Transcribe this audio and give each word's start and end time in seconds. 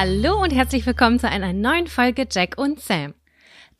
Hallo 0.00 0.40
und 0.40 0.52
herzlich 0.52 0.86
willkommen 0.86 1.18
zu 1.18 1.28
einer 1.28 1.52
neuen 1.52 1.88
Folge 1.88 2.28
Jack 2.30 2.56
und 2.56 2.78
Sam. 2.78 3.14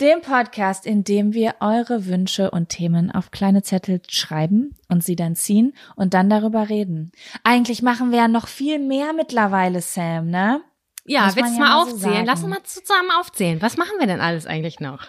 Dem 0.00 0.20
Podcast, 0.20 0.84
in 0.84 1.04
dem 1.04 1.32
wir 1.32 1.54
eure 1.60 2.06
Wünsche 2.06 2.50
und 2.50 2.70
Themen 2.70 3.12
auf 3.12 3.30
kleine 3.30 3.62
Zettel 3.62 4.02
schreiben 4.08 4.74
und 4.88 5.04
sie 5.04 5.14
dann 5.14 5.36
ziehen 5.36 5.74
und 5.94 6.14
dann 6.14 6.28
darüber 6.28 6.68
reden. 6.70 7.12
Eigentlich 7.44 7.82
machen 7.82 8.10
wir 8.10 8.18
ja 8.18 8.26
noch 8.26 8.48
viel 8.48 8.80
mehr 8.80 9.12
mittlerweile, 9.12 9.80
Sam, 9.80 10.28
ne? 10.28 10.60
Ja, 11.04 11.26
Muss 11.26 11.36
willst 11.36 11.56
du 11.56 11.60
ja 11.60 11.68
mal 11.68 11.86
so 11.86 11.92
aufzählen? 11.92 12.14
sagen. 12.14 12.26
Lass 12.26 12.42
uns 12.42 12.50
mal 12.50 12.62
zusammen 12.64 13.10
aufzählen. 13.20 13.62
Was 13.62 13.76
machen 13.76 13.92
wir 14.00 14.08
denn 14.08 14.20
alles 14.20 14.44
eigentlich 14.44 14.80
noch? 14.80 15.06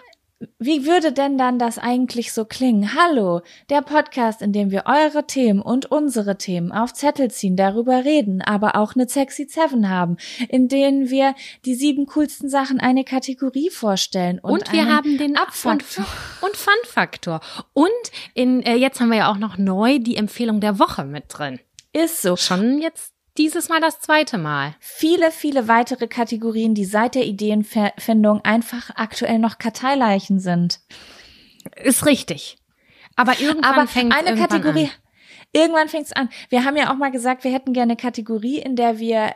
Wie 0.58 0.86
würde 0.86 1.12
denn 1.12 1.36
dann 1.36 1.58
das 1.58 1.76
eigentlich 1.76 2.32
so 2.32 2.46
klingen? 2.46 2.94
Hallo, 2.94 3.42
der 3.68 3.82
Podcast, 3.82 4.40
in 4.40 4.54
dem 4.54 4.70
wir 4.70 4.84
eure 4.86 5.26
Themen 5.26 5.60
und 5.60 5.90
unsere 5.90 6.38
Themen 6.38 6.72
auf 6.72 6.94
Zettel 6.94 7.30
ziehen, 7.30 7.56
darüber 7.56 8.06
reden, 8.06 8.40
aber 8.40 8.74
auch 8.76 8.94
eine 8.94 9.06
Sexy 9.06 9.46
Seven 9.46 9.90
haben, 9.90 10.16
in 10.48 10.68
denen 10.68 11.10
wir 11.10 11.34
die 11.66 11.74
sieben 11.74 12.06
coolsten 12.06 12.48
Sachen 12.48 12.80
eine 12.80 13.04
Kategorie 13.04 13.68
vorstellen. 13.68 14.38
Und, 14.38 14.52
Und, 14.52 14.72
wir 14.72 14.86
haben 14.86 15.18
den 15.18 15.36
Abfaktor. 15.36 16.06
Und, 16.40 16.48
und 16.48 16.56
Fun-Faktor. 16.56 17.40
Und 17.74 17.90
in, 18.32 18.62
äh, 18.62 18.76
jetzt 18.76 18.98
haben 18.98 19.10
wir 19.10 19.18
ja 19.18 19.30
auch 19.30 19.38
noch 19.38 19.58
neu 19.58 19.98
die 19.98 20.16
Empfehlung 20.16 20.60
der 20.60 20.78
Woche 20.78 21.04
mit 21.04 21.24
drin. 21.28 21.60
Ist 21.92 22.22
so. 22.22 22.36
Schon 22.36 22.80
jetzt 22.80 23.12
dieses 23.40 23.70
Mal 23.70 23.80
das 23.80 24.00
zweite 24.00 24.36
Mal. 24.36 24.74
Viele, 24.80 25.30
viele 25.30 25.66
weitere 25.66 26.06
Kategorien, 26.06 26.74
die 26.74 26.84
seit 26.84 27.14
der 27.14 27.24
Ideenfindung 27.24 28.44
einfach 28.44 28.90
aktuell 28.96 29.38
noch 29.38 29.56
Karteileichen 29.56 30.40
sind. 30.40 30.80
Ist 31.82 32.04
richtig. 32.04 32.58
Aber 33.16 33.40
irgendwann 33.40 33.72
Aber 33.72 33.86
fängt 33.86 34.12
eine 34.12 34.30
irgendwann 34.30 34.48
Kategorie, 34.48 34.84
An. 34.84 34.90
irgendwann 35.52 35.88
fängt's 35.88 36.12
an. 36.12 36.28
Wir 36.50 36.64
haben 36.66 36.76
ja 36.76 36.92
auch 36.92 36.96
mal 36.96 37.10
gesagt, 37.10 37.44
wir 37.44 37.52
hätten 37.52 37.72
gerne 37.72 37.92
eine 37.92 37.96
Kategorie, 37.96 38.58
in 38.58 38.76
der 38.76 38.98
wir 38.98 39.34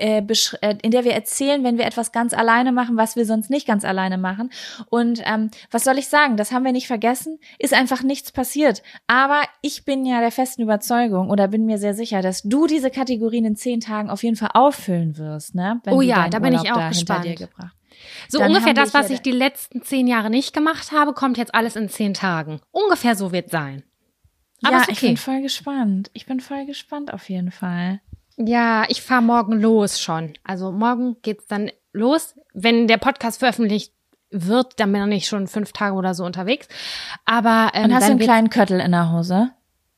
äh, 0.00 0.24
äh, 0.60 0.76
in 0.82 0.90
der 0.90 1.04
wir 1.04 1.12
erzählen, 1.12 1.62
wenn 1.62 1.78
wir 1.78 1.84
etwas 1.84 2.12
ganz 2.12 2.32
alleine 2.32 2.72
machen, 2.72 2.96
was 2.96 3.16
wir 3.16 3.26
sonst 3.26 3.50
nicht 3.50 3.66
ganz 3.66 3.84
alleine 3.84 4.18
machen. 4.18 4.50
Und 4.88 5.22
ähm, 5.24 5.50
was 5.70 5.84
soll 5.84 5.98
ich 5.98 6.08
sagen? 6.08 6.36
Das 6.36 6.52
haben 6.52 6.64
wir 6.64 6.72
nicht 6.72 6.86
vergessen. 6.86 7.38
Ist 7.58 7.74
einfach 7.74 8.02
nichts 8.02 8.32
passiert. 8.32 8.82
Aber 9.06 9.42
ich 9.62 9.84
bin 9.84 10.06
ja 10.06 10.20
der 10.20 10.32
festen 10.32 10.62
Überzeugung 10.62 11.30
oder 11.30 11.48
bin 11.48 11.66
mir 11.66 11.78
sehr 11.78 11.94
sicher, 11.94 12.22
dass 12.22 12.42
du 12.42 12.66
diese 12.66 12.90
Kategorien 12.90 13.44
in 13.44 13.56
zehn 13.56 13.80
Tagen 13.80 14.10
auf 14.10 14.22
jeden 14.22 14.36
Fall 14.36 14.50
auffüllen 14.54 15.18
wirst, 15.18 15.54
ne? 15.54 15.80
Wenn 15.84 15.94
Oh 15.94 16.00
ja, 16.00 16.28
da 16.28 16.38
bin 16.38 16.54
ich 16.54 16.72
auch 16.72 16.88
gespannt. 16.88 17.48
So 18.28 18.38
Dann 18.38 18.48
ungefähr 18.48 18.74
das, 18.74 18.94
was 18.94 19.10
ich 19.10 19.20
die 19.20 19.32
letzten 19.32 19.82
zehn 19.82 20.06
Jahre 20.06 20.30
nicht 20.30 20.54
gemacht 20.54 20.92
habe, 20.92 21.12
kommt 21.12 21.36
jetzt 21.36 21.54
alles 21.54 21.76
in 21.76 21.88
zehn 21.88 22.14
Tagen. 22.14 22.60
Ungefähr 22.70 23.14
so 23.14 23.32
wird 23.32 23.50
sein. 23.50 23.82
Aber 24.62 24.76
ja, 24.76 24.82
ist 24.82 24.88
ich 24.90 24.98
okay. 24.98 25.06
bin 25.08 25.16
voll 25.16 25.42
gespannt. 25.42 26.10
Ich 26.14 26.26
bin 26.26 26.40
voll 26.40 26.66
gespannt 26.66 27.12
auf 27.12 27.28
jeden 27.28 27.50
Fall. 27.50 28.00
Ja, 28.42 28.84
ich 28.88 29.02
fahre 29.02 29.22
morgen 29.22 29.60
los 29.60 30.00
schon. 30.00 30.32
Also 30.44 30.72
morgen 30.72 31.16
geht's 31.22 31.46
dann 31.46 31.70
los. 31.92 32.34
Wenn 32.54 32.86
der 32.88 32.96
Podcast 32.96 33.38
veröffentlicht 33.38 33.92
wird, 34.30 34.80
dann 34.80 34.92
bin 34.92 35.12
ich 35.12 35.26
schon 35.26 35.46
fünf 35.46 35.72
Tage 35.72 35.94
oder 35.94 36.14
so 36.14 36.24
unterwegs. 36.24 36.66
Aber 37.26 37.72
ähm, 37.74 37.84
Und 37.84 37.94
hast 37.94 38.06
du 38.06 38.12
einen 38.12 38.20
kleinen 38.20 38.50
Köttel 38.50 38.80
in 38.80 38.92
der 38.92 39.12
Hose? 39.12 39.50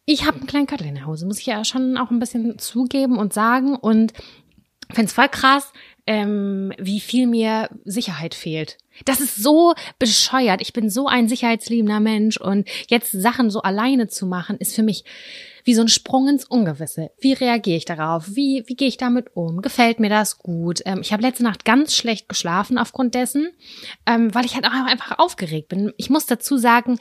Ich 0.07 0.27
habe 0.27 0.39
einen 0.39 0.47
kleinen 0.47 0.67
Köttel 0.67 0.89
in 0.89 0.97
der 0.97 1.07
Hose, 1.07 1.27
muss 1.27 1.39
ich 1.39 1.47
ja 1.47 1.65
schon 1.65 1.97
auch 1.97 2.11
ein 2.11 2.19
bisschen 2.19 2.59
zugeben 2.59 3.19
und 3.19 3.33
sagen. 3.33 3.77
Und 3.77 4.13
finde 4.91 5.07
es 5.07 5.13
voll 5.13 5.29
krass, 5.29 5.73
ähm, 6.07 6.73
wie 6.79 6.99
viel 6.99 7.29
mir 7.29 7.69
Sicherheit 7.85 8.35
fehlt. 8.35 8.79
Das 9.05 9.21
ist 9.21 9.37
so 9.37 9.75
bescheuert. 9.99 10.61
Ich 10.61 10.73
bin 10.73 10.91
so 10.91 11.07
ein 11.07 11.29
sicherheitsliebender 11.29 12.01
Mensch 12.01 12.39
und 12.39 12.69
jetzt 12.89 13.13
Sachen 13.13 13.51
so 13.51 13.63
alleine 13.63 14.09
zu 14.09 14.27
machen, 14.27 14.57
ist 14.59 14.75
für 14.75 14.83
mich 14.83 15.05
wie 15.65 15.75
so 15.75 15.83
ein 15.83 15.89
Sprung 15.89 16.29
ins 16.29 16.45
Ungewisse. 16.45 17.11
Wie 17.19 17.33
reagiere 17.33 17.77
ich 17.77 17.85
darauf? 17.85 18.35
Wie, 18.35 18.65
wie 18.67 18.75
gehe 18.75 18.89
ich 18.89 18.97
damit 18.97 19.35
um? 19.35 19.63
Gefällt 19.63 20.01
mir 20.01 20.11
das 20.11 20.39
gut? 20.39 20.81
Ähm, 20.85 21.01
ich 21.03 21.13
habe 21.13 21.23
letzte 21.23 21.45
Nacht 21.45 21.65
ganz 21.65 21.95
schlecht 21.95 22.29
geschlafen 22.29 22.79
aufgrund 22.79 23.15
dessen, 23.15 23.51
ähm, 24.07 24.35
weil 24.35 24.45
ich 24.45 24.55
halt 24.55 24.67
auch 24.67 24.73
einfach 24.73 25.19
aufgeregt 25.19 25.69
bin. 25.69 25.93
Ich 25.97 26.11
muss 26.11 26.27
dazu 26.27 26.57
sagen, 26.57 26.99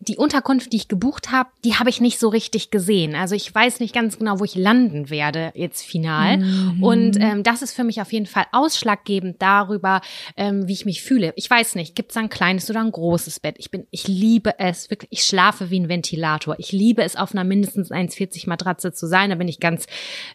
die 0.00 0.16
Unterkunft, 0.16 0.72
die 0.72 0.78
ich 0.78 0.88
gebucht 0.88 1.30
habe, 1.30 1.50
die 1.62 1.74
habe 1.74 1.90
ich 1.90 2.00
nicht 2.00 2.18
so 2.18 2.28
richtig 2.28 2.70
gesehen. 2.70 3.14
Also 3.14 3.34
ich 3.34 3.54
weiß 3.54 3.80
nicht 3.80 3.94
ganz 3.94 4.18
genau, 4.18 4.40
wo 4.40 4.44
ich 4.44 4.54
landen 4.54 5.10
werde 5.10 5.52
jetzt 5.54 5.82
final. 5.82 6.38
Mhm. 6.38 6.82
Und 6.82 7.20
ähm, 7.20 7.42
das 7.42 7.60
ist 7.60 7.74
für 7.74 7.84
mich 7.84 8.00
auf 8.00 8.10
jeden 8.10 8.24
Fall 8.24 8.46
ausschlaggebend 8.50 9.42
darüber, 9.42 10.00
ähm, 10.38 10.66
wie 10.66 10.72
ich 10.72 10.86
mich 10.86 11.02
fühle. 11.02 11.34
Ich 11.36 11.50
weiß 11.50 11.74
nicht, 11.74 11.94
gibt 11.94 12.12
es 12.12 12.16
ein 12.16 12.30
kleines 12.30 12.70
oder 12.70 12.80
ein 12.80 12.90
großes 12.92 13.40
Bett? 13.40 13.56
Ich 13.58 13.70
bin, 13.70 13.86
ich 13.90 14.08
liebe 14.08 14.58
es 14.58 14.88
wirklich. 14.88 15.12
Ich 15.12 15.24
schlafe 15.24 15.68
wie 15.68 15.78
ein 15.78 15.90
Ventilator. 15.90 16.56
Ich 16.58 16.72
liebe 16.72 17.02
es, 17.02 17.16
auf 17.16 17.32
einer 17.32 17.44
mindestens 17.44 17.90
1,40 17.90 18.48
Matratze 18.48 18.94
zu 18.94 19.06
sein. 19.06 19.28
Da 19.28 19.36
bin 19.36 19.48
ich 19.48 19.60
ganz, 19.60 19.86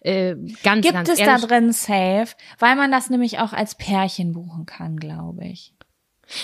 äh, 0.02 0.36
ganz, 0.64 0.84
Gibt 0.84 0.94
ganz 0.94 1.10
es 1.10 1.18
ehrlich. 1.18 1.42
da 1.42 1.48
drin 1.48 1.72
Safe? 1.72 2.28
Weil 2.60 2.76
man 2.76 2.92
das 2.92 3.10
nämlich 3.10 3.40
auch 3.40 3.52
als 3.52 3.74
Pärchen 3.74 4.34
buchen 4.34 4.68
kann, 4.68 4.98
glaube 4.98 5.46
ich. 5.46 5.75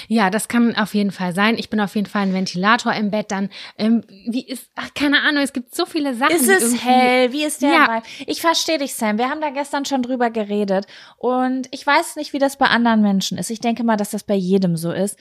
Ja, 0.07 0.29
das 0.29 0.47
kann 0.47 0.75
auf 0.75 0.93
jeden 0.93 1.11
Fall 1.11 1.33
sein. 1.33 1.57
Ich 1.57 1.69
bin 1.69 1.79
auf 1.79 1.95
jeden 1.95 2.07
Fall 2.07 2.23
ein 2.23 2.33
Ventilator 2.33 2.93
im 2.93 3.11
Bett. 3.11 3.31
Dann, 3.31 3.49
ähm, 3.77 4.03
wie 4.27 4.45
ist, 4.47 4.69
ach, 4.75 4.93
keine 4.93 5.21
Ahnung, 5.21 5.43
es 5.43 5.53
gibt 5.53 5.73
so 5.75 5.85
viele 5.85 6.15
Sachen. 6.15 6.35
Ist 6.35 6.47
es 6.49 6.83
hell? 6.83 7.31
Wie 7.31 7.43
ist 7.43 7.61
der 7.61 7.69
Ja. 7.69 7.87
Vibe? 7.95 8.05
Ich 8.27 8.41
verstehe 8.41 8.77
dich, 8.77 8.93
Sam. 8.95 9.17
Wir 9.17 9.29
haben 9.29 9.41
da 9.41 9.49
gestern 9.49 9.85
schon 9.85 10.01
drüber 10.01 10.29
geredet. 10.29 10.85
Und 11.17 11.67
ich 11.71 11.85
weiß 11.85 12.15
nicht, 12.15 12.33
wie 12.33 12.39
das 12.39 12.57
bei 12.57 12.67
anderen 12.67 13.01
Menschen 13.01 13.37
ist. 13.37 13.49
Ich 13.49 13.59
denke 13.59 13.83
mal, 13.83 13.97
dass 13.97 14.11
das 14.11 14.23
bei 14.23 14.35
jedem 14.35 14.77
so 14.77 14.91
ist. 14.91 15.17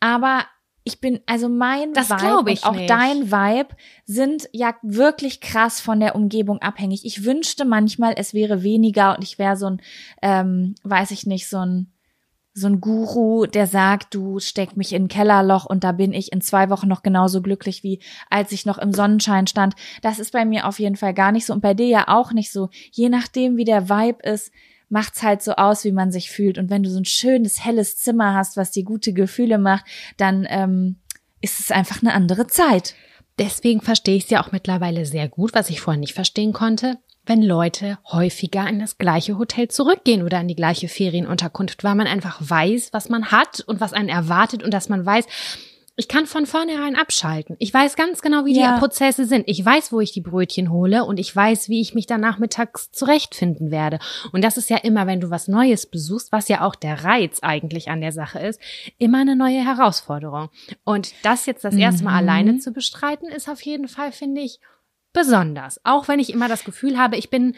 Aber 0.00 0.44
ich 0.86 1.00
bin, 1.00 1.20
also 1.24 1.48
mein 1.48 1.94
Das 1.94 2.10
Vibe 2.10 2.50
und 2.50 2.66
auch 2.66 2.74
nicht. 2.74 2.90
dein 2.90 3.30
Vibe 3.32 3.74
sind 4.04 4.48
ja 4.52 4.74
wirklich 4.82 5.40
krass 5.40 5.80
von 5.80 5.98
der 5.98 6.14
Umgebung 6.14 6.60
abhängig. 6.60 7.06
Ich 7.06 7.24
wünschte 7.24 7.64
manchmal, 7.64 8.12
es 8.18 8.34
wäre 8.34 8.62
weniger 8.62 9.16
und 9.16 9.24
ich 9.24 9.38
wäre 9.38 9.56
so 9.56 9.66
ein, 9.66 9.80
ähm, 10.20 10.74
weiß 10.82 11.10
ich 11.12 11.24
nicht, 11.24 11.48
so 11.48 11.56
ein 11.58 11.90
so 12.56 12.68
ein 12.68 12.80
Guru, 12.80 13.46
der 13.46 13.66
sagt, 13.66 14.14
du 14.14 14.38
steck 14.38 14.76
mich 14.76 14.92
in 14.92 15.04
ein 15.04 15.08
Kellerloch 15.08 15.64
und 15.64 15.82
da 15.82 15.90
bin 15.90 16.12
ich 16.12 16.32
in 16.32 16.40
zwei 16.40 16.70
Wochen 16.70 16.86
noch 16.86 17.02
genauso 17.02 17.42
glücklich 17.42 17.82
wie 17.82 17.98
als 18.30 18.52
ich 18.52 18.64
noch 18.64 18.78
im 18.78 18.92
Sonnenschein 18.92 19.48
stand. 19.48 19.74
Das 20.02 20.20
ist 20.20 20.30
bei 20.30 20.44
mir 20.44 20.68
auf 20.68 20.78
jeden 20.78 20.94
Fall 20.94 21.14
gar 21.14 21.32
nicht 21.32 21.46
so 21.46 21.52
und 21.52 21.60
bei 21.60 21.74
dir 21.74 21.88
ja 21.88 22.04
auch 22.06 22.32
nicht 22.32 22.52
so. 22.52 22.70
Je 22.92 23.08
nachdem, 23.08 23.56
wie 23.56 23.64
der 23.64 23.88
Vibe 23.88 24.22
ist, 24.22 24.52
macht's 24.88 25.24
halt 25.24 25.42
so 25.42 25.52
aus, 25.56 25.84
wie 25.84 25.90
man 25.90 26.12
sich 26.12 26.30
fühlt. 26.30 26.56
Und 26.56 26.70
wenn 26.70 26.84
du 26.84 26.90
so 26.90 27.00
ein 27.00 27.04
schönes, 27.04 27.64
helles 27.64 27.96
Zimmer 27.96 28.34
hast, 28.34 28.56
was 28.56 28.70
dir 28.70 28.84
gute 28.84 29.12
Gefühle 29.12 29.58
macht, 29.58 29.84
dann 30.16 30.46
ähm, 30.48 31.00
ist 31.40 31.58
es 31.58 31.72
einfach 31.72 32.02
eine 32.02 32.14
andere 32.14 32.46
Zeit. 32.46 32.94
Deswegen 33.36 33.80
verstehe 33.80 34.14
ich 34.14 34.24
es 34.24 34.30
ja 34.30 34.44
auch 34.44 34.52
mittlerweile 34.52 35.06
sehr 35.06 35.28
gut, 35.28 35.54
was 35.54 35.70
ich 35.70 35.80
vorher 35.80 35.98
nicht 35.98 36.14
verstehen 36.14 36.52
konnte 36.52 36.98
wenn 37.26 37.42
Leute 37.42 37.98
häufiger 38.10 38.68
in 38.68 38.78
das 38.78 38.98
gleiche 38.98 39.38
Hotel 39.38 39.68
zurückgehen 39.68 40.22
oder 40.22 40.40
in 40.40 40.48
die 40.48 40.56
gleiche 40.56 40.88
Ferienunterkunft, 40.88 41.84
weil 41.84 41.94
man 41.94 42.06
einfach 42.06 42.38
weiß, 42.40 42.92
was 42.92 43.08
man 43.08 43.30
hat 43.30 43.60
und 43.66 43.80
was 43.80 43.92
einen 43.92 44.08
erwartet 44.08 44.62
und 44.62 44.72
dass 44.72 44.88
man 44.88 45.04
weiß, 45.04 45.26
ich 45.96 46.08
kann 46.08 46.26
von 46.26 46.44
vornherein 46.44 46.96
abschalten. 46.96 47.54
Ich 47.60 47.72
weiß 47.72 47.94
ganz 47.94 48.20
genau, 48.20 48.44
wie 48.44 48.58
ja. 48.58 48.74
die 48.74 48.80
Prozesse 48.80 49.26
sind. 49.26 49.44
Ich 49.46 49.64
weiß, 49.64 49.92
wo 49.92 50.00
ich 50.00 50.10
die 50.10 50.20
Brötchen 50.20 50.72
hole 50.72 51.04
und 51.04 51.20
ich 51.20 51.34
weiß, 51.34 51.68
wie 51.68 51.80
ich 51.80 51.94
mich 51.94 52.06
dann 52.06 52.20
nachmittags 52.20 52.90
zurechtfinden 52.90 53.70
werde. 53.70 54.00
Und 54.32 54.42
das 54.42 54.56
ist 54.56 54.70
ja 54.70 54.78
immer, 54.78 55.06
wenn 55.06 55.20
du 55.20 55.30
was 55.30 55.46
Neues 55.46 55.86
besuchst, 55.86 56.32
was 56.32 56.48
ja 56.48 56.62
auch 56.62 56.74
der 56.74 57.04
Reiz 57.04 57.38
eigentlich 57.42 57.90
an 57.90 58.00
der 58.00 58.10
Sache 58.10 58.40
ist, 58.40 58.60
immer 58.98 59.20
eine 59.20 59.36
neue 59.36 59.64
Herausforderung. 59.64 60.48
Und 60.82 61.12
das 61.22 61.46
jetzt 61.46 61.64
das 61.64 61.76
erste 61.76 62.02
Mal 62.02 62.22
mhm. 62.22 62.28
alleine 62.28 62.58
zu 62.58 62.72
bestreiten, 62.72 63.28
ist 63.28 63.48
auf 63.48 63.62
jeden 63.62 63.86
Fall, 63.86 64.10
finde 64.10 64.40
ich, 64.40 64.58
besonders. 65.14 65.80
Auch 65.84 66.08
wenn 66.08 66.18
ich 66.20 66.30
immer 66.30 66.48
das 66.48 66.64
Gefühl 66.64 66.98
habe, 66.98 67.16
ich 67.16 67.30
bin 67.30 67.56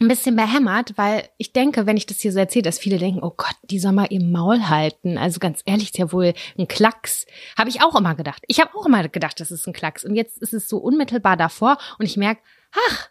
ein 0.00 0.08
bisschen 0.08 0.34
behämmert, 0.34 0.96
weil 0.96 1.28
ich 1.36 1.52
denke, 1.52 1.86
wenn 1.86 1.98
ich 1.98 2.06
das 2.06 2.20
hier 2.20 2.32
so 2.32 2.38
erzähle, 2.38 2.62
dass 2.62 2.78
viele 2.78 2.98
denken, 2.98 3.22
oh 3.22 3.34
Gott, 3.36 3.54
die 3.64 3.78
soll 3.78 3.92
mal 3.92 4.08
ihr 4.10 4.24
Maul 4.24 4.68
halten. 4.68 5.18
Also 5.18 5.38
ganz 5.40 5.60
ehrlich, 5.66 5.90
ist 5.90 5.98
ja 5.98 6.10
wohl 6.10 6.32
ein 6.58 6.68
Klacks. 6.68 7.26
Habe 7.56 7.68
ich 7.68 7.82
auch 7.82 7.94
immer 7.94 8.14
gedacht. 8.14 8.42
Ich 8.48 8.60
habe 8.60 8.74
auch 8.74 8.86
immer 8.86 9.06
gedacht, 9.08 9.38
das 9.40 9.50
ist 9.50 9.66
ein 9.66 9.74
Klacks. 9.74 10.04
Und 10.04 10.16
jetzt 10.16 10.38
ist 10.38 10.54
es 10.54 10.68
so 10.68 10.78
unmittelbar 10.78 11.36
davor 11.36 11.76
und 11.98 12.06
ich 12.06 12.16
merke, 12.16 12.40
ach, 12.88 13.10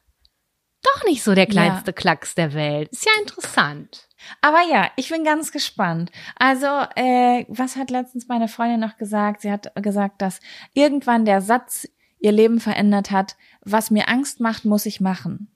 doch 0.82 1.04
nicht 1.04 1.24
so 1.24 1.36
der 1.36 1.46
kleinste 1.46 1.92
ja. 1.92 1.94
Klacks 1.94 2.34
der 2.34 2.54
Welt. 2.54 2.90
Ist 2.90 3.06
ja 3.06 3.12
interessant. 3.22 4.08
Aber 4.42 4.62
ja, 4.70 4.90
ich 4.96 5.10
bin 5.10 5.24
ganz 5.24 5.52
gespannt. 5.52 6.12
Also, 6.38 6.66
äh, 6.96 7.46
was 7.50 7.76
hat 7.76 7.92
letztens 7.92 8.28
meine 8.28 8.48
Freundin 8.48 8.80
noch 8.80 8.98
gesagt? 8.98 9.42
Sie 9.42 9.52
hat 9.52 9.72
gesagt, 9.76 10.22
dass 10.22 10.40
irgendwann 10.74 11.26
der 11.26 11.42
Satz 11.42 11.88
ihr 12.20 12.32
Leben 12.32 12.60
verändert 12.60 13.12
hat, 13.12 13.36
was 13.62 13.92
mir 13.92 14.10
Angst 14.10 14.40
macht, 14.40 14.66
muss 14.66 14.86
ich 14.86 15.02
machen. 15.02 15.48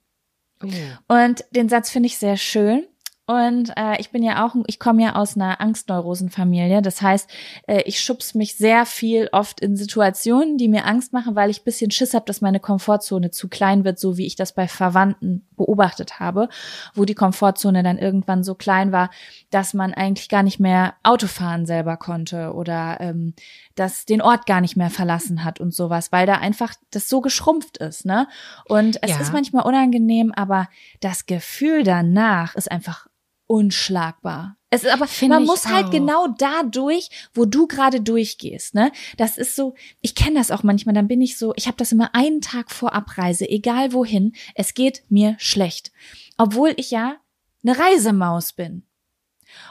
Oh. 0.62 1.14
Und 1.22 1.44
den 1.50 1.68
Satz 1.68 1.90
finde 1.90 2.06
ich 2.06 2.18
sehr 2.18 2.36
schön. 2.36 2.86
Und 3.26 3.72
äh, 3.78 3.98
ich 4.00 4.10
bin 4.10 4.22
ja 4.22 4.44
auch, 4.44 4.54
ich 4.66 4.78
komme 4.78 5.02
ja 5.02 5.14
aus 5.14 5.34
einer 5.34 5.58
Angstneurosenfamilie. 5.58 6.82
Das 6.82 7.00
heißt, 7.00 7.30
äh, 7.66 7.80
ich 7.86 8.00
schubs 8.00 8.34
mich 8.34 8.56
sehr 8.56 8.84
viel 8.84 9.30
oft 9.32 9.60
in 9.60 9.76
Situationen, 9.76 10.58
die 10.58 10.68
mir 10.68 10.84
Angst 10.84 11.14
machen, 11.14 11.34
weil 11.34 11.48
ich 11.48 11.64
bisschen 11.64 11.90
Schiss 11.90 12.12
habe, 12.12 12.26
dass 12.26 12.42
meine 12.42 12.60
Komfortzone 12.60 13.30
zu 13.30 13.48
klein 13.48 13.84
wird, 13.84 13.98
so 13.98 14.18
wie 14.18 14.26
ich 14.26 14.36
das 14.36 14.52
bei 14.52 14.68
Verwandten 14.68 15.46
beobachtet 15.56 16.20
habe, 16.20 16.50
wo 16.94 17.06
die 17.06 17.14
Komfortzone 17.14 17.82
dann 17.82 17.96
irgendwann 17.96 18.44
so 18.44 18.54
klein 18.54 18.92
war, 18.92 19.08
dass 19.48 19.72
man 19.72 19.94
eigentlich 19.94 20.28
gar 20.28 20.42
nicht 20.42 20.60
mehr 20.60 20.92
Autofahren 21.02 21.64
selber 21.64 21.96
konnte 21.96 22.52
oder 22.52 22.98
ähm, 23.00 23.32
das 23.74 24.04
den 24.04 24.22
Ort 24.22 24.46
gar 24.46 24.60
nicht 24.60 24.76
mehr 24.76 24.90
verlassen 24.90 25.44
hat 25.44 25.60
und 25.60 25.74
sowas, 25.74 26.12
weil 26.12 26.26
da 26.26 26.34
einfach 26.34 26.74
das 26.90 27.08
so 27.08 27.20
geschrumpft 27.20 27.78
ist, 27.78 28.04
ne? 28.04 28.28
Und 28.66 29.02
es 29.02 29.10
ja. 29.10 29.20
ist 29.20 29.32
manchmal 29.32 29.64
unangenehm, 29.64 30.32
aber 30.32 30.68
das 31.00 31.26
Gefühl 31.26 31.82
danach 31.82 32.54
ist 32.54 32.70
einfach 32.70 33.06
unschlagbar. 33.46 34.56
Es 34.70 34.82
ist 34.82 34.90
aber, 34.90 35.06
Find 35.06 35.30
man 35.30 35.44
muss 35.44 35.66
halt 35.66 35.74
auch. 35.74 35.82
halt 35.82 35.92
genau 35.92 36.26
da 36.26 36.62
durch, 36.64 37.08
wo 37.32 37.44
du 37.44 37.68
gerade 37.68 38.00
durchgehst, 38.00 38.74
ne? 38.74 38.90
Das 39.16 39.38
ist 39.38 39.54
so, 39.54 39.74
ich 40.00 40.14
kenne 40.14 40.36
das 40.36 40.50
auch 40.50 40.62
manchmal, 40.62 40.94
dann 40.94 41.08
bin 41.08 41.20
ich 41.20 41.38
so, 41.38 41.52
ich 41.56 41.66
habe 41.66 41.76
das 41.76 41.92
immer 41.92 42.14
einen 42.14 42.40
Tag 42.40 42.70
vor 42.70 42.92
Abreise, 42.92 43.48
egal 43.48 43.92
wohin, 43.92 44.34
es 44.54 44.74
geht 44.74 45.04
mir 45.08 45.36
schlecht. 45.38 45.92
Obwohl 46.38 46.74
ich 46.76 46.90
ja 46.90 47.16
eine 47.62 47.78
Reisemaus 47.78 48.52
bin. 48.52 48.84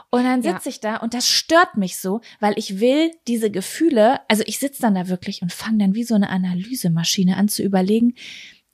Und 0.09 0.23
dann 0.23 0.41
sitze 0.41 0.65
ja. 0.65 0.69
ich 0.69 0.79
da 0.79 0.97
und 0.97 1.13
das 1.13 1.27
stört 1.27 1.77
mich 1.77 1.97
so, 1.97 2.21
weil 2.39 2.57
ich 2.57 2.79
will 2.79 3.11
diese 3.27 3.51
Gefühle, 3.51 4.19
also 4.29 4.43
ich 4.45 4.59
sitze 4.59 4.81
dann 4.81 4.95
da 4.95 5.07
wirklich 5.07 5.41
und 5.41 5.51
fange 5.51 5.79
dann 5.79 5.95
wie 5.95 6.03
so 6.03 6.15
eine 6.15 6.29
Analysemaschine 6.29 7.37
an 7.37 7.47
zu 7.47 7.63
überlegen, 7.63 8.15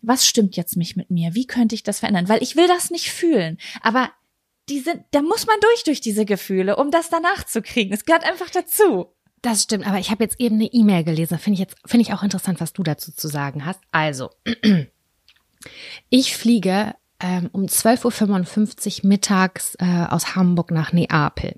was 0.01 0.27
stimmt 0.27 0.55
jetzt 0.55 0.77
mich 0.77 0.95
mit 0.95 1.11
mir? 1.11 1.35
Wie 1.35 1.45
könnte 1.47 1.75
ich 1.75 1.83
das 1.83 1.99
verändern? 1.99 2.29
Weil 2.29 2.41
ich 2.41 2.55
will 2.55 2.67
das 2.67 2.89
nicht 2.89 3.11
fühlen. 3.11 3.57
Aber 3.81 4.11
die 4.69 4.79
sind, 4.79 5.03
da 5.11 5.21
muss 5.21 5.47
man 5.47 5.57
durch 5.61 5.83
durch 5.83 6.01
diese 6.01 6.25
Gefühle, 6.25 6.75
um 6.77 6.91
das 6.91 7.09
danach 7.09 7.45
zu 7.45 7.61
kriegen. 7.61 7.93
Es 7.93 8.05
gehört 8.05 8.23
einfach 8.23 8.49
dazu. 8.49 9.07
Das 9.41 9.63
stimmt, 9.63 9.87
aber 9.87 9.99
ich 9.99 10.11
habe 10.11 10.23
jetzt 10.23 10.39
eben 10.39 10.55
eine 10.55 10.65
E-Mail 10.65 11.03
gelesen. 11.03 11.39
Finde 11.39 11.55
ich 11.55 11.59
jetzt 11.59 11.75
finde 11.85 12.03
ich 12.03 12.13
auch 12.13 12.23
interessant, 12.23 12.59
was 12.59 12.73
du 12.73 12.83
dazu 12.83 13.11
zu 13.11 13.27
sagen 13.27 13.65
hast. 13.65 13.79
Also, 13.91 14.29
ich 16.09 16.35
fliege 16.35 16.95
ähm, 17.21 17.49
um 17.51 17.65
12.55 17.65 19.03
Uhr 19.03 19.09
mittags 19.09 19.75
äh, 19.79 20.05
aus 20.09 20.35
Hamburg 20.35 20.71
nach 20.71 20.93
Neapel. 20.93 21.57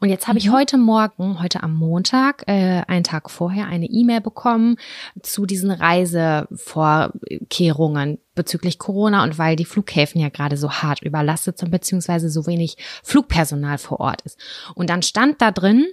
Und 0.00 0.08
jetzt 0.08 0.28
habe 0.28 0.38
ich 0.38 0.46
mhm. 0.48 0.52
heute 0.52 0.78
Morgen, 0.78 1.42
heute 1.42 1.62
am 1.62 1.74
Montag, 1.74 2.44
äh, 2.46 2.82
einen 2.86 3.04
Tag 3.04 3.30
vorher, 3.30 3.66
eine 3.66 3.86
E-Mail 3.86 4.20
bekommen 4.20 4.76
zu 5.22 5.46
diesen 5.46 5.70
Reisevorkehrungen 5.70 8.18
bezüglich 8.34 8.78
Corona 8.78 9.24
und 9.24 9.38
weil 9.38 9.56
die 9.56 9.64
Flughäfen 9.64 10.20
ja 10.20 10.28
gerade 10.28 10.56
so 10.56 10.70
hart 10.70 11.02
überlastet 11.02 11.58
sind, 11.58 11.70
beziehungsweise 11.70 12.30
so 12.30 12.46
wenig 12.46 12.76
Flugpersonal 13.02 13.78
vor 13.78 14.00
Ort 14.00 14.22
ist. 14.22 14.38
Und 14.74 14.88
dann 14.88 15.02
stand 15.02 15.42
da 15.42 15.50
drin, 15.50 15.86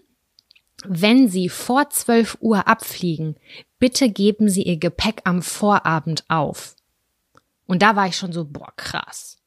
wenn 0.86 1.28
Sie 1.28 1.50
vor 1.50 1.90
12 1.90 2.38
Uhr 2.40 2.68
abfliegen, 2.68 3.36
bitte 3.80 4.10
geben 4.10 4.50
Sie 4.50 4.64
Ihr 4.64 4.78
Gepäck 4.78 5.22
am 5.26 5.42
Vorabend 5.42 6.24
auf. 6.30 6.76
Und 7.70 7.84
da 7.84 7.96
war 7.96 8.08
ich 8.08 8.18
schon 8.18 8.34
so, 8.34 8.46
boah, 8.46 8.74
krass. 8.78 9.38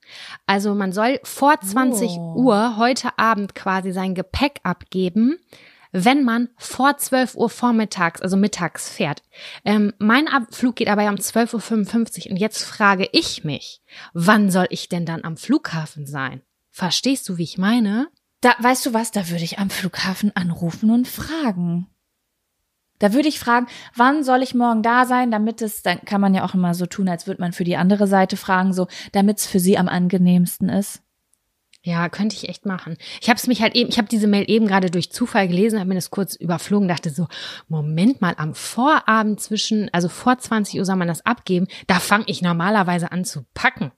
Also 0.47 0.77
man 0.77 0.93
soll 0.93 1.19
vor 1.25 1.61
20 1.61 2.11
oh. 2.13 2.35
Uhr 2.37 2.77
heute 2.77 3.19
Abend 3.19 3.57
quasi 3.57 3.91
sein 3.91 4.15
Gepäck 4.15 4.61
abgeben, 4.63 5.41
wenn 5.91 6.23
man 6.23 6.49
vor 6.57 6.97
12 6.97 7.35
Uhr 7.35 7.51
vormittags, 7.51 8.23
also 8.23 8.37
mittags 8.37 8.89
fährt. 8.89 9.23
Ähm, 9.65 9.93
mein 9.99 10.29
Abflug 10.29 10.77
geht 10.77 10.89
aber 10.89 11.03
ja 11.03 11.11
um 11.11 11.17
12.55 11.17 12.27
Uhr 12.27 12.31
und 12.31 12.37
jetzt 12.37 12.63
frage 12.63 13.09
ich 13.11 13.43
mich, 13.43 13.83
wann 14.15 14.53
soll 14.53 14.67
ich 14.71 14.89
denn 14.89 15.05
dann 15.05 15.25
am 15.25 15.37
Flughafen 15.37 16.07
sein? 16.07 16.43
Verstehst 16.71 17.29
du, 17.29 17.39
wie 17.39 17.43
ich 17.43 17.59
meine? 17.59 18.07
Da, 18.41 18.55
weißt 18.61 18.87
du 18.87 18.95
was, 18.95 19.11
da 19.11 19.31
würde 19.31 19.43
ich 19.43 19.59
am 19.59 19.69
Flughafen 19.69 20.31
anrufen 20.37 20.91
und 20.91 21.09
fragen. 21.09 21.89
Da 23.03 23.13
würde 23.13 23.27
ich 23.27 23.41
fragen, 23.41 23.67
wann 23.97 24.23
soll 24.23 24.45
ich 24.45 24.55
morgen 24.55 24.85
da 24.85 25.07
sein, 25.07 25.33
damit 25.33 25.61
es, 25.61 25.83
dann 25.83 26.05
kann 26.05 26.21
man 26.21 26.35
ja 26.35 26.45
auch 26.45 26.55
immer 26.55 26.73
so 26.73 26.87
tun, 26.87 27.09
als 27.09 27.27
würde 27.27 27.41
man 27.41 27.53
für 27.53 27.65
die 27.65 27.77
andere 27.77 28.07
Seite 28.07 28.37
fragen, 28.37 28.73
so, 28.73 28.87
damit 29.11 29.39
es 29.39 29.47
für 29.49 29.59
sie 29.59 29.77
am 29.77 29.89
angenehmsten 29.89 30.69
ist. 30.69 31.03
Ja, 31.83 32.09
könnte 32.09 32.37
ich 32.37 32.49
echt 32.49 32.65
machen. 32.65 32.97
Ich 33.21 33.29
habe 33.29 33.39
es 33.39 33.49
mich 33.49 33.61
halt 33.61 33.75
eben, 33.75 33.91
ich 33.91 33.99
habe 33.99 34.07
diese 34.07 34.29
Mail 34.29 34.49
eben 34.49 34.69
gerade 34.69 34.89
durch 34.89 35.11
Zufall 35.11 35.49
gelesen, 35.49 35.81
habe 35.81 35.89
mir 35.89 35.97
das 35.97 36.11
kurz 36.11 36.37
überflogen, 36.37 36.87
dachte 36.87 37.11
so, 37.11 37.27
Moment 37.67 38.21
mal, 38.21 38.35
am 38.37 38.55
Vorabend 38.55 39.41
zwischen, 39.41 39.91
also 39.93 40.09
vor 40.09 40.39
20 40.39 40.79
Uhr 40.79 40.85
soll 40.85 40.95
man 40.95 41.09
das 41.09 41.27
abgeben, 41.27 41.67
da 41.89 41.99
fange 41.99 42.27
ich 42.29 42.41
normalerweise 42.41 43.11
an 43.11 43.25
zu 43.25 43.45
packen. 43.53 43.91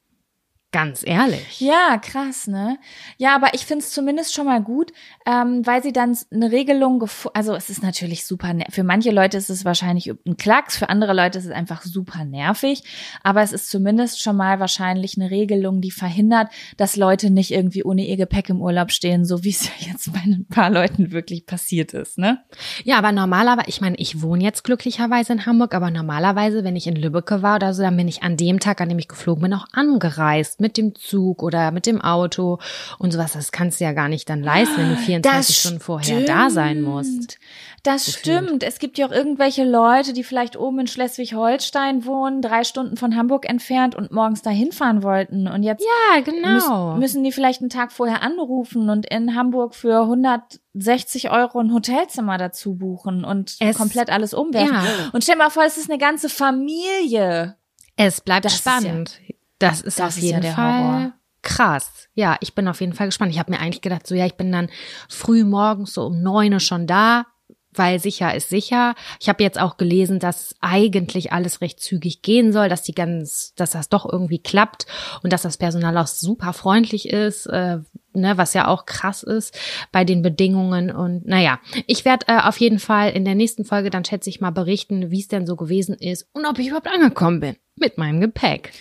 Ganz 0.74 1.06
ehrlich. 1.06 1.60
Ja, 1.60 1.98
krass, 1.98 2.48
ne? 2.48 2.78
Ja, 3.16 3.36
aber 3.36 3.54
ich 3.54 3.64
finde 3.64 3.84
es 3.84 3.92
zumindest 3.92 4.34
schon 4.34 4.46
mal 4.46 4.60
gut, 4.60 4.90
ähm, 5.24 5.64
weil 5.64 5.84
sie 5.84 5.92
dann 5.92 6.18
eine 6.32 6.50
Regelung, 6.50 7.08
also 7.32 7.54
es 7.54 7.70
ist 7.70 7.84
natürlich 7.84 8.26
super, 8.26 8.52
für 8.70 8.82
manche 8.82 9.12
Leute 9.12 9.36
ist 9.36 9.50
es 9.50 9.64
wahrscheinlich 9.64 10.12
ein 10.26 10.36
Klacks, 10.36 10.76
für 10.76 10.88
andere 10.88 11.14
Leute 11.14 11.38
ist 11.38 11.44
es 11.44 11.52
einfach 11.52 11.82
super 11.82 12.24
nervig, 12.24 12.82
aber 13.22 13.42
es 13.42 13.52
ist 13.52 13.70
zumindest 13.70 14.20
schon 14.20 14.34
mal 14.34 14.58
wahrscheinlich 14.58 15.16
eine 15.16 15.30
Regelung, 15.30 15.80
die 15.80 15.92
verhindert, 15.92 16.48
dass 16.76 16.96
Leute 16.96 17.30
nicht 17.30 17.52
irgendwie 17.52 17.84
ohne 17.84 18.04
ihr 18.04 18.16
Gepäck 18.16 18.48
im 18.48 18.60
Urlaub 18.60 18.90
stehen, 18.90 19.24
so 19.24 19.44
wie 19.44 19.50
es 19.50 19.66
ja 19.66 19.92
jetzt 19.92 20.12
bei 20.12 20.22
ein 20.24 20.44
paar 20.50 20.70
Leuten 20.70 21.12
wirklich 21.12 21.46
passiert 21.46 21.94
ist, 21.94 22.18
ne? 22.18 22.42
Ja, 22.82 22.98
aber 22.98 23.12
normalerweise, 23.12 23.68
ich 23.68 23.80
meine, 23.80 23.96
ich 23.98 24.22
wohne 24.22 24.42
jetzt 24.42 24.64
glücklicherweise 24.64 25.34
in 25.34 25.46
Hamburg, 25.46 25.72
aber 25.72 25.92
normalerweise, 25.92 26.64
wenn 26.64 26.74
ich 26.74 26.88
in 26.88 26.96
Lübbecke 26.96 27.42
war 27.42 27.54
oder 27.54 27.72
so, 27.74 27.82
dann 27.84 27.96
bin 27.96 28.08
ich 28.08 28.24
an 28.24 28.36
dem 28.36 28.58
Tag, 28.58 28.80
an 28.80 28.88
dem 28.88 28.98
ich 28.98 29.06
geflogen 29.06 29.42
bin, 29.44 29.54
auch 29.54 29.66
angereist 29.72 30.63
mit 30.64 30.78
dem 30.78 30.94
Zug 30.94 31.42
oder 31.42 31.70
mit 31.72 31.84
dem 31.84 32.00
Auto 32.00 32.58
und 32.98 33.12
sowas. 33.12 33.34
Das 33.34 33.52
kannst 33.52 33.80
du 33.80 33.84
ja 33.84 33.92
gar 33.92 34.08
nicht 34.08 34.30
dann 34.30 34.42
leisten, 34.42 34.78
wenn 34.78 34.88
du 34.88 34.96
24 34.96 35.22
das 35.22 35.60
Stunden 35.60 35.80
vorher 35.80 36.22
da 36.22 36.48
sein 36.48 36.80
musst. 36.80 37.38
Das 37.82 38.06
gefühlt. 38.06 38.44
stimmt. 38.44 38.62
Es 38.62 38.78
gibt 38.78 38.96
ja 38.96 39.06
auch 39.06 39.12
irgendwelche 39.12 39.62
Leute, 39.62 40.14
die 40.14 40.24
vielleicht 40.24 40.56
oben 40.56 40.80
in 40.80 40.86
Schleswig-Holstein 40.86 42.06
wohnen, 42.06 42.40
drei 42.40 42.64
Stunden 42.64 42.96
von 42.96 43.14
Hamburg 43.14 43.46
entfernt 43.46 43.94
und 43.94 44.10
morgens 44.10 44.40
dahin 44.40 44.72
fahren 44.72 45.02
wollten. 45.02 45.46
Und 45.48 45.64
jetzt 45.64 45.84
ja, 45.84 46.22
genau. 46.22 46.94
müssen, 46.94 46.98
müssen 46.98 47.24
die 47.24 47.32
vielleicht 47.32 47.60
einen 47.60 47.68
Tag 47.68 47.92
vorher 47.92 48.22
anrufen 48.22 48.88
und 48.88 49.04
in 49.04 49.34
Hamburg 49.34 49.74
für 49.74 50.00
160 50.00 51.30
Euro 51.30 51.60
ein 51.60 51.74
Hotelzimmer 51.74 52.38
dazu 52.38 52.74
buchen 52.76 53.22
und 53.22 53.56
es, 53.60 53.76
komplett 53.76 54.08
alles 54.08 54.32
umwerfen. 54.32 54.74
Ja. 54.74 55.10
Und 55.12 55.22
stell 55.22 55.34
dir 55.34 55.42
mal 55.42 55.50
vor, 55.50 55.64
es 55.64 55.76
ist 55.76 55.90
eine 55.90 55.98
ganze 55.98 56.30
Familie. 56.30 57.58
Es 57.96 58.20
bleibt 58.22 58.46
das 58.46 58.56
spannend. 58.56 59.20
Ja, 59.28 59.33
das 59.58 59.80
ist 59.80 59.98
das 59.98 60.16
auf 60.16 60.22
jeden 60.22 60.42
ja 60.42 60.52
Fall 60.52 60.78
Horror. 60.78 61.12
Krass. 61.42 62.08
Ja, 62.14 62.36
ich 62.40 62.54
bin 62.54 62.68
auf 62.68 62.80
jeden 62.80 62.94
Fall 62.94 63.06
gespannt. 63.06 63.32
Ich 63.32 63.38
habe 63.38 63.52
mir 63.52 63.60
eigentlich 63.60 63.82
gedacht, 63.82 64.06
so 64.06 64.14
ja, 64.14 64.24
ich 64.24 64.34
bin 64.34 64.50
dann 64.50 64.70
früh 65.08 65.44
morgens 65.44 65.92
so 65.92 66.06
um 66.06 66.22
neun 66.22 66.58
schon 66.58 66.86
da, 66.86 67.26
weil 67.74 67.98
sicher 67.98 68.34
ist 68.34 68.48
sicher. 68.48 68.94
Ich 69.20 69.28
habe 69.28 69.42
jetzt 69.42 69.60
auch 69.60 69.76
gelesen, 69.76 70.18
dass 70.18 70.54
eigentlich 70.60 71.32
alles 71.32 71.60
recht 71.60 71.80
zügig 71.80 72.22
gehen 72.22 72.52
soll, 72.52 72.68
dass 72.68 72.82
die 72.82 72.94
ganz, 72.94 73.52
dass 73.56 73.72
das 73.72 73.88
doch 73.88 74.10
irgendwie 74.10 74.38
klappt 74.38 74.86
und 75.22 75.32
dass 75.32 75.42
das 75.42 75.58
Personal 75.58 75.98
auch 75.98 76.06
super 76.06 76.52
freundlich 76.52 77.08
ist, 77.08 77.46
äh, 77.46 77.78
ne, 78.14 78.38
was 78.38 78.54
ja 78.54 78.68
auch 78.68 78.86
krass 78.86 79.22
ist 79.22 79.58
bei 79.92 80.04
den 80.04 80.22
Bedingungen. 80.22 80.90
Und 80.90 81.26
naja, 81.26 81.58
ich 81.86 82.04
werde 82.04 82.26
äh, 82.28 82.40
auf 82.40 82.58
jeden 82.58 82.78
Fall 82.78 83.10
in 83.10 83.24
der 83.24 83.34
nächsten 83.34 83.64
Folge 83.64 83.90
dann 83.90 84.04
schätze 84.04 84.30
ich 84.30 84.40
mal 84.40 84.50
berichten, 84.50 85.10
wie 85.10 85.20
es 85.20 85.28
denn 85.28 85.46
so 85.46 85.56
gewesen 85.56 85.94
ist 85.94 86.28
und 86.32 86.46
ob 86.46 86.58
ich 86.58 86.68
überhaupt 86.68 86.88
angekommen 86.88 87.40
bin 87.40 87.56
mit 87.76 87.98
meinem 87.98 88.20
Gepäck. 88.20 88.72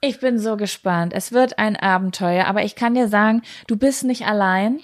Ich 0.00 0.20
bin 0.20 0.38
so 0.38 0.56
gespannt. 0.56 1.12
Es 1.14 1.32
wird 1.32 1.58
ein 1.58 1.76
Abenteuer, 1.76 2.46
aber 2.46 2.64
ich 2.64 2.74
kann 2.74 2.94
dir 2.94 3.08
sagen, 3.08 3.42
du 3.66 3.76
bist 3.76 4.04
nicht 4.04 4.26
allein. 4.26 4.80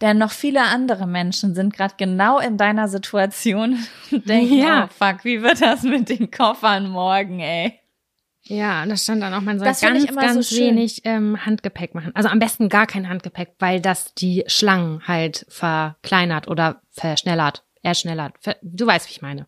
Denn 0.00 0.18
noch 0.18 0.30
viele 0.30 0.62
andere 0.62 1.06
Menschen 1.06 1.54
sind 1.54 1.74
gerade 1.74 1.94
genau 1.96 2.38
in 2.38 2.56
deiner 2.56 2.86
Situation 2.86 3.84
und 4.12 4.28
denken, 4.28 4.58
ja. 4.58 4.84
oh 4.84 4.94
fuck, 4.94 5.24
wie 5.24 5.42
wird 5.42 5.60
das 5.60 5.82
mit 5.82 6.08
den 6.08 6.30
Koffern 6.30 6.88
morgen, 6.88 7.40
ey? 7.40 7.80
Ja, 8.46 8.84
das 8.86 9.02
stand 9.02 9.22
dann 9.22 9.32
auch, 9.32 9.40
man 9.40 9.58
soll 9.58 9.66
das 9.66 9.80
ganz, 9.80 10.06
ganz 10.14 10.50
so 10.50 10.56
wenig 10.56 11.00
ähm, 11.04 11.44
Handgepäck 11.44 11.94
machen. 11.94 12.12
Also 12.14 12.28
am 12.28 12.38
besten 12.38 12.68
gar 12.68 12.86
kein 12.86 13.08
Handgepäck, 13.08 13.54
weil 13.58 13.80
das 13.80 14.14
die 14.14 14.44
Schlangen 14.46 15.00
halt 15.08 15.46
verkleinert 15.48 16.46
oder 16.46 16.82
verschnellert, 16.90 17.64
erschnellert. 17.82 18.34
Du 18.62 18.86
weißt, 18.86 19.08
wie 19.08 19.12
ich 19.12 19.22
meine 19.22 19.46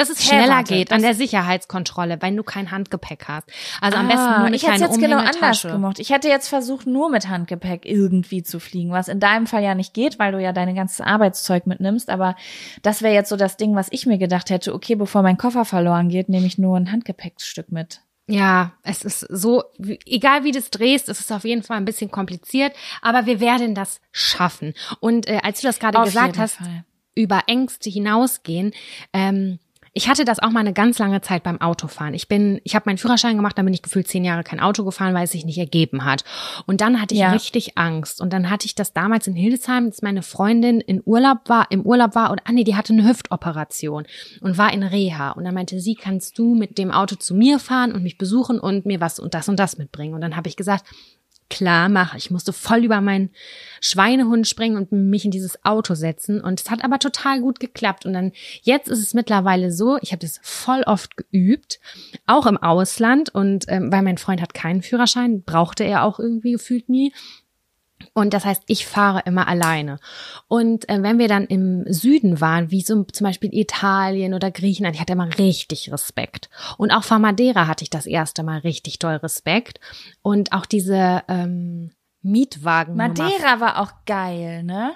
dass 0.00 0.08
es 0.08 0.24
schneller 0.24 0.62
geht 0.64 0.92
an 0.92 1.02
der 1.02 1.14
Sicherheitskontrolle, 1.14 2.18
wenn 2.20 2.36
du 2.36 2.42
kein 2.42 2.70
Handgepäck 2.70 3.28
hast. 3.28 3.48
Also 3.80 3.98
am 3.98 4.08
besten 4.08 4.24
nur 4.24 4.34
ah, 4.34 4.44
eine 4.44 4.56
ich 4.56 4.66
hätte 4.66 4.84
jetzt 4.84 4.98
genau 4.98 5.18
anders 5.18 5.62
gemacht. 5.62 5.98
Ich 5.98 6.10
hätte 6.10 6.28
jetzt 6.28 6.48
versucht, 6.48 6.86
nur 6.86 7.10
mit 7.10 7.28
Handgepäck 7.28 7.84
irgendwie 7.84 8.42
zu 8.42 8.60
fliegen, 8.60 8.90
was 8.90 9.08
in 9.08 9.20
deinem 9.20 9.46
Fall 9.46 9.62
ja 9.62 9.74
nicht 9.74 9.92
geht, 9.92 10.18
weil 10.18 10.32
du 10.32 10.40
ja 10.40 10.52
dein 10.52 10.74
ganzes 10.74 11.00
Arbeitszeug 11.00 11.66
mitnimmst. 11.66 12.08
Aber 12.08 12.34
das 12.82 13.02
wäre 13.02 13.14
jetzt 13.14 13.28
so 13.28 13.36
das 13.36 13.58
Ding, 13.58 13.74
was 13.74 13.88
ich 13.90 14.06
mir 14.06 14.16
gedacht 14.16 14.48
hätte. 14.48 14.74
Okay, 14.74 14.94
bevor 14.94 15.22
mein 15.22 15.36
Koffer 15.36 15.66
verloren 15.66 16.08
geht, 16.08 16.30
nehme 16.30 16.46
ich 16.46 16.56
nur 16.56 16.76
ein 16.78 16.90
Handgepäckstück 16.90 17.70
mit. 17.70 18.00
Ja, 18.26 18.72
es 18.82 19.02
ist 19.02 19.20
so, 19.28 19.64
egal 20.06 20.44
wie 20.44 20.52
du 20.52 20.60
es 20.60 20.70
drehst, 20.70 21.08
es 21.08 21.20
ist 21.20 21.32
auf 21.32 21.44
jeden 21.44 21.62
Fall 21.62 21.76
ein 21.76 21.84
bisschen 21.84 22.10
kompliziert, 22.10 22.72
aber 23.02 23.26
wir 23.26 23.40
werden 23.40 23.74
das 23.74 24.00
schaffen. 24.12 24.72
Und 25.00 25.28
äh, 25.28 25.40
als 25.42 25.60
du 25.60 25.66
das 25.66 25.78
gerade 25.80 26.00
gesagt 26.02 26.38
hast, 26.38 26.54
Fall. 26.56 26.84
über 27.14 27.42
Ängste 27.48 27.90
hinausgehen, 27.90 28.72
ähm, 29.12 29.58
ich 29.92 30.08
hatte 30.08 30.24
das 30.24 30.38
auch 30.38 30.50
mal 30.50 30.60
eine 30.60 30.72
ganz 30.72 30.98
lange 30.98 31.20
Zeit 31.20 31.42
beim 31.42 31.60
Autofahren. 31.60 32.14
Ich 32.14 32.28
bin, 32.28 32.60
ich 32.62 32.76
habe 32.76 32.84
meinen 32.86 32.98
Führerschein 32.98 33.36
gemacht, 33.36 33.58
dann 33.58 33.64
bin 33.64 33.74
ich 33.74 33.82
gefühlt 33.82 34.06
zehn 34.06 34.24
Jahre 34.24 34.44
kein 34.44 34.60
Auto 34.60 34.84
gefahren, 34.84 35.14
weil 35.14 35.24
es 35.24 35.32
sich 35.32 35.44
nicht 35.44 35.58
ergeben 35.58 36.04
hat. 36.04 36.24
Und 36.66 36.80
dann 36.80 37.02
hatte 37.02 37.14
ich 37.14 37.20
ja. 37.20 37.32
richtig 37.32 37.76
Angst. 37.76 38.20
Und 38.20 38.32
dann 38.32 38.50
hatte 38.50 38.66
ich 38.66 38.76
das 38.76 38.92
damals 38.92 39.26
in 39.26 39.34
Hildesheim, 39.34 39.90
dass 39.90 40.02
meine 40.02 40.22
Freundin 40.22 40.80
in 40.80 41.02
Urlaub 41.04 41.48
war, 41.48 41.66
im 41.70 41.82
Urlaub 41.82 42.14
war 42.14 42.30
und 42.30 42.40
ah 42.44 42.52
nee, 42.52 42.64
die 42.64 42.76
hatte 42.76 42.92
eine 42.92 43.08
Hüftoperation 43.08 44.06
und 44.40 44.58
war 44.58 44.72
in 44.72 44.84
Reha. 44.84 45.32
Und 45.32 45.44
dann 45.44 45.54
meinte 45.54 45.80
sie, 45.80 45.96
kannst 45.96 46.38
du 46.38 46.54
mit 46.54 46.78
dem 46.78 46.92
Auto 46.92 47.16
zu 47.16 47.34
mir 47.34 47.58
fahren 47.58 47.92
und 47.92 48.04
mich 48.04 48.16
besuchen 48.16 48.60
und 48.60 48.86
mir 48.86 49.00
was 49.00 49.18
und 49.18 49.34
das 49.34 49.48
und 49.48 49.58
das 49.58 49.76
mitbringen. 49.76 50.14
Und 50.14 50.20
dann 50.20 50.36
habe 50.36 50.48
ich 50.48 50.56
gesagt, 50.56 50.84
klar 51.50 51.88
mache. 51.88 52.16
Ich 52.16 52.30
musste 52.30 52.52
voll 52.52 52.84
über 52.84 53.00
meinen 53.00 53.30
Schweinehund 53.80 54.48
springen 54.48 54.76
und 54.76 54.92
mich 54.92 55.24
in 55.24 55.30
dieses 55.30 55.62
Auto 55.64 55.94
setzen. 55.94 56.40
Und 56.40 56.60
es 56.60 56.70
hat 56.70 56.82
aber 56.84 56.98
total 56.98 57.40
gut 57.40 57.60
geklappt. 57.60 58.06
Und 58.06 58.14
dann, 58.14 58.32
jetzt 58.62 58.88
ist 58.88 59.00
es 59.00 59.12
mittlerweile 59.12 59.70
so, 59.70 59.98
ich 60.00 60.12
habe 60.12 60.20
das 60.20 60.40
voll 60.42 60.82
oft 60.82 61.16
geübt, 61.16 61.80
auch 62.26 62.46
im 62.46 62.56
Ausland. 62.56 63.34
Und 63.34 63.66
ähm, 63.68 63.92
weil 63.92 64.02
mein 64.02 64.18
Freund 64.18 64.40
hat 64.40 64.54
keinen 64.54 64.82
Führerschein, 64.82 65.42
brauchte 65.42 65.84
er 65.84 66.04
auch 66.04 66.18
irgendwie 66.18 66.52
gefühlt 66.52 66.88
nie. 66.88 67.12
Und 68.14 68.34
das 68.34 68.44
heißt, 68.44 68.64
ich 68.66 68.86
fahre 68.86 69.22
immer 69.24 69.48
alleine. 69.48 69.98
Und 70.48 70.88
äh, 70.88 71.02
wenn 71.02 71.18
wir 71.18 71.28
dann 71.28 71.46
im 71.46 71.84
Süden 71.92 72.40
waren, 72.40 72.70
wie 72.70 72.82
so 72.82 73.04
zum 73.04 73.26
Beispiel 73.26 73.50
Italien 73.52 74.34
oder 74.34 74.50
Griechenland, 74.50 74.94
ich 74.96 75.00
hatte 75.00 75.12
immer 75.12 75.38
richtig 75.38 75.92
Respekt. 75.92 76.50
Und 76.76 76.90
auch 76.90 77.04
vor 77.04 77.18
Madeira 77.18 77.66
hatte 77.66 77.84
ich 77.84 77.90
das 77.90 78.06
erste 78.06 78.42
Mal 78.42 78.58
richtig 78.58 78.98
toll 78.98 79.16
Respekt. 79.16 79.80
Und 80.22 80.52
auch 80.52 80.66
diese 80.66 81.22
ähm, 81.28 81.90
Mietwagen. 82.22 82.96
Madeira 82.96 83.60
war 83.60 83.80
auch 83.80 83.92
geil, 84.06 84.62
ne? 84.62 84.92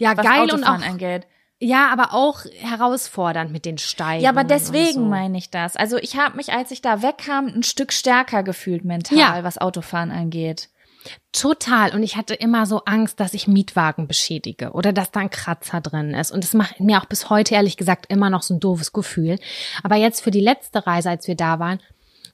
Ja, 0.00 0.16
Was 0.16 0.24
geil 0.24 0.42
Autofahren 0.42 0.80
und 0.80 0.84
auch 0.84 0.88
angeht. 0.88 1.26
Ja, 1.58 1.90
aber 1.90 2.12
auch 2.12 2.44
herausfordernd 2.58 3.50
mit 3.50 3.64
den 3.64 3.78
Steinen. 3.78 4.22
Ja, 4.22 4.28
aber 4.28 4.44
deswegen 4.44 4.92
so. 4.92 5.00
meine 5.00 5.38
ich 5.38 5.50
das. 5.50 5.74
Also 5.74 5.96
ich 5.96 6.16
habe 6.16 6.36
mich, 6.36 6.52
als 6.52 6.70
ich 6.70 6.82
da 6.82 7.00
wegkam, 7.00 7.46
ein 7.46 7.62
Stück 7.62 7.94
stärker 7.94 8.42
gefühlt 8.42 8.84
mental, 8.84 9.18
ja. 9.18 9.42
was 9.42 9.56
Autofahren 9.56 10.10
angeht. 10.10 10.68
Total. 11.32 11.94
Und 11.94 12.02
ich 12.02 12.16
hatte 12.16 12.34
immer 12.34 12.66
so 12.66 12.84
Angst, 12.84 13.20
dass 13.20 13.34
ich 13.34 13.48
Mietwagen 13.48 14.06
beschädige 14.06 14.72
oder 14.72 14.92
dass 14.92 15.10
da 15.10 15.20
ein 15.20 15.30
Kratzer 15.30 15.80
drin 15.80 16.14
ist. 16.14 16.30
Und 16.30 16.44
das 16.44 16.54
macht 16.54 16.80
mir 16.80 17.00
auch 17.00 17.06
bis 17.06 17.30
heute 17.30 17.54
ehrlich 17.54 17.76
gesagt 17.76 18.06
immer 18.08 18.30
noch 18.30 18.42
so 18.42 18.54
ein 18.54 18.60
doofes 18.60 18.92
Gefühl. 18.92 19.38
Aber 19.82 19.96
jetzt 19.96 20.20
für 20.20 20.30
die 20.30 20.40
letzte 20.40 20.86
Reise, 20.86 21.10
als 21.10 21.28
wir 21.28 21.36
da 21.36 21.58
waren, 21.58 21.80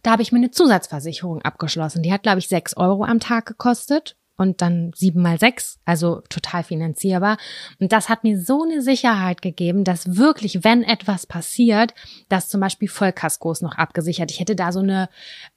da 0.02 0.12
habe 0.12 0.22
ich 0.22 0.32
mir 0.32 0.38
eine 0.38 0.50
Zusatzversicherung 0.50 1.42
abgeschlossen. 1.42 2.02
Die 2.02 2.12
hat, 2.12 2.22
glaube 2.22 2.38
ich, 2.38 2.48
sechs 2.48 2.76
Euro 2.76 3.04
am 3.04 3.20
Tag 3.20 3.46
gekostet 3.46 4.16
und 4.36 4.62
dann 4.62 4.92
sieben 4.94 5.22
mal 5.22 5.38
sechs, 5.38 5.78
also 5.84 6.22
total 6.28 6.64
finanzierbar. 6.64 7.36
Und 7.78 7.92
das 7.92 8.08
hat 8.08 8.24
mir 8.24 8.40
so 8.40 8.62
eine 8.62 8.82
Sicherheit 8.82 9.42
gegeben, 9.42 9.84
dass 9.84 10.16
wirklich, 10.16 10.64
wenn 10.64 10.82
etwas 10.82 11.26
passiert, 11.26 11.94
dass 12.28 12.48
zum 12.48 12.60
Beispiel 12.60 12.88
Vollkaskos 12.88 13.60
noch 13.60 13.76
abgesichert. 13.76 14.30
Ich 14.30 14.40
hätte 14.40 14.56
da 14.56 14.72
so 14.72 14.80
eine 14.80 15.08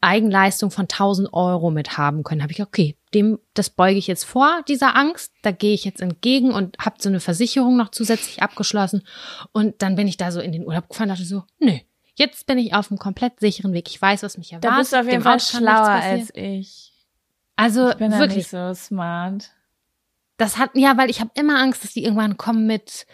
Eigenleistung 0.02 0.72
von 0.72 0.84
1000 0.84 1.34
Euro 1.34 1.72
mit 1.72 1.98
haben 1.98 2.24
können. 2.24 2.44
Habe 2.44 2.52
ich, 2.52 2.62
okay, 2.62 2.96
dem, 3.14 3.40
das 3.54 3.70
beuge 3.70 3.98
ich 3.98 4.08
jetzt 4.08 4.26
vor, 4.26 4.62
dieser 4.68 4.96
Angst. 4.96 5.32
Da 5.42 5.52
gehe 5.52 5.74
ich 5.74 5.86
jetzt 5.86 6.02
entgegen 6.02 6.52
und 6.52 6.78
habe 6.80 6.98
so 7.00 7.10
eine 7.10 7.20
Versicherung 7.20 7.78
noch 7.78 7.90
zusätzlich 7.90 8.44
abgeschlossen. 8.44 9.04
Und 9.52 9.82
dann 9.82 9.96
bin 9.96 10.08
ich 10.08 10.18
da 10.18 10.32
so 10.32 10.42
in 10.42 10.52
den 10.52 10.66
Urlaub 10.66 10.90
gefahren, 10.90 11.10
dachte 11.10 11.26
so, 11.26 11.44
nö, 11.60 11.78
Jetzt 12.18 12.46
bin 12.46 12.58
ich 12.58 12.74
auf 12.74 12.90
einem 12.90 12.98
komplett 12.98 13.42
sicheren 13.42 13.74
Weg. 13.74 13.90
Ich 13.90 14.02
weiß, 14.02 14.24
was 14.24 14.38
mich 14.38 14.54
erwartet. 14.54 14.72
Da 14.72 14.78
bist 14.78 14.94
du 14.94 15.00
auf 15.02 15.06
jeden 15.06 15.22
Fall 15.22 15.40
schlauer 15.40 15.90
als 15.90 16.32
ich. 16.34 16.95
Also 17.56 17.90
ich 17.90 17.96
bin 17.96 18.12
wirklich 18.12 18.48
so 18.48 18.74
smart. 18.74 19.52
Das 20.38 20.58
hat 20.58 20.72
ja, 20.74 20.98
weil 20.98 21.10
ich 21.10 21.22
habe 21.22 21.32
immer 21.36 21.60
Angst, 21.60 21.84
dass 21.84 21.94
die 21.94 22.04
irgendwann 22.04 22.38
kommen 22.38 22.68
mit 22.68 23.06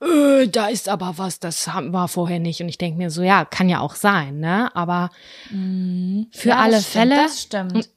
äh, 0.00 0.46
da 0.46 0.68
ist 0.68 0.88
aber 0.88 1.18
was, 1.18 1.40
das 1.40 1.66
war 1.66 2.06
vorher 2.06 2.38
nicht 2.38 2.60
und 2.60 2.68
ich 2.68 2.78
denke 2.78 2.98
mir 2.98 3.10
so, 3.10 3.22
ja, 3.22 3.44
kann 3.44 3.68
ja 3.68 3.80
auch 3.80 3.96
sein, 3.96 4.38
ne? 4.38 4.74
Aber 4.76 5.10
mhm. 5.50 6.28
für 6.30 6.50
ja, 6.50 6.58
alle 6.58 6.80
Fälle 6.80 7.16
das 7.16 7.42
stimmt. 7.42 7.90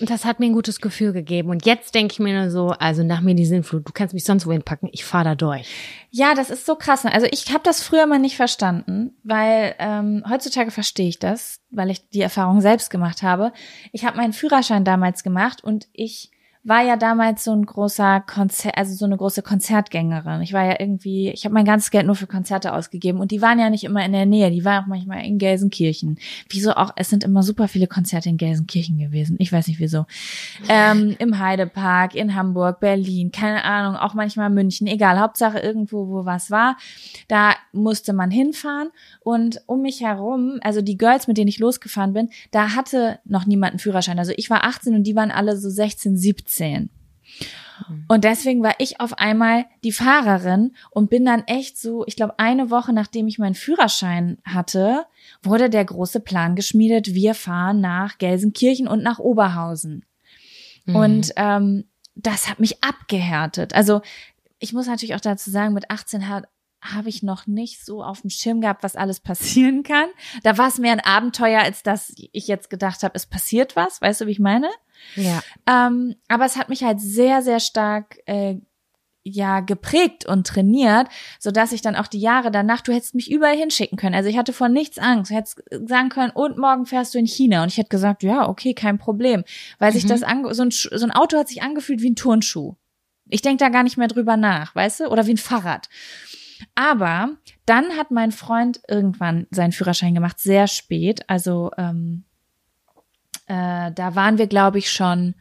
Und 0.00 0.10
das 0.10 0.24
hat 0.24 0.40
mir 0.40 0.46
ein 0.46 0.52
gutes 0.52 0.80
Gefühl 0.80 1.12
gegeben. 1.12 1.50
Und 1.50 1.66
jetzt 1.66 1.94
denke 1.94 2.12
ich 2.12 2.18
mir 2.18 2.38
nur 2.38 2.50
so, 2.50 2.68
also 2.68 3.02
nach 3.02 3.20
mir 3.20 3.34
die 3.34 3.46
Sinnflut, 3.46 3.88
du 3.88 3.92
kannst 3.92 4.14
mich 4.14 4.24
sonst 4.24 4.46
wohin 4.46 4.62
packen, 4.62 4.88
ich 4.92 5.04
fahre 5.04 5.24
da 5.24 5.34
durch. 5.34 5.68
Ja, 6.10 6.34
das 6.34 6.50
ist 6.50 6.66
so 6.66 6.76
krass. 6.76 7.04
Also 7.04 7.26
ich 7.30 7.52
habe 7.52 7.62
das 7.64 7.82
früher 7.82 8.06
mal 8.06 8.18
nicht 8.18 8.36
verstanden, 8.36 9.16
weil 9.24 9.74
ähm, 9.78 10.24
heutzutage 10.28 10.70
verstehe 10.70 11.08
ich 11.08 11.18
das, 11.18 11.60
weil 11.70 11.90
ich 11.90 12.08
die 12.10 12.20
Erfahrung 12.20 12.60
selbst 12.60 12.90
gemacht 12.90 13.22
habe. 13.22 13.52
Ich 13.92 14.04
habe 14.04 14.16
meinen 14.16 14.32
Führerschein 14.32 14.84
damals 14.84 15.22
gemacht 15.22 15.64
und 15.64 15.88
ich 15.92 16.30
war 16.64 16.82
ja 16.82 16.96
damals 16.96 17.44
so 17.44 17.52
ein 17.52 17.64
großer 17.64 18.20
Konzert, 18.20 18.76
also 18.76 18.94
so 18.94 19.04
eine 19.04 19.16
große 19.16 19.42
Konzertgängerin. 19.42 20.42
Ich 20.42 20.52
war 20.52 20.64
ja 20.64 20.76
irgendwie, 20.78 21.30
ich 21.30 21.44
habe 21.44 21.54
mein 21.54 21.64
ganzes 21.64 21.90
Geld 21.90 22.06
nur 22.06 22.16
für 22.16 22.26
Konzerte 22.26 22.72
ausgegeben 22.72 23.20
und 23.20 23.30
die 23.30 23.40
waren 23.40 23.58
ja 23.58 23.70
nicht 23.70 23.84
immer 23.84 24.04
in 24.04 24.12
der 24.12 24.26
Nähe, 24.26 24.50
die 24.50 24.64
waren 24.64 24.84
auch 24.84 24.88
manchmal 24.88 25.24
in 25.24 25.38
Gelsenkirchen. 25.38 26.18
Wieso 26.48 26.72
auch, 26.72 26.90
es 26.96 27.10
sind 27.10 27.24
immer 27.24 27.42
super 27.42 27.68
viele 27.68 27.86
Konzerte 27.86 28.28
in 28.28 28.36
Gelsenkirchen 28.36 28.98
gewesen. 28.98 29.36
Ich 29.38 29.52
weiß 29.52 29.68
nicht 29.68 29.78
wieso. 29.78 30.06
Ähm, 30.68 31.16
Im 31.18 31.38
Heidepark, 31.38 32.14
in 32.14 32.34
Hamburg, 32.34 32.80
Berlin, 32.80 33.30
keine 33.30 33.64
Ahnung, 33.64 33.96
auch 33.96 34.14
manchmal 34.14 34.50
München, 34.50 34.86
egal, 34.86 35.18
Hauptsache 35.20 35.60
irgendwo, 35.60 36.08
wo 36.08 36.24
was 36.24 36.50
war. 36.50 36.76
Da 37.28 37.54
musste 37.72 38.12
man 38.12 38.30
hinfahren 38.30 38.90
und 39.20 39.62
um 39.66 39.82
mich 39.82 40.00
herum, 40.00 40.58
also 40.62 40.82
die 40.82 40.98
Girls, 40.98 41.28
mit 41.28 41.38
denen 41.38 41.48
ich 41.48 41.60
losgefahren 41.60 42.12
bin, 42.12 42.30
da 42.50 42.74
hatte 42.74 43.20
noch 43.24 43.46
niemand 43.46 43.72
einen 43.72 43.78
Führerschein. 43.78 44.18
Also 44.18 44.32
ich 44.36 44.50
war 44.50 44.64
18 44.64 44.94
und 44.94 45.04
die 45.04 45.14
waren 45.14 45.30
alle 45.30 45.56
so 45.56 45.70
16, 45.70 46.16
17. 46.16 46.47
17. 46.48 46.90
Mhm. 47.88 48.04
Und 48.08 48.24
deswegen 48.24 48.62
war 48.62 48.74
ich 48.78 49.00
auf 49.00 49.14
einmal 49.14 49.66
die 49.84 49.92
Fahrerin 49.92 50.74
und 50.90 51.10
bin 51.10 51.24
dann 51.24 51.44
echt 51.46 51.78
so, 51.78 52.04
ich 52.06 52.16
glaube, 52.16 52.38
eine 52.38 52.70
Woche 52.70 52.92
nachdem 52.92 53.28
ich 53.28 53.38
meinen 53.38 53.54
Führerschein 53.54 54.38
hatte, 54.44 55.06
wurde 55.42 55.70
der 55.70 55.84
große 55.84 56.20
Plan 56.20 56.56
geschmiedet, 56.56 57.14
wir 57.14 57.34
fahren 57.34 57.80
nach 57.80 58.18
Gelsenkirchen 58.18 58.88
und 58.88 59.02
nach 59.02 59.18
Oberhausen. 59.18 60.04
Mhm. 60.86 60.96
Und 60.96 61.32
ähm, 61.36 61.84
das 62.14 62.48
hat 62.48 62.58
mich 62.58 62.82
abgehärtet. 62.82 63.74
Also 63.74 64.00
ich 64.58 64.72
muss 64.72 64.86
natürlich 64.86 65.14
auch 65.14 65.20
dazu 65.20 65.50
sagen, 65.50 65.74
mit 65.74 65.90
18 65.90 66.28
hat 66.28 66.48
habe 66.80 67.08
ich 67.08 67.22
noch 67.22 67.46
nicht 67.46 67.84
so 67.84 68.02
auf 68.02 68.20
dem 68.20 68.30
Schirm 68.30 68.60
gehabt, 68.60 68.82
was 68.82 68.96
alles 68.96 69.20
passieren 69.20 69.82
kann. 69.84 70.08
Da 70.42 70.58
war 70.58 70.68
es 70.68 70.78
mehr 70.78 70.92
ein 70.92 71.00
Abenteuer, 71.00 71.60
als 71.60 71.82
dass 71.82 72.12
ich 72.16 72.46
jetzt 72.46 72.70
gedacht 72.70 73.02
habe, 73.02 73.14
es 73.14 73.26
passiert 73.26 73.76
was. 73.76 74.00
Weißt 74.00 74.20
du, 74.20 74.26
wie 74.26 74.32
ich 74.32 74.38
meine? 74.38 74.68
Ja. 75.16 75.42
Ähm, 75.66 76.14
aber 76.28 76.44
es 76.44 76.56
hat 76.56 76.68
mich 76.68 76.84
halt 76.84 77.00
sehr, 77.00 77.42
sehr 77.42 77.60
stark 77.60 78.18
äh, 78.26 78.56
ja 79.24 79.60
geprägt 79.60 80.24
und 80.24 80.46
trainiert, 80.46 81.08
so 81.38 81.50
dass 81.50 81.72
ich 81.72 81.82
dann 81.82 81.96
auch 81.96 82.06
die 82.06 82.20
Jahre 82.20 82.50
danach, 82.50 82.80
du 82.80 82.92
hättest 82.92 83.14
mich 83.14 83.30
überall 83.30 83.56
hinschicken 83.56 83.98
können. 83.98 84.14
Also 84.14 84.30
ich 84.30 84.38
hatte 84.38 84.52
vor 84.54 84.68
nichts 84.70 84.98
Angst. 84.98 85.30
Du 85.30 85.34
hättest 85.34 85.62
sagen 85.86 86.08
können, 86.08 86.30
und 86.30 86.56
morgen 86.58 86.86
fährst 86.86 87.12
du 87.14 87.18
in 87.18 87.26
China. 87.26 87.62
Und 87.62 87.68
ich 87.68 87.76
hätte 87.76 87.90
gesagt, 87.90 88.22
ja, 88.22 88.48
okay, 88.48 88.72
kein 88.72 88.98
Problem. 88.98 89.44
Weil 89.78 89.92
sich 89.92 90.04
Mhm. 90.04 90.08
das 90.08 90.22
ange 90.22 90.54
so 90.54 90.62
ein, 90.62 90.70
so 90.70 90.88
ein 91.04 91.10
Auto 91.10 91.36
hat 91.36 91.48
sich 91.48 91.62
angefühlt 91.62 92.00
wie 92.00 92.10
ein 92.10 92.16
Turnschuh. 92.16 92.74
Ich 93.28 93.42
denk 93.42 93.58
da 93.58 93.68
gar 93.68 93.82
nicht 93.82 93.98
mehr 93.98 94.08
drüber 94.08 94.38
nach, 94.38 94.74
weißt 94.74 95.00
du? 95.00 95.08
Oder 95.08 95.26
wie 95.26 95.32
ein 95.34 95.36
Fahrrad. 95.36 95.90
Aber 96.74 97.30
dann 97.66 97.96
hat 97.96 98.10
mein 98.10 98.32
Freund 98.32 98.80
irgendwann 98.88 99.46
seinen 99.50 99.72
Führerschein 99.72 100.14
gemacht, 100.14 100.38
sehr 100.38 100.66
spät. 100.66 101.28
Also 101.28 101.70
ähm, 101.76 102.24
äh, 103.46 103.92
da 103.92 104.14
waren 104.14 104.38
wir, 104.38 104.46
glaube 104.46 104.78
ich, 104.78 104.92
schon, 104.92 105.34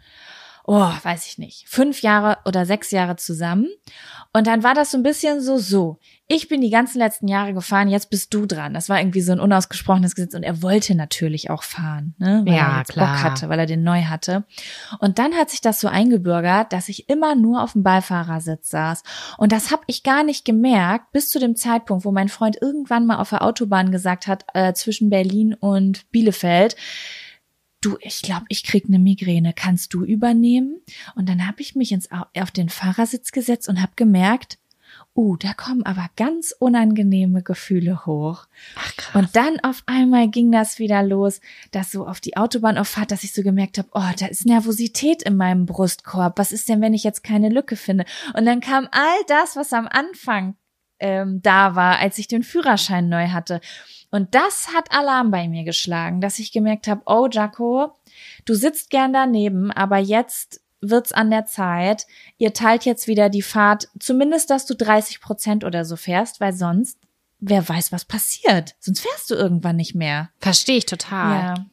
oh, 0.65 0.91
weiß 1.03 1.27
ich 1.27 1.38
nicht, 1.38 1.67
fünf 1.67 2.01
Jahre 2.01 2.38
oder 2.45 2.65
sechs 2.65 2.91
Jahre 2.91 3.15
zusammen. 3.15 3.67
Und 4.33 4.47
dann 4.47 4.63
war 4.63 4.74
das 4.74 4.91
so 4.91 4.97
ein 4.97 5.03
bisschen 5.03 5.41
so, 5.41 5.57
so, 5.57 6.00
ich 6.29 6.50
bin 6.50 6.60
die 6.60 6.69
ganzen 6.69 7.00
letzten 7.00 7.27
Jahre 7.29 7.53
gefahren, 7.53 7.88
jetzt 7.88 8.10
bist 8.10 8.34
du 8.34 8.46
dran. 8.46 8.74
Das 8.74 8.89
war 8.89 9.00
irgendwie 9.00 9.22
so 9.22 9.31
ein 9.31 9.39
unausgesprochenes 9.39 10.13
Gesetz 10.13 10.34
und 10.34 10.43
er 10.43 10.62
wollte 10.62 10.93
natürlich 10.93 11.50
auch 11.50 11.63
fahren, 11.63 12.15
ne? 12.17 12.41
weil 12.46 12.53
Ja, 12.53 12.79
er 12.79 12.84
klar. 12.84 13.07
Bock 13.15 13.24
hatte, 13.24 13.48
weil 13.50 13.60
er 13.60 13.65
den 13.65 13.84
neu 13.84 14.03
hatte. 14.03 14.43
Und 15.00 15.19
dann 15.19 15.36
hat 15.36 15.50
sich 15.50 15.62
das 15.62 15.79
so 15.79 15.88
eingebürgert, 15.88 16.74
dass 16.74 16.89
ich 16.89 17.07
immer 17.07 17.36
nur 17.36 17.63
auf 17.63 17.72
dem 17.74 17.84
Beifahrersitz 17.84 18.69
saß. 18.69 19.03
Und 19.38 19.53
das 19.53 19.72
habe 19.72 19.84
ich 19.88 20.03
gar 20.03 20.24
nicht 20.25 20.43
gemerkt, 20.43 21.13
bis 21.13 21.29
zu 21.29 21.39
dem 21.39 21.55
Zeitpunkt, 21.55 22.03
wo 22.03 22.12
mein 22.12 22.27
Freund 22.29 22.57
irgendwann 22.62 23.05
mal 23.05 23.17
auf 23.19 23.29
der 23.29 23.41
Autobahn 23.43 23.91
gesagt 23.91 24.27
hat, 24.27 24.46
äh, 24.53 24.74
zwischen 24.74 25.10
Berlin 25.10 25.53
und 25.53 26.12
Bielefeld, 26.12 26.75
du, 27.81 27.96
ich 28.01 28.22
glaube, 28.22 28.46
ich 28.50 28.63
krieg 28.65 28.86
eine 28.88 29.00
Migräne, 29.00 29.53
kannst 29.53 29.93
du 29.93 30.03
übernehmen? 30.03 30.81
Und 31.15 31.29
dann 31.29 31.48
habe 31.48 31.62
ich 31.62 31.75
mich 31.75 31.93
ins, 31.93 32.12
Au- 32.12 32.25
auf 32.38 32.51
den 32.51 32.67
Fahrersitz 32.67 33.31
gesetzt 33.31 33.69
und 33.69 33.81
habe 33.81 33.93
gemerkt, 33.96 34.57
uh, 35.17 35.36
da 35.36 35.53
kommen 35.53 35.83
aber 35.83 36.07
ganz 36.15 36.53
unangenehme 36.57 37.41
Gefühle 37.41 38.05
hoch. 38.05 38.47
Ach 38.75 38.95
krass. 38.95 39.15
Und 39.15 39.36
dann 39.36 39.59
auf 39.62 39.83
einmal 39.88 40.29
ging 40.29 40.51
das 40.51 40.77
wieder 40.77 41.01
los, 41.01 41.41
dass 41.71 41.91
so 41.91 42.05
auf 42.05 42.19
die 42.21 42.38
Autobahn 42.38 42.77
auffahrt, 42.77 43.12
dass 43.12 43.24
ich 43.24 43.33
so 43.33 43.41
gemerkt 43.41 43.79
habe, 43.79 43.89
oh, 43.93 44.12
da 44.19 44.27
ist 44.27 44.45
Nervosität 44.45 45.24
in 45.24 45.36
meinem 45.36 45.65
Brustkorb. 45.65 46.38
Was 46.38 46.51
ist 46.51 46.69
denn, 46.69 46.81
wenn 46.81 46.93
ich 46.93 47.03
jetzt 47.03 47.24
keine 47.24 47.50
Lücke 47.50 47.75
finde? 47.75 48.05
Und 48.36 48.45
dann 48.45 48.62
kam 48.62 48.88
all 48.91 49.17
das, 49.27 49.55
was 49.55 49.74
am 49.74 49.88
Anfang 49.88 50.55
ähm, 51.00 51.41
da 51.41 51.75
war, 51.75 52.00
als 52.00 52.17
ich 52.17 52.27
den 52.27 52.43
Führerschein 52.43 53.09
neu 53.09 53.29
hatte. 53.29 53.59
Und 54.09 54.36
das 54.36 54.69
hat 54.74 54.91
Alarm 54.91 55.31
bei 55.31 55.47
mir 55.47 55.63
geschlagen, 55.63 56.21
dass 56.21 56.39
ich 56.39 56.51
gemerkt 56.51 56.88
habe, 56.88 57.01
oh 57.05 57.27
Jaco, 57.29 57.93
du 58.45 58.53
sitzt 58.53 58.89
gern 58.89 59.13
daneben, 59.13 59.71
aber 59.71 59.97
jetzt 59.97 60.62
wird's 60.81 61.12
an 61.12 61.29
der 61.29 61.46
Zeit. 61.46 62.05
Ihr 62.38 62.53
teilt 62.53 62.86
jetzt 62.86 63.07
wieder 63.07 63.29
die 63.29 63.41
Fahrt, 63.41 63.89
zumindest, 64.00 64.50
dass 64.50 64.65
du 64.65 64.75
30 64.75 65.22
Prozent 65.22 65.63
oder 65.63 65.86
so 65.86 65.96
fährst, 65.96 66.39
weil 66.39 66.53
sonst, 66.53 66.98
wer 67.39 67.67
weiß, 67.67 67.91
was 67.91 68.05
passiert. 68.05 68.75
Sonst 68.79 69.01
fährst 69.01 69.29
du 69.29 69.36
irgendwann 69.36 69.75
nicht 69.75 69.96
mehr. 69.96 70.29
Verstehe 70.39 70.77
ich 70.77 70.86
total. 70.86 71.39
Ja. 71.39 71.65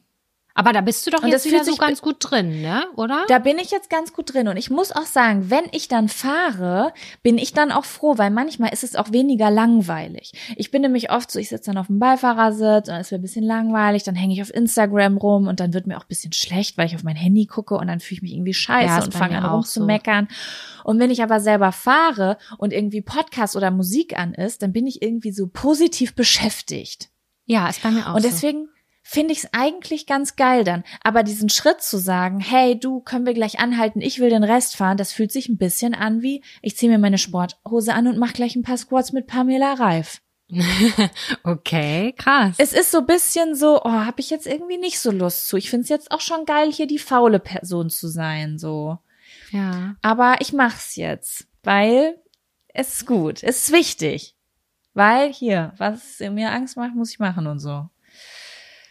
Aber 0.57 0.71
da 0.71 0.79
bist 0.79 1.05
du 1.05 1.11
doch 1.11 1.21
Und 1.21 1.27
jetzt 1.27 1.45
das 1.45 1.51
wieder 1.51 1.65
so 1.65 1.75
ganz 1.75 2.01
gut 2.01 2.15
drin, 2.19 2.61
ne? 2.61 2.85
Oder? 2.95 3.25
Da 3.27 3.39
bin 3.39 3.59
ich 3.59 3.71
jetzt 3.71 3.89
ganz 3.89 4.13
gut 4.13 4.33
drin. 4.33 4.47
Und 4.47 4.55
ich 4.55 4.69
muss 4.69 4.93
auch 4.93 5.05
sagen, 5.05 5.49
wenn 5.49 5.65
ich 5.73 5.89
dann 5.89 6.07
fahre, 6.07 6.93
bin 7.21 7.37
ich 7.37 7.51
dann 7.51 7.73
auch 7.73 7.83
froh, 7.83 8.17
weil 8.17 8.31
manchmal 8.31 8.71
ist 8.71 8.85
es 8.85 8.95
auch 8.95 9.11
weniger 9.11 9.51
langweilig. 9.51 10.31
Ich 10.55 10.71
bin 10.71 10.81
nämlich 10.81 11.11
oft 11.11 11.29
so, 11.29 11.39
ich 11.39 11.49
sitze 11.49 11.71
dann 11.71 11.77
auf 11.77 11.87
dem 11.87 11.99
Beifahrersitz 11.99 12.87
und 12.87 12.95
es 12.95 13.11
wird 13.11 13.19
ein 13.19 13.23
bisschen 13.23 13.43
langweilig, 13.43 14.03
dann 14.03 14.15
hänge 14.15 14.33
ich 14.33 14.41
auf 14.41 14.53
Instagram 14.53 15.17
rum 15.17 15.47
und 15.47 15.59
dann 15.59 15.73
wird 15.73 15.87
mir 15.87 15.97
auch 15.97 16.03
ein 16.03 16.07
bisschen 16.07 16.31
schlecht, 16.31 16.77
weil 16.77 16.87
ich 16.87 16.95
auf 16.95 17.03
mein 17.03 17.17
Handy 17.17 17.47
gucke 17.47 17.75
und 17.75 17.87
dann 17.87 17.99
fühle 17.99 18.19
ich 18.19 18.21
mich 18.21 18.33
irgendwie 18.33 18.53
scheiße 18.53 18.99
Ja, 18.99 19.03
und 19.03 19.13
fange 19.13 19.37
an 19.37 19.45
auch 19.45 19.55
rumzumeckern. 19.55 20.29
Und 20.85 20.99
wenn 20.99 21.11
ich 21.11 21.21
aber 21.21 21.41
selber 21.41 21.73
fahre 21.73 22.37
und 22.57 22.71
irgendwie 22.71 23.01
Podcast 23.01 23.57
oder 23.57 23.71
Musik 23.71 24.17
an 24.17 24.33
ist, 24.33 24.61
dann 24.61 24.71
bin 24.71 24.87
ich 24.87 25.01
irgendwie 25.01 25.33
so 25.33 25.47
positiv 25.47 26.15
beschäftigt. 26.15 27.09
ja, 27.45 27.67
ist 27.67 27.83
bei 27.83 27.91
mir 27.91 28.09
auch 28.09 28.15
Und 28.15 28.21
so. 28.21 28.29
Finde 29.07 29.33
ich 29.33 29.43
es 29.43 29.53
eigentlich 29.53 30.07
ganz 30.07 30.35
geil 30.35 30.63
dann. 30.63 30.83
Aber 31.03 31.21
diesen 31.21 31.47
Schritt 31.47 31.81
zu 31.81 31.99
sagen, 31.99 32.39
hey, 32.39 32.77
du, 32.77 33.01
können 33.01 33.27
wir 33.27 33.35
gleich 33.35 33.59
anhalten, 33.59 34.01
ich 34.01 34.19
will 34.19 34.31
den 34.31 34.43
Rest 34.43 34.75
fahren, 34.75 34.97
das 34.97 35.13
fühlt 35.13 35.31
sich 35.31 35.47
ein 35.47 35.59
bisschen 35.59 35.93
an 35.93 36.23
wie, 36.23 36.43
ich 36.63 36.75
ziehe 36.75 36.91
mir 36.91 36.97
meine 36.97 37.19
Sporthose 37.19 37.93
an 37.93 38.07
und 38.07 38.17
mach 38.17 38.33
gleich 38.33 38.55
ein 38.55 38.63
paar 38.63 38.77
Squats 38.77 39.13
mit 39.13 39.27
Pamela 39.27 39.75
Reif. 39.75 40.21
okay, 41.43 42.13
krass. 42.17 42.55
Es 42.57 42.73
ist 42.73 42.89
so 42.89 42.99
ein 42.99 43.05
bisschen 43.05 43.53
so, 43.53 43.79
oh, 43.83 43.91
habe 43.91 44.19
ich 44.21 44.31
jetzt 44.31 44.47
irgendwie 44.47 44.77
nicht 44.77 44.99
so 44.99 45.11
Lust 45.11 45.47
zu. 45.47 45.57
Ich 45.57 45.69
finde 45.69 45.83
es 45.83 45.89
jetzt 45.89 46.11
auch 46.11 46.21
schon 46.21 46.45
geil, 46.45 46.71
hier 46.71 46.87
die 46.87 46.99
faule 46.99 47.39
Person 47.39 47.91
zu 47.91 48.07
sein, 48.07 48.57
so. 48.57 48.97
ja. 49.51 49.95
Aber 50.01 50.37
ich 50.39 50.51
mach's 50.51 50.95
jetzt, 50.95 51.47
weil 51.63 52.17
es 52.69 52.95
ist 52.95 53.05
gut, 53.05 53.43
es 53.43 53.65
ist 53.65 53.71
wichtig. 53.71 54.35
Weil 54.95 55.31
hier, 55.31 55.73
was 55.77 56.19
mir 56.19 56.51
Angst 56.51 56.75
macht, 56.75 56.95
muss 56.95 57.11
ich 57.11 57.19
machen 57.19 57.45
und 57.45 57.59
so. 57.59 57.89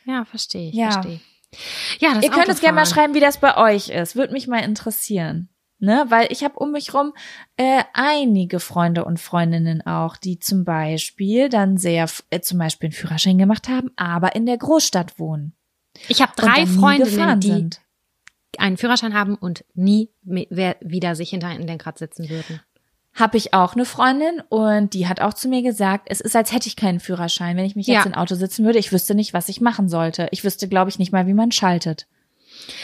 Ja, 0.07 0.25
verstehe 0.25 0.69
ich, 0.71 0.75
Ja. 0.75 0.93
verstehe. 0.93 1.21
Ja, 2.01 2.15
das 2.15 2.25
Ihr 2.25 2.31
könnt 2.31 2.49
uns 2.49 2.61
gerne 2.61 2.75
mal 2.75 2.87
schreiben, 2.87 3.15
wie 3.15 3.21
das 3.21 3.39
bei 3.39 3.57
euch 3.57 3.89
ist. 3.89 4.17
Würde 4.17 4.33
mich 4.33 4.49
mal 4.49 4.59
interessieren. 4.59 5.49
Ne? 5.79 6.05
Weil 6.09 6.29
ich 6.31 6.43
habe 6.43 6.59
um 6.59 6.73
mich 6.73 6.95
rum 6.95 7.13
äh, 7.57 7.83
einige 7.93 8.59
Freunde 8.59 9.05
und 9.05 9.21
Freundinnen 9.21 9.85
auch, 9.87 10.17
die 10.17 10.39
zum 10.39 10.65
Beispiel 10.65 11.49
dann 11.49 11.77
sehr, 11.77 12.09
äh, 12.31 12.41
zum 12.41 12.59
Beispiel 12.59 12.89
einen 12.89 12.93
Führerschein 12.95 13.39
gemacht 13.39 13.69
haben, 13.69 13.91
aber 13.97 14.35
in 14.35 14.47
der 14.47 14.57
Großstadt 14.57 15.19
wohnen. 15.19 15.55
Ich 16.09 16.23
habe 16.23 16.33
drei 16.37 16.67
Freundinnen, 16.67 17.41
die 17.41 17.49
sind. 17.49 17.81
einen 18.59 18.77
Führerschein 18.77 19.15
haben 19.15 19.35
und 19.37 19.65
nie 19.75 20.11
wieder 20.23 21.15
sich 21.15 21.31
hinter 21.31 21.49
ein 21.49 21.67
Lenkrad 21.67 21.99
sitzen 21.99 22.29
würden. 22.31 22.61
Habe 23.15 23.37
ich 23.37 23.55
auch 23.55 23.75
eine 23.75 23.85
Freundin 23.85 24.43
und 24.49 24.93
die 24.93 25.07
hat 25.07 25.21
auch 25.21 25.35
zu 25.35 25.49
mir 25.49 25.63
gesagt, 25.63 26.09
es 26.11 26.21
ist, 26.21 26.35
als 26.35 26.53
hätte 26.53 26.67
ich 26.67 26.75
keinen 26.75 26.99
Führerschein. 26.99 27.57
Wenn 27.57 27.65
ich 27.65 27.77
mich 27.77 27.87
jetzt 27.87 28.05
Ja. 28.05 28.07
in 28.07 28.15
Auto 28.15 28.35
sitzen 28.35 28.65
würde, 28.65 28.79
ich 28.81 28.93
wüsste 28.93 29.15
nicht, 29.15 29.33
was 29.33 29.49
ich 29.49 29.61
machen 29.61 29.89
sollte. 29.89 30.27
Ich 30.33 30.43
wüsste, 30.45 30.69
glaube 30.69 30.91
ich, 30.91 30.99
nicht 30.99 31.13
mal, 31.13 31.27
wie 31.29 31.35
man 31.35 31.53
schaltet. 31.53 32.07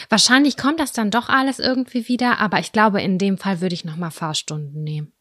Wahrscheinlich 0.09 0.57
kommt 0.57 0.79
das 0.79 0.93
dann 0.93 1.11
doch 1.11 1.27
alles 1.27 1.59
irgendwie 1.59 2.07
wieder, 2.07 2.39
aber 2.39 2.59
ich 2.59 2.71
glaube, 2.71 3.01
in 3.01 3.17
dem 3.17 3.37
Fall 3.37 3.61
würde 3.61 3.73
ich 3.73 3.83
nochmal 3.85 4.11
Fahrstunden 4.11 4.83
nehmen. 4.83 5.11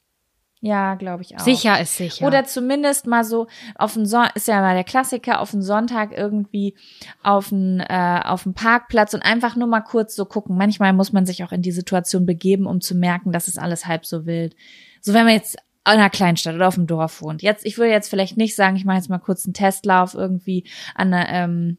Ja, 0.62 0.94
glaube 0.94 1.22
ich 1.22 1.34
auch. 1.36 1.40
Sicher 1.40 1.80
ist 1.80 1.96
sicher. 1.96 2.26
Oder 2.26 2.44
zumindest 2.44 3.06
mal 3.06 3.24
so 3.24 3.46
auf 3.76 3.94
den 3.94 4.04
Son 4.04 4.26
ist 4.34 4.46
ja 4.46 4.60
mal 4.60 4.74
der 4.74 4.84
Klassiker, 4.84 5.40
auf 5.40 5.52
den 5.52 5.62
Sonntag 5.62 6.12
irgendwie 6.14 6.76
auf 7.22 7.48
den, 7.48 7.80
äh, 7.80 8.20
auf 8.22 8.42
den 8.42 8.52
Parkplatz 8.52 9.14
und 9.14 9.22
einfach 9.22 9.56
nur 9.56 9.68
mal 9.68 9.80
kurz 9.80 10.14
so 10.14 10.26
gucken. 10.26 10.58
Manchmal 10.58 10.92
muss 10.92 11.14
man 11.14 11.24
sich 11.24 11.42
auch 11.44 11.52
in 11.52 11.62
die 11.62 11.72
Situation 11.72 12.26
begeben, 12.26 12.66
um 12.66 12.82
zu 12.82 12.94
merken, 12.94 13.32
dass 13.32 13.48
es 13.48 13.56
alles 13.56 13.86
halb 13.86 14.04
so 14.04 14.26
wild. 14.26 14.54
So 15.00 15.14
wenn 15.14 15.24
man 15.24 15.34
jetzt 15.34 15.56
in 15.86 15.92
einer 15.92 16.10
Kleinstadt 16.10 16.54
oder 16.54 16.68
auf 16.68 16.74
dem 16.74 16.86
Dorf 16.86 17.22
wohnt. 17.22 17.42
Jetzt, 17.42 17.64
ich 17.64 17.78
würde 17.78 17.90
jetzt 17.90 18.08
vielleicht 18.08 18.36
nicht 18.36 18.54
sagen, 18.54 18.76
ich 18.76 18.84
mache 18.84 18.98
jetzt 18.98 19.08
mal 19.08 19.18
kurz 19.18 19.44
einen 19.44 19.54
Testlauf 19.54 20.14
irgendwie 20.14 20.64
an 20.94 21.12
ähm, 21.14 21.78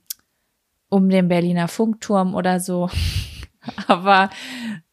um 0.89 1.09
den 1.09 1.27
Berliner 1.27 1.67
Funkturm 1.67 2.35
oder 2.35 2.59
so. 2.59 2.89
Aber 3.87 4.29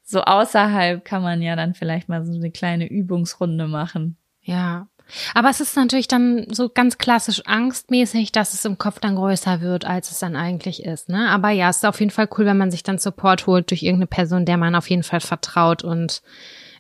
so 0.04 0.22
außerhalb 0.22 1.04
kann 1.04 1.22
man 1.22 1.42
ja 1.42 1.56
dann 1.56 1.74
vielleicht 1.74 2.08
mal 2.08 2.24
so 2.24 2.32
eine 2.32 2.50
kleine 2.50 2.86
Übungsrunde 2.86 3.66
machen. 3.66 4.16
Ja. 4.42 4.88
Aber 5.34 5.48
es 5.48 5.60
ist 5.60 5.76
natürlich 5.76 6.08
dann 6.08 6.46
so 6.50 6.68
ganz 6.68 6.98
klassisch 6.98 7.42
angstmäßig, 7.46 8.30
dass 8.30 8.52
es 8.52 8.64
im 8.64 8.78
Kopf 8.78 9.00
dann 9.00 9.16
größer 9.16 9.60
wird, 9.60 9.86
als 9.86 10.10
es 10.10 10.18
dann 10.18 10.36
eigentlich 10.36 10.84
ist. 10.84 11.08
Ne? 11.08 11.28
Aber 11.30 11.50
ja, 11.50 11.70
es 11.70 11.78
ist 11.78 11.86
auf 11.86 12.00
jeden 12.00 12.10
Fall 12.10 12.28
cool, 12.36 12.44
wenn 12.44 12.58
man 12.58 12.70
sich 12.70 12.82
dann 12.82 12.98
Support 12.98 13.46
holt 13.46 13.70
durch 13.70 13.82
irgendeine 13.82 14.06
Person, 14.06 14.44
der 14.44 14.58
man 14.58 14.74
auf 14.74 14.88
jeden 14.90 15.02
Fall 15.02 15.20
vertraut 15.20 15.82
und 15.82 16.22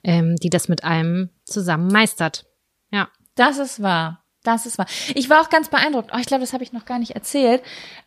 ähm, 0.04 0.36
die 0.36 0.50
das 0.50 0.68
mit 0.68 0.84
einem 0.84 1.30
zusammen 1.44 1.88
meistert. 1.88 2.46
Ja. 2.90 3.08
Das 3.34 3.58
ist 3.58 3.82
wahr. 3.82 4.24
Das 4.42 4.66
ist 4.66 4.78
wahr. 4.78 4.86
Ich 5.14 5.28
war 5.28 5.40
auch 5.40 5.50
ganz 5.50 5.68
beeindruckt. 5.68 6.10
Oh, 6.14 6.18
ich 6.18 6.26
glaube, 6.26 6.42
das 6.42 6.52
habe 6.52 6.64
ich 6.64 6.72
noch 6.72 6.84
gar 6.84 6.98
nicht 6.98 7.12
erzählt. 7.12 7.62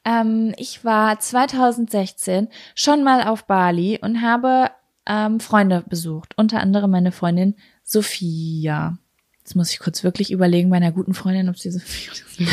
Ähm, 0.06 0.54
ich 0.58 0.84
war 0.84 1.20
2016 1.20 2.48
schon 2.74 3.04
mal 3.04 3.28
auf 3.28 3.46
Bali 3.46 4.00
und 4.02 4.22
habe 4.22 4.72
ähm, 5.06 5.40
Freunde 5.40 5.84
besucht. 5.88 6.34
Unter 6.38 6.60
anderem 6.60 6.92
meine 6.92 7.12
Freundin 7.12 7.56
Sophia. 7.84 8.98
Jetzt 9.40 9.56
muss 9.56 9.72
ich 9.72 9.80
kurz 9.80 10.04
wirklich 10.04 10.32
überlegen 10.32 10.70
bei 10.70 10.78
einer 10.78 10.92
guten 10.92 11.14
Freundin, 11.14 11.50
ob 11.50 11.58
sie 11.58 11.72
Sophia 11.72 12.12
ist. 12.12 12.26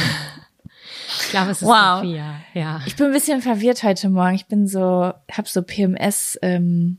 Ich 1.20 1.30
glaube, 1.30 1.50
es 1.50 1.62
ist 1.62 1.68
Wow. 1.68 2.02
Sophia. 2.02 2.40
Ja. 2.54 2.80
Ich 2.86 2.96
bin 2.96 3.06
ein 3.06 3.12
bisschen 3.12 3.40
verwirrt 3.42 3.82
heute 3.82 4.08
Morgen. 4.08 4.34
Ich 4.34 4.46
bin 4.46 4.66
so, 4.66 4.80
habe 4.80 5.48
so 5.48 5.62
PMS 5.62 6.38
ähm, 6.42 6.98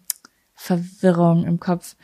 Verwirrung 0.59 1.45
im 1.45 1.59
Kopf. 1.61 1.95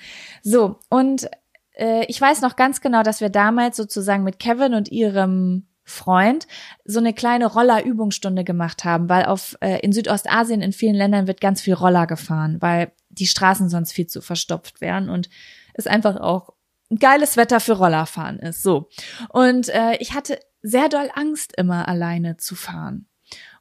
So 0.42 0.80
und 0.90 1.30
äh, 1.74 2.06
ich 2.06 2.20
weiß 2.20 2.40
noch 2.40 2.56
ganz 2.56 2.80
genau, 2.80 3.04
dass 3.04 3.20
wir 3.20 3.30
damals 3.30 3.76
sozusagen 3.76 4.24
mit 4.24 4.40
Kevin 4.40 4.74
und 4.74 4.90
ihrem 4.90 5.68
Freund 5.84 6.48
so 6.86 7.00
eine 7.00 7.14
kleine 7.14 7.48
Rollerübungsstunde 7.48 8.46
gemacht 8.46 8.86
haben, 8.86 9.10
weil 9.10 9.26
auf 9.26 9.58
äh, 9.60 9.80
in 9.82 9.92
Südostasien 9.92 10.62
in 10.62 10.72
vielen 10.72 10.96
Ländern 10.96 11.28
wird 11.28 11.42
ganz 11.42 11.62
viel 11.62 11.74
Roller 11.74 12.08
gefahren, 12.08 12.62
weil 12.62 12.94
die 13.10 13.28
Straßen 13.28 13.68
sonst 13.68 13.92
viel 13.92 14.08
zu 14.08 14.22
verstopft 14.22 14.80
wären 14.80 15.10
und 15.10 15.30
es 15.74 15.86
einfach 15.86 16.16
auch 16.16 16.54
geiles 16.98 17.36
Wetter 17.36 17.60
für 17.60 17.74
Rollerfahren 17.74 18.40
ist. 18.40 18.64
So 18.64 18.88
und 19.30 19.68
äh, 19.68 19.98
ich 19.98 20.14
hatte 20.14 20.40
sehr 20.62 20.88
doll 20.88 21.10
Angst 21.14 21.54
immer 21.58 21.90
alleine 21.90 22.38
zu 22.38 22.56
fahren. 22.56 23.08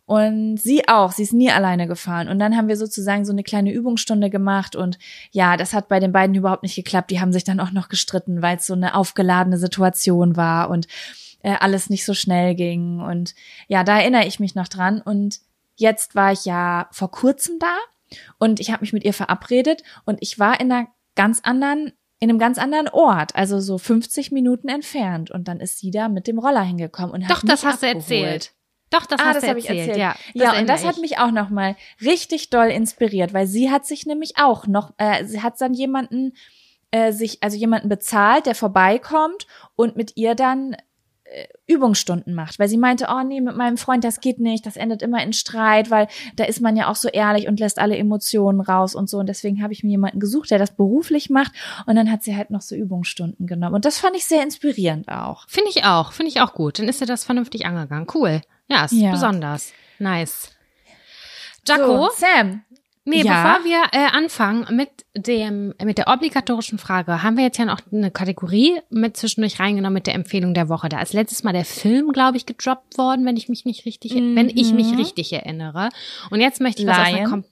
Und 0.06 0.58
sie 0.58 0.86
auch, 0.86 1.12
sie 1.12 1.22
ist 1.22 1.32
nie 1.32 1.50
alleine 1.50 1.86
gefahren. 1.86 2.28
Und 2.28 2.38
dann 2.38 2.56
haben 2.56 2.68
wir 2.68 2.76
sozusagen 2.76 3.24
so 3.24 3.32
eine 3.32 3.42
kleine 3.42 3.72
Übungsstunde 3.72 4.28
gemacht. 4.28 4.76
Und 4.76 4.98
ja, 5.30 5.56
das 5.56 5.72
hat 5.72 5.88
bei 5.88 5.98
den 5.98 6.12
beiden 6.12 6.34
überhaupt 6.34 6.62
nicht 6.62 6.76
geklappt. 6.76 7.10
Die 7.10 7.20
haben 7.20 7.32
sich 7.32 7.44
dann 7.44 7.60
auch 7.60 7.70
noch 7.70 7.88
gestritten, 7.88 8.42
weil 8.42 8.58
es 8.58 8.66
so 8.66 8.74
eine 8.74 8.94
aufgeladene 8.94 9.56
Situation 9.56 10.36
war 10.36 10.68
und 10.68 10.86
äh, 11.42 11.54
alles 11.58 11.88
nicht 11.88 12.04
so 12.04 12.12
schnell 12.12 12.54
ging. 12.54 13.00
Und 13.00 13.34
ja, 13.66 13.82
da 13.82 13.98
erinnere 13.98 14.26
ich 14.26 14.40
mich 14.40 14.54
noch 14.54 14.68
dran. 14.68 15.00
Und 15.00 15.40
jetzt 15.76 16.14
war 16.14 16.32
ich 16.32 16.44
ja 16.44 16.88
vor 16.90 17.10
kurzem 17.10 17.58
da 17.58 17.74
und 18.38 18.60
ich 18.60 18.70
habe 18.70 18.82
mich 18.82 18.92
mit 18.92 19.04
ihr 19.04 19.14
verabredet 19.14 19.82
und 20.04 20.18
ich 20.20 20.38
war 20.38 20.60
in 20.60 20.70
einer 20.70 20.88
ganz 21.16 21.40
anderen 21.42 21.92
in 22.20 22.30
einem 22.30 22.38
ganz 22.38 22.58
anderen 22.58 22.88
Ort, 22.88 23.36
also 23.36 23.60
so 23.60 23.76
50 23.76 24.32
Minuten 24.32 24.68
entfernt. 24.68 25.30
Und 25.30 25.46
dann 25.46 25.60
ist 25.60 25.78
sie 25.78 25.90
da 25.90 26.08
mit 26.08 26.26
dem 26.26 26.38
Roller 26.38 26.62
hingekommen 26.62 27.10
und 27.10 27.22
Doch, 27.24 27.42
hat 27.42 27.48
das 27.48 27.62
mich 27.62 27.72
hast 27.72 27.82
du 27.82 27.86
abgeholt. 27.86 28.02
erzählt. 28.02 28.52
Doch, 28.90 29.06
das 29.06 29.20
ah, 29.20 29.26
hast 29.26 29.36
das 29.36 29.42
du 29.44 29.48
habe 29.48 29.58
ich 29.58 29.68
erzählt. 29.68 29.96
erzählt. 29.96 30.16
Ja, 30.34 30.52
ja, 30.52 30.58
und 30.58 30.68
das 30.68 30.84
hat 30.84 30.96
ich. 30.96 31.00
mich 31.00 31.18
auch 31.18 31.30
noch 31.30 31.50
mal 31.50 31.76
richtig 32.00 32.50
doll 32.50 32.68
inspiriert, 32.68 33.32
weil 33.32 33.46
sie 33.46 33.70
hat 33.70 33.86
sich 33.86 34.06
nämlich 34.06 34.34
auch 34.36 34.66
noch, 34.66 34.92
äh, 34.98 35.24
sie 35.24 35.42
hat 35.42 35.60
dann 35.60 35.74
jemanden 35.74 36.32
äh, 36.90 37.12
sich, 37.12 37.42
also 37.42 37.56
jemanden 37.56 37.88
bezahlt, 37.88 38.46
der 38.46 38.54
vorbeikommt 38.54 39.46
und 39.74 39.96
mit 39.96 40.16
ihr 40.16 40.36
dann 40.36 40.76
äh, 41.24 41.46
Übungsstunden 41.66 42.34
macht, 42.34 42.58
weil 42.58 42.68
sie 42.68 42.76
meinte, 42.76 43.08
oh 43.10 43.22
nee, 43.24 43.40
mit 43.40 43.56
meinem 43.56 43.78
Freund, 43.78 44.04
das 44.04 44.20
geht 44.20 44.38
nicht, 44.38 44.64
das 44.64 44.76
endet 44.76 45.02
immer 45.02 45.20
in 45.22 45.32
Streit, 45.32 45.90
weil 45.90 46.06
da 46.36 46.44
ist 46.44 46.60
man 46.60 46.76
ja 46.76 46.88
auch 46.88 46.94
so 46.94 47.08
ehrlich 47.08 47.48
und 47.48 47.58
lässt 47.58 47.80
alle 47.80 47.96
Emotionen 47.96 48.60
raus 48.60 48.94
und 48.94 49.08
so 49.08 49.18
und 49.18 49.28
deswegen 49.28 49.62
habe 49.62 49.72
ich 49.72 49.82
mir 49.82 49.90
jemanden 49.90 50.20
gesucht, 50.20 50.52
der 50.52 50.58
das 50.58 50.76
beruflich 50.76 51.30
macht 51.30 51.52
und 51.86 51.96
dann 51.96 52.12
hat 52.12 52.22
sie 52.22 52.36
halt 52.36 52.50
noch 52.50 52.60
so 52.60 52.76
Übungsstunden 52.76 53.46
genommen 53.48 53.74
und 53.74 53.86
das 53.86 53.98
fand 53.98 54.14
ich 54.14 54.26
sehr 54.26 54.42
inspirierend 54.44 55.08
auch. 55.08 55.48
Finde 55.48 55.70
ich 55.70 55.84
auch, 55.84 56.12
finde 56.12 56.30
ich 56.30 56.40
auch 56.42 56.52
gut. 56.52 56.78
Dann 56.78 56.88
ist 56.88 57.00
dir 57.00 57.06
das 57.06 57.24
vernünftig 57.24 57.66
angegangen. 57.66 58.06
Cool. 58.14 58.42
Ja, 58.68 58.85
ist 58.85 58.92
Ja. 58.92 59.11
besonders. 59.11 59.72
Nice. 59.98 60.50
Jaco, 61.66 62.09
so, 62.09 62.11
Sam, 62.16 62.62
nee, 63.05 63.22
Ja. 63.22 63.42
bevor 63.57 63.64
wir 63.64 63.83
äh, 63.92 64.07
anfangen 64.12 64.66
mit 64.77 64.90
dem 65.16 65.72
mit 65.83 65.96
der 65.98 66.09
obligatorischen 66.09 66.79
Frage, 66.79 67.22
haben 67.22 67.37
wir 67.37 67.44
jetzt 67.44 67.59
ja 67.59 67.64
noch 67.64 67.81
eine 67.92 68.11
Kategorie 68.11 68.81
mit 68.90 69.16
zwischendurch 69.16 69.61
reingenommen 69.61 69.94
mit 69.94 70.07
der 70.07 70.14
Empfehlung 70.14 70.55
der 70.55 70.68
Woche. 70.68 70.88
Da 70.88 71.00
ist 71.00 71.12
letztes 71.12 71.42
Mal 71.44 71.53
der 71.53 71.64
Film, 71.64 72.12
glaube 72.12 72.37
ich, 72.37 72.46
gedroppt 72.46 72.98
worden, 72.98 73.24
wenn 73.24 73.37
ich 73.37 73.48
mich 73.48 73.64
nicht 73.64 73.87
richtig, 73.87 74.14
wenn 74.14 74.48
ich 74.48 74.72
mich 74.72 74.88
Mhm. 74.92 74.96
richtig 74.98 75.33
erinnere. 75.33 75.88
Und 76.31 76.40
jetzt 76.40 76.61
möchte 76.61 76.83
ich 76.83 76.88
was 76.88 76.98
aus 76.98 77.07
einer 77.07 77.18
Lion. 77.18 77.44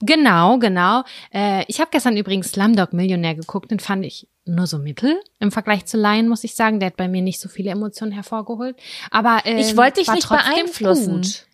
Genau, 0.00 0.58
genau. 0.58 1.04
Äh, 1.32 1.64
ich 1.68 1.80
habe 1.80 1.90
gestern 1.90 2.16
übrigens 2.16 2.52
Slumdog 2.52 2.92
Millionär 2.92 3.34
geguckt, 3.34 3.70
den 3.70 3.80
fand 3.80 4.04
ich 4.04 4.28
nur 4.44 4.66
so 4.66 4.78
mittel 4.78 5.18
im 5.40 5.50
Vergleich 5.50 5.86
zu 5.86 5.96
Lion, 5.96 6.28
muss 6.28 6.44
ich 6.44 6.54
sagen. 6.54 6.80
Der 6.80 6.88
hat 6.88 6.96
bei 6.96 7.08
mir 7.08 7.22
nicht 7.22 7.40
so 7.40 7.48
viele 7.48 7.70
Emotionen 7.70 8.12
hervorgeholt. 8.12 8.76
Aber 9.10 9.40
ähm, 9.44 9.58
Ich 9.58 9.76
wollte 9.76 10.00
dich 10.00 10.10
nicht 10.12 10.28
beeinflussen. 10.28 11.22
Gut. 11.22 11.46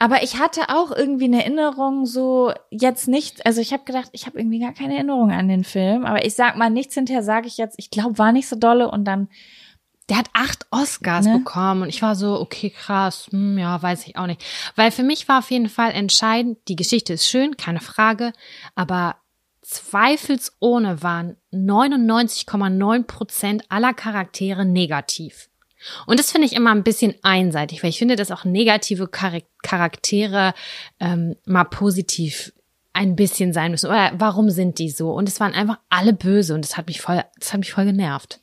Aber 0.00 0.22
ich 0.22 0.38
hatte 0.38 0.68
auch 0.68 0.92
irgendwie 0.92 1.24
eine 1.24 1.42
Erinnerung 1.42 2.06
so 2.06 2.52
jetzt 2.70 3.08
nicht, 3.08 3.44
also 3.44 3.60
ich 3.60 3.72
habe 3.72 3.82
gedacht, 3.84 4.10
ich 4.12 4.26
habe 4.26 4.38
irgendwie 4.38 4.60
gar 4.60 4.72
keine 4.72 4.94
Erinnerung 4.94 5.32
an 5.32 5.48
den 5.48 5.64
Film, 5.64 6.04
aber 6.04 6.24
ich 6.24 6.34
sag 6.34 6.56
mal 6.56 6.70
nichts 6.70 6.94
hinterher, 6.94 7.24
sage 7.24 7.48
ich 7.48 7.58
jetzt, 7.58 7.74
ich 7.80 7.90
glaube, 7.90 8.16
war 8.16 8.30
nicht 8.30 8.48
so 8.48 8.54
dolle 8.54 8.88
und 8.92 9.04
dann 9.04 9.28
Der 10.08 10.18
hat 10.18 10.30
acht 10.32 10.66
Oscars 10.70 11.26
Ne? 11.26 11.38
bekommen 11.38 11.82
und 11.82 11.88
ich 11.88 12.02
war 12.02 12.14
so, 12.14 12.40
okay, 12.40 12.70
krass, 12.70 13.28
hm, 13.30 13.58
ja, 13.58 13.80
weiß 13.80 14.06
ich 14.06 14.16
auch 14.16 14.26
nicht. 14.26 14.42
Weil 14.74 14.90
für 14.90 15.02
mich 15.02 15.28
war 15.28 15.40
auf 15.40 15.50
jeden 15.50 15.68
Fall 15.68 15.92
entscheidend, 15.92 16.58
die 16.68 16.76
Geschichte 16.76 17.12
ist 17.12 17.28
schön, 17.28 17.56
keine 17.56 17.80
Frage, 17.80 18.32
aber 18.74 19.16
zweifelsohne 19.62 21.02
waren 21.02 21.36
99,9 21.52 23.02
Prozent 23.04 23.64
aller 23.68 23.92
Charaktere 23.92 24.64
negativ. 24.64 25.48
Und 26.06 26.18
das 26.18 26.32
finde 26.32 26.46
ich 26.46 26.54
immer 26.54 26.72
ein 26.72 26.82
bisschen 26.82 27.14
einseitig, 27.22 27.82
weil 27.82 27.90
ich 27.90 27.98
finde, 27.98 28.16
dass 28.16 28.30
auch 28.30 28.44
negative 28.44 29.08
Char 29.14 29.40
Charaktere 29.62 30.54
ähm, 31.00 31.36
mal 31.44 31.64
positiv 31.64 32.52
ein 32.92 33.14
bisschen 33.14 33.52
sein 33.52 33.70
müssen. 33.70 33.88
Oder 33.88 34.12
warum 34.16 34.50
sind 34.50 34.78
die 34.78 34.90
so? 34.90 35.12
Und 35.12 35.28
es 35.28 35.38
waren 35.38 35.54
einfach 35.54 35.78
alle 35.88 36.12
böse 36.12 36.54
und 36.54 36.64
das 36.64 36.76
hat 36.76 36.88
mich 36.88 37.00
voll, 37.00 37.22
das 37.38 37.52
hat 37.52 37.60
mich 37.60 37.72
voll 37.72 37.84
genervt. 37.84 38.40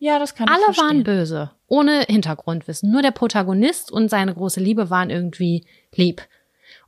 Ja, 0.00 0.18
das 0.18 0.34
kann 0.34 0.48
ich 0.48 0.52
Alle 0.54 0.64
verstehen. 0.64 0.86
waren 0.86 1.04
böse, 1.04 1.50
ohne 1.68 2.00
Hintergrundwissen. 2.08 2.90
Nur 2.90 3.02
der 3.02 3.12
Protagonist 3.12 3.92
und 3.92 4.08
seine 4.10 4.34
große 4.34 4.58
Liebe 4.58 4.90
waren 4.90 5.10
irgendwie 5.10 5.64
lieb. 5.94 6.22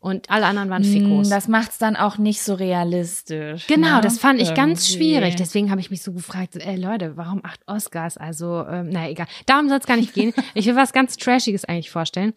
Und 0.01 0.31
alle 0.31 0.47
anderen 0.47 0.69
waren 0.71 0.83
Fickos. 0.83 1.27
Hm, 1.27 1.31
Das 1.31 1.47
macht's 1.47 1.79
dann 1.79 1.95
auch 1.95 2.19
nicht 2.19 2.43
so 2.43 2.55
realistisch. 2.55 3.69
genau, 3.69 3.97
ne? 3.97 4.01
das 4.01 4.19
fand 4.19 4.41
ich 4.41 4.53
ganz 4.55 4.89
Irgendwie. 4.91 5.11
schwierig. 5.15 5.37
Deswegen 5.37 5.71
habe 5.71 5.81
ich 5.81 5.91
mich 5.91 6.03
so 6.03 6.13
gefragt, 6.13 6.57
ey 6.57 6.77
Leute, 6.77 7.17
warum 7.17 7.41
acht 7.45 7.61
Oscars? 7.69 8.17
Also, 8.17 8.65
ähm, 8.69 8.89
naja, 8.89 9.11
egal. 9.11 9.27
Darum 9.47 9.69
soll 9.69 9.79
es 9.79 9.87
gar 9.87 9.97
nicht 9.97 10.13
gehen. 10.15 10.33
Ich 10.55 10.67
will 10.67 10.75
was 10.75 10.93
ganz 10.93 11.17
Trashiges 11.17 11.65
eigentlich 11.65 11.91
vorstellen. 11.91 12.33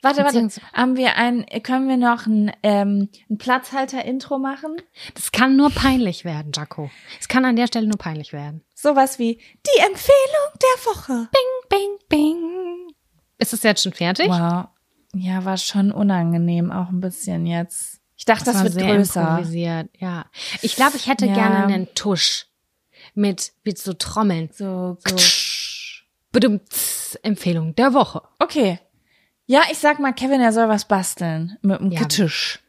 Warte, 0.00 0.22
warte, 0.22 0.48
haben 0.74 0.96
wir 0.96 1.16
ein, 1.16 1.44
können 1.64 1.88
wir 1.88 1.96
noch 1.96 2.26
ein, 2.26 2.52
ähm, 2.62 3.08
ein 3.28 3.38
Platzhalter-Intro 3.38 4.38
machen? 4.38 4.76
Das 5.14 5.32
kann 5.32 5.56
nur 5.56 5.70
peinlich 5.70 6.24
werden, 6.24 6.52
Jaco. 6.54 6.88
Es 7.18 7.26
kann 7.26 7.44
an 7.44 7.56
der 7.56 7.66
Stelle 7.66 7.88
nur 7.88 7.98
peinlich 7.98 8.32
werden. 8.32 8.62
Sowas 8.80 9.18
wie 9.18 9.34
die 9.34 9.80
Empfehlung 9.80 10.52
der 10.54 10.84
Woche. 10.86 11.28
Bing, 11.68 11.98
bing. 12.08 12.92
Ist 13.38 13.52
es 13.52 13.64
jetzt 13.64 13.82
schon 13.82 13.92
fertig? 13.92 14.28
Wow. 14.28 14.66
Ja, 15.14 15.44
war 15.44 15.56
schon 15.56 15.90
unangenehm, 15.90 16.70
auch 16.70 16.88
ein 16.88 17.00
bisschen 17.00 17.44
jetzt. 17.44 18.00
Ich 18.16 18.24
dachte, 18.24 18.44
das, 18.44 18.54
war 18.56 18.62
wird 18.64 18.74
sehr 18.74 18.94
größer. 18.96 19.20
improvisiert, 19.30 19.90
ja. 19.98 20.26
Ich 20.62 20.76
glaube, 20.76 20.96
ich 20.96 21.08
hätte 21.08 21.26
Ja. 21.26 21.34
gerne 21.34 21.64
einen 21.74 21.92
Tusch 21.96 22.46
mit, 23.14 23.50
mit 23.64 23.78
so 23.78 23.94
Trommeln. 23.94 24.50
So, 24.52 24.96
so. 25.04 25.16
Bedumts, 26.30 27.16
Empfehlung 27.24 27.74
der 27.74 27.94
Woche. 27.94 28.22
Okay. 28.38 28.78
Ja, 29.46 29.62
ich 29.72 29.78
sag 29.78 29.98
mal, 29.98 30.12
Kevin, 30.12 30.40
er 30.40 30.52
soll 30.52 30.68
was 30.68 30.86
basteln 30.86 31.56
mit 31.62 31.80
dem 31.80 31.90
Ja. 31.90 32.02
Getisch. 32.02 32.60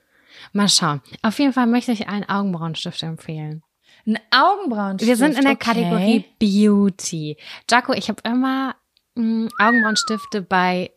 Mal 0.54 0.70
schauen. 0.70 1.02
Auf 1.22 1.38
jeden 1.38 1.54
Fall 1.54 1.68
möchte 1.68 1.92
ich 1.92 2.08
einen 2.08 2.28
Augenbrauenstift 2.28 3.04
empfehlen. 3.04 3.62
Ein 4.10 4.20
Augenbrauenstift. 4.32 5.08
Wir 5.08 5.16
sind 5.16 5.38
in 5.38 5.44
der 5.44 5.54
okay. 5.54 5.66
Kategorie 5.74 6.26
Beauty. 6.40 7.38
Jaco, 7.70 7.94
ich 7.94 8.10
habe 8.10 8.22
immer 8.26 8.76
mh, 9.14 9.50
Augenbrauenstifte 9.60 10.42
bei 10.42 10.92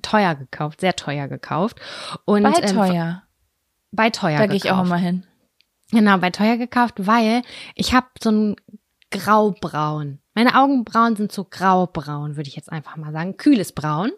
teuer 0.00 0.34
gekauft, 0.34 0.80
sehr 0.80 0.96
teuer 0.96 1.28
gekauft. 1.28 1.78
Und, 2.24 2.42
Bei 2.42 2.58
ähm, 2.60 2.74
teuer. 2.74 3.22
bei 3.92 4.10
teuer 4.10 4.38
da 4.38 4.46
gehe 4.46 4.56
ich 4.56 4.70
auch 4.70 4.82
immer 4.82 4.96
hin. 4.96 5.26
Genau, 5.90 6.16
bei 6.16 6.30
teuer 6.30 6.56
gekauft, 6.56 6.94
weil 7.06 7.42
ich 7.74 7.92
habe 7.92 8.06
so 8.22 8.30
ein 8.30 8.56
graubraun. 9.10 10.20
Meine 10.34 10.56
Augenbrauen 10.60 11.16
sind 11.16 11.30
so 11.32 11.44
graubraun, 11.44 12.36
würde 12.36 12.48
ich 12.48 12.56
jetzt 12.56 12.70
einfach 12.72 12.96
mal 12.96 13.12
sagen. 13.12 13.36
Kühles 13.36 13.72
Braun. 13.72 14.10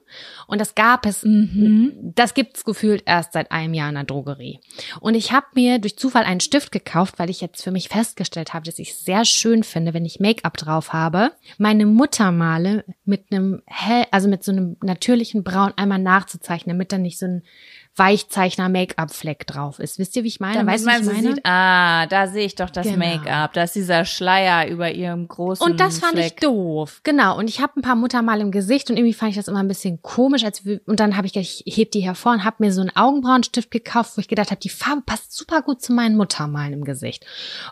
Und 0.46 0.60
das 0.60 0.74
gab 0.74 1.04
es, 1.06 1.22
Mhm. 1.24 2.12
das 2.14 2.34
gibt's 2.34 2.64
gefühlt 2.64 3.02
erst 3.06 3.34
seit 3.34 3.52
einem 3.52 3.74
Jahr 3.74 3.88
in 3.90 3.96
der 3.96 4.04
Drogerie. 4.04 4.60
Und 5.00 5.14
ich 5.14 5.32
habe 5.32 5.46
mir 5.54 5.78
durch 5.78 5.98
Zufall 5.98 6.24
einen 6.24 6.40
Stift 6.40 6.72
gekauft, 6.72 7.18
weil 7.18 7.28
ich 7.30 7.40
jetzt 7.40 7.62
für 7.62 7.70
mich 7.70 7.88
festgestellt 7.88 8.54
habe, 8.54 8.64
dass 8.64 8.78
ich 8.78 8.92
es 8.92 9.04
sehr 9.04 9.24
schön 9.24 9.62
finde, 9.62 9.92
wenn 9.94 10.04
ich 10.04 10.20
Make-up 10.20 10.56
drauf 10.56 10.92
habe, 10.92 11.32
meine 11.58 11.84
Muttermale 11.84 12.84
mit 13.04 13.30
einem 13.30 13.62
hell, 13.66 14.06
also 14.10 14.28
mit 14.28 14.42
so 14.42 14.52
einem 14.52 14.76
natürlichen 14.82 15.44
Braun 15.44 15.72
einmal 15.76 15.98
nachzuzeichnen, 15.98 16.74
damit 16.76 16.92
dann 16.92 17.02
nicht 17.02 17.18
so 17.18 17.26
ein 17.26 17.42
Weichzeichner-Make-up-Fleck 17.96 19.46
drauf 19.46 19.78
ist. 19.78 19.98
Wisst 19.98 20.16
ihr, 20.16 20.24
wie 20.24 20.28
ich 20.28 20.40
meine? 20.40 20.54
Damit 20.58 20.74
weißt 20.74 20.84
du, 20.84 20.88
wie 20.90 20.94
man 20.94 21.00
ich 21.16 21.22
meine? 21.22 21.34
sieht, 21.36 21.40
ah, 21.46 22.06
da 22.06 22.26
sehe 22.26 22.46
ich 22.46 22.54
doch 22.54 22.70
das 22.70 22.86
Genau. 22.86 22.98
Make-up. 22.98 23.52
Da 23.52 23.62
ist 23.64 23.74
dieser 23.74 24.04
Schleier 24.04 24.68
über 24.68 24.90
ihrem 24.92 25.28
großen 25.28 25.64
Und 25.64 25.80
das 25.80 25.98
fand 25.98 26.12
Fleck. 26.12 26.26
ich 26.26 26.40
doof. 26.40 27.00
Genau. 27.04 27.38
Und 27.38 27.48
ich 27.48 27.60
habe 27.60 27.78
ein 27.78 27.82
paar 27.82 27.96
Muttermal 27.96 28.40
im 28.40 28.50
Gesicht 28.50 28.90
und 28.90 28.96
irgendwie 28.96 29.12
fand 29.14 29.30
ich 29.30 29.36
das 29.36 29.48
immer 29.48 29.60
ein 29.60 29.68
bisschen 29.68 30.00
komisch. 30.02 30.44
Als 30.44 30.62
und 30.86 31.00
dann 31.00 31.16
habe 31.16 31.26
ich 31.26 31.32
gedacht, 31.32 31.62
ich 31.64 31.76
heb 31.76 31.90
die 31.92 32.00
hervor 32.00 32.32
und 32.32 32.44
habe 32.44 32.56
mir 32.60 32.72
so 32.72 32.80
einen 32.80 32.94
Augenbrauenstift 32.94 33.70
gekauft, 33.70 34.12
wo 34.16 34.20
ich 34.20 34.28
gedacht 34.28 34.50
habe, 34.50 34.60
die 34.60 34.68
Farbe 34.68 35.02
passt 35.04 35.34
super 35.36 35.62
gut 35.62 35.82
zu 35.82 35.92
meinen 35.92 36.16
Muttermalen 36.16 36.72
im 36.72 36.84
Gesicht. 36.84 37.24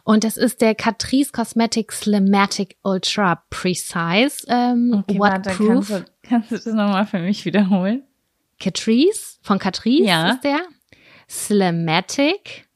Und 0.04 0.24
das 0.24 0.36
ist 0.36 0.60
der 0.60 0.74
Catrice 0.74 1.32
Cosmetics 1.32 2.00
Slimatic 2.00 2.76
Ultra 2.82 3.42
Precise 3.50 4.46
ähm, 4.48 5.04
Okay, 5.06 5.18
Waterproof. 5.18 5.66
kannst 5.68 5.90
du, 5.90 6.04
kannst 6.22 6.50
du 6.50 6.54
das 6.56 6.66
nochmal 6.66 7.06
für 7.06 7.18
mich 7.20 7.44
wiederholen? 7.44 8.02
Catrice 8.64 9.38
von 9.42 9.58
Catrice 9.58 10.04
Ja. 10.06 10.30
ist 10.30 10.44
der. 10.44 10.60
Slimatic 11.28 12.66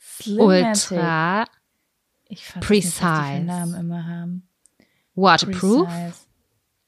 Slimatic. 0.00 0.90
Ultra 0.90 1.44
Ich 2.28 2.54
nicht, 2.54 2.60
Precise. 2.66 3.40
Namen 3.44 3.74
immer 3.74 4.06
haben. 4.06 4.48
Waterproof. 5.14 5.88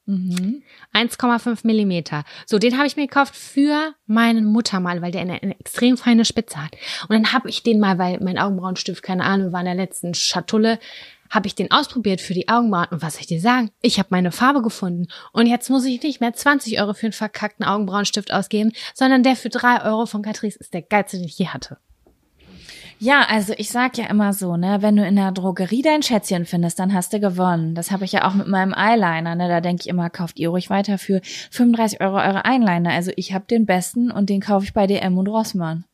Mhm. 0.07 0.63
1,5 0.93 1.61
Millimeter. 1.67 2.25
So, 2.47 2.59
den 2.59 2.77
habe 2.77 2.87
ich 2.87 2.97
mir 2.97 3.07
gekauft 3.07 3.37
für 3.37 3.95
meinen 4.07 4.45
Muttermal, 4.47 5.03
weil 5.03 5.13
der 5.13 5.21
eine, 5.21 5.41
eine 5.43 5.59
extrem 5.61 5.97
feine 5.97 6.25
Spitze 6.25 6.63
hat. 6.63 6.73
Und 7.09 7.11
dann 7.11 7.33
habe 7.33 7.49
ich 7.49 7.63
den 7.63 7.79
mal, 7.79 7.99
weil 7.99 8.19
mein 8.21 8.39
Augenbrauenstift, 8.39 9.03
keine 9.03 9.25
Ahnung, 9.25 9.53
war 9.53 9.61
in 9.61 9.67
der 9.67 9.75
letzten 9.75 10.15
Schatulle, 10.15 10.79
habe 11.31 11.47
ich 11.47 11.55
den 11.55 11.71
ausprobiert 11.71 12.21
für 12.21 12.35
die 12.35 12.49
Augenbrauen. 12.49 12.89
Und 12.91 13.03
was 13.03 13.15
soll 13.15 13.23
ich 13.23 13.27
dir 13.29 13.41
sagen? 13.41 13.71
Ich 13.81 13.99
habe 13.99 14.09
meine 14.11 14.33
Farbe 14.33 14.63
gefunden. 14.63 15.07
Und 15.33 15.47
jetzt 15.47 15.71
muss 15.71 15.85
ich 15.85 16.03
nicht 16.03 16.21
mehr 16.21 16.35
20 16.35 16.81
Euro 16.81 16.93
für 16.93 17.07
einen 17.07 17.13
verkackten 17.13 17.65
Augenbrauenstift 17.65 18.33
ausgeben, 18.33 18.73
sondern 18.95 19.23
der 19.23 19.37
für 19.37 19.49
3 19.49 19.85
Euro 19.85 20.07
von 20.07 20.23
Catrice 20.23 20.59
ist 20.59 20.75
der 20.75 20.83
geilste, 20.83 21.17
den 21.17 21.27
ich 21.27 21.39
je 21.39 21.49
hatte. 21.49 21.79
Ja, 23.03 23.23
also 23.31 23.55
ich 23.57 23.71
sag 23.71 23.97
ja 23.97 24.05
immer 24.09 24.35
so, 24.35 24.59
ne, 24.59 24.83
wenn 24.83 24.95
du 24.95 25.07
in 25.07 25.17
der 25.17 25.33
Drogerie 25.33 25.81
dein 25.81 26.03
Schätzchen 26.03 26.45
findest, 26.45 26.79
dann 26.79 26.93
hast 26.93 27.15
du 27.15 27.19
gewonnen. 27.19 27.75
Das 27.75 27.91
habe 27.93 28.05
ich 28.05 28.13
ja 28.13 28.29
auch 28.29 28.35
mit 28.35 28.47
meinem 28.47 28.75
Eyeliner, 28.75 29.35
ne? 29.37 29.49
Da 29.49 29.63
denke 29.63 29.81
ich 29.81 29.89
immer, 29.89 30.11
kauft 30.11 30.39
ihr 30.39 30.51
ruhig 30.51 30.69
weiter 30.69 30.99
für 30.99 31.23
35 31.51 32.03
Euro 32.03 32.17
eure 32.17 32.45
Eyeliner. 32.45 32.91
Also 32.91 33.11
ich 33.17 33.33
habe 33.33 33.47
den 33.47 33.65
besten 33.65 34.11
und 34.11 34.29
den 34.29 34.43
kaufe 34.43 34.67
ich 34.67 34.75
bei 34.75 34.87
DM 34.87 35.17
und 35.17 35.29
Rossmann. 35.29 35.87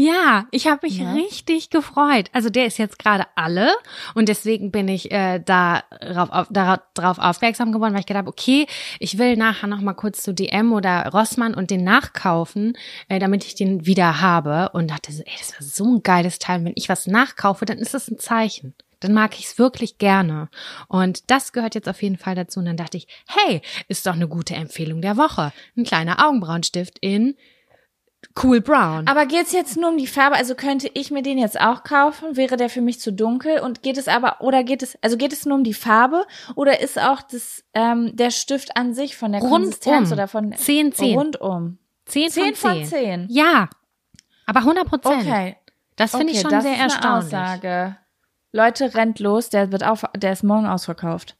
Ja, 0.00 0.46
ich 0.52 0.68
habe 0.68 0.86
mich 0.86 0.98
Ja. 0.98 1.12
richtig 1.12 1.70
gefreut. 1.70 2.30
Also 2.32 2.50
der 2.50 2.66
ist 2.66 2.78
jetzt 2.78 3.00
gerade 3.00 3.26
alle 3.34 3.72
und 4.14 4.28
deswegen 4.28 4.70
bin 4.70 4.86
ich 4.86 5.10
äh, 5.10 5.40
da 5.44 5.82
darauf, 6.00 6.30
auf, 6.30 6.46
darauf 6.94 7.18
aufmerksam 7.18 7.72
geworden, 7.72 7.94
weil 7.94 8.00
ich 8.02 8.06
gedacht 8.06 8.20
habe, 8.20 8.30
okay, 8.30 8.68
ich 9.00 9.18
will 9.18 9.36
nachher 9.36 9.66
noch 9.66 9.80
mal 9.80 9.94
kurz 9.94 10.22
zu 10.22 10.32
DM 10.32 10.72
oder 10.72 11.08
Rossmann 11.08 11.52
und 11.52 11.72
den 11.72 11.82
nachkaufen, 11.82 12.78
äh, 13.08 13.18
damit 13.18 13.44
ich 13.44 13.56
den 13.56 13.86
wieder 13.86 14.20
habe 14.20 14.68
und 14.72 14.88
dachte 14.88 15.10
so, 15.10 15.24
ey, 15.26 15.32
das 15.36 15.54
war 15.54 15.66
so 15.66 15.96
ein 15.96 16.02
geiles 16.04 16.38
Teil. 16.38 16.64
Wenn 16.64 16.74
ich 16.76 16.88
was 16.88 17.08
nachkaufe, 17.08 17.64
dann 17.64 17.78
ist 17.78 17.92
das 17.92 18.08
ein 18.08 18.20
Zeichen. 18.20 18.74
Dann 19.00 19.12
mag 19.14 19.36
ich 19.36 19.46
es 19.46 19.58
wirklich 19.58 19.98
gerne. 19.98 20.48
Und 20.86 21.28
das 21.32 21.52
gehört 21.52 21.74
jetzt 21.74 21.88
auf 21.88 22.00
jeden 22.04 22.18
Fall 22.18 22.36
dazu. 22.36 22.60
Und 22.60 22.66
dann 22.66 22.76
dachte 22.76 22.98
ich, 22.98 23.08
hey, 23.26 23.62
ist 23.88 24.06
doch 24.06 24.14
eine 24.14 24.28
gute 24.28 24.54
Empfehlung 24.54 25.02
der 25.02 25.16
Woche. 25.16 25.52
Ein 25.76 25.82
kleiner 25.82 26.24
Augenbrauenstift 26.24 26.98
in 27.00 27.34
Cool 28.40 28.60
Brown. 28.60 29.06
Aber 29.06 29.26
geht's 29.26 29.52
jetzt 29.52 29.76
nur 29.76 29.90
um 29.90 29.96
die 29.98 30.06
Farbe? 30.06 30.36
Also 30.36 30.54
könnte 30.54 30.90
ich 30.94 31.10
mir 31.10 31.22
den 31.22 31.38
jetzt 31.38 31.60
auch 31.60 31.84
kaufen? 31.84 32.36
Wäre 32.36 32.56
der 32.56 32.68
für 32.68 32.80
mich 32.80 33.00
zu 33.00 33.12
dunkel? 33.12 33.60
Und 33.60 33.82
geht 33.82 33.96
es 33.96 34.08
aber, 34.08 34.40
oder 34.40 34.64
geht 34.64 34.82
es, 34.82 34.98
also 35.02 35.16
geht 35.16 35.32
es 35.32 35.46
nur 35.46 35.56
um 35.56 35.64
die 35.64 35.74
Farbe? 35.74 36.26
Oder 36.54 36.80
ist 36.80 36.98
auch 36.98 37.22
das, 37.22 37.64
ähm, 37.74 38.16
der 38.16 38.30
Stift 38.30 38.76
an 38.76 38.94
sich 38.94 39.16
von 39.16 39.32
der 39.32 39.40
Rundum. 39.40 39.62
Konsistenz 39.62 40.12
oder 40.12 40.28
von 40.28 40.52
10, 40.52 40.92
10. 40.92 41.16
rundum? 41.16 41.78
10 42.06 42.30
10 42.30 42.54
von 42.54 42.70
von 42.70 42.84
10. 42.84 42.86
10. 42.86 43.26
Ja, 43.30 43.68
aber 44.46 44.60
100 44.60 44.88
Prozent. 44.88 45.22
Okay. 45.22 45.56
Das 45.96 46.12
finde 46.12 46.32
ich 46.32 46.38
okay, 46.38 46.42
schon 46.42 46.50
das 46.50 46.62
sehr 46.62 46.72
ist 46.72 46.78
eine 46.80 46.92
erstaunlich. 46.92 47.34
Aussage. 47.34 47.96
Leute, 48.52 48.94
rennt 48.94 49.18
los, 49.18 49.50
der 49.50 49.72
wird 49.72 49.84
auf, 49.84 50.04
der 50.16 50.32
ist 50.32 50.42
morgen 50.42 50.66
ausverkauft. 50.66 51.36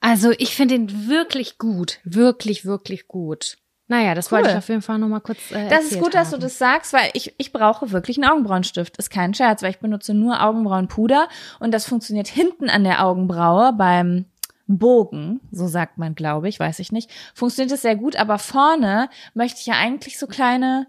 Also 0.00 0.30
ich 0.38 0.56
finde 0.56 0.74
ihn 0.76 1.08
wirklich 1.08 1.58
gut. 1.58 1.98
Wirklich, 2.04 2.64
wirklich 2.64 3.08
gut. 3.08 3.58
Naja, 3.90 4.14
das 4.14 4.30
wollte 4.30 4.44
Cool. 4.46 4.50
ich 4.52 4.58
auf 4.58 4.68
jeden 4.68 4.82
Fall 4.82 4.98
nochmal 4.98 5.20
kurz 5.20 5.50
äh, 5.50 5.68
Das 5.68 5.84
ist 5.90 5.98
gut, 5.98 6.14
dass 6.14 6.28
du 6.30 6.34
haben. 6.34 6.42
das 6.42 6.58
sagst, 6.58 6.92
weil 6.92 7.10
ich, 7.12 7.34
ich 7.38 7.52
brauche 7.52 7.90
wirklich 7.90 8.18
einen 8.18 8.30
Augenbrauenstift. 8.30 8.96
Ist 8.98 9.10
kein 9.10 9.34
Scherz, 9.34 9.64
weil 9.64 9.70
ich 9.70 9.80
benutze 9.80 10.14
nur 10.14 10.40
Augenbrauenpuder 10.40 11.28
und 11.58 11.74
das 11.74 11.86
funktioniert 11.86 12.28
hinten 12.28 12.70
an 12.70 12.84
der 12.84 13.04
Augenbraue 13.04 13.72
beim 13.72 14.26
Bogen, 14.68 15.40
so 15.50 15.66
sagt 15.66 15.98
man, 15.98 16.14
glaube 16.14 16.48
ich, 16.48 16.60
weiß 16.60 16.78
ich 16.78 16.92
nicht, 16.92 17.10
funktioniert 17.34 17.72
es 17.72 17.82
sehr 17.82 17.96
gut, 17.96 18.14
aber 18.14 18.38
vorne 18.38 19.08
möchte 19.34 19.58
ich 19.58 19.66
ja 19.66 19.74
eigentlich 19.74 20.20
so 20.20 20.28
kleine, 20.28 20.86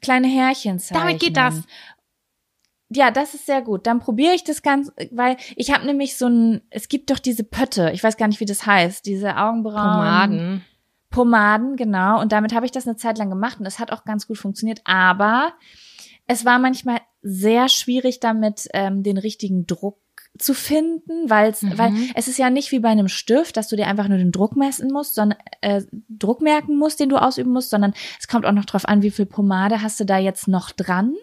kleine 0.00 0.28
Härchen 0.28 0.78
zeichnen. 0.78 1.08
Damit 1.08 1.20
geht 1.20 1.36
das. 1.36 1.60
Ja, 2.90 3.10
das 3.10 3.34
ist 3.34 3.46
sehr 3.46 3.62
gut. 3.62 3.88
Dann 3.88 3.98
probiere 3.98 4.34
ich 4.34 4.44
das 4.44 4.62
ganz, 4.62 4.92
weil 5.10 5.36
ich 5.56 5.72
habe 5.74 5.84
nämlich 5.84 6.16
so 6.16 6.28
ein, 6.28 6.60
es 6.70 6.86
gibt 6.88 7.10
doch 7.10 7.18
diese 7.18 7.42
Pötte, 7.42 7.90
ich 7.92 8.04
weiß 8.04 8.16
gar 8.16 8.28
nicht, 8.28 8.38
wie 8.38 8.44
das 8.44 8.64
heißt, 8.64 9.04
diese 9.06 9.36
Augenbrauen. 9.36 9.74
Pomaden. 9.74 10.64
Pomaden, 11.14 11.76
genau. 11.76 12.20
Und 12.20 12.32
damit 12.32 12.54
habe 12.54 12.66
ich 12.66 12.72
das 12.72 12.86
eine 12.86 12.96
Zeit 12.96 13.18
lang 13.18 13.30
gemacht 13.30 13.60
und 13.60 13.66
es 13.66 13.78
hat 13.78 13.92
auch 13.92 14.04
ganz 14.04 14.26
gut 14.26 14.38
funktioniert. 14.38 14.80
Aber 14.84 15.52
es 16.26 16.44
war 16.44 16.58
manchmal 16.58 16.98
sehr 17.22 17.68
schwierig, 17.68 18.20
damit 18.20 18.68
ähm, 18.74 19.02
den 19.02 19.18
richtigen 19.18 19.66
Druck 19.66 19.98
zu 20.38 20.52
finden, 20.52 21.30
weil's, 21.30 21.62
Mhm. 21.62 21.78
weil 21.78 21.92
es 22.14 22.26
ist 22.26 22.38
ja 22.38 22.50
nicht 22.50 22.72
wie 22.72 22.80
bei 22.80 22.88
einem 22.88 23.06
Stift, 23.08 23.56
dass 23.56 23.68
du 23.68 23.76
dir 23.76 23.86
einfach 23.86 24.08
nur 24.08 24.18
den 24.18 24.32
Druck 24.32 24.56
messen 24.56 24.90
musst, 24.92 25.14
sondern 25.14 25.38
äh, 25.60 25.82
Druck 26.08 26.40
merken 26.42 26.76
musst, 26.76 26.98
den 26.98 27.08
du 27.08 27.16
ausüben 27.16 27.52
musst, 27.52 27.70
sondern 27.70 27.94
es 28.18 28.26
kommt 28.26 28.44
auch 28.44 28.52
noch 28.52 28.64
drauf 28.64 28.84
an, 28.88 29.02
wie 29.02 29.12
viel 29.12 29.26
Pomade 29.26 29.80
hast 29.80 30.00
du 30.00 30.04
da 30.04 30.18
jetzt 30.18 30.48
noch 30.48 30.72
dran. 30.72 31.14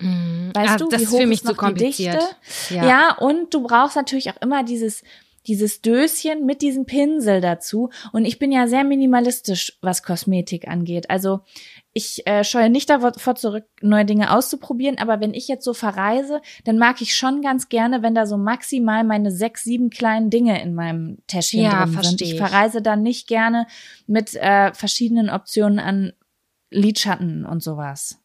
Mhm. 0.00 0.50
Weißt 0.52 0.74
Ah, 0.74 0.76
du, 0.78 0.88
das 0.88 1.00
wie 1.00 1.04
ist 1.04 1.12
hoch 1.12 1.20
für 1.20 1.26
mich 1.26 1.38
ist 1.38 1.42
zu 1.42 1.52
noch 1.52 1.54
die 1.54 1.58
kompliziert. 1.64 2.14
Dichte? 2.14 2.74
Ja. 2.74 2.84
Ja. 2.84 3.16
und 3.18 3.54
du 3.54 3.62
brauchst 3.62 3.94
natürlich 3.94 4.30
auch 4.30 4.40
immer 4.42 4.64
dieses 4.64 5.02
dieses 5.46 5.82
Döschen 5.82 6.46
mit 6.46 6.62
diesem 6.62 6.86
Pinsel 6.86 7.40
dazu. 7.40 7.90
Und 8.12 8.24
ich 8.24 8.38
bin 8.38 8.52
ja 8.52 8.66
sehr 8.66 8.84
minimalistisch, 8.84 9.78
was 9.82 10.02
Kosmetik 10.02 10.68
angeht. 10.68 11.10
Also 11.10 11.40
ich 11.92 12.26
äh, 12.26 12.42
scheue 12.44 12.70
nicht 12.70 12.90
davor 12.90 13.36
zurück, 13.36 13.64
neue 13.80 14.04
Dinge 14.04 14.34
auszuprobieren. 14.34 14.98
Aber 14.98 15.20
wenn 15.20 15.34
ich 15.34 15.46
jetzt 15.48 15.64
so 15.64 15.74
verreise, 15.74 16.40
dann 16.64 16.78
mag 16.78 17.00
ich 17.00 17.14
schon 17.14 17.42
ganz 17.42 17.68
gerne, 17.68 18.02
wenn 18.02 18.14
da 18.14 18.26
so 18.26 18.36
maximal 18.36 19.04
meine 19.04 19.30
sechs, 19.30 19.62
sieben 19.62 19.90
kleinen 19.90 20.30
Dinge 20.30 20.60
in 20.62 20.74
meinem 20.74 21.18
Täschchen 21.26 21.62
Ja, 21.62 21.84
drin 21.86 22.02
sind. 22.02 22.20
ich. 22.22 22.36
verreise 22.36 22.82
dann 22.82 23.02
nicht 23.02 23.28
gerne 23.28 23.66
mit 24.06 24.34
äh, 24.34 24.72
verschiedenen 24.74 25.30
Optionen 25.30 25.78
an 25.78 26.12
Lidschatten 26.70 27.46
und 27.46 27.62
sowas. 27.62 28.18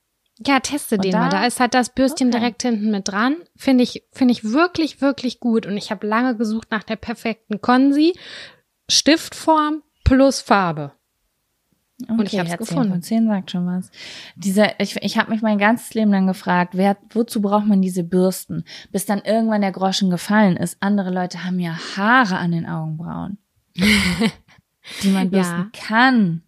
Ja, 0.45 0.60
teste 0.62 0.95
Und 0.95 1.04
den 1.04 1.12
da- 1.12 1.19
mal. 1.19 1.30
Da 1.30 1.45
ist 1.45 1.60
halt 1.60 1.73
das 1.73 1.89
Bürstchen 1.93 2.30
Okay. 2.30 2.39
direkt 2.39 2.62
hinten 2.62 2.91
mit 2.91 3.08
dran. 3.08 3.36
Finde 3.58 3.84
ich, 3.84 4.04
finde 4.13 4.32
ich 4.32 4.45
wirklich, 4.45 5.02
wirklich 5.02 5.39
gut. 5.39 5.65
Und 5.65 5.75
ich 5.78 5.91
habe 5.91 6.08
lange 6.08 6.36
gesucht 6.38 6.69
nach 6.71 6.84
der 6.84 6.95
perfekten 6.95 7.62
Konsi. 7.62 8.13
Stiftform 8.89 9.84
plus 10.04 10.41
Farbe. 10.41 10.93
Und 12.08 12.21
ich 12.32 12.39
hab's 12.39 12.52
ja, 12.52 12.58
10 12.58 12.65
gefunden. 12.65 12.91
Von 12.91 13.02
10 13.02 13.28
sagt 13.28 13.52
schon 13.52 13.67
was. 13.67 13.91
Dieser, 14.38 14.80
ich, 14.80 14.95
ich 15.04 15.17
habe 15.17 15.32
mich 15.32 15.41
mein 15.41 15.58
ganzes 15.58 15.93
Leben 15.93 16.12
lang 16.12 16.28
gefragt, 16.28 16.78
wer, 16.78 16.95
wozu 17.10 17.41
braucht 17.41 17.65
man 17.67 17.82
diese 17.82 18.04
Bürsten? 18.06 18.63
Bis 18.91 19.06
dann 19.06 19.21
irgendwann 19.21 19.60
der 19.60 19.73
Groschen 19.73 20.10
gefallen 20.10 20.56
ist. 20.56 20.78
Andere 20.80 21.12
Leute 21.12 21.43
haben 21.43 21.60
ja 21.60 21.78
Haare 21.97 22.38
an 22.38 22.54
den 22.54 22.65
Augenbrauen, 22.65 23.38
die 25.04 25.10
man 25.10 25.30
bürsten 25.30 25.71
kann. 25.73 26.43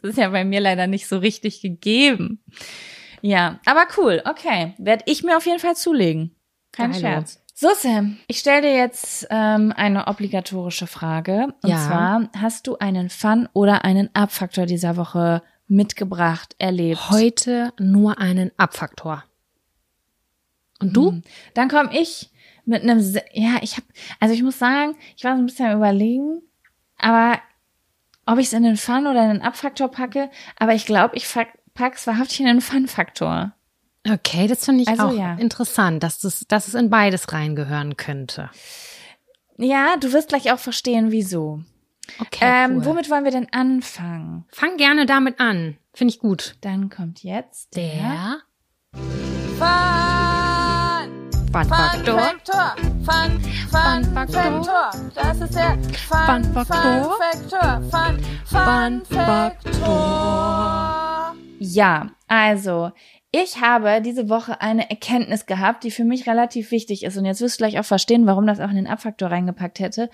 Das 0.00 0.10
ist 0.12 0.18
ja 0.18 0.28
bei 0.30 0.44
mir 0.44 0.60
leider 0.60 0.86
nicht 0.86 1.08
so 1.08 1.18
richtig 1.18 1.60
gegeben. 1.60 2.40
Ja, 3.22 3.58
aber 3.66 3.86
cool. 3.96 4.22
Okay, 4.24 4.74
werde 4.78 5.04
ich 5.06 5.22
mir 5.22 5.36
auf 5.36 5.46
jeden 5.46 5.58
Fall 5.60 5.76
zulegen. 5.76 6.34
Kein 6.72 6.90
Geilo. 6.92 7.00
Scherz. 7.00 7.42
So, 7.54 7.68
Sam, 7.74 8.16
ich 8.26 8.38
stelle 8.38 8.62
dir 8.62 8.74
jetzt 8.74 9.26
ähm, 9.28 9.72
eine 9.76 10.06
obligatorische 10.06 10.86
Frage. 10.86 11.48
Und 11.62 11.68
Ja. 11.70 11.76
zwar, 11.86 12.28
hast 12.40 12.66
du 12.66 12.78
einen 12.78 13.10
Fun- 13.10 13.48
oder 13.52 13.84
einen 13.84 14.08
Abfaktor 14.14 14.64
dieser 14.66 14.96
Woche 14.96 15.42
mitgebracht, 15.68 16.54
erlebt? 16.58 17.10
Heute 17.10 17.72
nur 17.78 18.18
einen 18.18 18.50
Abfaktor. 18.56 19.24
Und 20.80 20.96
du? 20.96 21.10
Hm. 21.10 21.22
Dann 21.54 21.68
komme 21.68 21.90
ich 21.98 22.30
mit 22.64 22.82
einem, 22.82 23.00
se- 23.00 23.24
ja, 23.32 23.56
ich 23.60 23.76
habe, 23.76 23.86
also 24.20 24.34
ich 24.34 24.42
muss 24.42 24.58
sagen, 24.58 24.96
ich 25.16 25.24
war 25.24 25.36
so 25.36 25.42
ein 25.42 25.46
bisschen 25.46 25.72
überlegen, 25.76 26.40
aber 26.98 27.38
ob 28.26 28.38
ich 28.38 28.46
es 28.46 28.52
in 28.52 28.62
den 28.62 28.76
Fun- 28.76 29.06
oder 29.06 29.22
in 29.24 29.30
den 29.34 29.42
Abfaktor 29.42 29.88
packe, 29.90 30.30
aber 30.58 30.74
ich 30.74 30.86
glaube, 30.86 31.16
ich 31.16 31.26
fak- 31.80 31.90
pack's 31.90 32.06
wahrhaftig 32.06 32.40
in 32.40 32.46
den 32.46 32.60
Fun-Faktor. 32.60 33.52
Okay, 34.08 34.46
das 34.46 34.64
finde 34.64 34.82
ich 34.82 34.88
Also, 34.88 35.08
auch 35.08 35.12
ja. 35.12 35.34
interessant, 35.34 36.02
dass, 36.02 36.20
das, 36.20 36.46
dass 36.48 36.68
es 36.68 36.74
in 36.74 36.88
beides 36.90 37.30
reingehören 37.32 37.96
könnte. 37.96 38.50
Ja, 39.58 39.96
du 39.98 40.12
wirst 40.12 40.28
gleich 40.30 40.50
auch 40.52 40.58
verstehen, 40.58 41.10
wieso. 41.10 41.60
Okay, 42.18 42.38
ähm, 42.42 42.76
cool. 42.78 42.84
Womit 42.86 43.10
wollen 43.10 43.24
wir 43.24 43.30
denn 43.30 43.52
anfangen? 43.52 44.46
Fang 44.50 44.76
gerne 44.78 45.04
damit 45.06 45.38
an. 45.38 45.76
Finde 45.92 46.14
ich 46.14 46.20
gut. 46.20 46.56
Dann 46.62 46.88
kommt 46.88 47.22
jetzt 47.22 47.76
Der 47.76 48.40
Fun, 48.92 49.02
Fun-Faktor. 51.52 52.18
Faktor. 52.18 52.74
Fun, 53.04 53.40
Fun, 53.70 54.02
Fun 54.02 54.14
Faktor. 54.14 54.42
Faktor. 54.64 54.90
Das 55.14 55.40
ist 55.40 55.54
der 55.54 55.78
Fun, 56.08 56.44
Fun 56.44 56.44
Faktor. 56.54 57.18
Faktor. 57.20 57.82
Fun, 57.90 58.18
Fun, 58.46 59.02
Fun 59.04 59.18
Faktor. 59.24 61.09
Ja, 61.62 62.12
also 62.26 62.90
ich 63.32 63.60
habe 63.60 64.00
diese 64.00 64.30
Woche 64.30 64.62
eine 64.62 64.88
Erkenntnis 64.88 65.44
gehabt, 65.44 65.84
die 65.84 65.90
für 65.90 66.04
mich 66.04 66.26
relativ 66.26 66.70
wichtig 66.70 67.04
ist. 67.04 67.18
Und 67.18 67.26
jetzt 67.26 67.42
wirst 67.42 67.60
du 67.60 67.64
gleich 67.64 67.78
auch 67.78 67.84
verstehen, 67.84 68.26
warum 68.26 68.46
das 68.46 68.60
auch 68.60 68.70
in 68.70 68.76
den 68.76 68.86
Abfaktor 68.86 69.30
reingepackt 69.30 69.78
hätte, 69.78 70.08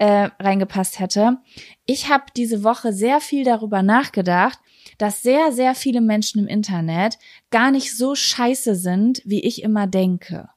äh, 0.00 0.30
reingepasst 0.40 0.98
hätte. 0.98 1.38
Ich 1.86 2.10
habe 2.10 2.24
diese 2.36 2.64
Woche 2.64 2.92
sehr 2.92 3.20
viel 3.20 3.44
darüber 3.44 3.84
nachgedacht, 3.84 4.58
dass 4.98 5.22
sehr, 5.22 5.52
sehr 5.52 5.76
viele 5.76 6.00
Menschen 6.00 6.40
im 6.40 6.48
Internet 6.48 7.18
gar 7.50 7.70
nicht 7.70 7.96
so 7.96 8.16
scheiße 8.16 8.74
sind, 8.74 9.22
wie 9.24 9.44
ich 9.44 9.62
immer 9.62 9.86
denke. 9.86 10.48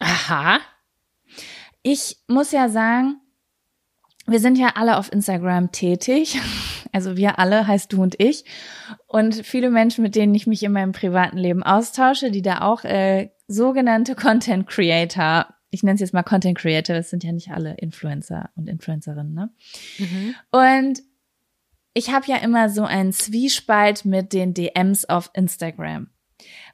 Aha. 0.00 0.58
Ich 1.82 2.16
muss 2.26 2.50
ja 2.50 2.68
sagen, 2.68 3.20
wir 4.30 4.40
sind 4.40 4.58
ja 4.58 4.72
alle 4.76 4.96
auf 4.96 5.12
Instagram 5.12 5.72
tätig. 5.72 6.38
Also 6.92 7.16
wir 7.16 7.38
alle, 7.38 7.68
heißt 7.68 7.92
du 7.92 8.02
und 8.02 8.20
ich. 8.20 8.44
Und 9.06 9.46
viele 9.46 9.70
Menschen, 9.70 10.02
mit 10.02 10.16
denen 10.16 10.34
ich 10.34 10.48
mich 10.48 10.62
in 10.64 10.72
meinem 10.72 10.90
privaten 10.90 11.36
Leben 11.36 11.62
austausche, 11.62 12.32
die 12.32 12.42
da 12.42 12.62
auch 12.62 12.82
äh, 12.82 13.30
sogenannte 13.46 14.16
Content 14.16 14.66
Creator, 14.66 15.46
ich 15.70 15.84
nenne 15.84 15.94
es 15.94 16.00
jetzt 16.00 16.14
mal 16.14 16.24
Content 16.24 16.58
Creator, 16.58 16.96
das 16.96 17.10
sind 17.10 17.22
ja 17.22 17.30
nicht 17.30 17.52
alle 17.52 17.74
Influencer 17.74 18.50
und 18.56 18.68
Influencerinnen, 18.68 19.32
ne? 19.32 19.50
Mhm. 19.98 20.34
Und 20.50 21.02
ich 21.94 22.12
habe 22.12 22.26
ja 22.26 22.38
immer 22.38 22.68
so 22.68 22.84
einen 22.84 23.12
Zwiespalt 23.12 24.04
mit 24.04 24.32
den 24.32 24.54
DMs 24.54 25.04
auf 25.04 25.30
Instagram. 25.34 26.08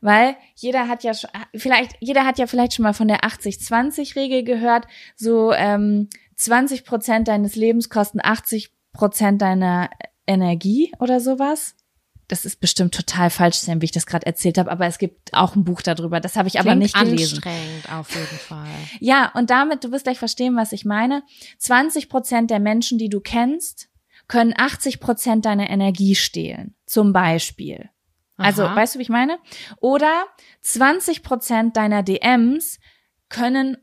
Weil 0.01 0.37
jeder 0.55 0.89
hat 0.89 1.05
ja 1.05 1.15
schon, 1.15 1.31
vielleicht, 1.55 1.97
jeder 2.01 2.25
hat 2.25 2.39
ja 2.39 2.47
vielleicht 2.47 2.75
schon 2.75 2.85
mal 2.85 2.93
von 2.93 3.09
der 3.09 3.21
80-20-Regel 3.21 4.45
gehört. 4.45 4.87
So 5.17 5.53
ähm, 5.53 6.09
20 6.37 6.85
Prozent 6.85 7.29
deines 7.29 7.57
Lebens 7.57 7.89
kosten 7.89 8.21
80 8.23 8.73
Prozent 8.93 9.43
deiner 9.43 9.91
Energie 10.27 10.93
oder 10.99 11.21
sowas. 11.21 11.75
das 12.29 12.45
ist 12.45 12.61
bestimmt 12.61 12.93
total 12.93 13.31
falsch, 13.31 13.57
Sam, 13.59 13.81
wie 13.81 13.85
ich 13.85 13.93
das 13.93 14.05
gerade 14.07 14.27
erzählt 14.27 14.59
habe, 14.59 14.71
aber 14.71 14.87
es 14.87 14.99
gibt 14.99 15.33
auch 15.33 15.55
ein 15.55 15.63
Buch 15.65 15.81
darüber. 15.83 16.19
Das 16.19 16.35
habe 16.35 16.49
ich 16.49 16.59
aber 16.59 16.71
Klingt 16.71 16.83
nicht 16.83 16.95
gelesen. 16.99 17.37
anstrengend 17.37 17.93
auf 17.93 18.11
jeden 18.15 18.39
Fall. 18.39 18.67
Ja, 18.99 19.31
und 19.35 19.51
damit, 19.51 19.85
du 19.85 19.93
wirst 19.93 20.05
gleich 20.05 20.19
verstehen, 20.19 20.57
was 20.57 20.73
ich 20.73 20.85
meine. 20.85 21.23
20 21.59 22.09
Prozent 22.09 22.51
der 22.51 22.59
Menschen, 22.59 22.99
die 22.99 23.09
du 23.09 23.21
kennst, 23.21 23.89
können 24.27 24.55
80 24.57 24.99
Prozent 24.99 25.45
deiner 25.45 25.71
Energie 25.71 26.17
stehlen. 26.17 26.75
Zum 26.85 27.13
Beispiel. 27.13 27.91
Also, 28.39 28.65
Aha. 28.65 28.75
weißt 28.75 28.97
du, 28.97 28.99
wie 28.99 29.03
ich 29.05 29.09
meine? 29.09 29.39
Oder 29.81 30.27
20 30.63 31.23
Prozent 31.23 31.77
deiner 31.77 32.03
DMs 32.03 32.81
können 33.29 33.77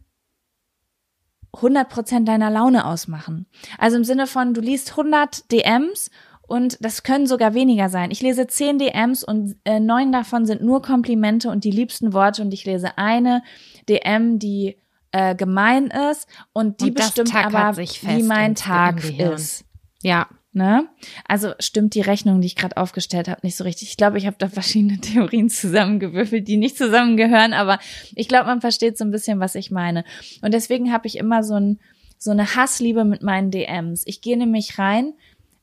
100 1.53 1.89
Prozent 1.89 2.27
deiner 2.27 2.49
Laune 2.49 2.85
ausmachen. 2.85 3.45
Also 3.77 3.97
im 3.97 4.03
Sinne 4.03 4.27
von, 4.27 4.53
du 4.53 4.61
liest 4.61 4.91
100 4.91 5.51
DMs 5.51 6.09
und 6.47 6.77
das 6.83 7.03
können 7.03 7.27
sogar 7.27 7.53
weniger 7.53 7.89
sein. 7.89 8.11
Ich 8.11 8.21
lese 8.21 8.47
10 8.47 8.79
DMs 8.79 9.23
und 9.23 9.55
äh, 9.63 9.79
neun 9.79 10.11
davon 10.11 10.45
sind 10.45 10.61
nur 10.61 10.81
Komplimente 10.81 11.49
und 11.49 11.63
die 11.63 11.71
liebsten 11.71 12.13
Worte 12.13 12.41
und 12.41 12.53
ich 12.53 12.65
lese 12.65 12.97
eine 12.97 13.43
DM, 13.87 14.39
die 14.39 14.77
äh, 15.11 15.35
gemein 15.35 15.87
ist 16.11 16.27
und 16.51 16.81
die 16.81 16.85
Und 16.85 16.95
bestimmt 16.95 17.35
aber, 17.35 17.77
wie 17.77 18.23
mein 18.23 18.55
Tag 18.55 19.03
ist. 19.17 19.63
Ja. 20.01 20.27
Ne? 20.55 20.87
Also 21.27 21.53
stimmt 21.57 21.95
die 21.95 22.01
Rechnung, 22.01 22.39
die 22.39 22.45
ich 22.45 22.55
gerade 22.55 22.77
aufgestellt 22.77 23.27
habe, 23.27 23.41
nicht 23.41 23.55
so 23.55 23.63
richtig. 23.63 23.89
Ich 23.89 23.97
glaube, 23.97 24.19
ich 24.19 24.27
habe 24.27 24.35
da 24.37 24.47
verschiedene 24.47 24.97
Theorien 25.01 25.49
zusammengewürfelt, 25.49 26.47
die 26.47 26.57
nicht 26.57 26.77
zusammengehören, 26.77 27.53
aber 27.53 27.79
ich 28.13 28.27
glaube, 28.27 28.45
man 28.45 28.61
versteht 28.61 28.95
so 28.95 29.03
ein 29.03 29.09
bisschen, 29.09 29.39
was 29.39 29.55
ich 29.55 29.71
meine. 29.71 30.03
Und 30.43 30.53
deswegen 30.53 30.93
habe 30.93 31.07
ich 31.07 31.17
immer 31.17 31.43
so, 31.43 31.55
ein, 31.55 31.79
so 32.19 32.29
eine 32.29 32.55
Hassliebe 32.55 33.03
mit 33.03 33.23
meinen 33.23 33.49
DMs. 33.49 34.03
Ich 34.05 34.21
gehe 34.21 34.37
nämlich 34.37 34.77
rein, 34.77 35.13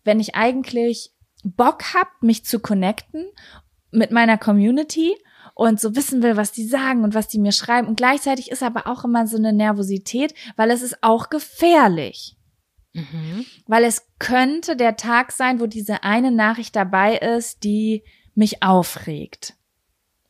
wenn 0.03 0.19
ich 0.19 0.35
eigentlich 0.35 1.13
Bock 1.45 1.95
hab, 1.95 2.09
mich 2.21 2.45
zu 2.45 2.59
connecten 2.59 3.27
mit 3.93 4.11
meiner 4.11 4.39
Community 4.39 5.15
und 5.55 5.81
so 5.81 5.95
wissen 5.95 6.23
will, 6.23 6.37
was 6.37 6.51
die 6.51 6.67
sagen 6.67 7.05
und 7.05 7.15
was 7.15 7.29
die 7.29 7.39
mir 7.39 7.53
schreiben. 7.53 7.87
Und 7.87 7.97
gleichzeitig 7.97 8.51
ist 8.51 8.65
aber 8.65 8.89
auch 8.89 9.05
immer 9.05 9.29
so 9.29 9.37
eine 9.37 9.53
Nervosität, 9.53 10.35
weil 10.57 10.71
es 10.71 10.83
ist 10.83 10.99
auch 11.03 11.31
gefährlich. 11.31 12.37
Mhm. 12.93 13.45
Weil 13.67 13.85
es 13.85 14.07
könnte 14.19 14.77
der 14.77 14.97
Tag 14.97 15.33
sein, 15.33 15.61
wo 15.61 15.67
diese 15.67 16.03
eine 16.03 16.31
Nachricht 16.31 16.75
dabei 16.77 17.17
ist, 17.17 17.63
die 17.65 18.03
mich 18.35 18.63
aufregt. 18.63 19.55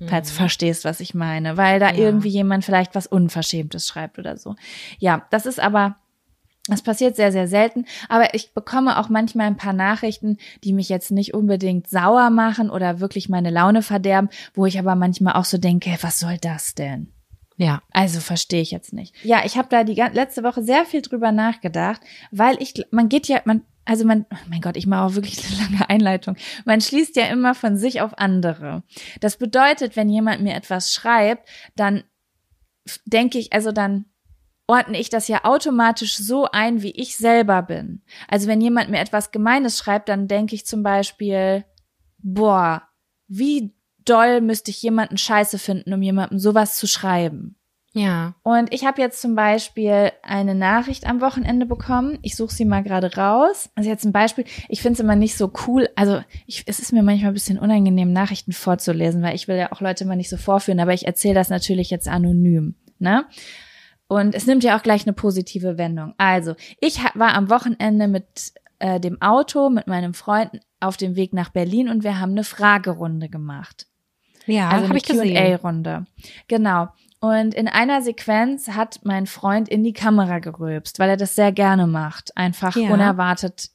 Falls 0.07 0.29
du 0.29 0.35
verstehst, 0.35 0.87
was 0.87 1.01
ich 1.01 1.13
meine. 1.13 1.59
Weil 1.59 1.79
da 1.79 1.91
Mhm. 1.93 1.99
Ja. 1.99 2.05
irgendwie 2.05 2.29
jemand 2.31 2.65
vielleicht 2.65 2.95
was 2.95 3.07
Unverschämtes 3.07 3.87
schreibt 3.87 4.19
oder 4.19 4.39
so. 4.39 4.57
Ja, 4.99 5.27
das 5.31 5.45
ist 5.45 5.61
aber, 5.61 5.97
das 6.69 6.81
passiert 6.81 7.17
sehr, 7.17 7.33
sehr 7.33 7.47
selten. 7.49 7.85
Aber 8.09 8.33
ich 8.35 8.55
bekomme 8.55 8.99
auch 8.99 9.11
manchmal 9.11 9.47
ein 9.47 9.59
paar 9.59 9.75
Nachrichten, 9.75 10.39
die 10.65 10.73
mich 10.73 10.89
jetzt 10.89 11.11
nicht 11.11 11.35
unbedingt 11.35 11.87
sauer 11.91 12.31
machen 12.31 12.71
oder 12.71 13.01
wirklich 13.01 13.29
meine 13.29 13.51
Laune 13.51 13.83
verderben, 13.83 14.31
wo 14.55 14.65
ich 14.65 14.79
aber 14.79 14.95
manchmal 14.95 15.35
auch 15.35 15.45
so 15.45 15.59
denke, 15.59 15.95
was 16.01 16.19
soll 16.19 16.39
das 16.39 16.75
denn? 16.75 17.13
Ja. 17.61 17.83
Also 17.93 18.21
verstehe 18.21 18.63
ich 18.63 18.71
jetzt 18.71 18.95
nicht. 18.95 19.15
Ja, 19.23 19.43
ich 19.45 19.59
habe 19.59 19.69
da 19.69 19.85
die 19.85 19.93
letzte 19.95 20.43
Woche 20.43 20.63
sehr 20.63 20.87
viel 20.87 21.03
drüber 21.03 21.31
nachgedacht, 21.31 22.01
weil 22.31 22.57
ich, 22.63 22.87
man 22.91 23.11
geht 23.11 23.29
ja, 23.29 23.43
man, 23.45 23.65
also 23.85 24.07
man, 24.07 24.25
oh 24.33 24.37
mein 24.49 24.63
Gott, 24.63 24.79
ich 24.79 24.87
mache 24.87 25.03
auch 25.05 25.15
wirklich 25.15 25.45
eine 25.61 25.63
lange 25.63 25.91
Einleitung. 25.91 26.37
Man 26.65 26.81
schließt 26.81 27.17
ja 27.17 27.27
immer 27.27 27.55
von 27.55 27.77
sich 27.77 28.01
auf 28.01 28.17
andere. 28.17 28.83
Das 29.21 29.37
bedeutet, 29.37 29.95
wenn 29.95 30.09
jemand 30.09 30.41
mir 30.41 30.55
etwas 30.55 30.95
schreibt, 30.95 31.51
dann 31.77 32.03
denke 33.05 33.39
ich, 33.39 33.53
also 33.53 33.73
dann 33.73 34.07
ordne 34.67 34.99
ich 34.99 35.11
das 35.11 35.29
ja 35.29 35.45
automatisch 35.45 36.17
so 36.17 36.47
ein, 36.51 36.81
wie 36.81 36.93
ich 36.93 37.19
selber 37.19 37.61
bin. 37.61 38.01
Also 38.27 38.49
wenn 38.49 38.63
jemand 38.63 38.89
mir 38.89 39.01
etwas 39.01 39.33
Gemeines 39.33 39.77
schreibt, 39.77 40.09
dann 40.09 40.29
denke 40.29 40.55
ich 40.55 40.65
zum 40.65 40.83
Beispiel, 40.83 41.67
boah, 42.23 42.89
wie 43.29 43.75
doll 44.05 44.41
müsste 44.41 44.71
ich 44.71 44.83
jemanden 44.83 45.19
scheiße 45.19 45.59
finden, 45.59 45.93
um 45.93 46.03
jemandem 46.03 46.39
sowas 46.39 46.77
zu 46.77 46.87
schreiben. 46.87 47.57
Ja. 47.93 48.35
Und 48.43 48.73
ich 48.73 48.85
habe 48.85 49.01
jetzt 49.01 49.21
zum 49.21 49.35
Beispiel 49.35 50.13
eine 50.23 50.55
Nachricht 50.55 51.09
am 51.09 51.21
Wochenende 51.21 51.67
bekommen. 51.67 52.19
Ich 52.23 52.37
suche 52.37 52.55
sie 52.55 52.65
mal 52.65 52.85
gerade 52.85 53.17
raus. 53.17 53.69
Also 53.75 53.91
jetzt 53.91 54.05
ein 54.05 54.13
Beispiel. 54.13 54.45
Ich 54.69 54.81
finde 54.81 54.95
es 54.95 55.01
immer 55.01 55.17
nicht 55.17 55.37
so 55.37 55.53
cool. 55.67 55.89
Also 55.97 56.23
ich, 56.47 56.63
es 56.67 56.79
ist 56.79 56.93
mir 56.93 57.03
manchmal 57.03 57.33
ein 57.33 57.35
bisschen 57.35 57.59
unangenehm, 57.59 58.13
Nachrichten 58.13 58.53
vorzulesen, 58.53 59.23
weil 59.23 59.35
ich 59.35 59.49
will 59.49 59.57
ja 59.57 59.73
auch 59.73 59.81
Leute 59.81 60.05
mal 60.05 60.17
nicht 60.17 60.31
so 60.31 60.37
vorführen. 60.37 60.79
Aber 60.79 60.95
ich 60.95 61.07
erzähle 61.07 61.35
das 61.35 61.51
natürlich 61.51 61.91
jetzt 61.91 62.07
anonym. 62.07 62.77
Ne? 63.01 63.25
Und 64.07 64.35
es 64.37 64.47
nimmt 64.47 64.63
ja 64.63 64.79
auch 64.79 64.83
gleich 64.83 65.05
eine 65.05 65.13
positive 65.13 65.77
Wendung. 65.77 66.15
Also 66.17 66.55
ich 66.81 67.01
war 67.15 67.35
am 67.35 67.51
Wochenende 67.51 68.07
mit 68.07 68.53
äh, 68.79 69.01
dem 69.01 69.21
Auto, 69.21 69.69
mit 69.69 69.89
meinem 69.89 70.15
Freund 70.15 70.61
auf 70.79 70.97
dem 70.97 71.17
Weg 71.17 71.33
nach 71.33 71.51
Berlin 71.51 71.89
und 71.89 72.05
wir 72.05 72.21
haben 72.21 72.33
eine 72.33 72.45
Fragerunde 72.45 73.29
gemacht. 73.29 73.87
Ja, 74.47 74.69
Also 74.69 74.89
habe 74.89 74.99
ich 74.99 75.05
gesehen. 75.05 75.35
Q&A-Runde. 75.35 76.07
Genau. 76.49 76.89
Und 77.21 77.55
in 77.55 77.69
einer 77.69 78.01
Sequenz 78.01 78.69
hat 78.69 79.01
mein 79.05 79.27
Freund 79.27 79.69
in 79.69 79.85
die 79.85 79.93
Kamera 79.93 80.39
gerülpst, 80.39 80.99
weil 80.99 81.11
er 81.11 81.17
das 81.19 81.35
sehr 81.35 81.53
gerne 81.53 81.87
macht. 81.87 82.37
Einfach 82.37 82.75
Ja. 82.77 82.91
unerwartet 82.91 83.71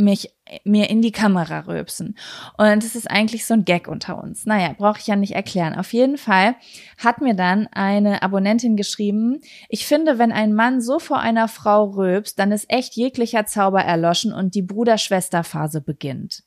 mich 0.00 0.30
mir 0.64 0.88
in 0.88 1.02
die 1.02 1.10
Kamera 1.12 1.60
rülpsen. 1.66 2.16
Und 2.56 2.84
es 2.84 2.94
ist 2.94 3.10
eigentlich 3.10 3.44
so 3.44 3.54
ein 3.54 3.64
Gag 3.64 3.88
unter 3.88 4.22
uns. 4.22 4.46
Naja, 4.46 4.72
brauche 4.78 5.00
ich 5.00 5.08
ja 5.08 5.16
nicht 5.16 5.34
erklären. 5.34 5.74
Auf 5.74 5.92
jeden 5.92 6.16
Fall 6.18 6.54
hat 6.98 7.20
mir 7.20 7.34
dann 7.34 7.66
eine 7.72 8.22
Abonnentin 8.22 8.76
geschrieben, 8.76 9.40
ich 9.68 9.86
finde, 9.86 10.18
wenn 10.18 10.30
ein 10.32 10.54
Mann 10.54 10.80
so 10.80 11.00
vor 11.00 11.18
einer 11.18 11.48
Frau 11.48 11.84
rülpst, 11.84 12.38
dann 12.38 12.52
ist 12.52 12.70
echt 12.70 12.94
jeglicher 12.94 13.44
Zauber 13.44 13.82
erloschen 13.82 14.32
und 14.32 14.54
die 14.54 14.62
Bruder-Schwester-Phase 14.62 15.80
beginnt. 15.80 16.44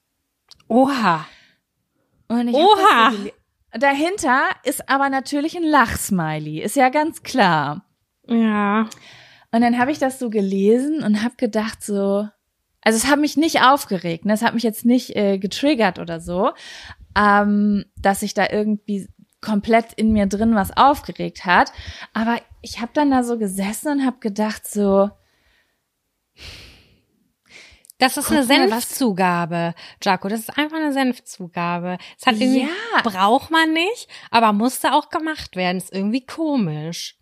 Oha. 0.69 1.25
Und 2.29 2.47
ich 2.47 2.55
Oha. 2.55 3.11
Dahinter 3.73 4.49
ist 4.63 4.89
aber 4.89 5.09
natürlich 5.09 5.55
ein 5.55 5.63
Lachsmiley, 5.63 6.59
ist 6.61 6.75
ja 6.75 6.89
ganz 6.89 7.23
klar. 7.23 7.85
Ja. 8.27 8.89
Und 9.51 9.61
dann 9.61 9.77
habe 9.77 9.91
ich 9.91 9.99
das 9.99 10.19
so 10.19 10.29
gelesen 10.29 11.03
und 11.03 11.23
habe 11.23 11.35
gedacht 11.37 11.83
so, 11.83 12.27
also 12.81 12.97
es 12.97 13.07
hat 13.07 13.19
mich 13.19 13.37
nicht 13.37 13.61
aufgeregt, 13.61 14.25
ne? 14.25 14.33
es 14.33 14.41
hat 14.41 14.53
mich 14.53 14.63
jetzt 14.63 14.85
nicht 14.85 15.15
äh, 15.15 15.37
getriggert 15.37 15.99
oder 15.99 16.19
so, 16.19 16.51
ähm, 17.15 17.85
dass 17.97 18.21
sich 18.21 18.33
da 18.33 18.47
irgendwie 18.49 19.07
komplett 19.41 19.93
in 19.93 20.13
mir 20.13 20.27
drin 20.27 20.55
was 20.55 20.75
aufgeregt 20.75 21.45
hat. 21.45 21.71
Aber 22.13 22.37
ich 22.61 22.79
habe 22.79 22.91
dann 22.93 23.11
da 23.11 23.23
so 23.23 23.37
gesessen 23.37 23.91
und 23.91 24.05
habe 24.05 24.19
gedacht 24.19 24.67
so, 24.67 25.09
Das 28.01 28.17
ist 28.17 28.29
Guck 28.29 28.37
eine 28.37 28.45
Senfzugabe, 28.45 29.75
Jaco. 30.01 30.27
Das 30.27 30.39
ist 30.39 30.57
einfach 30.57 30.77
eine 30.77 30.91
Senfzugabe. 30.91 31.99
Es 32.19 32.25
hat 32.25 32.35
irgendwie, 32.39 32.61
Ja. 32.63 33.01
braucht 33.03 33.51
man 33.51 33.73
nicht, 33.73 34.07
aber 34.31 34.53
musste 34.53 34.93
auch 34.93 35.09
gemacht 35.09 35.55
werden. 35.55 35.77
Ist 35.77 35.93
irgendwie 35.93 36.25
komisch. 36.25 37.15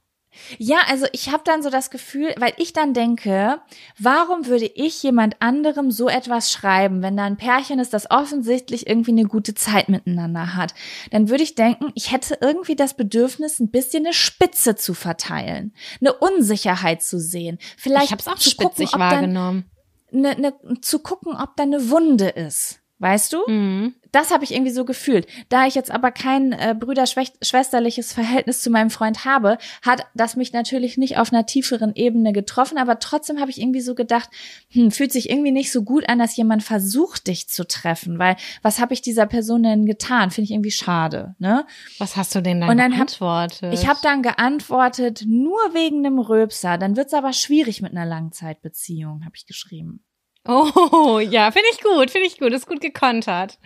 Ja, 0.58 0.78
also 0.88 1.06
ich 1.12 1.32
habe 1.34 1.44
dann 1.44 1.64
so 1.64 1.70
das 1.70 1.90
Gefühl, 1.90 2.34
weil 2.38 2.54
ich 2.58 2.72
dann 2.72 2.94
denke, 2.94 3.60
warum 3.98 4.46
würde 4.46 4.68
ich 4.74 5.04
jemand 5.04 5.42
anderem 5.42 5.92
so 5.92 6.08
etwas 6.08 6.50
schreiben, 6.52 7.02
wenn 7.02 7.18
da 7.18 7.26
ein 7.26 7.36
Pärchen 7.36 7.80
ist, 7.80 7.94
das 7.94 8.10
offensichtlich 8.10 8.88
irgendwie 8.88 9.12
eine 9.12 9.26
gute 9.26 9.56
Zeit 9.56 9.90
miteinander 9.90 10.56
hat? 10.56 10.74
Dann 11.12 11.28
würde 11.30 11.44
ich 11.44 11.56
denken, 11.56 11.92
ich 11.94 12.12
hätte 12.14 12.38
irgendwie 12.40 12.78
das 12.78 12.94
Bedürfnis, 12.94 13.60
ein 13.60 13.70
bisschen 13.72 14.06
eine 14.06 14.14
Spitze 14.14 14.76
zu 14.78 14.94
verteilen, 14.94 15.74
eine 16.00 16.14
Unsicherheit 16.14 17.02
zu 17.04 17.20
sehen. 17.20 17.58
Vielleicht 17.76 18.06
ich 18.06 18.12
habe 18.12 18.22
es 18.22 18.28
auch 18.28 18.36
zu 18.36 18.50
spitzig 18.52 18.92
gucken, 18.92 19.04
ob 19.04 19.10
dann 19.10 19.66
eine, 20.12 20.30
eine, 20.32 20.82
zu 20.82 21.00
gucken, 21.00 21.36
ob 21.36 21.56
da 21.56 21.64
eine 21.64 21.90
Wunde 21.90 22.30
ist. 22.30 22.79
Weißt 23.02 23.32
du? 23.32 23.38
Mhm. 23.48 23.96
Das 24.12 24.32
habe 24.32 24.44
ich 24.44 24.54
irgendwie 24.54 24.72
so 24.72 24.84
gefühlt. 24.86 25.28
Da 25.50 25.68
ich 25.68 25.76
jetzt 25.76 25.92
aber 25.92 26.12
kein 26.12 26.52
äh, 26.52 26.76
brüderschwesterliches 26.78 28.12
Verhältnis 28.12 28.60
zu 28.60 28.70
meinem 28.70 28.90
Freund 28.90 29.24
habe, 29.24 29.58
hat 29.84 30.06
das 30.16 30.36
mich 30.36 30.52
natürlich 30.52 30.98
nicht 30.98 31.18
auf 31.18 31.32
einer 31.32 31.46
tieferen 31.46 31.94
Ebene 31.96 32.34
getroffen, 32.34 32.78
aber 32.78 33.00
trotzdem 33.00 33.40
habe 33.40 33.52
ich 33.52 33.62
irgendwie 33.62 33.82
so 33.82 33.96
gedacht, 33.96 34.30
hm, 34.72 34.92
fühlt 34.92 35.12
sich 35.12 35.30
irgendwie 35.30 35.52
nicht 35.52 35.72
so 35.72 35.84
gut 35.84 36.10
an, 36.10 36.20
dass 36.20 36.36
jemand 36.36 36.64
versucht, 36.64 37.28
dich 37.28 37.48
zu 37.50 37.66
treffen, 37.68 38.20
weil 38.20 38.36
was 38.64 38.80
habe 38.82 38.94
ich 38.94 39.02
dieser 39.02 39.28
Person 39.28 39.64
denn 39.64 39.86
getan? 39.86 40.32
Finde 40.32 40.46
ich 40.46 40.52
irgendwie 40.52 40.72
schade, 40.72 41.36
ne? 41.40 41.66
Was 42.00 42.18
hast 42.18 42.36
du 42.36 42.42
denn 42.42 42.60
dann, 42.62 42.70
Und 42.72 42.78
dann 42.78 42.92
hab- 42.94 43.08
geantwortet? 43.08 43.74
Ich 43.74 43.88
habe 43.88 44.00
dann 44.04 44.24
geantwortet, 44.24 45.24
nur 45.28 45.60
wegen 45.74 46.06
einem 46.06 46.20
Röpser, 46.20 46.78
dann 46.78 46.98
wird's 46.98 47.14
aber 47.14 47.32
schwierig 47.32 47.82
mit 47.82 47.92
einer 47.92 48.06
Langzeitbeziehung, 48.06 49.24
habe 49.24 49.36
ich 49.36 49.46
geschrieben. 49.46 50.04
Oh, 50.50 51.20
ja, 51.20 51.52
finde 51.52 51.68
ich 51.72 51.82
gut, 51.84 52.10
finde 52.10 52.26
ich 52.28 52.40
gut. 52.40 52.52
Ist 52.54 52.68
gut 52.68 52.82
gekontert. 52.82 53.60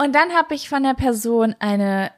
Und 0.00 0.14
dann 0.14 0.34
habe 0.34 0.54
ich 0.54 0.68
von 0.68 0.82
der 0.82 0.92
Person 0.92 1.56
eine 1.58 2.12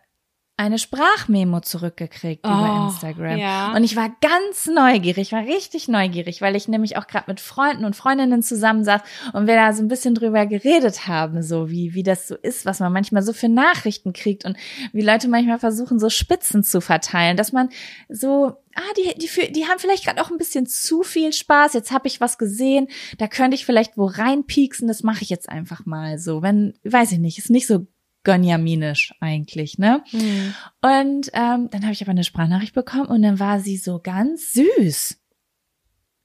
eine 0.60 0.78
Sprachmemo 0.78 1.60
zurückgekriegt 1.60 2.44
über 2.44 2.82
Oh, 2.82 2.86
Instagram. 2.88 3.38
ja. 3.38 3.72
Und 3.74 3.82
ich 3.82 3.96
war 3.96 4.10
ganz 4.20 4.66
neugierig, 4.66 5.32
war 5.32 5.42
richtig 5.42 5.88
neugierig, 5.88 6.42
weil 6.42 6.54
ich 6.54 6.68
nämlich 6.68 6.98
auch 6.98 7.06
gerade 7.06 7.24
mit 7.28 7.40
Freunden 7.40 7.84
und 7.86 7.96
Freundinnen 7.96 8.42
zusammensaß 8.42 9.00
und 9.32 9.46
wir 9.46 9.54
da 9.56 9.72
so 9.72 9.82
ein 9.82 9.88
bisschen 9.88 10.14
drüber 10.14 10.44
geredet 10.46 11.06
haben, 11.08 11.42
so 11.42 11.70
wie, 11.70 11.94
wie 11.94 12.02
das 12.02 12.28
so 12.28 12.36
ist, 12.36 12.66
was 12.66 12.78
man 12.80 12.92
manchmal 12.92 13.22
so 13.22 13.32
für 13.32 13.48
Nachrichten 13.48 14.12
kriegt 14.12 14.44
und 14.44 14.56
wie 14.92 15.00
Leute 15.00 15.28
manchmal 15.28 15.58
versuchen, 15.58 15.98
so 15.98 16.10
Spitzen 16.10 16.62
zu 16.62 16.80
verteilen, 16.82 17.38
dass 17.38 17.52
man 17.52 17.70
so, 18.10 18.52
ah, 18.74 18.92
die, 18.98 19.18
die, 19.18 19.52
die 19.52 19.66
haben 19.66 19.78
vielleicht 19.78 20.04
gerade 20.04 20.20
auch 20.22 20.30
ein 20.30 20.36
bisschen 20.38 20.66
zu 20.66 21.02
viel 21.02 21.32
Spaß, 21.32 21.72
jetzt 21.72 21.90
habe 21.90 22.06
ich 22.06 22.20
was 22.20 22.36
gesehen, 22.36 22.88
da 23.16 23.28
könnte 23.28 23.54
ich 23.54 23.64
vielleicht 23.64 23.96
wo 23.96 24.04
reinpieksen, 24.04 24.86
das 24.88 25.02
mache 25.02 25.22
ich 25.22 25.30
jetzt 25.30 25.48
einfach 25.48 25.86
mal 25.86 26.18
so. 26.18 26.42
Wenn, 26.42 26.74
weiß 26.84 27.12
ich 27.12 27.18
nicht, 27.18 27.38
ist 27.38 27.48
nicht 27.50 27.66
so 27.66 27.86
gönjaminisch 28.24 29.14
eigentlich, 29.20 29.78
ne? 29.78 30.02
Mhm. 30.12 30.54
Und 30.82 31.30
ähm, 31.32 31.68
dann 31.70 31.82
habe 31.82 31.92
ich 31.92 32.02
aber 32.02 32.10
eine 32.10 32.24
Sprachnachricht 32.24 32.74
bekommen 32.74 33.06
und 33.06 33.22
dann 33.22 33.38
war 33.38 33.60
sie 33.60 33.76
so 33.76 34.00
ganz 34.00 34.52
süß. 34.52 35.18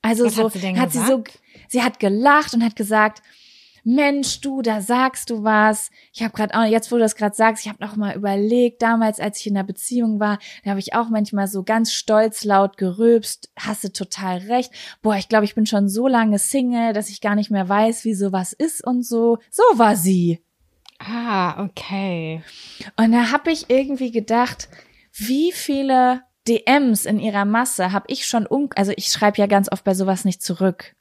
Also 0.01 0.25
Was 0.25 0.35
so 0.35 0.45
hat 0.45 0.53
sie 0.53 0.79
hat 0.79 0.91
sie 0.91 1.05
so 1.05 1.23
sie 1.67 1.81
hat 1.81 1.99
gelacht 1.99 2.53
und 2.53 2.63
hat 2.63 2.75
gesagt, 2.75 3.21
Mensch, 3.87 4.41
du, 4.41 4.63
da 4.63 4.81
sagst 4.81 5.29
du 5.29 5.43
was. 5.43 5.91
Ich 6.11 6.23
habe 6.23 6.33
gerade 6.33 6.55
auch 6.59 6.65
jetzt, 6.65 6.91
wo 6.91 6.95
du 6.95 7.01
das 7.01 7.15
gerade 7.15 7.35
sagst, 7.35 7.63
ich 7.63 7.69
habe 7.71 7.83
noch 7.85 7.95
mal 7.95 8.15
überlegt, 8.15 8.81
damals, 8.81 9.19
als 9.19 9.39
ich 9.39 9.47
in 9.47 9.53
der 9.53 9.63
Beziehung 9.63 10.19
war, 10.19 10.39
da 10.63 10.71
habe 10.71 10.79
ich 10.79 10.95
auch 10.95 11.09
manchmal 11.09 11.47
so 11.47 11.61
ganz 11.61 11.93
stolz 11.93 12.43
laut 12.43 12.77
gerülpst, 12.77 13.51
hast 13.55 13.83
du 13.83 13.93
total 13.93 14.39
recht. 14.39 14.71
Boah, 15.03 15.17
ich 15.17 15.29
glaube, 15.29 15.45
ich 15.45 15.53
bin 15.53 15.67
schon 15.67 15.87
so 15.87 16.07
lange 16.07 16.39
Single, 16.39 16.93
dass 16.93 17.09
ich 17.09 17.21
gar 17.21 17.35
nicht 17.35 17.51
mehr 17.51 17.69
weiß, 17.69 18.05
wie 18.05 18.15
sowas 18.15 18.53
ist 18.53 18.83
und 18.83 19.05
so. 19.05 19.37
So 19.51 19.63
war 19.75 19.95
sie. 19.95 20.44
Ah, 20.99 21.63
okay. 21.63 22.41
Und 22.97 23.11
da 23.11 23.31
habe 23.31 23.51
ich 23.51 23.69
irgendwie 23.69 24.11
gedacht, 24.11 24.69
wie 25.13 25.51
viele 25.51 26.23
DMs 26.47 27.05
in 27.05 27.19
ihrer 27.19 27.45
Masse 27.45 27.91
habe 27.91 28.05
ich 28.07 28.25
schon 28.27 28.45
um, 28.45 28.69
also 28.75 28.93
ich 28.95 29.07
schreibe 29.07 29.37
ja 29.37 29.47
ganz 29.47 29.71
oft 29.71 29.83
bei 29.83 29.93
sowas 29.93 30.25
nicht 30.25 30.41
zurück. 30.41 30.95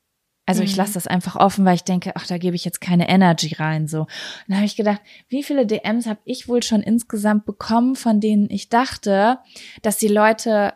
Also 0.47 0.63
ich 0.63 0.73
Mhm. 0.73 0.79
lasse 0.79 0.95
das 0.95 1.07
einfach 1.07 1.37
offen, 1.37 1.65
weil 1.65 1.75
ich 1.77 1.85
denke, 1.85 2.13
ach, 2.17 2.27
da 2.27 2.37
gebe 2.39 2.55
ich 2.57 2.65
jetzt 2.65 2.81
keine 2.81 3.09
Energy 3.09 3.55
rein 3.55 3.89
so. 3.89 4.01
Und 4.01 4.09
dann 4.49 4.57
habe 4.59 4.67
ich 4.67 4.77
gedacht, 4.77 5.01
wie 5.29 5.43
viele 5.43 5.65
DMs 5.67 6.07
habe 6.07 6.21
ich 6.25 6.49
wohl 6.49 6.63
schon 6.63 6.83
insgesamt 6.83 7.47
bekommen, 7.47 7.97
von 7.97 8.21
denen 8.21 8.51
ich 8.51 8.69
dachte, 8.69 9.39
dass 9.83 9.97
die 9.97 10.09
Leute 10.09 10.75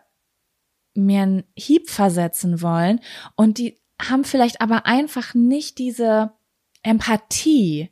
mir 0.95 1.21
einen 1.21 1.43
Hieb 1.55 1.89
versetzen 1.89 2.61
wollen 2.61 2.99
und 3.35 3.57
die 3.59 3.79
haben 4.01 4.23
vielleicht 4.23 4.59
aber 4.61 4.85
einfach 4.85 5.33
nicht 5.35 5.77
diese 5.77 6.31
Empathie. 6.81 7.89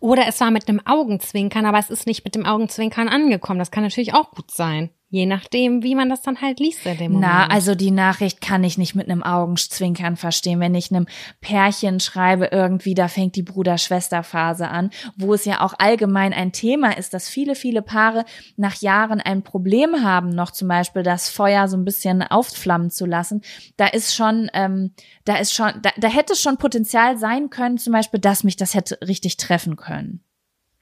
Oder 0.00 0.26
es 0.28 0.40
war 0.40 0.50
mit 0.50 0.68
einem 0.68 0.80
Augenzwinkern, 0.84 1.66
aber 1.66 1.78
es 1.78 1.90
ist 1.90 2.06
nicht 2.06 2.24
mit 2.24 2.34
dem 2.34 2.46
Augenzwinkern 2.46 3.08
angekommen. 3.08 3.58
Das 3.58 3.70
kann 3.70 3.82
natürlich 3.82 4.14
auch 4.14 4.30
gut 4.30 4.50
sein. 4.50 4.90
Je 5.14 5.26
nachdem, 5.26 5.84
wie 5.84 5.94
man 5.94 6.08
das 6.08 6.22
dann 6.22 6.40
halt 6.40 6.58
liest 6.58 6.84
in 6.86 6.98
dem 6.98 7.12
Moment. 7.12 7.30
Na, 7.30 7.46
also 7.46 7.76
die 7.76 7.92
Nachricht 7.92 8.40
kann 8.40 8.64
ich 8.64 8.78
nicht 8.78 8.96
mit 8.96 9.08
einem 9.08 9.22
Augenzwinkern 9.22 10.16
verstehen. 10.16 10.58
Wenn 10.58 10.74
ich 10.74 10.90
einem 10.90 11.06
Pärchen 11.40 12.00
schreibe, 12.00 12.46
irgendwie, 12.46 12.94
da 12.94 13.06
fängt 13.06 13.36
die 13.36 13.44
Bruder-Schwester-Phase 13.44 14.66
an, 14.66 14.90
wo 15.16 15.32
es 15.32 15.44
ja 15.44 15.60
auch 15.60 15.74
allgemein 15.78 16.32
ein 16.32 16.50
Thema 16.50 16.98
ist, 16.98 17.14
dass 17.14 17.28
viele, 17.28 17.54
viele 17.54 17.80
Paare 17.80 18.24
nach 18.56 18.74
Jahren 18.80 19.20
ein 19.20 19.44
Problem 19.44 20.02
haben, 20.02 20.30
noch 20.30 20.50
zum 20.50 20.66
Beispiel 20.66 21.04
das 21.04 21.28
Feuer 21.28 21.68
so 21.68 21.76
ein 21.76 21.84
bisschen 21.84 22.20
aufflammen 22.24 22.90
zu 22.90 23.06
lassen. 23.06 23.42
Da 23.76 23.86
ist 23.86 24.16
schon, 24.16 24.50
ähm, 24.52 24.94
da 25.24 25.36
ist 25.36 25.54
schon, 25.54 25.74
da, 25.80 25.90
da 25.96 26.08
hätte 26.08 26.34
schon 26.34 26.56
Potenzial 26.56 27.18
sein 27.18 27.50
können, 27.50 27.78
zum 27.78 27.92
Beispiel, 27.92 28.18
dass 28.18 28.42
mich 28.42 28.56
das 28.56 28.74
hätte 28.74 28.98
richtig 29.06 29.36
treffen 29.36 29.76
können. 29.76 30.24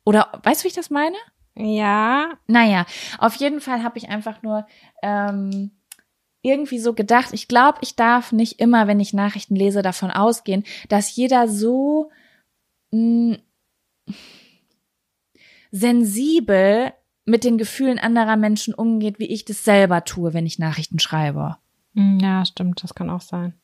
Oder 0.07 0.41
weißt 0.43 0.62
du, 0.62 0.64
wie 0.64 0.68
ich 0.68 0.74
das 0.74 0.89
meine? 0.89 1.18
Ja, 1.55 2.32
Naja, 2.46 2.86
auf 3.18 3.34
jeden 3.36 3.61
Fall 3.61 3.82
habe 3.82 3.98
ich 3.98 4.09
einfach 4.09 4.42
nur 4.42 4.66
ähm, 5.03 5.70
irgendwie 6.40 6.78
so 6.78 6.94
gedacht, 6.94 7.28
ich 7.32 7.46
glaube, 7.46 7.78
ich 7.82 7.94
darf 7.94 8.32
nicht 8.32 8.59
immer, 8.59 8.86
wenn 8.86 9.00
ich 9.00 9.12
Nachrichten 9.12 9.55
lese, 9.55 9.82
davon 9.82 10.11
ausgehen, 10.11 10.64
dass 10.88 11.14
jeder 11.14 11.48
so 11.48 12.11
mh, 12.90 13.36
sensibel 15.70 16.92
mit 17.24 17.44
den 17.44 17.59
Gefühlen 17.59 17.98
anderer 17.98 18.36
Menschen 18.36 18.74
umgeht, 18.74 19.18
wie 19.18 19.26
ich 19.26 19.44
das 19.44 19.64
selber 19.64 20.05
tue, 20.05 20.34
wenn 20.34 20.46
ich 20.46 20.59
Nachrichten 20.59 20.98
schreibe. 20.98 21.57
Hm, 21.94 22.18
ja, 22.20 22.44
stimmt, 22.44 22.82
das 22.82 22.94
kann 22.94 23.11
auch 23.11 23.20
sein. 23.20 23.55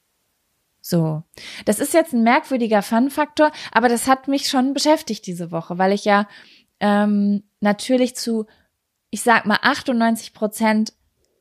So. 0.80 1.24
Das 1.64 1.80
ist 1.80 1.92
jetzt 1.92 2.14
ein 2.14 2.22
merkwürdiger 2.22 2.82
Fun-Faktor, 2.82 3.50
aber 3.72 3.88
das 3.88 4.06
hat 4.06 4.28
mich 4.28 4.48
schon 4.48 4.72
beschäftigt 4.74 5.26
diese 5.26 5.50
Woche, 5.50 5.76
weil 5.76 5.92
ich 5.92 6.04
ja 6.04 6.28
ähm, 6.80 7.44
natürlich 7.60 8.16
zu, 8.16 8.46
ich 9.10 9.22
sag 9.22 9.46
mal, 9.46 9.58
98 9.62 10.32
Prozent 10.32 10.92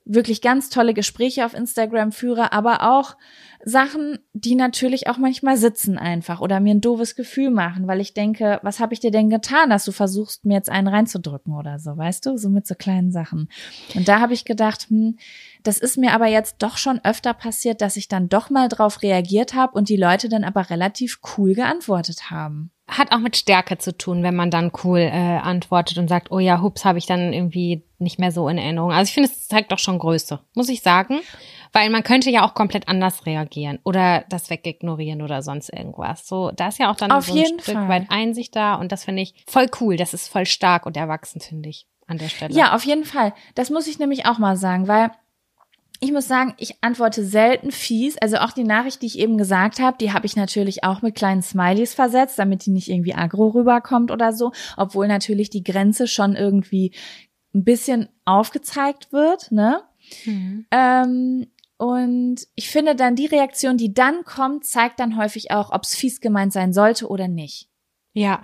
wirklich 0.07 0.41
ganz 0.41 0.69
tolle 0.69 0.93
Gespräche 0.93 1.45
auf 1.45 1.53
Instagram 1.53 2.11
führe, 2.11 2.53
aber 2.53 2.83
auch 2.83 3.17
Sachen, 3.63 4.19
die 4.33 4.55
natürlich 4.55 5.07
auch 5.07 5.17
manchmal 5.17 5.57
sitzen 5.57 5.97
einfach 5.97 6.39
oder 6.39 6.59
mir 6.59 6.73
ein 6.73 6.81
doofes 6.81 7.15
Gefühl 7.15 7.49
machen, 7.49 7.87
weil 7.87 7.99
ich 7.99 8.13
denke, 8.13 8.59
was 8.63 8.79
habe 8.79 8.93
ich 8.93 8.99
dir 8.99 9.11
denn 9.11 9.29
getan, 9.29 9.69
dass 9.69 9.83
du 9.83 9.91
versuchst, 9.91 10.45
mir 10.45 10.53
jetzt 10.53 10.69
einen 10.69 10.87
reinzudrücken 10.87 11.53
oder 11.53 11.79
so, 11.79 11.97
weißt 11.97 12.25
du, 12.25 12.37
so 12.37 12.49
mit 12.49 12.65
so 12.65 12.75
kleinen 12.75 13.11
Sachen. 13.11 13.49
Und 13.95 14.07
da 14.07 14.19
habe 14.19 14.33
ich 14.33 14.45
gedacht, 14.45 14.87
hm, 14.89 15.17
das 15.63 15.77
ist 15.79 15.97
mir 15.97 16.13
aber 16.13 16.27
jetzt 16.27 16.57
doch 16.59 16.77
schon 16.77 17.01
öfter 17.03 17.33
passiert, 17.33 17.81
dass 17.81 17.97
ich 17.97 18.07
dann 18.07 18.29
doch 18.29 18.49
mal 18.49 18.69
drauf 18.69 19.01
reagiert 19.01 19.53
habe 19.53 19.73
und 19.73 19.89
die 19.89 19.97
Leute 19.97 20.29
dann 20.29 20.43
aber 20.43 20.69
relativ 20.69 21.19
cool 21.37 21.53
geantwortet 21.53 22.31
haben. 22.31 22.71
Hat 22.87 23.11
auch 23.11 23.19
mit 23.19 23.35
Stärke 23.35 23.77
zu 23.77 23.97
tun, 23.97 24.23
wenn 24.23 24.35
man 24.35 24.49
dann 24.49 24.71
cool 24.83 24.99
äh, 24.99 25.09
antwortet 25.11 25.97
und 25.97 26.07
sagt, 26.07 26.31
oh 26.31 26.39
ja, 26.39 26.61
hups, 26.61 26.85
habe 26.85 26.97
ich 26.97 27.05
dann 27.05 27.33
irgendwie 27.33 27.83
nicht 27.99 28.17
mehr 28.17 28.31
so 28.31 28.47
in 28.47 28.57
Erinnerung. 28.57 28.91
Also 28.91 29.09
ich 29.09 29.13
finde, 29.13 29.29
es 29.29 29.47
zeigt 29.47 29.71
doch 29.71 29.79
schon 29.79 29.99
Größe, 29.99 30.39
muss 30.53 30.69
ich 30.69 30.81
sagen. 30.81 31.19
Weil 31.73 31.89
man 31.89 32.03
könnte 32.03 32.29
ja 32.29 32.47
auch 32.47 32.53
komplett 32.53 32.87
anders 32.87 33.25
reagieren 33.25 33.79
oder 33.83 34.23
das 34.29 34.49
wegignorieren 34.49 35.21
oder 35.21 35.41
sonst 35.41 35.69
irgendwas. 35.69 36.25
So, 36.25 36.51
da 36.51 36.69
ist 36.69 36.79
ja 36.79 36.89
auch 36.89 36.95
dann 36.95 37.11
Auf 37.11 37.25
so 37.25 37.33
ein 37.33 37.37
jeden 37.37 37.59
Stück 37.59 37.75
Fall. 37.75 37.89
weit 37.89 38.05
Einsicht 38.09 38.55
da 38.55 38.75
und 38.75 38.91
das 38.93 39.03
finde 39.03 39.21
ich 39.23 39.33
voll 39.45 39.67
cool. 39.81 39.97
Das 39.97 40.13
ist 40.13 40.29
voll 40.29 40.45
stark 40.45 40.85
und 40.85 40.95
erwachsen, 40.95 41.41
finde 41.41 41.67
ich, 41.67 41.87
an 42.07 42.17
der 42.17 42.29
Stelle. 42.29 42.53
Ja, 42.53 42.73
auf 42.73 42.85
jeden 42.85 43.03
Fall. 43.03 43.33
Das 43.55 43.69
muss 43.69 43.87
ich 43.87 43.99
nämlich 43.99 44.25
auch 44.25 44.37
mal 44.37 44.55
sagen, 44.55 44.87
weil 44.87 45.11
ich 45.99 46.11
muss 46.11 46.27
sagen, 46.27 46.53
ich 46.57 46.75
antworte 46.81 47.23
selten 47.23 47.71
fies. 47.71 48.17
Also 48.17 48.37
auch 48.37 48.51
die 48.51 48.63
Nachricht, 48.63 49.01
die 49.01 49.07
ich 49.07 49.19
eben 49.19 49.37
gesagt 49.37 49.79
habe, 49.79 49.97
die 49.97 50.13
habe 50.13 50.25
ich 50.25 50.35
natürlich 50.35 50.83
auch 50.83 51.01
mit 51.01 51.15
kleinen 51.15 51.41
Smileys 51.41 51.93
versetzt, 51.93 52.37
damit 52.37 52.65
die 52.65 52.71
nicht 52.71 52.89
irgendwie 52.89 53.15
aggro 53.15 53.49
rüberkommt 53.49 54.11
oder 54.11 54.33
so. 54.33 54.51
Obwohl 54.75 55.07
natürlich 55.07 55.49
die 55.49 55.63
Grenze 55.63 56.07
schon 56.07 56.35
irgendwie 56.35 56.93
ein 57.53 57.63
bisschen 57.63 58.09
aufgezeigt 58.25 59.11
wird, 59.11 59.51
ne? 59.51 59.81
Mhm. 60.25 60.65
Ähm, 60.71 61.47
und 61.77 62.47
ich 62.55 62.69
finde 62.69 62.95
dann 62.95 63.15
die 63.15 63.27
Reaktion, 63.27 63.77
die 63.77 63.93
dann 63.93 64.23
kommt, 64.23 64.65
zeigt 64.65 64.99
dann 64.99 65.17
häufig 65.17 65.51
auch, 65.51 65.71
ob 65.71 65.83
es 65.83 65.95
fies 65.95 66.21
gemeint 66.21 66.53
sein 66.53 66.73
sollte 66.73 67.07
oder 67.07 67.27
nicht. 67.27 67.69
Ja. 68.13 68.41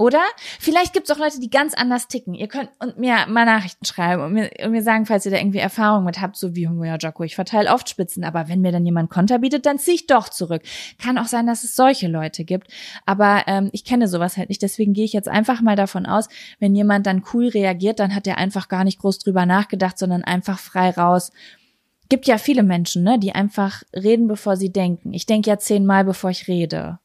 Oder? 0.00 0.22
Vielleicht 0.58 0.94
gibt 0.94 1.10
es 1.10 1.14
auch 1.14 1.20
Leute, 1.20 1.40
die 1.40 1.50
ganz 1.50 1.74
anders 1.74 2.08
ticken. 2.08 2.32
Ihr 2.32 2.48
könnt 2.48 2.70
und 2.78 2.96
mir 2.96 3.26
mal 3.28 3.44
Nachrichten 3.44 3.84
schreiben 3.84 4.22
und 4.22 4.32
mir, 4.32 4.50
und 4.64 4.70
mir 4.70 4.82
sagen, 4.82 5.04
falls 5.04 5.26
ihr 5.26 5.30
da 5.30 5.36
irgendwie 5.36 5.58
Erfahrung 5.58 6.04
mit 6.04 6.22
habt, 6.22 6.36
so 6.36 6.54
wie, 6.56 6.62
ja, 6.62 6.96
Jacko, 6.98 7.22
ich 7.22 7.34
verteile 7.34 7.70
oft 7.70 7.86
Spitzen, 7.86 8.24
aber 8.24 8.48
wenn 8.48 8.62
mir 8.62 8.72
dann 8.72 8.86
jemand 8.86 9.10
Konter 9.10 9.40
bietet, 9.40 9.66
dann 9.66 9.78
ziehe 9.78 9.96
ich 9.96 10.06
doch 10.06 10.30
zurück. 10.30 10.62
Kann 10.98 11.18
auch 11.18 11.26
sein, 11.26 11.46
dass 11.46 11.64
es 11.64 11.76
solche 11.76 12.08
Leute 12.08 12.44
gibt, 12.44 12.68
aber 13.04 13.42
ähm, 13.46 13.68
ich 13.74 13.84
kenne 13.84 14.08
sowas 14.08 14.38
halt 14.38 14.48
nicht, 14.48 14.62
deswegen 14.62 14.94
gehe 14.94 15.04
ich 15.04 15.12
jetzt 15.12 15.28
einfach 15.28 15.60
mal 15.60 15.76
davon 15.76 16.06
aus, 16.06 16.30
wenn 16.60 16.74
jemand 16.74 17.06
dann 17.06 17.22
cool 17.34 17.48
reagiert, 17.48 18.00
dann 18.00 18.14
hat 18.14 18.26
er 18.26 18.38
einfach 18.38 18.68
gar 18.68 18.84
nicht 18.84 19.00
groß 19.00 19.18
drüber 19.18 19.44
nachgedacht, 19.44 19.98
sondern 19.98 20.24
einfach 20.24 20.58
frei 20.58 20.88
raus. 20.88 21.30
Gibt 22.08 22.26
ja 22.26 22.38
viele 22.38 22.62
Menschen, 22.62 23.02
ne, 23.02 23.18
die 23.18 23.34
einfach 23.34 23.82
reden, 23.94 24.28
bevor 24.28 24.56
sie 24.56 24.72
denken. 24.72 25.12
Ich 25.12 25.26
denke 25.26 25.50
ja 25.50 25.58
zehnmal, 25.58 26.06
bevor 26.06 26.30
ich 26.30 26.48
rede. 26.48 27.00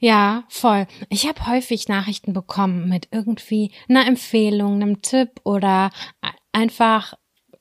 Ja, 0.00 0.44
voll. 0.48 0.86
Ich 1.08 1.26
habe 1.26 1.46
häufig 1.46 1.88
Nachrichten 1.88 2.32
bekommen 2.32 2.88
mit 2.88 3.08
irgendwie 3.10 3.72
einer 3.88 4.06
Empfehlung, 4.06 4.74
einem 4.74 5.02
Tipp 5.02 5.40
oder 5.44 5.90
einfach, 6.52 7.14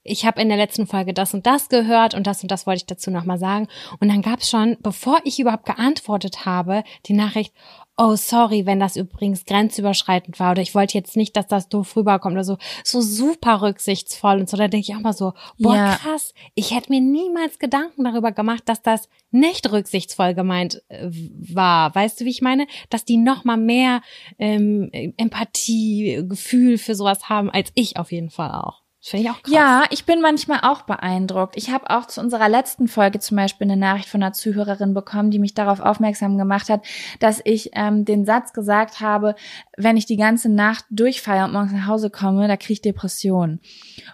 ich 0.04 0.26
habe 0.26 0.42
in 0.42 0.50
der 0.50 0.58
letzten 0.58 0.86
Folge 0.86 1.14
das 1.14 1.34
und 1.34 1.46
das 1.46 1.70
gehört 1.70 2.14
und 2.14 2.28
das 2.28 2.42
und 2.42 2.52
das 2.52 2.68
wollte 2.68 2.80
ich 2.80 2.86
dazu 2.86 3.12
nochmal 3.12 3.40
sagen. 3.40 3.68
Und 4.00 4.10
dann 4.10 4.22
gab 4.22 4.40
es 4.40 4.50
schon, 4.50 4.78
bevor 4.82 5.20
ich 5.24 5.40
überhaupt 5.40 5.66
geantwortet 5.66 6.46
habe, 6.46 6.84
die 7.06 7.14
Nachricht, 7.14 7.54
oh 7.98 8.16
sorry, 8.16 8.66
wenn 8.66 8.80
das 8.80 8.96
übrigens 8.96 9.46
grenzüberschreitend 9.46 10.40
war 10.40 10.52
oder 10.52 10.62
ich 10.62 10.74
wollte 10.76 10.98
jetzt 10.98 11.16
nicht, 11.16 11.36
dass 11.38 11.48
das 11.48 11.70
doof 11.70 11.96
rüberkommt 11.96 12.34
oder 12.34 12.44
so. 12.44 12.58
So 12.84 13.02
super 13.02 13.62
rücksichtsvoll 13.62 14.40
und 14.40 14.50
so. 14.50 14.58
Da 14.58 14.68
denke 14.68 14.86
ich 14.90 14.96
auch 14.96 15.02
mal 15.02 15.14
so, 15.14 15.34
boah, 15.60 15.76
Ja. 15.76 15.96
krass, 15.96 16.34
ich 16.56 16.74
hätte 16.76 16.92
mir 16.92 17.02
niemals 17.02 17.60
Gedanken 17.60 18.04
darüber 18.04 18.32
gemacht, 18.32 18.64
dass 18.66 18.82
das 18.82 19.10
nicht 19.32 19.72
rücksichtsvoll 19.72 20.34
gemeint 20.34 20.82
äh, 20.90 21.10
war. 21.10 21.94
Weißt 21.94 22.20
du, 22.20 22.26
wie 22.26 22.30
ich 22.32 22.42
meine? 22.42 22.68
Dass 22.90 23.06
die 23.06 23.18
noch 23.18 23.44
mal 23.46 23.58
mehr 23.58 24.02
ähm, 24.40 24.90
Empathie, 25.18 26.24
Gefühl 26.28 26.78
für 26.78 26.96
sowas 26.96 27.30
haben, 27.30 27.50
als 27.50 27.72
ich 27.76 27.98
auf 27.98 28.12
jeden 28.12 28.30
Fall 28.30 28.52
auch. 28.52 28.83
Finde 29.06 29.26
ich 29.26 29.30
auch 29.32 29.42
krass. 29.44 29.54
Ja, 29.54 29.84
ich 29.90 30.06
bin 30.06 30.22
manchmal 30.22 30.60
auch 30.62 30.84
beeindruckt. 30.84 31.58
Ich 31.58 31.72
habe 31.72 31.90
auch 31.90 32.06
zu 32.06 32.22
unserer 32.22 32.48
letzten 32.48 32.88
Folge 32.88 33.20
zum 33.20 33.36
Beispiel 33.36 33.66
eine 33.66 33.76
Nachricht 33.76 34.08
von 34.08 34.24
einer 34.24 34.32
Zuhörerin 34.32 34.94
bekommen, 34.94 35.30
die 35.30 35.40
mich 35.40 35.54
darauf 35.54 35.82
aufmerksam 35.82 36.38
gemacht 36.38 36.70
hat, 36.70 36.86
dass 37.20 37.42
ich 37.44 37.72
ähm, 37.74 38.06
den 38.06 38.24
Satz 38.24 38.54
gesagt 38.54 39.02
habe, 39.02 39.36
wenn 39.76 39.98
ich 39.98 40.06
die 40.06 40.16
ganze 40.16 40.48
Nacht 40.48 40.86
durchfeiere 40.90 41.44
und 41.46 41.52
morgens 41.52 41.74
nach 41.74 41.88
Hause 41.88 42.10
komme, 42.10 42.48
da 42.48 42.56
kriege 42.56 42.74
ich 42.74 42.82
Depressionen. 42.82 43.60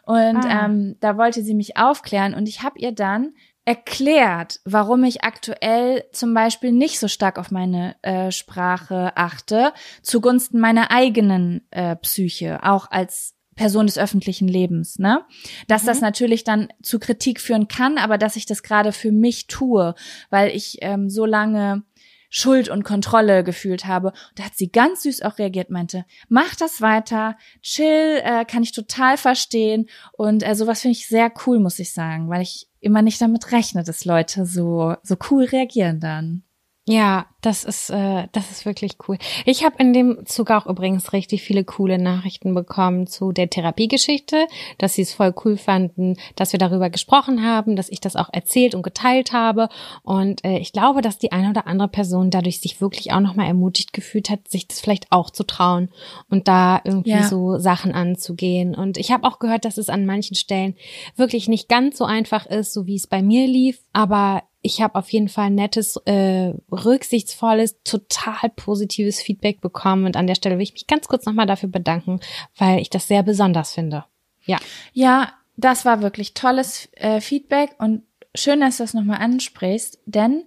Und 0.03 0.43
Ah. 0.43 0.65
ähm, 0.65 0.95
da 1.01 1.17
wollte 1.17 1.43
sie 1.43 1.53
mich 1.53 1.77
aufklären 1.77 2.33
und 2.33 2.49
ich 2.49 2.63
habe 2.63 2.79
ihr 2.79 2.91
dann 2.91 3.33
erklärt, 3.65 4.59
warum 4.65 5.03
ich 5.03 5.23
aktuell 5.23 6.03
zum 6.11 6.33
Beispiel 6.33 6.71
nicht 6.71 6.99
so 6.99 7.07
stark 7.07 7.37
auf 7.37 7.51
meine 7.51 7.95
äh, 8.01 8.31
Sprache 8.31 9.15
achte, 9.15 9.71
zugunsten 10.01 10.59
meiner 10.59 10.89
eigenen 10.89 11.61
äh, 11.69 11.95
Psyche, 11.95 12.63
auch 12.63 12.89
als 12.89 13.35
Person 13.59 13.87
des 13.87 13.97
öffentlichen 13.97 14.47
Lebens, 14.47 14.99
ne? 14.99 15.25
Dass 15.67 15.83
das 15.83 15.99
natürlich 15.99 16.45
dann 16.45 16.69
zu 16.81 16.97
Kritik 16.97 17.41
führen 17.41 17.67
kann, 17.67 17.97
aber 17.97 18.17
dass 18.17 18.37
ich 18.37 18.45
das 18.45 18.63
gerade 18.63 18.93
für 18.93 19.11
mich 19.11 19.47
tue, 19.47 19.95
weil 20.29 20.55
ich 20.55 20.77
ähm, 20.79 21.09
so 21.09 21.25
lange 21.25 21.83
Schuld 22.29 22.69
und 22.69 22.83
Kontrolle 22.83 23.43
gefühlt 23.43 23.85
habe. 23.85 24.13
Da 24.35 24.45
hat 24.45 24.55
sie 24.55 24.71
ganz 24.71 25.03
süß 25.03 25.23
auch 25.23 25.39
reagiert, 25.39 25.71
meinte, 25.71 26.05
mach 26.29 26.55
das 26.55 26.79
weiter, 26.79 27.35
chill, 27.61 28.21
äh, 28.23 28.45
kann 28.45 28.63
ich 28.63 28.71
total 28.71 29.17
verstehen. 29.17 29.89
Und 30.13 30.47
äh, 30.47 30.55
sowas 30.55 30.79
finde 30.79 30.97
ich 30.97 31.07
sehr 31.07 31.29
cool, 31.45 31.59
muss 31.59 31.79
ich 31.79 31.91
sagen, 31.91 32.29
weil 32.29 32.41
ich 32.43 32.69
immer 32.79 33.01
nicht 33.01 33.19
damit 33.19 33.51
rechne, 33.51 33.83
dass 33.83 34.05
Leute 34.05 34.45
so, 34.45 34.95
so 35.03 35.17
cool 35.29 35.43
reagieren 35.43 35.99
dann. 35.99 36.43
Ja, 36.91 37.27
das 37.41 37.65
ist, 37.65 37.91
äh, 37.91 38.27
das 38.31 38.49
ist 38.49 38.65
wirklich 38.65 38.93
cool. 39.07 39.19
Ich 39.45 39.63
habe 39.63 39.75
in 39.77 39.93
dem 39.93 40.25
Zug 40.25 40.49
auch 40.49 40.65
übrigens 40.65 41.13
richtig 41.13 41.43
viele 41.43 41.63
coole 41.63 41.99
Nachrichten 41.99 42.55
bekommen 42.55 43.05
zu 43.05 43.31
der 43.31 43.47
Therapiegeschichte, 43.47 44.47
dass 44.79 44.95
sie 44.95 45.03
es 45.03 45.13
voll 45.13 45.35
cool 45.45 45.55
fanden, 45.55 46.15
dass 46.35 46.51
wir 46.51 46.57
darüber 46.57 46.89
gesprochen 46.89 47.45
haben, 47.45 47.75
dass 47.75 47.89
ich 47.89 48.01
das 48.01 48.15
auch 48.15 48.29
erzählt 48.33 48.73
und 48.73 48.81
geteilt 48.81 49.33
habe. 49.33 49.69
Und 50.01 50.43
äh, 50.43 50.57
ich 50.57 50.73
glaube, 50.73 51.01
dass 51.03 51.19
die 51.19 51.31
eine 51.31 51.51
oder 51.51 51.67
andere 51.67 51.89
Person 51.89 52.31
dadurch 52.31 52.59
sich 52.59 52.81
wirklich 52.81 53.13
auch 53.13 53.19
nochmal 53.19 53.45
ermutigt 53.45 53.93
gefühlt 53.93 54.31
hat, 54.31 54.47
sich 54.47 54.67
das 54.67 54.79
vielleicht 54.79 55.11
auch 55.11 55.29
zu 55.29 55.43
trauen 55.43 55.89
und 56.27 56.47
da 56.47 56.81
irgendwie 56.83 57.11
Ja. 57.11 57.23
so 57.23 57.59
Sachen 57.59 57.93
anzugehen. 57.93 58.73
Und 58.73 58.97
ich 58.97 59.11
habe 59.11 59.27
auch 59.27 59.37
gehört, 59.37 59.63
dass 59.63 59.77
es 59.77 59.89
an 59.89 60.07
manchen 60.07 60.35
Stellen 60.35 60.75
wirklich 61.15 61.47
nicht 61.47 61.69
ganz 61.69 61.99
so 61.99 62.05
einfach 62.05 62.47
ist, 62.47 62.73
so 62.73 62.87
wie 62.87 62.95
es 62.95 63.05
bei 63.05 63.21
mir 63.21 63.45
lief. 63.45 63.79
Aber 63.93 64.41
ich 64.61 64.81
habe 64.81 64.95
auf 64.95 65.09
jeden 65.11 65.29
Fall 65.29 65.49
nettes, 65.49 65.97
äh, 66.05 66.53
rücksichtsvolles, 66.71 67.77
total 67.83 68.49
positives 68.55 69.21
Feedback 69.21 69.61
bekommen. 69.61 70.05
Und 70.05 70.17
an 70.17 70.27
der 70.27 70.35
Stelle 70.35 70.55
will 70.55 70.63
ich 70.63 70.73
mich 70.73 70.87
ganz 70.87 71.07
kurz 71.07 71.25
nochmal 71.25 71.45
dafür 71.45 71.69
bedanken, 71.69 72.19
weil 72.57 72.79
ich 72.79 72.89
das 72.89 73.07
sehr 73.07 73.23
besonders 73.23 73.73
finde. 73.73 74.05
Ja. 74.45 74.57
Ja, 74.93 75.33
das 75.55 75.85
war 75.85 76.01
wirklich 76.01 76.33
tolles 76.33 76.89
äh, 76.93 77.21
Feedback 77.21 77.71
und 77.79 78.03
schön, 78.35 78.59
dass 78.59 78.77
du 78.77 78.83
das 78.83 78.93
nochmal 78.93 79.21
ansprichst, 79.21 79.99
denn 80.05 80.43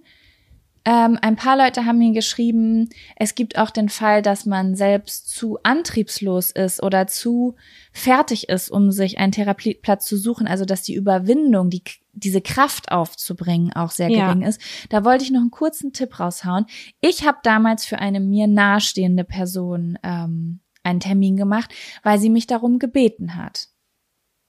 ähm, 0.85 1.17
ein 1.21 1.35
paar 1.37 1.57
Leute 1.57 1.85
haben 1.85 1.97
mir 1.97 2.11
geschrieben, 2.11 2.89
es 3.15 3.35
gibt 3.35 3.57
auch 3.57 3.69
den 3.69 3.87
Fall, 3.87 4.21
dass 4.21 4.45
man 4.45 4.75
selbst 4.75 5.29
zu 5.29 5.57
antriebslos 5.63 6.51
ist 6.51 6.83
oder 6.83 7.07
zu 7.07 7.55
fertig 7.93 8.49
ist, 8.49 8.69
um 8.69 8.91
sich 8.91 9.17
einen 9.17 9.31
Therapieplatz 9.31 10.05
zu 10.05 10.17
suchen. 10.17 10.45
Also 10.45 10.65
dass 10.65 10.81
die 10.81 10.95
Überwindung, 10.95 11.69
die, 11.69 11.83
diese 12.11 12.41
Kraft 12.41 12.91
aufzubringen, 12.91 13.71
auch 13.73 13.91
sehr 13.91 14.09
Ja. 14.09 14.27
gering 14.27 14.41
ist. 14.41 14.59
Da 14.89 15.05
wollte 15.05 15.23
ich 15.23 15.31
noch 15.31 15.41
einen 15.41 15.51
kurzen 15.51 15.93
Tipp 15.93 16.19
raushauen. 16.19 16.65
Ich 16.99 17.25
habe 17.25 17.37
damals 17.43 17.85
für 17.85 17.99
eine 17.99 18.19
mir 18.19 18.47
nahestehende 18.47 19.23
Person 19.23 19.97
ähm, 20.03 20.59
einen 20.83 20.99
Termin 20.99 21.37
gemacht, 21.37 21.73
weil 22.03 22.19
sie 22.19 22.29
mich 22.29 22.45
darum 22.45 22.77
gebeten 22.77 23.37
hat. 23.37 23.69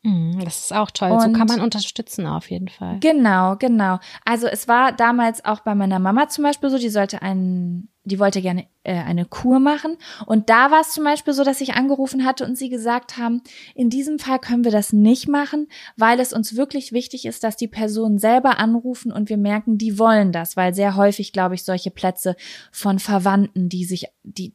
Mhm, 0.04 0.38
Das 0.44 0.58
ist 0.64 0.72
auch 0.74 0.90
toll. 0.90 1.08
so 1.18 1.26
Und- 1.26 1.32
kann 1.36 1.46
man 1.48 1.60
unterstützen 1.60 2.26
auf 2.26 2.50
jeden 2.50 2.68
Fall. 2.68 2.98
Genau, 3.00 3.56
genau. 3.56 3.98
Also 4.24 4.46
es 4.46 4.68
war 4.68 4.92
damals 4.92 5.44
auch 5.44 5.60
bei 5.60 5.74
meiner 5.74 5.98
Mama 5.98 6.28
zum 6.28 6.44
Beispiel 6.44 6.68
so, 6.70 6.76
die 6.78 6.90
sollte 6.90 7.22
einen, 7.22 7.88
die 8.04 8.18
wollte 8.18 8.42
gerne 8.42 8.66
äh, 8.82 8.92
eine 9.00 9.24
Kur 9.24 9.60
machen. 9.60 9.96
Und 10.26 10.50
da 10.50 10.70
war 10.70 10.82
es 10.82 10.92
zum 10.92 11.04
Beispiel 11.04 11.32
so, 11.32 11.42
dass 11.42 11.62
ich 11.62 11.72
angerufen 11.72 12.26
hatte 12.26 12.44
und 12.44 12.58
sie 12.58 12.68
gesagt 12.68 13.16
haben, 13.16 13.40
in 13.74 13.88
diesem 13.88 14.18
Fall 14.18 14.38
können 14.40 14.62
wir 14.64 14.72
das 14.72 14.92
nicht 14.92 15.26
machen, 15.26 15.68
weil 15.96 16.20
es 16.20 16.34
uns 16.34 16.54
wirklich 16.54 16.92
wichtig 16.92 17.24
ist, 17.24 17.42
dass 17.42 17.56
die 17.56 17.66
Personen 17.68 18.18
selber 18.18 18.58
anrufen 18.58 19.10
und 19.10 19.30
wir 19.30 19.38
merken, 19.38 19.78
die 19.78 19.98
wollen 19.98 20.32
das, 20.32 20.54
weil 20.54 20.74
sehr 20.74 20.96
häufig, 20.96 21.32
glaube 21.32 21.54
ich, 21.54 21.64
solche 21.64 21.90
Plätze 21.90 22.36
von 22.70 22.98
Verwandten, 22.98 23.70
die 23.70 23.86
sich, 23.86 24.04
die 24.22 24.52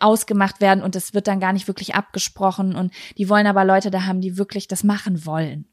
ausgemacht 0.00 0.60
werden 0.60 0.82
und 0.82 0.96
es 0.96 1.14
wird 1.14 1.28
dann 1.28 1.40
gar 1.40 1.52
nicht 1.52 1.68
wirklich 1.68 1.94
abgesprochen 1.94 2.74
und 2.74 2.92
die 3.18 3.28
wollen 3.28 3.46
aber 3.46 3.64
Leute 3.64 3.90
da 3.90 4.04
haben, 4.04 4.20
die 4.20 4.36
wirklich 4.36 4.68
das 4.68 4.84
machen 4.84 5.26
wollen. 5.26 5.66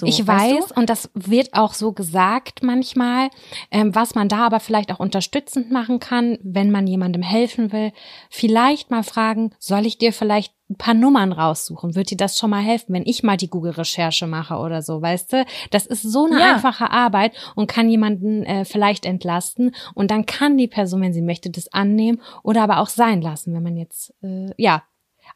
So, 0.00 0.06
ich 0.06 0.26
weißt 0.26 0.50
du? 0.50 0.56
weiß, 0.56 0.72
und 0.72 0.90
das 0.90 1.08
wird 1.14 1.54
auch 1.54 1.72
so 1.72 1.92
gesagt 1.92 2.62
manchmal, 2.64 3.30
ähm, 3.70 3.94
was 3.94 4.14
man 4.16 4.28
da 4.28 4.38
aber 4.46 4.58
vielleicht 4.58 4.90
auch 4.90 4.98
unterstützend 4.98 5.70
machen 5.70 6.00
kann, 6.00 6.36
wenn 6.42 6.70
man 6.72 6.86
jemandem 6.88 7.22
helfen 7.22 7.72
will. 7.72 7.92
Vielleicht 8.28 8.90
mal 8.90 9.04
fragen, 9.04 9.52
soll 9.60 9.86
ich 9.86 9.96
dir 9.98 10.12
vielleicht 10.12 10.52
ein 10.68 10.76
paar 10.76 10.94
Nummern 10.94 11.32
raussuchen? 11.32 11.94
Wird 11.94 12.10
dir 12.10 12.16
das 12.16 12.36
schon 12.38 12.50
mal 12.50 12.60
helfen, 12.62 12.92
wenn 12.92 13.06
ich 13.06 13.22
mal 13.22 13.36
die 13.36 13.48
Google-Recherche 13.48 14.26
mache 14.26 14.56
oder 14.56 14.82
so, 14.82 15.00
weißt 15.00 15.32
du? 15.32 15.44
Das 15.70 15.86
ist 15.86 16.02
so 16.02 16.26
eine 16.26 16.40
Ja. 16.40 16.54
einfache 16.54 16.90
Arbeit 16.90 17.32
und 17.54 17.68
kann 17.68 17.88
jemanden 17.88 18.42
äh, 18.44 18.64
vielleicht 18.64 19.04
entlasten. 19.06 19.74
Und 19.94 20.10
dann 20.10 20.26
kann 20.26 20.58
die 20.58 20.68
Person, 20.68 21.00
wenn 21.02 21.12
sie 21.14 21.22
möchte, 21.22 21.50
das 21.50 21.72
annehmen 21.72 22.20
oder 22.42 22.62
aber 22.64 22.78
auch 22.80 22.88
sein 22.88 23.22
lassen, 23.22 23.54
wenn 23.54 23.62
man 23.62 23.76
jetzt, 23.76 24.12
äh, 24.22 24.50
ja, 24.56 24.82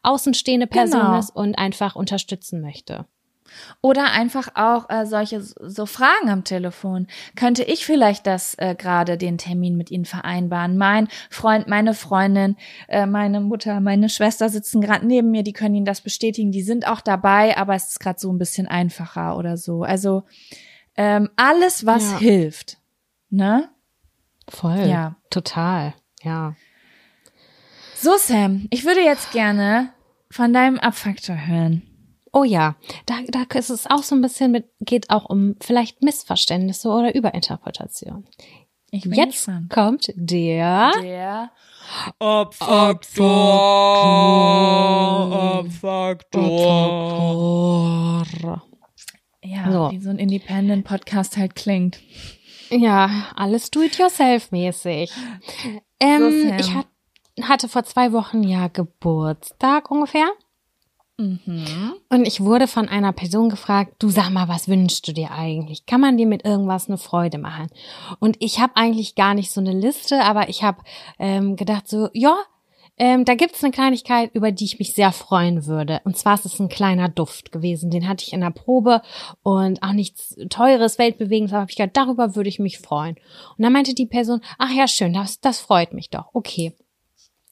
außenstehende 0.01 0.67
Person 0.67 0.99
Genau. 1.01 1.19
ist 1.19 1.29
und 1.29 1.55
einfach 1.57 1.95
unterstützen 1.95 2.59
möchte. 2.61 3.05
Oder 3.81 4.11
einfach 4.11 4.49
auch 4.55 4.89
äh, 4.89 5.05
solche 5.05 5.41
so 5.41 5.85
Fragen 5.85 6.29
am 6.29 6.43
Telefon. 6.43 7.07
Könnte 7.35 7.63
ich 7.63 7.85
vielleicht 7.85 8.25
das 8.27 8.55
äh, 8.55 8.75
gerade 8.75 9.17
den 9.17 9.37
Termin 9.37 9.75
mit 9.77 9.91
Ihnen 9.91 10.05
vereinbaren? 10.05 10.77
Mein 10.77 11.07
Freund, 11.29 11.67
meine 11.67 11.93
Freundin, 11.93 12.55
äh, 12.87 13.05
meine 13.05 13.39
Mutter, 13.41 13.79
meine 13.79 14.09
Schwester 14.09 14.49
sitzen 14.49 14.81
gerade 14.81 15.05
neben 15.05 15.31
mir, 15.31 15.43
die 15.43 15.53
können 15.53 15.75
Ihnen 15.75 15.85
das 15.85 16.01
bestätigen. 16.01 16.51
Die 16.51 16.63
sind 16.63 16.87
auch 16.87 17.01
dabei, 17.01 17.57
aber 17.57 17.75
es 17.75 17.89
ist 17.89 17.99
gerade 17.99 18.19
so 18.19 18.31
ein 18.31 18.37
bisschen 18.37 18.67
einfacher 18.67 19.37
oder 19.37 19.57
so. 19.57 19.83
Also 19.83 20.23
ähm, 20.95 21.29
alles, 21.35 21.85
was 21.85 22.11
Ja. 22.11 22.17
hilft. 22.19 22.77
Ne? 23.29 23.69
Voll. 24.47 24.85
Ja. 24.87 25.15
Total. 25.29 25.93
Ja. 26.21 26.55
So, 27.95 28.11
Sam, 28.17 28.67
ich 28.69 28.85
würde 28.85 28.99
jetzt 29.01 29.31
gerne 29.31 29.89
von 30.29 30.51
deinem 30.53 30.77
Abfaktor 30.77 31.47
hören. 31.47 31.83
Oh 32.33 32.43
ja, 32.43 32.75
da, 33.05 33.19
da 33.29 33.43
ist 33.57 33.69
es 33.69 33.85
auch 33.87 34.01
so 34.01 34.15
ein 34.15 34.21
bisschen 34.21 34.51
mit, 34.51 34.65
geht 34.81 35.11
auch 35.11 35.25
um 35.25 35.55
vielleicht 35.61 36.01
Missverständnisse 36.01 36.89
oder 36.89 37.13
Überinterpretation. 37.13 38.25
Ich 38.89 39.03
bin 39.03 39.13
Jetzt 39.13 39.45
gespannt. 39.45 39.69
kommt 39.69 40.11
der 40.15 40.91
Der 41.01 41.51
ja, 49.43 49.71
So. 49.71 49.91
wie 49.91 49.99
so 49.99 50.09
ein 50.09 50.17
Independent-Podcast 50.17 51.37
halt 51.37 51.55
klingt. 51.55 51.99
Ja, 52.69 53.27
alles 53.35 53.69
do-it-yourself-mäßig. 53.71 55.11
Ähm, 55.99 56.49
So, 56.49 56.55
ich 56.55 56.73
hat, 56.73 56.87
hatte 57.41 57.69
vor 57.69 57.83
zwei 57.83 58.11
Wochen 58.11 58.43
ja 58.43 58.67
Geburtstag 58.69 59.91
ungefähr. 59.91 60.27
Und 62.09 62.27
ich 62.27 62.41
wurde 62.41 62.67
von 62.67 62.89
einer 62.89 63.13
Person 63.13 63.49
gefragt, 63.49 63.95
du 63.99 64.09
sag 64.09 64.31
mal, 64.31 64.47
was 64.47 64.67
wünschst 64.67 65.07
du 65.07 65.13
dir 65.13 65.31
eigentlich? 65.31 65.85
Kann 65.85 66.01
man 66.01 66.17
dir 66.17 66.25
mit 66.25 66.43
irgendwas 66.43 66.87
eine 66.87 66.97
Freude 66.97 67.37
machen? 67.37 67.67
Und 68.19 68.37
ich 68.39 68.59
habe 68.59 68.75
eigentlich 68.75 69.15
gar 69.15 69.33
nicht 69.35 69.51
so 69.51 69.61
eine 69.61 69.73
Liste, 69.73 70.23
aber 70.23 70.49
ich 70.49 70.63
habe 70.63 70.79
ähm, 71.19 71.55
gedacht 71.55 71.87
so, 71.87 72.09
ja, 72.13 72.35
ähm, 72.97 73.25
da 73.25 73.33
gibt's 73.35 73.63
eine 73.63 73.71
Kleinigkeit, 73.71 74.31
über 74.33 74.51
die 74.51 74.65
ich 74.65 74.79
mich 74.79 74.93
sehr 74.93 75.11
freuen 75.11 75.65
würde. 75.65 76.01
Und 76.03 76.17
zwar 76.17 76.35
ist 76.35 76.45
es 76.45 76.59
ein 76.59 76.69
kleiner 76.69 77.09
Duft 77.09 77.51
gewesen. 77.51 77.89
Den 77.89 78.07
hatte 78.07 78.23
ich 78.25 78.33
in 78.33 78.41
der 78.41 78.51
Probe 78.51 79.01
und 79.41 79.81
auch 79.81 79.93
nichts 79.93 80.35
Teures, 80.49 80.99
Weltbewegendes, 80.99 81.53
aber 81.53 81.63
hab 81.63 81.69
ich 81.69 81.75
gedacht, 81.75 81.97
darüber 81.97 82.35
würde 82.35 82.49
ich 82.49 82.59
mich 82.59 82.79
freuen. 82.79 83.15
Und 83.57 83.63
dann 83.63 83.73
meinte 83.73 83.95
die 83.95 84.05
Person, 84.05 84.41
ach 84.57 84.71
ja, 84.71 84.87
schön, 84.87 85.13
das, 85.13 85.39
das 85.39 85.59
freut 85.59 85.93
mich 85.93 86.09
doch. 86.09 86.29
Okay 86.33 86.73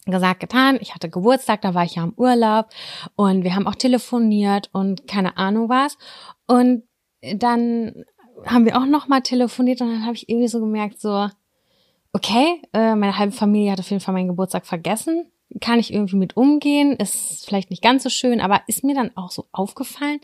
gesagt, 0.06 0.40
getan. 0.40 0.78
Ich 0.82 0.96
hatte 0.96 1.10
Geburtstag, 1.10 1.62
da 1.62 1.74
war 1.74 1.84
ich 1.84 1.96
ja 1.96 2.04
im 2.04 2.14
Urlaub 2.16 2.70
und 3.16 3.44
wir 3.44 3.56
haben 3.56 3.68
auch 3.68 3.76
telefoniert 3.76 4.70
und 4.74 5.08
keine 5.08 5.38
Ahnung 5.38 5.70
was. 5.70 5.98
Und 6.48 6.84
dann 7.22 8.04
haben 8.46 8.66
wir 8.66 8.78
auch 8.78 8.86
noch 8.86 9.08
mal 9.08 9.22
telefoniert 9.22 9.82
und 9.82 9.92
dann 9.92 10.06
habe 10.06 10.16
ich 10.16 10.28
irgendwie 10.30 10.48
so 10.48 10.60
gemerkt, 10.60 11.00
so, 11.00 11.30
okay, 12.14 12.62
äh, 12.74 12.96
meine 12.96 13.18
halbe 13.18 13.32
Familie 13.32 13.72
hat 13.72 13.80
auf 13.80 13.90
jeden 13.90 14.02
Fall 14.02 14.14
meinen 14.14 14.30
Geburtstag 14.30 14.66
vergessen. 14.66 15.28
Kann 15.60 15.80
ich 15.80 15.94
irgendwie 15.94 16.16
mit 16.16 16.38
umgehen? 16.38 16.94
Ist 16.94 17.46
vielleicht 17.46 17.72
nicht 17.72 17.84
ganz 17.84 18.04
so 18.04 18.10
schön, 18.10 18.40
aber 18.40 18.62
ist 18.68 18.86
mir 18.86 18.96
dann 18.96 19.16
auch 19.18 19.32
so 19.32 19.48
aufgefallen, 19.52 20.20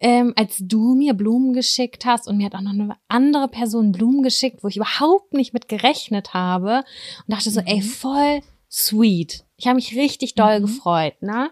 ähm, 0.00 0.32
als 0.36 0.56
du 0.58 0.94
mir 0.94 1.12
Blumen 1.12 1.52
geschickt 1.52 2.06
hast 2.06 2.26
und 2.26 2.38
mir 2.38 2.46
hat 2.46 2.54
auch 2.54 2.62
noch 2.62 2.72
eine 2.72 2.96
andere 3.08 3.48
Person 3.48 3.92
Blumen 3.92 4.22
geschickt, 4.22 4.64
wo 4.64 4.68
ich 4.68 4.76
überhaupt 4.76 5.34
nicht 5.34 5.52
mit 5.52 5.68
gerechnet 5.68 6.32
habe 6.32 6.78
und 7.26 7.34
dachte 7.34 7.50
so, 7.50 7.60
ey, 7.60 7.82
voll 7.82 8.40
sweet. 8.74 9.44
Ich 9.56 9.66
habe 9.66 9.76
mich 9.76 9.96
richtig 9.96 10.34
doll 10.34 10.60
gefreut, 10.60 11.14
ne? 11.20 11.50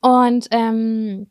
Und 0.00 0.46
ähm, 0.52 1.26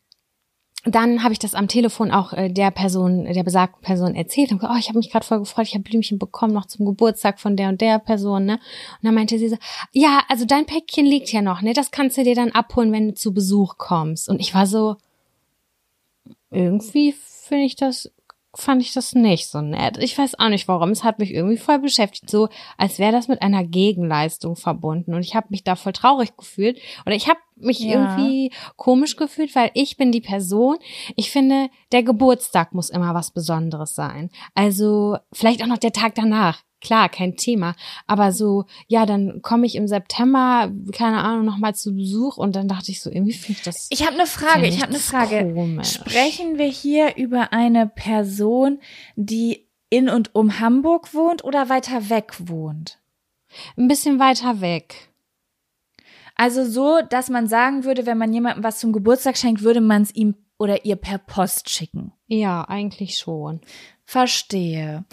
dann 0.84 1.24
habe 1.24 1.34
ich 1.34 1.39
das 1.39 1.55
am 1.55 1.68
Telefon 1.68 2.12
auch 2.12 2.34
äh, 2.34 2.49
der 2.49 2.72
Person, 2.72 3.26
der 3.26 3.43
besagten 3.43 3.82
Person 3.82 4.16
erzählt 4.16 4.51
und 4.51 4.60
gesagt, 4.60 4.74
oh, 4.74 4.80
ich 4.80 4.89
habe 4.89 4.97
mich 4.97 5.10
gerade 5.10 5.26
voll 5.26 5.39
gefreut, 5.39 5.68
ich 5.68 5.74
habe 5.74 5.84
Blümchen 5.84 6.20
bekommen 6.20 6.53
noch 6.53 6.66
zum 6.66 6.86
Geburtstag 6.86 7.39
von 7.39 7.55
der 7.55 7.70
und 7.70 7.80
der 7.80 7.99
Person, 7.99 8.45
ne? 8.45 8.53
Und 8.53 9.03
dann 9.03 9.16
meinte 9.16 9.39
sie 9.39 9.49
so, 9.49 9.58
ja, 9.93 10.24
also 10.28 10.45
dein 10.45 10.66
Päckchen 10.66 11.05
liegt 11.05 11.32
ja 11.32 11.41
noch, 11.41 11.62
ne? 11.62 11.74
Das 11.74 11.91
kannst 11.91 12.18
du 12.18 12.24
dir 12.24 12.36
dann 12.36 12.51
abholen, 12.51 12.91
wenn 12.91 13.08
du 13.08 13.14
zu 13.14 13.34
Besuch 13.34 13.78
kommst. 13.78 14.28
Und 14.28 14.39
ich 14.39 14.53
war 14.53 14.68
so, 14.68 14.97
irgendwie 16.51 17.14
finde 17.14 17.66
ich 17.66 17.76
das, 17.76 18.12
fand 18.58 18.82
ich 18.82 18.93
das 18.93 19.14
nicht 19.14 19.47
so 19.49 19.62
nett. 19.62 19.97
Ich 19.99 20.18
weiß 20.18 20.39
auch 20.39 20.49
nicht 20.49 20.68
warum. 20.68 20.89
Es 20.89 21.03
hat 21.03 21.20
mich 21.20 21.34
irgendwie 21.34 21.58
voll 21.58 21.80
beschäftigt, 21.80 22.30
so 22.30 22.49
als 22.78 22.99
wäre 22.99 23.12
das 23.12 23.28
mit 23.28 23.41
einer 23.41 23.64
Gegenleistung 23.64 24.55
verbunden. 24.55 25.14
Und 25.14 25.22
ich 25.22 25.36
habe 25.36 25.47
mich 25.49 25.64
da 25.64 25.76
voll 25.76 25.93
traurig 25.93 26.36
gefühlt. 26.36 26.80
Oder 27.05 27.16
ich 27.16 27.28
habe 27.30 27.39
mich 27.55 27.80
Ja. 27.80 27.93
irgendwie 28.18 28.51
komisch 28.76 29.16
gefühlt, 29.16 29.55
weil 29.55 29.72
ich 29.74 29.97
bin 29.97 30.12
die 30.12 30.22
Person. 30.22 30.78
Ich 31.16 31.32
finde, 31.32 31.70
der 31.91 32.03
Geburtstag 32.03 32.74
muss 32.74 32.89
immer 32.89 33.14
was 33.14 33.32
Besonderes 33.32 33.93
sein. 33.95 34.30
Also 34.55 35.18
vielleicht 35.32 35.62
auch 35.62 35.68
noch 35.68 35.78
der 35.78 35.93
Tag 35.93 36.16
danach. 36.16 36.62
Klar, 36.82 37.09
kein 37.09 37.36
Thema. 37.36 37.75
Aber 38.05 38.32
so, 38.32 38.65
ja, 38.88 39.05
dann 39.05 39.41
komme 39.41 39.65
ich 39.65 39.75
im 39.75 39.88
September, 39.88 40.71
keine 40.91 41.23
Ahnung, 41.23 41.45
nochmal 41.45 41.75
zu 41.75 41.95
Besuch 41.95 42.38
und 42.38 42.55
dann 42.55 42.67
dachte 42.67 42.91
ich 42.91 43.01
so, 43.01 43.09
irgendwie 43.09 43.34
finde 43.34 43.59
ich 43.59 43.63
das. 43.63 43.88
Ich 43.89 44.05
habe 44.05 44.15
eine 44.15 44.28
Frage, 44.28 44.67
ich 44.67 44.82
habe 44.82 44.91
eine 44.91 44.99
Frage. 44.99 45.53
Komisch. 45.53 45.93
Sprechen 45.93 46.57
wir 46.57 46.67
hier 46.67 47.15
über 47.17 47.53
eine 47.53 47.88
Person, 47.88 48.80
die 49.15 49.67
in 49.89 50.09
und 50.09 50.36
um 50.36 50.59
Hamburg 50.59 51.13
wohnt 51.13 51.43
oder 51.43 51.69
weiter 51.69 52.09
weg 52.09 52.34
wohnt? 52.39 52.99
Ein 53.78 53.88
bisschen 53.88 54.19
weiter 54.19 54.61
weg. 54.61 55.09
Also 56.36 56.65
so, 56.65 56.99
dass 57.09 57.30
man 57.30 57.47
sagen 57.47 57.84
würde, 57.84 58.05
wenn 58.05 58.17
man 58.17 58.32
jemandem 58.32 58.63
was 58.63 58.80
zum 58.80 58.93
Geburtstag 58.93 59.38
schenkt, 59.38 59.63
würde 59.63 59.82
man 59.82 60.03
es 60.03 60.13
ihm 60.13 60.36
oder 60.59 60.86
ihr 60.86 60.95
per 60.95 61.17
Post 61.17 61.69
schicken. 61.69 62.13
Ja, 62.28 62.63
eigentlich 62.63 63.17
schon. 63.17 63.61
Verstehe. 64.05 65.05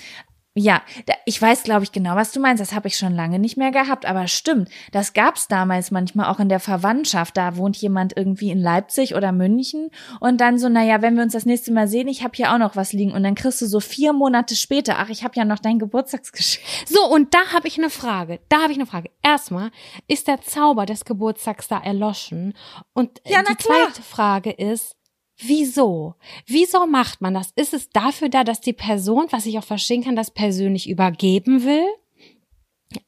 Ja, 0.56 0.82
ich 1.24 1.42
weiß, 1.42 1.64
glaube 1.64 1.82
ich, 1.82 1.90
genau, 1.90 2.14
was 2.14 2.30
du 2.30 2.38
meinst. 2.38 2.60
Das 2.60 2.74
habe 2.74 2.86
ich 2.86 2.96
schon 2.96 3.12
lange 3.12 3.40
nicht 3.40 3.56
mehr 3.56 3.72
gehabt. 3.72 4.06
Aber 4.06 4.28
stimmt, 4.28 4.68
das 4.92 5.12
gab's 5.12 5.48
damals 5.48 5.90
manchmal 5.90 6.30
auch 6.30 6.38
in 6.38 6.48
der 6.48 6.60
Verwandtschaft. 6.60 7.36
Da 7.36 7.56
wohnt 7.56 7.76
jemand 7.78 8.16
irgendwie 8.16 8.50
in 8.50 8.60
Leipzig 8.60 9.16
oder 9.16 9.32
München 9.32 9.90
und 10.20 10.40
dann 10.40 10.58
so, 10.58 10.68
naja, 10.68 11.02
wenn 11.02 11.16
wir 11.16 11.24
uns 11.24 11.32
das 11.32 11.44
nächste 11.44 11.72
Mal 11.72 11.88
sehen, 11.88 12.06
ich 12.06 12.22
habe 12.22 12.36
hier 12.36 12.52
auch 12.52 12.58
noch 12.58 12.76
was 12.76 12.92
liegen. 12.92 13.10
Und 13.10 13.24
dann 13.24 13.34
kriegst 13.34 13.60
du 13.62 13.66
so 13.66 13.80
vier 13.80 14.12
Monate 14.12 14.54
später, 14.54 15.00
ach, 15.00 15.08
ich 15.08 15.24
habe 15.24 15.34
ja 15.34 15.44
noch 15.44 15.58
dein 15.58 15.78
Geburtstagsgeschenk. 15.80 16.64
So, 16.86 17.04
und 17.10 17.34
da 17.34 17.52
habe 17.52 17.66
ich 17.66 17.78
eine 17.78 17.90
Frage. 17.90 18.40
Da 18.48 18.62
habe 18.62 18.72
ich 18.72 18.78
eine 18.78 18.86
Frage. 18.86 19.10
Erstmal, 19.22 19.70
ist 20.06 20.28
der 20.28 20.40
Zauber 20.42 20.86
des 20.86 21.04
Geburtstags 21.04 21.66
da 21.66 21.78
erloschen? 21.78 22.54
Und 22.92 23.24
äh, 23.24 23.32
Ja, 23.32 23.42
na 23.42 23.54
die 23.54 23.56
zweite 23.56 24.02
Frage 24.02 24.50
ist, 24.50 24.96
wieso? 25.38 26.14
Wieso 26.46 26.86
macht 26.86 27.20
man 27.20 27.34
das? 27.34 27.52
Ist 27.56 27.74
es 27.74 27.90
dafür 27.90 28.28
da, 28.28 28.44
dass 28.44 28.60
die 28.60 28.72
Person, 28.72 29.26
was 29.30 29.46
ich 29.46 29.58
auch 29.58 29.64
verstehen 29.64 30.04
kann, 30.04 30.16
das 30.16 30.30
persönlich 30.30 30.88
übergeben 30.88 31.64
will? 31.64 31.86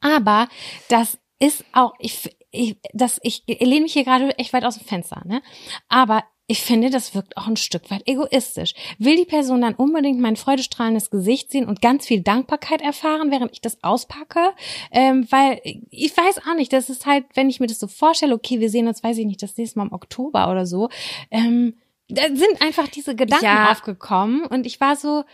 Aber 0.00 0.48
das 0.88 1.18
ist 1.38 1.64
auch, 1.72 1.92
ich, 1.98 2.36
ich, 2.50 2.76
das, 2.92 3.20
ich 3.22 3.44
lehne 3.46 3.82
mich 3.82 3.92
hier 3.92 4.04
gerade 4.04 4.36
echt 4.38 4.52
weit 4.52 4.64
aus 4.64 4.78
dem 4.78 4.86
Fenster, 4.86 5.22
ne? 5.26 5.42
Aber 5.88 6.24
ich 6.48 6.62
finde, 6.62 6.90
das 6.90 7.14
wirkt 7.14 7.36
auch 7.36 7.48
ein 7.48 7.56
Stück 7.56 7.90
weit 7.90 8.06
egoistisch. 8.06 8.74
Will 8.98 9.16
die 9.16 9.24
Person 9.24 9.62
dann 9.62 9.74
unbedingt 9.74 10.20
mein 10.20 10.36
freudestrahlendes 10.36 11.10
Gesicht 11.10 11.50
sehen 11.50 11.66
und 11.66 11.82
ganz 11.82 12.06
viel 12.06 12.20
Dankbarkeit 12.20 12.82
erfahren, 12.82 13.32
während 13.32 13.50
ich 13.52 13.60
das 13.60 13.82
auspacke? 13.82 14.52
Ähm, 14.92 15.26
weil 15.30 15.60
ich 15.90 16.16
weiß 16.16 16.38
auch 16.46 16.54
nicht, 16.54 16.72
das 16.72 16.88
ist 16.88 17.04
halt, 17.04 17.24
wenn 17.34 17.50
ich 17.50 17.58
mir 17.58 17.66
das 17.66 17.80
so 17.80 17.88
vorstelle, 17.88 18.34
okay, 18.34 18.60
wir 18.60 18.70
sehen 18.70 18.86
uns, 18.86 19.02
weiß 19.02 19.18
ich 19.18 19.26
nicht, 19.26 19.42
das 19.42 19.56
nächste 19.56 19.80
Mal 19.80 19.86
im 19.86 19.92
Oktober 19.92 20.48
oder 20.48 20.66
so, 20.66 20.88
ähm, 21.32 21.74
da 22.08 22.22
sind 22.26 22.60
einfach 22.60 22.88
diese 22.88 23.14
Gedanken 23.16 23.44
Ja. 23.44 23.70
aufgekommen 23.72 24.44
und 24.46 24.66
ich 24.66 24.80
war 24.80 24.96
so, 24.96 25.24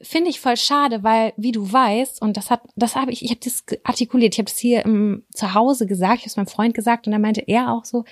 finde 0.00 0.30
ich 0.30 0.40
voll 0.40 0.56
schade, 0.56 1.02
weil 1.02 1.32
wie 1.36 1.52
du 1.52 1.72
weißt 1.72 2.22
und 2.22 2.36
das 2.36 2.50
hat 2.50 2.62
das 2.76 2.96
habe 2.96 3.12
ich 3.12 3.24
ich 3.24 3.30
habe 3.30 3.40
das 3.42 3.64
artikuliert, 3.84 4.34
ich 4.34 4.38
habe 4.38 4.48
das 4.48 4.58
hier 4.58 4.84
im, 4.84 5.24
zu 5.32 5.54
Hause 5.54 5.86
gesagt, 5.86 6.16
ich 6.16 6.22
habe 6.22 6.28
es 6.28 6.36
meinem 6.36 6.46
Freund 6.46 6.74
gesagt 6.74 7.06
und 7.06 7.12
dann 7.12 7.20
meinte 7.20 7.42
er 7.46 7.72
auch 7.72 7.84
so, 7.84 8.04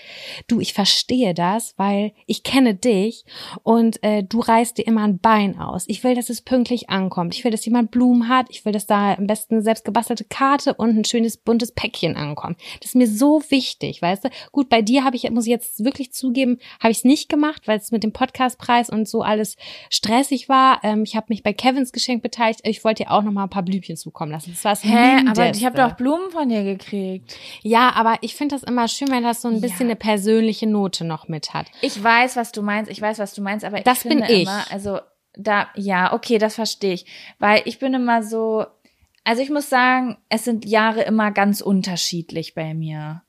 du, 0.46 0.60
ich 0.60 0.72
verstehe 0.72 1.34
das, 1.34 1.74
weil 1.76 2.12
ich 2.26 2.42
kenne 2.42 2.74
dich 2.74 3.24
und 3.62 4.02
äh, 4.02 4.22
du 4.22 4.40
reißt 4.40 4.78
dir 4.78 4.86
immer 4.86 5.04
ein 5.04 5.18
Bein 5.18 5.58
aus. 5.58 5.84
Ich 5.88 6.04
will, 6.04 6.14
dass 6.14 6.30
es 6.30 6.42
pünktlich 6.42 6.90
ankommt. 6.90 7.34
Ich 7.34 7.44
will, 7.44 7.50
dass 7.50 7.64
jemand 7.64 7.90
Blumen 7.90 8.28
hat. 8.28 8.46
Ich 8.50 8.64
will, 8.64 8.72
dass 8.72 8.86
da 8.86 9.14
am 9.14 9.26
besten 9.26 9.62
selbst 9.62 9.84
gebastelte 9.84 10.24
Karte 10.24 10.74
und 10.74 10.96
ein 10.96 11.04
schönes 11.04 11.36
buntes 11.36 11.72
Päckchen 11.72 12.16
ankommt. 12.16 12.60
Das 12.80 12.90
ist 12.90 12.96
mir 12.96 13.08
so 13.08 13.42
wichtig, 13.48 14.02
weißt 14.02 14.24
du? 14.24 14.30
Gut, 14.52 14.68
bei 14.68 14.82
dir 14.82 15.04
habe 15.04 15.16
ich 15.16 15.30
muss 15.30 15.46
ich 15.46 15.50
jetzt 15.50 15.84
wirklich 15.84 16.12
zugeben, 16.12 16.58
habe 16.80 16.90
ich 16.92 16.98
es 16.98 17.04
nicht 17.04 17.28
gemacht, 17.28 17.66
weil 17.66 17.78
es 17.78 17.90
mit 17.90 18.02
dem 18.02 18.12
Podcastpreis 18.12 18.90
und 18.90 19.08
so 19.08 19.22
alles 19.22 19.56
stressig 19.90 20.48
war. 20.48 20.80
Ähm, 20.82 21.02
ich 21.02 21.16
habe 21.16 21.26
mich 21.28 21.42
bei 21.42 21.52
Kevins 21.76 21.92
Geschenk 21.92 22.22
beteiligt. 22.22 22.60
Ich 22.64 22.82
wollte 22.84 23.04
dir 23.04 23.10
auch 23.10 23.22
noch 23.22 23.32
mal 23.32 23.44
ein 23.44 23.50
paar 23.50 23.62
Blümchen 23.62 23.96
zukommen 23.96 24.32
lassen. 24.32 24.50
Das 24.52 24.64
war 24.64 24.72
das 24.72 24.82
Hä, 24.84 25.28
aber 25.28 25.50
ich 25.50 25.64
habe 25.64 25.76
doch 25.76 25.92
Blumen 25.96 26.30
von 26.30 26.48
dir 26.48 26.64
gekriegt. 26.64 27.36
Ja, 27.62 27.92
aber 27.94 28.16
ich 28.22 28.34
finde 28.34 28.54
das 28.54 28.62
immer 28.62 28.88
schön, 28.88 29.10
wenn 29.10 29.22
das 29.22 29.42
so 29.42 29.48
ein 29.48 29.60
bisschen 29.60 29.86
Ja. 29.88 29.92
eine 29.92 29.96
persönliche 29.96 30.66
Note 30.66 31.04
noch 31.04 31.28
mit 31.28 31.52
hat. 31.54 31.66
Ich 31.82 32.02
weiß, 32.02 32.36
was 32.36 32.52
du 32.52 32.62
meinst, 32.62 32.90
ich 32.90 33.00
weiß, 33.02 33.18
was 33.18 33.34
du 33.34 33.42
meinst, 33.42 33.64
aber 33.64 33.80
Das 33.80 34.04
ich 34.04 34.08
bin 34.08 34.22
ich. 34.22 34.42
immer, 34.42 34.64
also 34.70 35.00
da, 35.34 35.68
ja, 35.74 36.14
okay, 36.14 36.38
das 36.38 36.54
verstehe 36.54 36.94
ich. 36.94 37.04
Weil 37.38 37.60
ich 37.66 37.78
bin 37.78 37.92
immer 37.92 38.22
so, 38.22 38.64
also 39.24 39.42
ich 39.42 39.50
muss 39.50 39.68
sagen, 39.68 40.16
es 40.30 40.44
sind 40.44 40.64
Jahre 40.64 41.02
immer 41.02 41.30
ganz 41.30 41.60
unterschiedlich 41.60 42.54
bei 42.54 42.72
mir. 42.72 43.22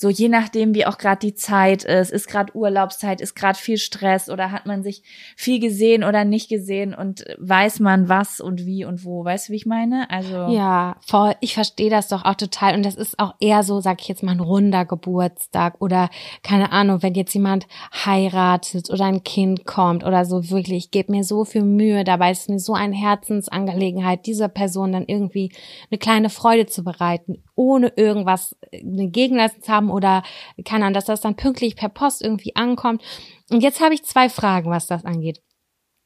So 0.00 0.08
je 0.08 0.30
nachdem, 0.30 0.74
wie 0.74 0.86
auch 0.86 0.96
gerade 0.96 1.18
die 1.18 1.34
Zeit 1.34 1.84
ist, 1.84 2.10
ist 2.10 2.26
gerade 2.26 2.56
Urlaubszeit, 2.56 3.20
ist 3.20 3.34
gerade 3.34 3.58
viel 3.58 3.76
Stress 3.76 4.30
oder 4.30 4.50
hat 4.50 4.64
man 4.64 4.82
sich 4.82 5.02
viel 5.36 5.60
gesehen 5.60 6.04
oder 6.04 6.24
nicht 6.24 6.48
gesehen 6.48 6.94
und 6.94 7.22
weiß 7.36 7.80
man 7.80 8.08
was 8.08 8.40
und 8.40 8.64
wie 8.64 8.86
und 8.86 9.04
wo. 9.04 9.26
Weißt 9.26 9.48
du, 9.48 9.52
wie 9.52 9.56
ich 9.56 9.66
meine? 9.66 10.08
Also 10.08 10.46
Ja, 10.48 10.96
voll. 11.02 11.34
Ich 11.40 11.52
verstehe 11.52 11.90
das 11.90 12.08
doch 12.08 12.24
auch 12.24 12.36
total. 12.36 12.76
Und 12.76 12.86
das 12.86 12.94
ist 12.94 13.18
auch 13.18 13.34
eher 13.40 13.62
so, 13.62 13.82
sag 13.82 14.00
ich 14.00 14.08
jetzt 14.08 14.22
mal, 14.22 14.32
ein 14.32 14.40
runder 14.40 14.86
Geburtstag 14.86 15.74
oder 15.80 16.08
keine 16.42 16.72
Ahnung, 16.72 17.02
wenn 17.02 17.12
jetzt 17.12 17.34
jemand 17.34 17.66
heiratet 17.92 18.88
oder 18.88 19.04
ein 19.04 19.22
Kind 19.22 19.66
kommt 19.66 20.02
oder 20.02 20.24
so 20.24 20.48
wirklich. 20.48 20.84
Ich 20.86 20.90
gebe 20.92 21.12
mir 21.12 21.24
so 21.24 21.44
viel 21.44 21.62
Mühe 21.62 22.04
dabei. 22.04 22.30
Ist 22.30 22.48
mir 22.48 22.58
so 22.58 22.72
eine 22.72 22.96
Herzensangelegenheit, 22.96 24.24
dieser 24.24 24.48
Person 24.48 24.92
dann 24.92 25.04
irgendwie 25.06 25.52
eine 25.90 25.98
kleine 25.98 26.30
Freude 26.30 26.64
zu 26.64 26.84
bereiten, 26.84 27.42
ohne 27.54 27.92
irgendwas 27.96 28.56
äh, 28.70 28.80
eine 28.80 29.08
Gegenleistung 29.08 29.62
zu 29.62 29.70
haben 29.70 29.89
oder 29.90 30.22
keine 30.64 30.84
Ahnung, 30.84 30.94
dass 30.94 31.04
das 31.04 31.20
dann 31.20 31.36
pünktlich 31.36 31.76
per 31.76 31.88
Post 31.88 32.22
irgendwie 32.22 32.56
ankommt. 32.56 33.02
Und 33.50 33.62
jetzt 33.62 33.80
habe 33.80 33.94
ich 33.94 34.04
zwei 34.04 34.28
Fragen, 34.28 34.70
was 34.70 34.86
das 34.86 35.04
angeht. 35.04 35.40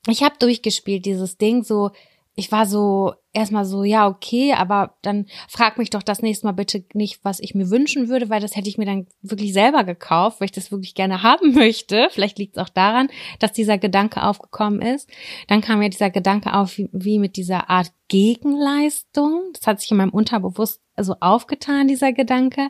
Ich 0.09 0.22
habe 0.22 0.37
durchgespielt 0.39 1.07
dieses 1.07 1.39
Ding 1.39 1.62
so, 1.62 1.91
ich 2.37 2.51
war 2.51 2.66
so 2.66 3.14
erstmal 3.32 3.64
so, 3.64 3.85
ja, 3.85 4.09
okay, 4.09 4.55
aber 4.55 4.97
dann 5.03 5.26
frag 5.49 5.78
mich 5.78 5.91
doch 5.91 6.03
das 6.03 6.20
nächste 6.20 6.47
Mal 6.47 6.53
bitte 6.53 6.85
nicht, 6.93 7.24
was 7.24 7.39
ich 7.39 7.55
mir 7.55 7.70
wünschen 7.70 8.09
würde, 8.09 8.28
weil 8.28 8.41
das 8.41 8.57
hätte 8.57 8.68
ich 8.68 8.76
mir 8.76 8.87
dann 8.87 9.07
wirklich 9.22 9.53
selber 9.53 9.85
gekauft, 9.85 10.41
weil 10.41 10.47
ich 10.47 10.53
das 10.53 10.72
wirklich 10.72 10.95
gerne 10.95 11.22
haben 11.22 11.53
möchte. 11.55 12.09
Vielleicht 12.11 12.39
liegt 12.39 12.57
es 12.57 12.62
auch 12.62 12.68
daran, 12.68 13.09
dass 13.39 13.53
dieser 13.53 13.78
Gedanke 13.78 14.22
aufgekommen 14.22 14.82
ist. 14.82 15.09
Dann 15.47 15.61
kam 15.61 15.80
ja 15.80 15.89
dieser 15.89 16.11
Gedanke 16.11 16.55
auf, 16.55 16.76
wie, 16.76 16.89
wie 16.93 17.18
mit 17.20 17.37
dieser 17.37 17.70
Art 17.70 17.93
Gegenleistung. 18.09 19.51
Das 19.53 19.66
hat 19.66 19.80
sich 19.80 19.91
in 19.93 19.97
meinem 19.97 20.11
Unterbewusst 20.11 20.80
so 20.97 21.14
aufgetan, 21.20 21.87
dieser 21.89 22.12
Gedanke. 22.12 22.68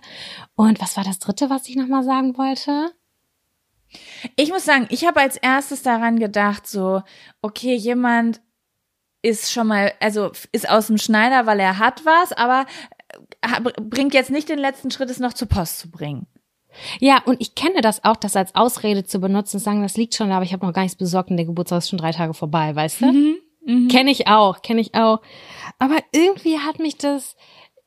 Und 0.57 0.81
was 0.81 0.97
war 0.97 1.05
das 1.05 1.19
dritte, 1.19 1.49
was 1.49 1.69
ich 1.69 1.77
nochmal 1.77 2.05
sagen 2.05 2.37
wollte? 2.37 2.93
Ich 4.37 4.51
muss 4.51 4.65
sagen, 4.65 4.87
ich 4.91 5.07
habe 5.07 5.21
als 5.21 5.37
erstes 5.37 5.83
daran 5.83 6.19
gedacht, 6.19 6.67
so, 6.67 7.03
okay, 7.43 7.75
jemand 7.75 8.41
ist 9.25 9.53
schon 9.53 9.68
mal, 9.68 9.93
also 10.01 10.31
ist 10.53 10.68
aus 10.68 10.89
dem 10.89 10.99
Schneider, 10.99 11.47
weil 11.47 11.59
er 11.59 11.79
hat 11.79 12.05
was, 12.05 12.33
aber 12.33 12.66
äh, 13.41 13.61
bringt 13.81 14.12
jetzt 14.12 14.31
nicht 14.31 14.49
den 14.49 14.59
letzten 14.59 14.91
Schritt, 14.91 15.09
es 15.09 15.18
noch 15.18 15.33
zur 15.33 15.49
Post 15.49 15.79
zu 15.79 15.91
bringen. 15.91 16.27
Ja, 17.01 17.22
und 17.25 17.41
ich 17.41 17.55
kenne 17.55 17.81
das 17.81 18.05
auch, 18.05 18.16
das 18.16 18.37
als 18.37 18.55
Ausrede 18.55 19.05
zu 19.05 19.20
benutzen, 19.20 19.59
sagen, 19.59 19.83
das 19.83 19.97
liegt 19.97 20.14
schon, 20.14 20.29
da, 20.29 20.37
aber 20.37 20.45
ich 20.45 20.53
habe 20.53 20.66
noch 20.66 20.72
gar 20.72 20.83
nichts 20.83 20.99
besorgt 20.99 21.31
und 21.31 21.37
der 21.37 21.47
Geburtstag 21.47 21.79
ist 21.79 21.89
schon 21.89 21.99
drei 21.99 22.12
Tage 22.12 22.35
vorbei, 22.35 22.75
weißt 22.75 23.01
du? 23.01 23.12
Mhm. 23.66 23.89
Kenne 23.89 24.11
ich 24.11 24.27
auch, 24.27 24.61
kenne 24.61 24.81
ich 24.83 24.95
auch. 24.95 25.22
Aber 25.79 25.97
irgendwie 26.12 26.59
hat 26.59 26.79
mich 26.79 26.99
das, 26.99 27.37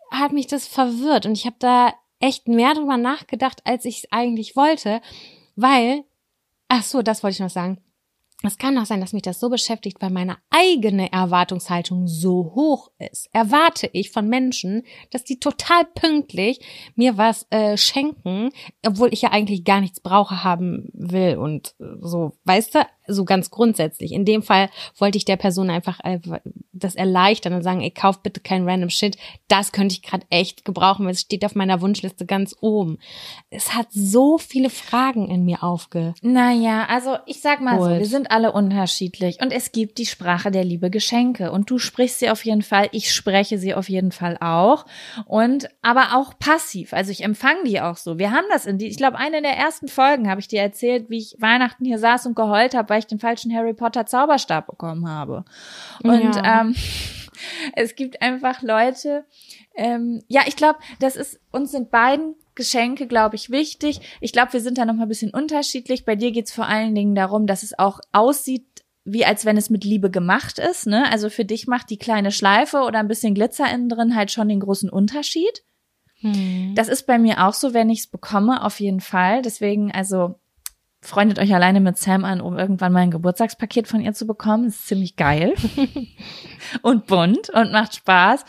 hat 0.10 0.32
mich 0.32 0.48
das 0.48 0.68
verwirrt 0.68 1.28
und 1.28 1.34
ich 1.34 1.46
habe 1.46 1.58
da 1.60 1.94
echt 2.20 2.48
mehr 2.48 2.74
drüber 2.74 2.98
nachgedacht, 2.98 3.62
als 3.66 3.86
ich 3.86 4.00
es 4.00 4.12
eigentlich 4.12 4.56
wollte, 4.56 5.02
weil, 5.56 6.04
ach 6.68 6.82
so, 6.82 7.04
das 7.04 7.22
wollte 7.22 7.36
ich 7.36 7.42
noch 7.42 7.50
sagen. 7.50 7.80
Es 8.44 8.60
kann 8.60 8.78
auch 8.78 8.86
sein, 8.86 9.02
dass 9.02 9.14
mich 9.14 9.24
das 9.24 9.40
so 9.40 9.50
beschäftigt, 9.50 9.98
weil 10.00 10.12
meine 10.12 10.38
eigene 10.52 11.12
Erwartungshaltung 11.12 12.08
so 12.08 12.52
hoch 12.54 12.92
ist. 13.00 13.30
Erwarte 13.34 13.90
ich 13.94 14.12
von 14.12 14.28
Menschen, 14.30 14.84
dass 15.10 15.24
die 15.24 15.40
total 15.40 15.86
pünktlich 15.86 16.60
mir 16.96 17.18
was 17.18 17.48
äh, 17.50 17.78
schenken, 17.78 18.52
obwohl 18.86 19.12
ich 19.12 19.24
ja 19.24 19.32
eigentlich 19.32 19.64
gar 19.64 19.82
nichts 19.82 20.02
brauche 20.02 20.44
haben 20.44 20.90
will 20.94 21.38
und 21.38 21.74
äh, 21.80 21.86
so, 22.02 22.34
weißt 22.44 22.76
du, 22.76 22.86
so 23.08 23.26
ganz 23.26 23.50
grundsätzlich. 23.50 24.12
In 24.12 24.26
dem 24.26 24.44
Fall 24.44 24.70
wollte 24.98 25.18
ich 25.18 25.26
der 25.26 25.38
Person 25.38 25.70
einfach 25.70 26.00
äh, 26.04 26.20
das 26.74 26.96
erleichtern 26.96 27.54
und 27.54 27.64
sagen, 27.64 27.82
ey, 27.82 27.92
kauf 27.92 28.22
bitte 28.22 28.40
kein 28.40 28.68
random 28.68 28.90
Shit. 28.90 29.18
Das 29.48 29.72
könnte 29.72 29.94
ich 29.94 30.02
gerade 30.02 30.26
echt 30.30 30.66
gebrauchen, 30.66 31.06
weil 31.06 31.14
es 31.14 31.22
steht 31.22 31.46
auf 31.46 31.56
meiner 31.56 31.82
Wunschliste 31.82 32.26
ganz 32.26 32.56
oben. 32.62 33.00
Es 33.50 33.74
hat 33.74 33.88
so 33.92 34.38
viele 34.38 34.70
Fragen 34.70 35.30
in 35.30 35.46
mir 35.46 35.64
aufge. 35.64 36.14
Naja, 36.22 36.86
also 36.90 37.18
ich 37.26 37.42
sag 37.42 37.62
mal 37.62 37.80
so, 37.80 37.90
wir 37.90 38.06
sind 38.06 38.32
alle 38.32 38.52
unterschiedlich 38.52 39.42
und 39.42 39.52
es 39.52 39.72
gibt 39.72 39.98
die 39.98 40.06
Sprache 40.06 40.52
der 40.52 40.64
Liebe 40.64 40.90
Geschenke 40.90 41.52
und 41.52 41.70
du 41.70 41.80
sprichst 41.80 42.20
sie 42.20 42.30
auf 42.30 42.46
jeden 42.46 42.62
Fall, 42.62 42.90
ich 42.92 43.14
spreche 43.14 43.58
sie 43.58 43.74
auf 43.74 43.90
jeden 43.90 44.12
Fall 44.12 44.38
auch 44.40 44.86
und 45.26 45.70
aber 45.82 46.16
auch 46.16 46.38
passiv, 46.40 46.94
also 46.94 47.12
ich 47.12 47.24
empfange 47.24 47.64
die 47.66 47.82
auch 47.82 47.98
so. 47.98 48.20
Wir 48.20 48.32
haben 48.32 48.46
das 48.52 48.66
in 48.66 48.78
die, 48.78 48.88
ich 48.88 48.98
glaube, 48.98 49.18
eine 49.18 49.42
der 49.42 49.56
ersten 49.56 49.88
Folgen 49.88 50.30
habe 50.30 50.42
ich 50.42 50.48
dir 50.48 50.62
erzählt, 50.62 51.10
wie 51.10 51.20
ich 51.20 51.36
Weihnachten 51.40 51.86
hier 51.86 52.00
saß 52.00 52.26
und 52.26 52.36
geheult 52.36 52.76
habe, 52.76 52.90
weil 52.98 53.02
ich 53.02 53.08
den 53.08 53.20
falschen 53.20 53.54
Harry 53.56 53.76
Potter 53.76 54.08
Zauberstab 54.08 54.66
bekommen 54.66 55.08
habe. 55.08 55.46
Und 56.04 56.36
Ja. 56.36 56.62
ähm, 56.62 56.76
es 57.76 57.96
gibt 57.96 58.22
einfach 58.24 58.64
Leute, 58.64 59.24
ähm, 59.76 60.24
ja, 60.28 60.42
ich 60.48 60.56
glaube, 60.56 60.80
das 61.00 61.16
ist, 61.16 61.40
uns 61.52 61.72
sind 61.72 61.92
beiden 61.92 62.34
Geschenke, 62.56 63.06
glaube 63.06 63.36
ich, 63.36 63.52
wichtig. 63.52 64.02
Ich 64.20 64.34
glaube, 64.34 64.54
wir 64.54 64.62
sind 64.62 64.80
da 64.80 64.86
noch 64.86 64.96
mal 64.96 65.04
ein 65.04 65.10
bisschen 65.10 65.32
unterschiedlich. 65.32 66.06
Bei 66.06 66.16
dir 66.16 66.32
geht 66.32 66.48
es 66.48 66.54
vor 66.54 66.66
allen 66.66 66.96
Dingen 66.96 67.14
darum, 67.14 67.46
dass 67.46 67.62
es 67.62 67.78
auch 67.78 68.00
aussieht 68.12 68.66
wie 69.10 69.24
als 69.24 69.46
wenn 69.46 69.56
es 69.56 69.70
mit 69.70 69.86
Liebe 69.86 70.12
gemacht 70.12 70.60
ist, 70.60 70.86
ne? 70.86 71.10
Also 71.10 71.30
für 71.30 71.46
dich 71.46 71.66
macht 71.66 71.90
die 71.90 71.98
kleine 71.98 72.30
Schleife 72.30 72.80
oder 72.80 73.00
ein 73.00 73.08
bisschen 73.08 73.36
Glitzer 73.36 73.66
innen 73.74 73.88
drin 73.88 74.18
halt 74.18 74.32
schon 74.32 74.50
den 74.50 74.60
großen 74.60 74.90
Unterschied. 74.90 75.64
Hm. 76.20 76.74
Das 76.76 76.90
ist 76.90 77.08
bei 77.08 77.18
mir 77.18 77.48
auch 77.48 77.54
so, 77.54 77.74
wenn 77.74 77.90
ich 77.90 78.00
es 78.00 78.08
bekomme, 78.08 78.66
auf 78.66 78.82
jeden 78.82 79.00
Fall. 79.00 79.42
Deswegen, 79.44 79.94
also 79.94 80.36
freundet 81.02 81.40
euch 81.40 81.54
alleine 81.54 81.80
mit 81.80 81.98
Sam 81.98 82.26
an, 82.26 82.42
um 82.42 82.58
irgendwann 82.58 82.92
mal 82.92 83.02
ein 83.02 83.12
Geburtstagspaket 83.12 83.88
von 83.88 84.02
ihr 84.02 84.14
zu 84.14 84.26
bekommen. 84.26 84.66
Das 84.66 84.76
ist 84.76 84.88
ziemlich 84.88 85.16
geil 85.16 85.54
und 86.82 87.08
bunt 87.08 87.50
und 87.50 87.72
macht 87.72 87.96
Spaß. 87.96 88.44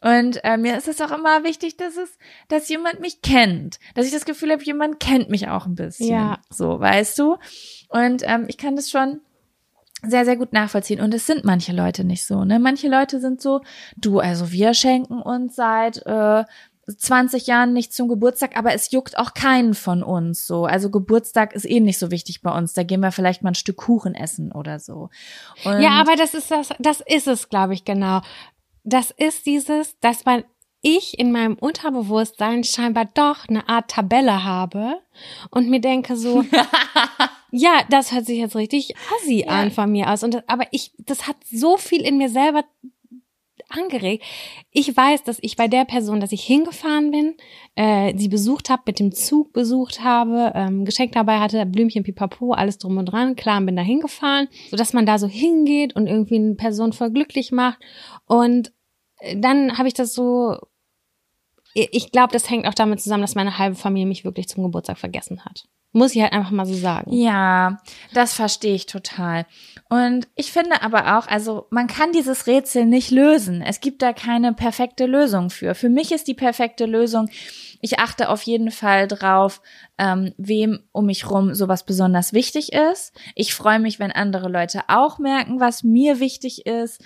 Und 0.00 0.44
äh, 0.44 0.56
mir 0.56 0.76
ist 0.76 0.86
es 0.86 1.00
auch 1.00 1.10
immer 1.10 1.42
wichtig, 1.42 1.76
dass 1.76 1.96
es, 1.96 2.18
dass 2.48 2.68
jemand 2.68 3.00
mich 3.00 3.20
kennt, 3.20 3.80
dass 3.94 4.06
ich 4.06 4.12
das 4.12 4.24
Gefühl 4.24 4.52
habe, 4.52 4.62
jemand 4.62 5.00
kennt 5.00 5.28
mich 5.28 5.48
auch 5.48 5.66
ein 5.66 5.74
bisschen. 5.74 6.08
Ja. 6.08 6.38
So, 6.50 6.78
weißt 6.78 7.18
du? 7.18 7.36
Und 7.88 8.22
ähm, 8.24 8.44
ich 8.48 8.58
kann 8.58 8.76
das 8.76 8.90
schon 8.90 9.20
sehr, 10.02 10.24
sehr 10.24 10.36
gut 10.36 10.52
nachvollziehen. 10.52 11.00
Und 11.00 11.12
es 11.14 11.26
sind 11.26 11.44
manche 11.44 11.72
Leute 11.72 12.04
nicht 12.04 12.24
so, 12.24 12.44
ne? 12.44 12.60
Manche 12.60 12.88
Leute 12.88 13.18
sind 13.20 13.40
so, 13.40 13.62
du, 13.96 14.20
also 14.20 14.52
wir 14.52 14.74
schenken 14.74 15.20
uns 15.20 15.56
seit 15.56 16.06
äh, 16.06 16.44
20 16.96 17.46
Jahren 17.46 17.72
nicht 17.72 17.92
zum 17.92 18.08
Geburtstag, 18.08 18.56
aber 18.56 18.72
es 18.72 18.90
juckt 18.90 19.18
auch 19.18 19.34
keinen 19.34 19.74
von 19.74 20.02
uns 20.02 20.46
so. 20.46 20.64
Also 20.64 20.90
Geburtstag 20.90 21.54
ist 21.54 21.68
eh 21.68 21.80
nicht 21.80 21.98
so 21.98 22.10
wichtig 22.10 22.40
bei 22.42 22.56
uns. 22.56 22.72
Da 22.72 22.82
gehen 22.82 23.00
wir 23.00 23.12
vielleicht 23.12 23.42
mal 23.42 23.50
ein 23.50 23.54
Stück 23.54 23.76
Kuchen 23.76 24.14
essen 24.14 24.52
oder 24.52 24.78
so. 24.78 25.10
Und 25.64 25.80
Ja, 25.80 26.00
aber 26.00 26.16
das 26.16 26.34
ist 26.34 26.50
das, 26.50 26.70
das 26.78 27.00
ist 27.06 27.26
es, 27.26 27.48
glaube 27.48 27.74
ich, 27.74 27.84
genau. 27.84 28.20
Das 28.84 29.10
ist 29.10 29.44
dieses, 29.46 29.98
dass 30.00 30.24
man 30.24 30.44
ich 30.80 31.18
in 31.18 31.32
meinem 31.32 31.54
Unterbewusstsein 31.54 32.62
scheinbar 32.64 33.06
doch 33.14 33.48
eine 33.48 33.68
Art 33.68 33.90
Tabelle 33.90 34.44
habe 34.44 34.94
und 35.50 35.68
mir 35.68 35.80
denke 35.80 36.16
so, 36.16 36.44
ja, 37.50 37.80
das 37.90 38.12
hört 38.12 38.26
sich 38.26 38.38
jetzt 38.38 38.54
richtig 38.56 38.94
assi 39.16 39.40
Ja. 39.46 39.48
an 39.60 39.70
von 39.72 39.90
mir 39.90 40.08
aus. 40.10 40.22
Und 40.22 40.34
das, 40.34 40.42
aber 40.46 40.66
ich, 40.70 40.92
das 40.98 41.26
hat 41.26 41.36
so 41.50 41.76
viel 41.76 42.02
in 42.02 42.16
mir 42.16 42.28
selber 42.28 42.64
angeregt. 43.68 44.24
Ich 44.70 44.96
weiß, 44.96 45.24
dass 45.24 45.38
ich 45.40 45.56
bei 45.56 45.68
der 45.68 45.84
Person, 45.84 46.20
dass 46.20 46.32
ich 46.32 46.42
hingefahren 46.42 47.10
bin, 47.10 47.34
äh, 47.74 48.16
sie 48.16 48.28
besucht 48.28 48.70
habe, 48.70 48.82
mit 48.86 48.98
dem 48.98 49.12
Zug 49.12 49.52
besucht 49.52 50.02
habe, 50.02 50.52
ähm, 50.54 50.84
Geschenk 50.84 51.12
dabei 51.12 51.38
hatte, 51.38 51.66
Blümchen, 51.66 52.04
Pipapo, 52.04 52.52
alles 52.52 52.78
drum 52.78 52.96
und 52.96 53.06
dran, 53.06 53.36
klar, 53.36 53.60
bin 53.60 53.76
da 53.76 53.82
hingefahren, 53.82 54.48
sodass 54.70 54.92
man 54.92 55.06
da 55.06 55.18
so 55.18 55.28
hingeht 55.28 55.94
und 55.96 56.06
irgendwie 56.06 56.36
eine 56.36 56.54
Person 56.54 56.92
voll 56.92 57.10
glücklich 57.10 57.52
macht. 57.52 57.78
Und 58.26 58.72
äh, 59.20 59.36
dann 59.38 59.78
habe 59.78 59.88
ich 59.88 59.94
das 59.94 60.14
so, 60.14 60.56
ich 61.74 62.10
glaube, 62.10 62.32
das 62.32 62.50
hängt 62.50 62.66
auch 62.66 62.74
damit 62.74 63.00
zusammen, 63.00 63.22
dass 63.22 63.34
meine 63.34 63.58
halbe 63.58 63.76
Familie 63.76 64.08
mich 64.08 64.24
wirklich 64.24 64.48
zum 64.48 64.64
Geburtstag 64.64 64.98
vergessen 64.98 65.44
hat. 65.44 65.68
Muss 65.92 66.14
ich 66.14 66.20
halt 66.20 66.34
einfach 66.34 66.50
mal 66.50 66.66
so 66.66 66.74
sagen. 66.74 67.12
Ja, 67.12 67.78
das 68.12 68.34
verstehe 68.34 68.74
ich 68.74 68.84
total. 68.84 69.46
Und 69.88 70.28
ich 70.34 70.52
finde 70.52 70.82
aber 70.82 71.18
auch, 71.18 71.26
also 71.26 71.66
man 71.70 71.86
kann 71.86 72.12
dieses 72.12 72.46
Rätsel 72.46 72.84
nicht 72.84 73.10
lösen. 73.10 73.62
Es 73.62 73.80
gibt 73.80 74.02
da 74.02 74.12
keine 74.12 74.52
perfekte 74.52 75.06
Lösung 75.06 75.48
für. 75.48 75.74
Für 75.74 75.88
mich 75.88 76.12
ist 76.12 76.28
die 76.28 76.34
perfekte 76.34 76.84
Lösung, 76.84 77.30
ich 77.80 77.98
achte 77.98 78.28
auf 78.28 78.42
jeden 78.42 78.70
Fall 78.70 79.08
drauf, 79.08 79.62
ähm, 79.96 80.34
wem 80.36 80.80
um 80.92 81.06
mich 81.06 81.30
rum 81.30 81.54
sowas 81.54 81.86
besonders 81.86 82.34
wichtig 82.34 82.72
ist. 82.72 83.12
Ich 83.34 83.54
freue 83.54 83.78
mich, 83.78 83.98
wenn 83.98 84.12
andere 84.12 84.48
Leute 84.48 84.82
auch 84.88 85.18
merken, 85.18 85.58
was 85.58 85.84
mir 85.84 86.20
wichtig 86.20 86.66
ist. 86.66 87.02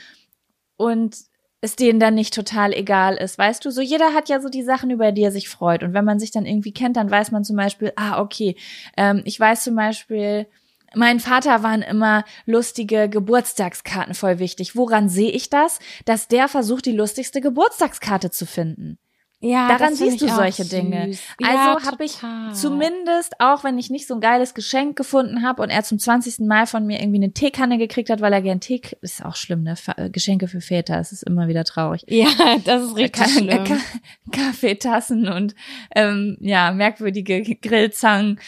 Und 0.77 1.17
es 1.63 1.77
denen 1.77 2.01
dann 2.01 2.15
nicht 2.15 2.35
total 2.35 2.75
egal 2.75 3.17
ist. 3.17 3.39
Weißt 3.39 3.65
du, 3.65 3.71
so 3.71 3.81
jeder 3.81 4.13
hat 4.13 4.29
ja 4.29 4.41
so 4.41 4.49
die 4.49 4.65
Sachen, 4.65 4.91
über 4.91 5.13
die 5.13 5.23
er 5.23 5.31
sich 5.31 5.49
freut. 5.49 5.85
Und 5.85 5.95
wenn 5.95 6.05
man 6.05 6.19
sich 6.19 6.33
dann 6.33 6.45
irgendwie 6.45 6.75
kennt, 6.75 6.97
dann 6.97 7.11
weiß 7.11 7.31
man 7.31 7.45
zum 7.45 7.57
Beispiel, 7.57 7.93
ah, 7.97 8.21
okay, 8.21 8.57
ähm, 8.97 9.23
ich 9.25 9.39
weiß 9.39 9.63
zum 9.63 9.77
Beispiel, 9.77 10.47
mein 10.95 11.21
Vater 11.21 11.63
waren 11.63 11.83
immer 11.83 12.25
lustige 12.47 13.09
Geburtstagskarten 13.09 14.15
voll 14.15 14.41
wichtig. 14.41 14.77
Woran 14.77 15.09
sehe 15.09 15.31
ich 15.31 15.51
das? 15.51 15.79
Dass 16.05 16.27
der 16.27 16.49
versucht, 16.49 16.85
die 16.85 16.93
lustigste 16.93 17.41
Geburtstagskarte 17.41 18.31
zu 18.31 18.45
finden. 18.45 18.99
Ja, 19.45 19.67
Daran 19.77 19.95
siehst 19.97 20.23
du 20.23 20.29
solche 20.29 20.63
süß. 20.63 20.69
Dinge. 20.71 21.11
Ja, 21.41 21.75
Also 21.75 21.91
habe 21.91 22.05
ich 22.05 22.17
zumindest, 22.55 23.35
auch 23.41 23.65
wenn 23.65 23.77
ich 23.77 23.91
nicht 23.91 24.07
so 24.07 24.15
ein 24.15 24.21
geiles 24.21 24.55
Geschenk 24.55 24.97
gefunden 24.97 25.43
habe 25.43 25.63
und 25.63 25.71
er 25.71 25.83
zum 25.83 25.99
20. 25.99 26.47
Mal 26.47 26.67
von 26.69 26.87
mir 26.87 27.01
irgendwie 27.01 27.19
eine 27.19 27.33
Teekanne 27.33 27.77
gekriegt 27.77 28.09
hat, 28.09 28.21
weil 28.21 28.33
er 28.33 28.41
gern 28.41 28.61
Tee, 28.61 28.81
ist 29.01 29.25
auch 29.25 29.35
schlimm, 29.35 29.65
ne? 29.65 29.75
Äh, 29.97 30.11
Geschenke 30.11 30.47
für 30.47 30.61
Väter, 30.61 31.01
es 31.01 31.11
ist 31.11 31.25
immer 31.25 31.49
wieder 31.49 31.65
traurig. 31.65 32.05
Ja, 32.09 32.29
das 32.65 32.85
ist 32.85 32.97
richtig 32.97 33.23
Ka- 33.25 33.29
schlimm. 33.29 33.65
Ka- 33.65 33.77
Kaffeetassen 34.31 35.29
und 35.29 35.55
ähm, 35.97 36.37
ja, 36.41 36.71
merkwürdige 36.73 37.43
Grillzangen. 37.43 38.39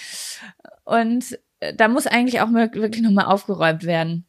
Und 0.84 1.38
äh, 1.60 1.74
da 1.74 1.88
muss 1.88 2.06
eigentlich 2.06 2.40
auch 2.40 2.52
wirklich 2.52 3.02
nochmal 3.02 3.26
aufgeräumt 3.26 3.84
werden. 3.84 4.26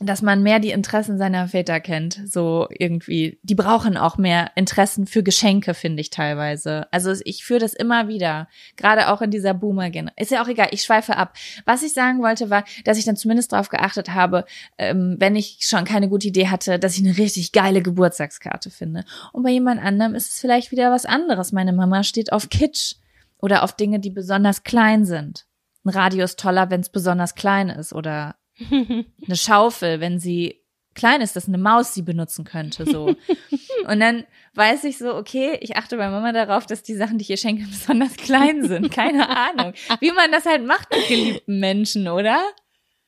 Dass 0.00 0.22
man 0.22 0.42
mehr 0.42 0.60
die 0.60 0.70
Interessen 0.70 1.18
seiner 1.18 1.48
Väter 1.48 1.80
kennt, 1.80 2.20
so 2.24 2.68
irgendwie. 2.70 3.40
Die 3.42 3.56
brauchen 3.56 3.96
auch 3.96 4.16
mehr 4.16 4.52
Interessen 4.54 5.06
für 5.06 5.24
Geschenke, 5.24 5.74
finde 5.74 6.00
ich 6.00 6.10
teilweise. 6.10 6.86
Also 6.92 7.12
ich 7.24 7.44
führe 7.44 7.60
das 7.60 7.74
immer 7.74 8.06
wieder, 8.06 8.48
gerade 8.76 9.08
auch 9.08 9.22
in 9.22 9.30
dieser 9.30 9.54
Boomer-Generation. 9.54 10.22
Ist 10.22 10.30
ja 10.30 10.42
auch 10.42 10.48
egal, 10.48 10.68
ich 10.70 10.82
schweife 10.82 11.16
ab. 11.16 11.34
Was 11.64 11.82
ich 11.82 11.94
sagen 11.94 12.22
wollte, 12.22 12.48
war, 12.48 12.64
dass 12.84 12.98
ich 12.98 13.04
dann 13.04 13.16
zumindest 13.16 13.52
darauf 13.52 13.70
geachtet 13.70 14.10
habe, 14.10 14.44
ähm, 14.78 15.16
wenn 15.18 15.34
ich 15.34 15.58
schon 15.62 15.84
keine 15.84 16.08
gute 16.08 16.28
Idee 16.28 16.48
hatte, 16.48 16.78
dass 16.78 16.96
ich 16.96 17.04
eine 17.04 17.18
richtig 17.18 17.52
geile 17.52 17.82
Geburtstagskarte 17.82 18.70
finde. 18.70 19.04
Und 19.32 19.42
bei 19.42 19.50
jemand 19.50 19.82
anderem 19.82 20.14
ist 20.14 20.32
es 20.32 20.40
vielleicht 20.40 20.70
wieder 20.70 20.92
was 20.92 21.06
anderes. 21.06 21.52
Meine 21.52 21.72
Mama 21.72 22.04
steht 22.04 22.32
auf 22.32 22.48
Kitsch 22.50 22.94
oder 23.38 23.62
auf 23.62 23.74
Dinge, 23.74 24.00
die 24.00 24.10
besonders 24.10 24.62
klein 24.62 25.04
sind. 25.04 25.46
Ein 25.84 25.90
Radio 25.90 26.24
ist 26.24 26.38
toller, 26.38 26.70
wenn 26.70 26.80
es 26.80 26.90
besonders 26.90 27.34
klein 27.34 27.70
ist 27.70 27.92
oder 27.92 28.36
eine 28.70 29.36
Schaufel, 29.36 30.00
wenn 30.00 30.18
sie 30.18 30.62
klein 30.94 31.20
ist, 31.20 31.36
dass 31.36 31.48
eine 31.48 31.58
Maus 31.58 31.94
sie 31.94 32.02
benutzen 32.02 32.44
könnte, 32.44 32.84
so. 32.84 33.14
Und 33.86 34.00
dann 34.00 34.24
weiß 34.54 34.84
ich 34.84 34.98
so, 34.98 35.14
okay, 35.14 35.56
ich 35.60 35.76
achte 35.76 35.96
bei 35.96 36.10
Mama 36.10 36.32
darauf, 36.32 36.66
dass 36.66 36.82
die 36.82 36.94
Sachen, 36.94 37.18
die 37.18 37.22
ich 37.22 37.30
ihr 37.30 37.36
schenke, 37.36 37.64
besonders 37.70 38.16
klein 38.16 38.66
sind. 38.66 38.90
Keine 38.90 39.28
Ahnung. 39.28 39.72
Wie 40.00 40.12
man 40.12 40.32
das 40.32 40.44
halt 40.44 40.66
macht 40.66 40.90
mit 40.90 41.08
geliebten 41.08 41.60
Menschen, 41.60 42.08
oder? 42.08 42.38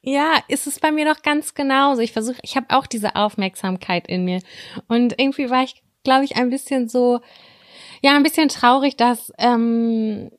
Ja, 0.03 0.39
ist 0.49 0.67
es 0.67 0.79
bei 0.79 0.93
mir 0.93 1.05
doch 1.05 1.21
ganz 1.21 1.53
genauso. 1.53 2.01
Ich 2.01 2.13
versuche, 2.13 2.39
ich 2.43 2.57
habe 2.57 2.67
auch 2.71 2.87
diese 2.87 3.17
Aufmerksamkeit 3.17 4.09
in 4.09 4.25
mir. 4.25 4.41
Und 4.89 5.21
irgendwie 5.21 5.51
war 5.51 5.63
ich, 5.63 5.83
glaube 6.05 6.25
ich, 6.25 6.37
ein 6.37 6.49
bisschen 6.49 6.89
so, 6.89 7.21
ja, 8.01 8.17
ein 8.17 8.23
bisschen 8.23 8.49
traurig, 8.49 8.97
dass 8.97 9.31
ähm, 9.37 10.31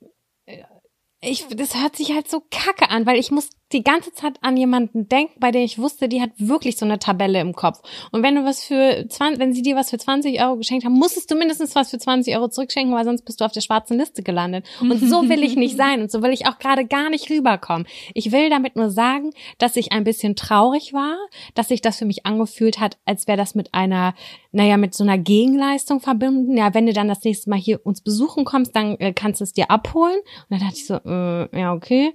ich, 1.19 1.45
das 1.49 1.79
hört 1.79 1.95
sich 1.95 2.13
halt 2.13 2.27
so 2.27 2.41
kacke 2.49 2.89
an, 2.89 3.05
weil 3.05 3.19
ich 3.19 3.29
muss 3.29 3.49
die 3.73 3.83
ganze 3.83 4.13
Zeit 4.13 4.37
an 4.41 4.57
jemanden 4.57 5.07
denken, 5.07 5.33
bei 5.39 5.51
der 5.51 5.63
ich 5.63 5.77
wusste, 5.77 6.07
die 6.09 6.21
hat 6.21 6.31
wirklich 6.37 6.77
so 6.77 6.85
eine 6.85 6.99
Tabelle 6.99 7.39
im 7.39 7.53
Kopf. 7.53 7.81
Und 8.11 8.23
wenn 8.23 8.35
du 8.35 8.45
was 8.45 8.63
für 8.63 9.05
20, 9.07 9.39
wenn 9.39 9.53
sie 9.53 9.61
dir 9.61 9.75
was 9.75 9.89
für 9.89 9.97
20 9.97 10.41
Euro 10.41 10.57
geschenkt 10.57 10.85
haben, 10.85 10.93
musstest 10.93 11.31
du 11.31 11.35
mindestens 11.35 11.75
was 11.75 11.89
für 11.89 11.97
20 11.97 12.35
Euro 12.35 12.49
zurückschenken, 12.49 12.93
weil 12.95 13.05
sonst 13.05 13.23
bist 13.23 13.41
du 13.41 13.45
auf 13.45 13.51
der 13.51 13.61
schwarzen 13.61 13.97
Liste 13.97 14.23
gelandet. 14.23 14.65
Und 14.81 14.99
so 14.99 15.29
will 15.29 15.43
ich 15.43 15.55
nicht 15.55 15.77
sein 15.81 16.01
und 16.01 16.11
so 16.11 16.21
will 16.21 16.31
ich 16.31 16.47
auch 16.47 16.59
gerade 16.59 16.85
gar 16.85 17.09
nicht 17.09 17.29
rüberkommen. 17.29 17.87
Ich 18.13 18.31
will 18.31 18.49
damit 18.49 18.75
nur 18.75 18.89
sagen, 18.89 19.31
dass 19.57 19.75
ich 19.75 19.91
ein 19.91 20.03
bisschen 20.03 20.35
traurig 20.35 20.93
war, 20.93 21.17
dass 21.53 21.69
sich 21.69 21.81
das 21.81 21.97
für 21.97 22.05
mich 22.05 22.25
angefühlt 22.25 22.79
hat, 22.79 22.97
als 23.05 23.27
wäre 23.27 23.37
das 23.37 23.55
mit 23.55 23.73
einer, 23.73 24.13
naja, 24.51 24.77
mit 24.77 24.93
so 24.93 25.03
einer 25.03 25.17
Gegenleistung 25.17 25.99
verbunden. 25.99 26.57
Ja, 26.57 26.73
wenn 26.73 26.85
du 26.85 26.93
dann 26.93 27.07
das 27.07 27.23
nächste 27.23 27.49
Mal 27.49 27.59
hier 27.59 27.85
uns 27.85 28.01
besuchen 28.01 28.45
kommst, 28.45 28.75
dann 28.75 28.97
äh, 28.99 29.13
kannst 29.13 29.41
du 29.41 29.43
es 29.43 29.53
dir 29.53 29.71
abholen. 29.71 30.17
Und 30.17 30.45
dann 30.49 30.59
dachte 30.59 30.75
ich 30.75 30.85
so, 30.85 30.95
äh, 30.95 31.59
ja, 31.59 31.73
okay. 31.73 32.13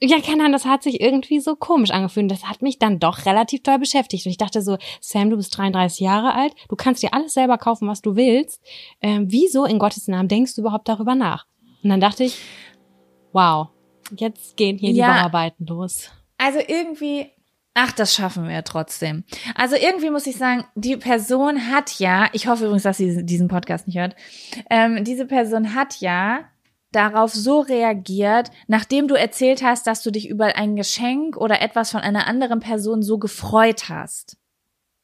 Ja, 0.00 0.20
keine 0.20 0.42
Ahnung, 0.42 0.52
das 0.52 0.64
hat 0.64 0.84
sich 0.84 1.00
irgendwie 1.00 1.40
so 1.40 1.56
komisch 1.56 1.90
angefühlt. 1.90 2.30
Das 2.30 2.44
hat 2.44 2.62
mich 2.62 2.78
dann 2.78 3.00
doch 3.00 3.26
relativ 3.26 3.62
doll 3.64 3.78
beschäftigt. 3.80 4.26
Und 4.26 4.30
ich 4.30 4.38
dachte 4.38 4.62
so, 4.62 4.78
Sam, 5.00 5.28
du 5.30 5.36
bist 5.36 5.56
33 5.56 5.98
Jahre 6.00 6.34
alt, 6.34 6.54
du 6.68 6.76
kannst 6.76 7.02
dir 7.02 7.12
alles 7.14 7.34
selber 7.34 7.58
kaufen, 7.58 7.88
was 7.88 8.00
du 8.00 8.14
willst. 8.14 8.62
Ähm, 9.00 9.26
wieso 9.28 9.64
in 9.64 9.78
Gottes 9.80 10.06
Namen 10.06 10.28
denkst 10.28 10.54
du 10.54 10.60
überhaupt 10.60 10.88
darüber 10.88 11.16
nach? 11.16 11.46
Und 11.82 11.90
dann 11.90 12.00
dachte 12.00 12.22
ich, 12.24 12.38
wow, 13.32 13.68
jetzt 14.16 14.56
gehen 14.56 14.78
hier 14.78 14.92
die 14.92 14.98
Ja. 15.00 15.14
Bauarbeiten 15.14 15.66
los. 15.66 16.10
Also 16.36 16.60
irgendwie, 16.66 17.26
ach, 17.74 17.90
das 17.92 18.14
schaffen 18.14 18.44
wir 18.44 18.52
ja 18.54 18.62
trotzdem. 18.62 19.24
Also 19.56 19.74
irgendwie 19.74 20.10
muss 20.10 20.28
ich 20.28 20.36
sagen, 20.36 20.64
die 20.76 20.96
Person 20.96 21.72
hat 21.72 21.98
ja, 21.98 22.28
ich 22.32 22.46
hoffe 22.46 22.64
übrigens, 22.66 22.84
dass 22.84 22.98
sie 22.98 23.24
diesen 23.26 23.48
Podcast 23.48 23.88
nicht 23.88 23.98
hört, 23.98 24.14
ähm, 24.70 25.02
diese 25.02 25.26
Person 25.26 25.74
hat 25.74 26.00
ja 26.00 26.44
darauf 26.92 27.32
so 27.34 27.60
reagiert, 27.60 28.50
nachdem 28.66 29.08
du 29.08 29.14
erzählt 29.14 29.62
hast, 29.62 29.86
dass 29.86 30.02
du 30.02 30.10
dich 30.10 30.28
über 30.28 30.56
ein 30.56 30.76
Geschenk 30.76 31.36
oder 31.36 31.60
etwas 31.60 31.90
von 31.90 32.00
einer 32.00 32.26
anderen 32.26 32.60
Person 32.60 33.02
so 33.02 33.18
gefreut 33.18 33.88
hast. 33.88 34.36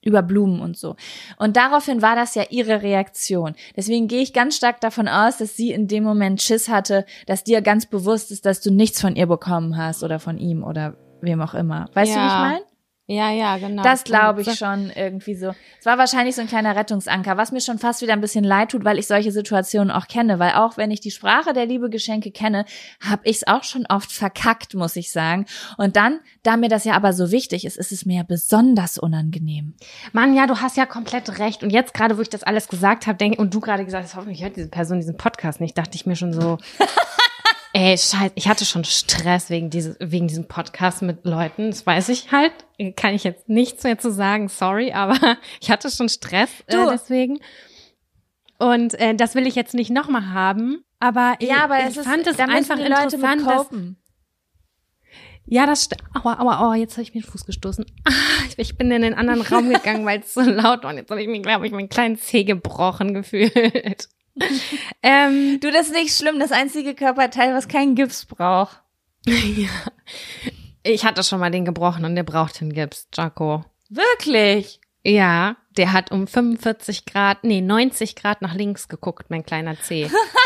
Über 0.03 0.22
Blumen 0.22 0.61
und 0.61 0.76
so. 0.76 0.97
Und 1.39 1.57
daraufhin 1.57 2.03
war 2.03 2.14
das 2.14 2.35
ja 2.35 2.45
ihre 2.51 2.82
Reaktion. 2.82 3.55
Deswegen 3.74 4.07
gehe 4.07 4.20
ich 4.20 4.35
ganz 4.35 4.55
stark 4.55 4.80
davon 4.82 5.09
aus, 5.09 5.39
dass 5.39 5.57
sie 5.57 5.70
in 5.72 5.89
dem 5.89 6.05
Moment 6.05 6.43
Schiss 6.43 6.68
hatte, 6.68 7.07
dass 7.26 7.43
dir 7.43 7.62
ganz 7.62 7.87
bewusst 7.87 8.30
ist, 8.30 8.45
dass 8.45 8.61
du 8.61 8.70
nichts 8.70 9.01
von 9.01 9.16
ihr 9.16 9.26
bekommen 9.26 9.78
hast 9.78 10.03
oder 10.03 10.18
von 10.18 10.37
ihm 10.37 10.62
oder 10.62 10.99
wem 11.22 11.41
auch 11.41 11.55
immer. 11.55 11.89
Weißt 11.95 12.14
du, 12.14 12.20
wie 12.20 12.26
ich 12.26 12.32
Ja. 12.32 12.39
meine? 12.39 12.74
Ja, 13.07 13.30
ja, 13.30 13.59
genau. 13.59 13.82
Das 13.82 14.02
glaube 14.05 14.40
ich 14.40 14.55
schon 14.55 14.90
irgendwie 14.94 15.34
so. 15.34 15.55
Es 15.78 15.84
war 15.84 15.98
wahrscheinlich 15.98 16.36
so 16.36 16.40
ein 16.40 16.48
kleiner 16.48 16.74
Rettungsanker, 16.74 17.36
was 17.36 17.52
mir 17.52 17.61
schon 17.61 17.78
fast 17.78 18.00
wieder 18.00 18.14
ein 18.14 18.22
bisschen 18.22 18.44
leid 18.44 18.70
tut, 18.70 18.82
weil 18.86 18.98
ich 18.98 19.07
solche 19.07 19.30
Situationen 19.30 19.90
auch 19.90 20.09
kenne. 20.09 20.38
Weil 20.38 20.55
auch 20.55 20.78
wenn 20.78 20.90
ich 20.90 21.00
die 21.00 21.11
Sprache 21.11 21.52
der 21.52 21.66
Liebe 21.66 21.90
Geschenke 21.90 22.30
kenne, 22.30 22.64
habe 23.07 23.20
ich 23.24 23.36
es 23.36 23.46
auch 23.46 23.62
schon 23.62 23.84
oft 23.90 24.11
verkackt, 24.11 24.72
muss 24.72 24.96
ich 24.96 25.12
sagen. 25.12 25.44
Und 25.76 25.96
dann, 25.96 26.20
da 26.42 26.57
mir 26.57 26.70
das 26.70 26.84
ja 26.84 26.94
aber 26.94 27.12
so 27.12 27.30
wichtig 27.30 27.66
ist, 27.66 27.76
ist 27.76 27.92
es 27.92 28.07
mir 28.07 28.24
besonders 28.24 28.96
unangenehm. 28.96 29.74
Mann, 30.12 30.34
ja, 30.34 30.46
du 30.46 30.62
hast 30.62 30.78
ja 30.78 30.86
komplett 30.86 31.38
recht. 31.38 31.62
Und 31.62 31.70
jetzt 31.70 31.92
gerade, 31.92 32.16
wo 32.16 32.22
ich 32.22 32.30
das 32.30 32.42
alles 32.42 32.68
gesagt 32.68 33.07
habe, 33.07 33.18
denke 33.18 33.38
und 33.38 33.52
du 33.52 33.61
gerade 33.61 33.84
gesagt 33.84 34.05
hast, 34.05 34.16
hoffentlich 34.16 34.42
hört 34.42 34.57
diese 34.57 34.70
Person 34.70 34.96
diesen 34.96 35.18
Podcast 35.18 35.61
nicht, 35.61 35.76
dachte 35.76 35.94
ich 35.94 36.07
mir 36.07 36.16
schon 36.16 36.32
so, 36.32 36.57
ey, 37.75 37.99
scheiße, 37.99 38.33
ich 38.37 38.49
hatte 38.49 38.64
schon 38.64 38.85
Stress 38.85 39.51
wegen 39.51 39.68
dieses, 39.68 39.97
wegen 40.01 40.29
diesem 40.29 40.47
Podcast 40.47 41.03
mit 41.03 41.25
Leuten. 41.25 41.70
Das 41.70 41.85
weiß 41.85 42.09
ich 42.09 42.33
halt. 42.33 42.53
Kann 42.97 43.14
ich 43.14 43.25
jetzt 43.25 43.49
nichts 43.49 43.83
mehr 43.83 43.99
zu 43.99 44.11
sagen, 44.11 44.49
sorry, 44.49 44.93
aber 44.93 45.18
ich 45.61 45.70
hatte 45.70 45.91
schon 45.91 46.09
Stress 46.09 46.51
äh, 46.66 46.77
deswegen. 46.91 47.41
Und 48.59 48.95
äh, 48.95 49.14
das 49.14 49.35
will 49.35 49.47
ich 49.47 49.57
jetzt 49.57 49.75
nicht 49.75 49.91
nochmal 49.91 50.31
haben. 50.31 50.85
Aber 51.01 51.35
ich, 51.41 51.49
Ja, 51.49 51.64
aber 51.64 51.81
ich 51.81 51.87
es 51.87 51.97
ist, 51.99 52.07
fand 52.07 52.27
es 52.27 52.37
da 52.37 52.47
müssen 52.47 52.57
einfach 52.57 52.77
die 52.77 52.83
Leute 52.83 53.16
interessant, 53.16 53.47
dass, 53.47 53.66
ja, 55.47 55.66
das 55.66 55.85
stimmt. 55.85 56.03
Aua, 56.14 56.41
aua, 56.41 56.61
aua, 56.61 56.75
jetzt 56.77 56.93
habe 56.93 57.03
ich 57.03 57.12
mir 57.12 57.20
den 57.20 57.31
Fuß 57.31 57.45
gestoßen. 57.45 57.85
Ah, 58.07 58.45
ich, 58.49 58.59
ich 58.59 58.79
bin 58.79 58.91
in 58.91 59.03
den 59.03 59.14
anderen 59.14 59.43
Raum 59.43 59.68
gegangen, 59.72 60.07
weil 60.07 60.20
es 60.20 60.33
so 60.33 60.43
laut 60.43 60.85
war. 60.85 60.91
Und 60.91 60.99
jetzt 60.99 61.11
habe 61.11 61.20
ich 61.20 61.29
mir, 61.29 61.43
glaube 61.43 61.66
ich, 61.66 61.72
meinen 61.72 61.89
kleinen 61.89 62.16
Zeh 62.16 62.45
gebrochen 62.45 63.14
gefühlt. 63.14 64.09
ähm, 65.03 65.61
Du, 65.61 65.70
das 65.70 65.89
ist 65.89 65.95
nicht 65.95 66.16
schlimm. 66.16 66.39
Das 66.39 66.53
einzige 66.53 66.95
Körperteil, 66.95 67.55
was 67.55 67.68
keinen 67.68 67.95
Gips 67.95 68.24
braucht. 68.24 68.82
ja. 69.26 69.68
Ich 70.82 71.05
hatte 71.05 71.22
schon 71.22 71.41
mal 71.41 71.51
den 71.51 71.64
gebrochen 71.64 72.05
und 72.05 72.14
der 72.14 72.24
braucht 72.24 72.61
den 72.61 72.72
Gips, 72.72 73.09
Jaco. 73.14 73.64
Wirklich? 73.89 74.80
Ja, 75.03 75.57
der 75.76 75.93
hat 75.93 76.11
um 76.11 76.26
45 76.26 77.05
Grad, 77.05 77.45
nee, 77.45 77.61
90 77.61 78.16
Grad 78.16 78.43
nach 78.43 78.55
links 78.55 78.89
geguckt, 78.89 79.30
mein 79.30 79.45
kleiner 79.45 79.80
Zeh. 79.80 80.11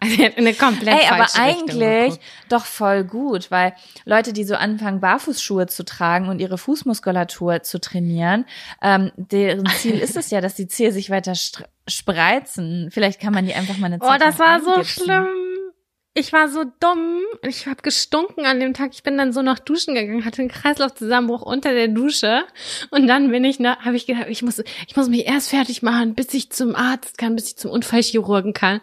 Also 0.00 0.22
eine 0.36 0.54
komplett 0.54 0.96
Ey, 0.96 1.08
aber 1.08 1.26
eigentlich 1.34 2.20
doch 2.48 2.64
voll 2.64 3.02
gut, 3.02 3.50
weil 3.50 3.72
Leute, 4.04 4.32
die 4.32 4.44
so 4.44 4.54
anfangen, 4.54 5.00
Barfußschuhe 5.00 5.66
zu 5.66 5.84
tragen 5.84 6.28
und 6.28 6.38
ihre 6.40 6.56
Fußmuskulatur 6.56 7.62
zu 7.62 7.80
trainieren, 7.80 8.44
ähm, 8.80 9.10
deren 9.16 9.66
Ziel 9.78 9.98
ist 9.98 10.16
es 10.16 10.30
ja, 10.30 10.40
dass 10.40 10.54
die 10.54 10.68
Zehe 10.68 10.92
sich 10.92 11.10
weiter 11.10 11.34
spreizen. 11.88 12.90
Vielleicht 12.92 13.20
kann 13.20 13.34
man 13.34 13.46
die 13.46 13.54
einfach 13.54 13.76
mal 13.78 13.86
eine 13.86 13.98
Oh, 14.00 14.06
Zeit 14.06 14.20
das 14.20 14.38
lang 14.38 14.64
war 14.64 14.76
so 14.76 14.84
schlimm. 14.84 15.26
Ich 16.18 16.32
war 16.32 16.48
so 16.48 16.64
dumm. 16.80 17.20
Ich 17.42 17.68
habe 17.68 17.80
gestunken 17.80 18.44
an 18.44 18.58
dem 18.58 18.74
Tag. 18.74 18.90
Ich 18.92 19.04
bin 19.04 19.16
dann 19.16 19.32
so 19.32 19.40
noch 19.40 19.60
duschen 19.60 19.94
gegangen, 19.94 20.24
hatte 20.24 20.42
einen 20.42 20.50
Kreislaufzusammenbruch 20.50 21.42
unter 21.42 21.72
der 21.72 21.86
Dusche 21.86 22.42
und 22.90 23.06
dann 23.06 23.30
bin 23.30 23.44
ich, 23.44 23.60
habe 23.60 23.94
ich 23.94 24.06
gedacht, 24.06 24.26
ich 24.28 24.42
muss, 24.42 24.60
ich 24.88 24.96
muss 24.96 25.08
mich 25.08 25.26
erst 25.26 25.50
fertig 25.50 25.82
machen, 25.82 26.16
bis 26.16 26.34
ich 26.34 26.50
zum 26.50 26.74
Arzt 26.74 27.18
kann, 27.18 27.36
bis 27.36 27.50
ich 27.50 27.56
zum 27.56 27.70
Unfallchirurgen 27.70 28.52
kann. 28.52 28.80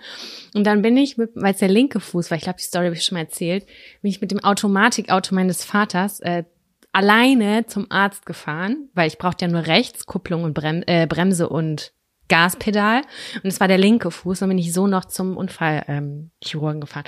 Und 0.54 0.66
dann 0.66 0.82
bin 0.82 0.96
ich, 0.96 1.18
weil 1.18 1.52
es 1.52 1.60
der 1.60 1.68
linke 1.68 2.00
Fuß 2.00 2.32
war, 2.32 2.38
ich 2.38 2.44
glaube, 2.44 2.60
die 2.60 2.64
Story 2.64 2.86
habe 2.86 2.96
ich 2.96 3.04
schon 3.04 3.18
mal 3.18 3.26
erzählt, 3.26 3.66
bin 4.02 4.12
ich 4.12 4.22
mit 4.22 4.32
dem 4.32 4.42
Automatikauto 4.42 5.36
meines 5.36 5.66
Vaters 5.66 6.22
äh, 6.22 6.46
alleine 6.94 7.66
zum 7.66 7.92
Arzt 7.92 8.26
gefahren, 8.26 8.88
weil 8.94 9.10
ich 9.10 9.18
brauchte 9.18 9.44
ja 9.44 9.52
nur 9.52 9.68
rechts 9.68 10.06
Kupplung 10.06 10.46
und 10.46 10.54
Brem 10.54 10.84
äh, 10.88 11.06
Bremse 11.06 11.50
und 11.50 11.92
Gaspedal 12.30 13.02
und 13.36 13.46
es 13.46 13.60
war 13.60 13.68
der 13.68 13.78
linke 13.78 14.12
Fuß 14.12 14.42
und 14.42 14.50
bin 14.50 14.58
ich 14.58 14.74
so 14.74 14.88
noch 14.88 15.06
zum 15.06 15.38
Unfallchirurgen 15.38 16.32
ähm, 16.78 16.82
gefahren. 16.82 17.06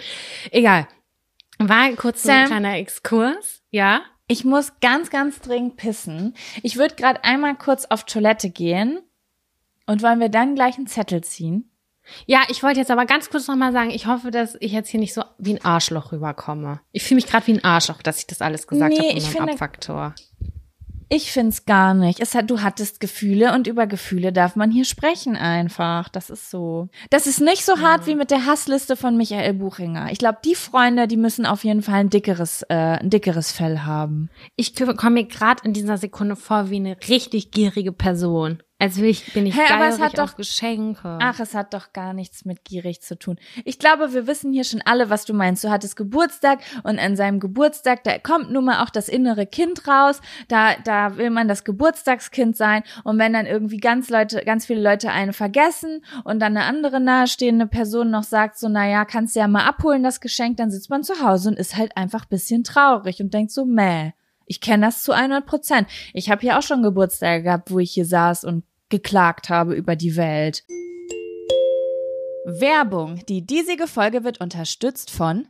Egal. 0.52 0.88
War 1.60 1.92
kurz 1.94 2.24
so 2.24 2.30
ein 2.30 2.48
Sam? 2.48 2.48
kleiner 2.48 2.78
Exkurs, 2.78 3.62
ja. 3.72 4.02
Ich 4.28 4.44
muss 4.46 4.74
ganz, 4.82 5.10
ganz 5.10 5.40
dringend 5.40 5.78
pissen. 5.78 6.36
Ich 6.62 6.78
würde 6.78 6.96
gerade 6.96 7.24
einmal 7.24 7.56
kurz 7.56 7.86
auf 7.86 8.04
Toilette 8.04 8.50
gehen 8.50 9.00
und 9.86 10.04
wollen 10.04 10.20
wir 10.20 10.30
dann 10.30 10.54
gleich 10.54 10.78
einen 10.78 10.88
Zettel 10.88 11.24
ziehen? 11.24 11.72
Ja, 12.26 12.42
ich 12.50 12.64
wollte 12.64 12.80
jetzt 12.80 12.92
aber 12.92 13.06
ganz 13.06 13.30
kurz 13.30 13.48
nochmal 13.48 13.74
sagen, 13.74 13.90
ich 13.90 14.06
hoffe, 14.06 14.32
dass 14.32 14.56
ich 14.60 14.72
jetzt 14.72 14.90
hier 14.90 15.00
nicht 15.00 15.14
so 15.14 15.24
wie 15.38 15.56
ein 15.56 15.66
Arschloch 15.66 16.12
rüberkomme. 16.12 16.80
Ich 16.92 17.04
fühle 17.04 17.16
mich 17.18 17.28
gerade 17.28 17.48
wie 17.48 17.54
ein 17.54 17.64
Arschloch, 17.64 18.02
dass 18.02 18.20
ich 18.20 18.28
das 18.28 18.42
alles 18.42 18.68
gesagt 18.68 18.92
Nee, 18.92 18.98
habe 19.10 19.18
ich 19.18 19.24
meinem 19.26 19.34
finde- 19.34 19.54
Abfaktor. 19.54 20.16
Ich 21.10 21.32
find's 21.32 21.66
gar 21.66 21.94
nicht. 21.94 22.20
Es 22.20 22.36
hat, 22.36 22.50
du 22.50 22.62
hattest 22.62 23.00
Gefühle 23.00 23.54
und 23.54 23.68
über 23.68 23.88
Gefühle 23.88 24.34
darf 24.34 24.58
man 24.58 24.72
hier 24.72 24.84
sprechen 24.84 25.38
einfach. 25.38 26.10
Das 26.10 26.30
ist 26.30 26.52
so. 26.52 26.90
Das 27.10 27.28
ist 27.28 27.40
nicht 27.40 27.64
so 27.64 27.80
hart 27.80 28.08
wie 28.08 28.16
mit 28.16 28.30
der 28.30 28.46
Hassliste 28.46 28.98
von 28.98 29.16
Michael 29.16 29.54
Buchinger. 29.54 30.12
Ich 30.12 30.20
glaube, 30.20 30.40
die 30.44 30.56
Freunde, 30.56 31.08
die 31.08 31.16
müssen 31.16 31.46
auf 31.46 31.64
jeden 31.64 31.82
Fall 31.82 32.02
ein 32.02 32.10
dickeres, 32.10 32.64
äh, 32.64 32.76
ein 32.76 33.10
dickeres 33.10 33.54
Fell 33.54 33.80
haben. 33.80 34.30
Ich 34.58 34.76
komme 34.76 35.22
mir 35.22 35.26
gerade 35.26 35.64
in 35.64 35.72
dieser 35.72 35.98
Sekunde 35.98 36.36
vor 36.36 36.70
wie 36.70 36.76
eine 36.76 36.98
richtig 37.08 37.52
gierige 37.52 37.94
Person. 37.94 38.62
Als 38.80 38.98
will 38.98 39.10
ich, 39.10 39.34
bin 39.34 39.48
ich 39.48 39.58
Hä, 39.58 39.74
aber 39.74 39.88
es 39.88 40.00
hat 40.00 40.20
doch- 40.20 40.36
Geschenke. 40.36 41.18
Ach, 41.20 41.40
es 41.40 41.56
hat 41.56 41.74
doch 41.74 41.94
gar 41.94 42.14
nichts 42.14 42.46
mit 42.46 42.64
gierig 42.64 43.02
zu 43.02 43.18
tun. 43.18 43.40
Ich 43.66 43.80
glaube, 43.80 44.14
wir 44.14 44.28
wissen 44.28 44.54
hier 44.54 44.64
schon 44.66 44.84
alle, 44.86 45.10
was 45.10 45.26
du 45.26 45.34
meinst. 45.34 45.64
Du 45.64 45.72
hattest 45.72 45.96
Geburtstag 45.96 46.60
und 46.84 47.00
an 47.00 47.16
seinem 47.16 47.40
Geburtstag, 47.40 48.04
da 48.04 48.20
kommt 48.20 48.52
nun 48.52 48.66
mal 48.66 48.84
auch 48.84 48.92
das 48.92 49.10
innere 49.10 49.48
Kind 49.48 49.88
raus. 49.88 50.22
Da, 50.48 50.76
da 50.84 51.18
will 51.18 51.32
man 51.32 51.48
das 51.48 51.64
Geburtstagskind 51.64 52.56
sein. 52.56 52.84
Und 53.04 53.18
wenn 53.18 53.34
dann 53.34 53.48
irgendwie 53.48 53.78
ganz 53.78 54.12
Leute, 54.12 54.44
ganz 54.46 54.68
viele 54.68 54.82
Leute 54.82 55.10
einen 55.10 55.34
vergessen 55.34 56.06
und 56.24 56.40
dann 56.40 56.56
eine 56.56 56.66
andere 56.66 57.00
nahestehende 57.00 57.66
Person 57.66 58.12
noch 58.12 58.24
sagt 58.24 58.60
so, 58.60 58.70
na 58.70 58.88
ja, 58.88 59.06
kannst 59.06 59.36
du 59.36 59.40
ja 59.40 59.48
mal 59.48 59.66
abholen, 59.66 60.04
das 60.04 60.22
Geschenk, 60.22 60.58
dann 60.58 60.70
sitzt 60.70 60.92
man 60.92 61.02
zu 61.04 61.20
Hause 61.24 61.50
und 61.50 61.58
ist 61.58 61.78
halt 61.78 61.98
einfach 61.98 62.26
bisschen 62.26 62.64
traurig 62.64 63.22
und 63.22 63.34
denkt 63.34 63.52
so, 63.52 63.66
meh. 63.66 64.12
Ich 64.48 64.62
kenne 64.62 64.86
das 64.86 65.04
zu 65.04 65.12
100 65.12 65.46
Prozent. 65.46 65.90
Ich 66.14 66.30
habe 66.30 66.42
hier 66.42 66.58
auch 66.58 66.64
schon 66.64 66.82
Geburtstage 66.82 67.44
gehabt, 67.44 67.70
wo 67.70 67.80
ich 67.80 67.92
hier 67.92 68.06
saß 68.06 68.46
und 68.46 68.64
geklagt 68.90 69.50
habe 69.50 69.76
über 69.76 69.96
die 69.98 70.16
Welt. 70.16 70.64
Werbung. 72.46 73.22
Die 73.28 73.46
diesige 73.46 73.88
Folge 73.88 74.24
wird 74.24 74.40
unterstützt 74.40 75.12
von 75.12 75.50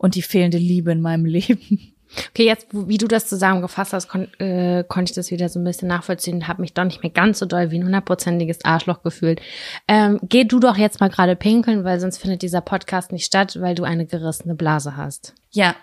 Und 0.00 0.14
die 0.14 0.22
fehlende 0.22 0.56
Liebe 0.56 0.92
in 0.92 1.02
meinem 1.02 1.24
Leben. 1.26 1.92
Okay, 2.30 2.44
jetzt, 2.44 2.66
wie 2.72 2.98
du 2.98 3.06
das 3.06 3.28
zusammengefasst 3.28 3.92
hast, 3.92 4.08
kon 4.08 4.26
äh, 4.40 4.82
konnte 4.88 5.10
ich 5.10 5.14
das 5.14 5.30
wieder 5.30 5.48
so 5.48 5.60
ein 5.60 5.64
bisschen 5.64 5.86
nachvollziehen 5.88 6.36
und 6.36 6.48
habe 6.48 6.62
mich 6.62 6.74
doch 6.74 6.84
nicht 6.84 7.02
mehr 7.04 7.12
ganz 7.12 7.38
so 7.38 7.46
doll 7.46 7.70
wie 7.70 7.78
ein 7.78 7.84
hundertprozentiges 7.84 8.64
Arschloch 8.64 9.02
gefühlt. 9.04 9.40
Ähm, 9.86 10.18
geh 10.22 10.42
du 10.44 10.58
doch 10.58 10.76
jetzt 10.76 10.98
mal 10.98 11.10
gerade 11.10 11.36
pinkeln, 11.36 11.84
weil 11.84 12.00
sonst 12.00 12.18
findet 12.18 12.42
dieser 12.42 12.62
Podcast 12.62 13.12
nicht 13.12 13.26
statt, 13.26 13.60
weil 13.60 13.76
du 13.76 13.84
eine 13.84 14.06
gerissene 14.06 14.56
Blase 14.56 14.96
hast. 14.96 15.34
Ja, 15.52 15.76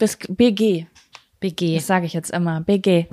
Bis 0.00 0.16
BG. 0.16 0.86
BG. 1.40 1.74
Das 1.76 1.86
sage 1.86 2.06
ich 2.06 2.14
jetzt 2.14 2.30
immer. 2.30 2.62
BG. 2.62 3.06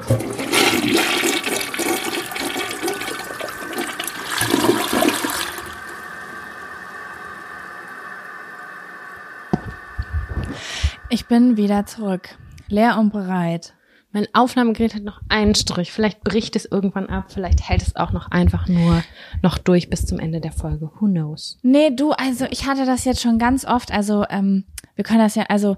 Ich 11.09 11.27
bin 11.27 11.55
wieder 11.55 11.85
zurück. 11.85 12.37
Leer 12.67 12.97
und 12.99 13.13
bereit. 13.13 13.73
Mein 14.11 14.27
Aufnahmegerät 14.33 14.93
hat 14.93 15.03
noch 15.03 15.21
einen 15.29 15.55
Strich. 15.55 15.93
Vielleicht 15.93 16.21
bricht 16.21 16.57
es 16.57 16.65
irgendwann 16.65 17.07
ab. 17.07 17.25
Vielleicht 17.29 17.69
hält 17.69 17.81
es 17.81 17.95
auch 17.95 18.11
noch 18.11 18.29
einfach 18.29 18.67
nur 18.67 19.03
noch 19.41 19.57
durch 19.57 19.89
bis 19.89 20.05
zum 20.05 20.19
Ende 20.19 20.41
der 20.41 20.51
Folge. 20.51 20.91
Who 20.99 21.05
knows? 21.05 21.59
Nee, 21.61 21.91
du, 21.91 22.11
also 22.11 22.45
ich 22.49 22.65
hatte 22.67 22.85
das 22.85 23.05
jetzt 23.05 23.21
schon 23.21 23.39
ganz 23.39 23.63
oft. 23.63 23.91
Also, 23.91 24.25
ähm, 24.29 24.65
wir 24.95 25.05
können 25.05 25.19
das 25.19 25.35
ja, 25.35 25.43
also 25.43 25.77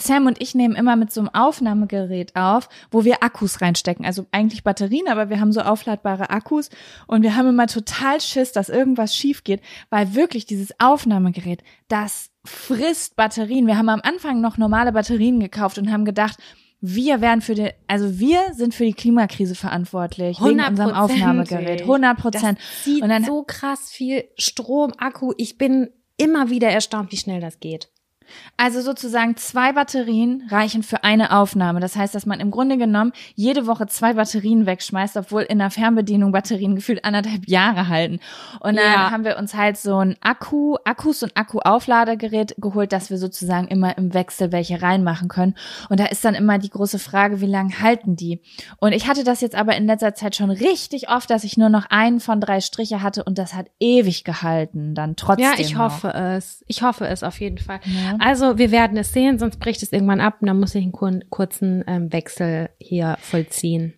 Sam 0.00 0.26
und 0.26 0.40
ich 0.40 0.54
nehmen 0.54 0.74
immer 0.74 0.96
mit 0.96 1.12
so 1.12 1.20
einem 1.20 1.30
Aufnahmegerät 1.30 2.34
auf, 2.36 2.68
wo 2.90 3.04
wir 3.04 3.22
Akkus 3.22 3.60
reinstecken. 3.60 4.04
Also 4.04 4.26
eigentlich 4.32 4.64
Batterien, 4.64 5.08
aber 5.08 5.28
wir 5.30 5.40
haben 5.40 5.52
so 5.52 5.60
aufladbare 5.60 6.30
Akkus 6.30 6.70
und 7.06 7.22
wir 7.22 7.36
haben 7.36 7.48
immer 7.48 7.66
total 7.66 8.20
Schiss, 8.20 8.52
dass 8.52 8.68
irgendwas 8.68 9.14
schief 9.16 9.44
geht, 9.44 9.60
weil 9.90 10.14
wirklich 10.14 10.46
dieses 10.46 10.72
Aufnahmegerät, 10.80 11.62
das 11.88 12.30
frisst 12.44 13.16
Batterien. 13.16 13.66
Wir 13.66 13.76
haben 13.78 13.88
am 13.88 14.00
Anfang 14.02 14.40
noch 14.40 14.58
normale 14.58 14.92
Batterien 14.92 15.40
gekauft 15.40 15.78
und 15.78 15.90
haben 15.92 16.04
gedacht, 16.04 16.38
wir 16.84 17.20
werden 17.20 17.42
für 17.42 17.54
die, 17.54 17.70
also 17.86 18.18
wir 18.18 18.40
sind 18.54 18.74
für 18.74 18.84
die 18.84 18.92
Klimakrise 18.92 19.54
verantwortlich 19.54 20.40
wegen 20.42 20.60
unserem 20.60 20.92
Aufnahmegerät. 20.94 21.82
100 21.82 22.18
Prozent. 22.18 22.58
Das 22.58 22.82
zieht 22.84 23.02
Und 23.02 23.08
dann- 23.08 23.24
so 23.24 23.44
krass 23.44 23.88
viel 23.90 24.24
Strom, 24.36 24.92
Akku. 24.98 25.32
Ich 25.36 25.58
bin 25.58 25.90
immer 26.16 26.50
wieder 26.50 26.68
erstaunt, 26.68 27.12
wie 27.12 27.16
schnell 27.16 27.40
das 27.40 27.60
geht. 27.60 27.88
Also 28.56 28.80
sozusagen 28.80 29.36
zwei 29.36 29.72
Batterien 29.72 30.44
reichen 30.50 30.82
für 30.82 31.04
eine 31.04 31.36
Aufnahme. 31.36 31.80
Das 31.80 31.96
heißt, 31.96 32.14
dass 32.14 32.26
man 32.26 32.40
im 32.40 32.50
Grunde 32.50 32.78
genommen 32.78 33.12
jede 33.34 33.66
Woche 33.66 33.86
zwei 33.86 34.14
Batterien 34.14 34.66
wegschmeißt, 34.66 35.16
obwohl 35.16 35.42
in 35.42 35.58
der 35.58 35.70
Fernbedienung 35.70 36.32
Batterien 36.32 36.74
gefühlt 36.76 37.04
anderthalb 37.04 37.48
Jahre 37.48 37.88
halten. 37.88 38.20
Und 38.60 38.76
dann 38.76 38.84
Ja. 38.92 39.10
haben 39.10 39.24
wir 39.24 39.36
uns 39.38 39.54
halt 39.54 39.76
so 39.76 39.98
ein 39.98 40.16
Akku, 40.20 40.76
Akkus 40.84 41.22
und 41.22 41.36
Akku-Aufladegerät 41.36 42.54
geholt, 42.58 42.92
dass 42.92 43.10
wir 43.10 43.18
sozusagen 43.18 43.68
immer 43.68 43.96
im 43.98 44.14
Wechsel 44.14 44.52
welche 44.52 44.82
reinmachen 44.82 45.28
können. 45.28 45.54
Und 45.88 46.00
da 46.00 46.06
ist 46.06 46.24
dann 46.24 46.34
immer 46.34 46.58
die 46.58 46.70
große 46.70 46.98
Frage, 46.98 47.40
wie 47.40 47.46
lange 47.46 47.80
halten 47.80 48.16
die? 48.16 48.40
Und 48.78 48.92
ich 48.92 49.06
hatte 49.08 49.24
das 49.24 49.40
jetzt 49.40 49.54
aber 49.56 49.76
in 49.76 49.86
letzter 49.86 50.14
Zeit 50.14 50.36
schon 50.36 50.50
richtig 50.50 51.08
oft, 51.08 51.30
dass 51.30 51.44
ich 51.44 51.56
nur 51.56 51.68
noch 51.68 51.86
einen 51.90 52.20
von 52.20 52.40
drei 52.40 52.60
Striche 52.60 53.02
hatte 53.02 53.24
und 53.24 53.38
das 53.38 53.54
hat 53.54 53.66
ewig 53.80 54.24
gehalten. 54.24 54.94
Dann 54.94 55.16
trotzdem. 55.16 55.44
Ja, 55.46 55.52
ich 55.58 55.74
noch. 55.74 55.80
hoffe 55.84 56.12
es. 56.14 56.64
Ich 56.68 56.82
hoffe 56.82 57.06
es 57.06 57.22
auf 57.22 57.40
jeden 57.40 57.58
Fall. 57.58 57.80
Ja. 57.84 58.11
Also, 58.18 58.58
wir 58.58 58.70
werden 58.70 58.96
es 58.96 59.12
sehen, 59.12 59.38
sonst 59.38 59.58
bricht 59.58 59.82
es 59.82 59.92
irgendwann 59.92 60.20
ab 60.20 60.36
und 60.40 60.48
dann 60.48 60.60
muss 60.60 60.74
ich 60.74 60.82
einen 60.82 60.92
kur 60.92 61.20
kurzen 61.30 61.84
ähm, 61.86 62.12
Wechsel 62.12 62.70
hier 62.78 63.16
vollziehen. 63.20 63.94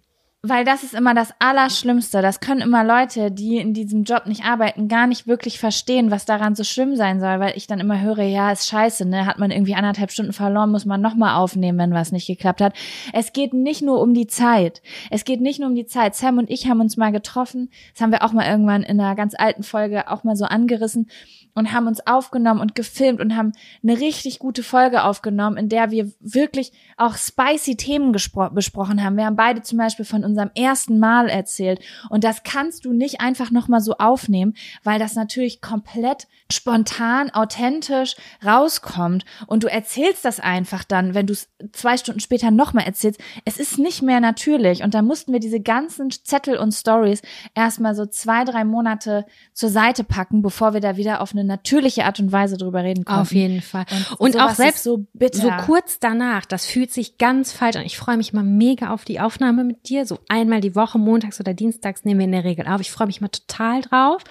Weil 0.46 0.66
das 0.66 0.82
ist 0.82 0.92
immer 0.92 1.14
das 1.14 1.32
Allerschlimmste. 1.38 2.20
Das 2.20 2.38
können 2.38 2.60
immer 2.60 2.84
Leute, 2.84 3.30
die 3.30 3.56
in 3.56 3.72
diesem 3.72 4.04
Job 4.04 4.26
nicht 4.26 4.44
arbeiten, 4.44 4.88
gar 4.88 5.06
nicht 5.06 5.26
wirklich 5.26 5.58
verstehen, 5.58 6.10
was 6.10 6.26
daran 6.26 6.54
so 6.54 6.64
schlimm 6.64 6.96
sein 6.96 7.18
soll, 7.18 7.40
weil 7.40 7.56
ich 7.56 7.66
dann 7.66 7.80
immer 7.80 8.02
höre, 8.02 8.24
ja, 8.24 8.52
ist 8.52 8.68
scheiße, 8.68 9.08
ne? 9.08 9.24
Hat 9.24 9.38
man 9.38 9.50
irgendwie 9.50 9.74
anderthalb 9.74 10.10
Stunden 10.10 10.34
verloren, 10.34 10.70
muss 10.70 10.84
man 10.84 11.00
nochmal 11.00 11.36
aufnehmen, 11.36 11.78
wenn 11.78 11.94
was 11.94 12.12
nicht 12.12 12.26
geklappt 12.26 12.60
hat. 12.60 12.74
Es 13.14 13.32
geht 13.32 13.54
nicht 13.54 13.80
nur 13.80 14.02
um 14.02 14.12
die 14.12 14.26
Zeit. 14.26 14.82
Es 15.10 15.24
geht 15.24 15.40
nicht 15.40 15.60
nur 15.60 15.70
um 15.70 15.74
die 15.74 15.86
Zeit. 15.86 16.14
Sam 16.14 16.36
und 16.36 16.50
ich 16.50 16.68
haben 16.68 16.82
uns 16.82 16.98
mal 16.98 17.10
getroffen. 17.10 17.70
Das 17.94 18.02
haben 18.02 18.12
wir 18.12 18.22
auch 18.22 18.32
mal 18.32 18.46
irgendwann 18.46 18.82
in 18.82 19.00
einer 19.00 19.14
ganz 19.14 19.32
alten 19.34 19.62
Folge 19.62 20.10
auch 20.10 20.24
mal 20.24 20.36
so 20.36 20.44
angerissen 20.44 21.08
und 21.55 21.72
haben 21.72 21.86
uns 21.86 22.07
aufgenommen 22.07 22.61
und 22.61 22.74
gefilmt 22.74 23.20
und 23.20 23.36
haben 23.36 23.52
eine 23.82 23.98
richtig 24.00 24.38
gute 24.38 24.62
Folge 24.62 25.05
aufgenommen, 25.05 25.57
in 25.57 25.68
der 25.68 25.90
wir 25.90 26.11
wirklich 26.20 26.72
auch 26.96 27.16
spicy 27.16 27.76
Themen 27.76 28.12
besprochen 28.12 29.02
haben. 29.02 29.16
Wir 29.16 29.26
haben 29.26 29.36
beide 29.36 29.62
zum 29.62 29.78
Beispiel 29.78 30.05
von 30.05 30.24
unserem 30.24 30.50
ersten 30.55 30.98
Mal 30.98 31.28
erzählt 31.28 31.80
und 32.11 32.24
das 32.24 32.42
kannst 32.42 32.84
du 32.84 32.92
nicht 32.92 33.20
einfach 33.20 33.50
nochmal 33.50 33.80
so 33.80 33.94
aufnehmen, 33.98 34.55
weil 34.82 34.98
das 34.98 35.14
natürlich 35.14 35.61
komplett 35.61 36.26
spontan, 36.50 37.30
authentisch 37.30 38.16
rauskommt 38.44 39.24
und 39.46 39.62
du 39.62 39.70
erzählst 39.70 40.24
das 40.24 40.40
einfach 40.40 40.84
dann, 40.84 41.14
wenn 41.14 41.26
du 41.26 41.32
es 41.32 41.48
zwei 41.72 41.96
Stunden 41.96 42.20
später 42.20 42.50
nochmal 42.50 42.84
erzählst. 42.84 43.20
Es 43.44 43.59
ist 43.59 43.78
nicht 43.78 44.02
mehr 44.02 44.20
natürlich 44.20 44.82
und 44.82 44.94
da 44.94 45.02
mussten 45.02 45.32
wir 45.32 45.40
diese 45.40 45.61
ganzen 45.61 46.11
Zettel 46.11 46.57
und 46.57 46.72
Stories 46.72 47.22
erstmal 47.55 47.94
so 47.94 48.07
zwei, 48.07 48.44
drei 48.44 48.64
Monate 48.64 49.24
zur 49.52 49.70
Seite 49.70 50.05
packen, 50.05 50.42
bevor 50.42 50.74
wir 50.74 50.80
da 50.80 50.96
wieder 50.96 51.20
auf 51.20 51.32
eine 51.32 51.43
natürliche 51.47 52.05
Art 52.05 52.20
und 52.20 52.32
Weise 52.32 52.57
drüber 52.57 52.82
reden 52.82 53.05
konnten. 53.05 53.20
Auf 53.20 53.32
jeden 53.32 53.62
Fall. 53.62 53.84
Und, 54.18 54.34
Und, 54.34 54.40
auch 54.40 54.51
selbst 54.51 54.82
so 54.82 55.07
so 55.32 55.51
kurz 55.64 55.99
danach, 55.99 56.45
das 56.45 56.66
fühlt 56.66 56.92
sich 56.92 57.18
ganz 57.18 57.53
falsch 57.53 57.76
an. 57.76 57.84
Ich 57.84 57.97
freue 57.97 58.16
mich 58.16 58.32
mal 58.32 58.45
mega 58.45 58.90
auf 58.90 59.05
die 59.05 59.20
Aufnahme 59.20 59.64
mit 59.64 59.88
dir. 59.88 60.07
So 60.07 60.18
einmal 60.28 60.61
die 60.61 60.74
Woche, 60.74 60.99
montags 60.99 61.40
oder 61.40 61.55
dienstags 61.55 62.05
nehmen 62.05 62.20
wir 62.20 62.24
in 62.26 62.32
der 62.32 62.45
Regel 62.45 62.66
auf. 62.66 62.80
Ich 62.80 62.90
freue 62.90 63.07
mich 63.07 63.20
mal 63.20 63.28
total 63.28 63.82
drauf. 63.82 64.22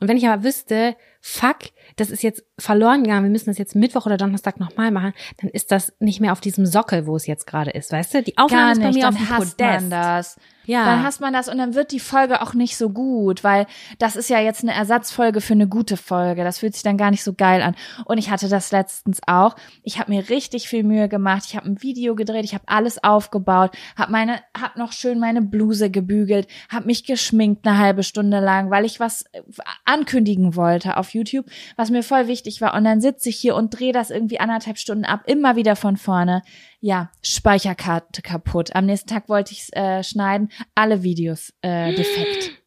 Und 0.00 0.08
wenn 0.08 0.16
ich 0.16 0.26
aber 0.28 0.44
wüsste, 0.44 0.96
fuck, 1.20 1.58
das 1.96 2.10
ist 2.10 2.22
jetzt 2.22 2.44
verloren 2.58 3.02
gegangen, 3.02 3.24
wir 3.24 3.30
müssen 3.30 3.50
das 3.50 3.58
jetzt 3.58 3.74
Mittwoch 3.74 4.06
oder 4.06 4.16
Donnerstag 4.16 4.60
nochmal 4.60 4.90
machen, 4.90 5.12
dann 5.38 5.50
ist 5.50 5.72
das 5.72 5.92
nicht 5.98 6.20
mehr 6.20 6.32
auf 6.32 6.40
diesem 6.40 6.66
Sockel, 6.66 7.06
wo 7.06 7.16
es 7.16 7.26
jetzt 7.26 7.46
gerade 7.46 7.70
ist, 7.70 7.90
weißt 7.92 8.14
du? 8.14 8.22
Die 8.22 8.38
Aufnahme 8.38 8.62
Gar 8.62 8.72
ist 8.72 8.80
bei 8.80 8.86
nicht, 8.86 8.96
mir 8.96 9.08
auf 9.08 9.16
dem 9.16 9.26
Podest. 9.26 9.58
man 9.58 9.90
das. 9.90 10.36
Ja. 10.66 10.84
Dann 10.84 11.04
hasst 11.04 11.20
man 11.20 11.32
das 11.32 11.48
und 11.48 11.58
dann 11.58 11.74
wird 11.74 11.92
die 11.92 12.00
Folge 12.00 12.42
auch 12.42 12.52
nicht 12.52 12.76
so 12.76 12.90
gut, 12.90 13.44
weil 13.44 13.66
das 13.98 14.16
ist 14.16 14.28
ja 14.28 14.40
jetzt 14.40 14.62
eine 14.62 14.74
Ersatzfolge 14.74 15.40
für 15.40 15.54
eine 15.54 15.68
gute 15.68 15.96
Folge. 15.96 16.42
Das 16.42 16.58
fühlt 16.58 16.74
sich 16.74 16.82
dann 16.82 16.98
gar 16.98 17.10
nicht 17.10 17.22
so 17.22 17.32
geil 17.32 17.62
an. 17.62 17.76
Und 18.04 18.18
ich 18.18 18.30
hatte 18.30 18.48
das 18.48 18.72
letztens 18.72 19.20
auch. 19.26 19.54
Ich 19.84 19.98
habe 19.98 20.10
mir 20.10 20.28
richtig 20.28 20.68
viel 20.68 20.82
Mühe 20.82 21.08
gemacht. 21.08 21.44
Ich 21.46 21.56
habe 21.56 21.68
ein 21.68 21.82
Video 21.82 22.16
gedreht, 22.16 22.44
ich 22.44 22.54
habe 22.54 22.64
alles 22.66 23.02
aufgebaut, 23.02 23.76
habe 23.96 24.10
meine, 24.12 24.40
habe 24.56 24.78
noch 24.78 24.92
schön 24.92 25.20
meine 25.20 25.40
Bluse 25.40 25.90
gebügelt, 25.90 26.48
habe 26.68 26.86
mich 26.86 27.04
geschminkt 27.04 27.66
eine 27.66 27.78
halbe 27.78 28.02
Stunde 28.02 28.40
lang, 28.40 28.70
weil 28.70 28.84
ich 28.84 28.98
was 28.98 29.22
äh, 29.32 29.42
ankündigen 29.84 30.56
wollte 30.56 30.96
auf 30.96 31.14
YouTube, 31.14 31.46
was 31.76 31.90
mir 31.90 32.02
voll 32.02 32.26
wichtig 32.26 32.60
war. 32.60 32.74
Und 32.74 32.84
dann 32.84 33.00
sitze 33.00 33.28
ich 33.28 33.36
hier 33.36 33.54
und 33.54 33.70
drehe 33.70 33.92
das 33.92 34.10
irgendwie 34.10 34.40
anderthalb 34.40 34.78
Stunden 34.78 35.04
ab, 35.04 35.22
immer 35.26 35.54
wieder 35.54 35.76
von 35.76 35.96
vorne. 35.96 36.42
Ja, 36.86 37.10
Speicherkarte 37.20 38.22
kaputt. 38.22 38.76
Am 38.76 38.86
nächsten 38.86 39.08
Tag 39.08 39.28
wollte 39.28 39.50
ich 39.50 39.74
äh, 39.74 40.04
schneiden, 40.04 40.52
alle 40.76 41.02
Videos 41.02 41.52
äh, 41.60 41.92
defekt. 41.92 42.62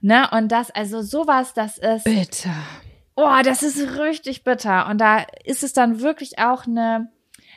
Ne? 0.00 0.28
Und 0.32 0.50
das, 0.50 0.72
also 0.72 1.00
sowas, 1.00 1.54
das 1.54 1.78
ist, 1.78 2.02
Bitte. 2.02 2.50
oh, 3.14 3.38
das 3.44 3.62
ist 3.62 4.00
richtig 4.00 4.42
bitter. 4.42 4.88
Und 4.88 5.00
da 5.00 5.24
ist 5.44 5.62
es 5.62 5.72
dann 5.72 6.00
wirklich 6.00 6.40
auch 6.40 6.66
eine, 6.66 7.12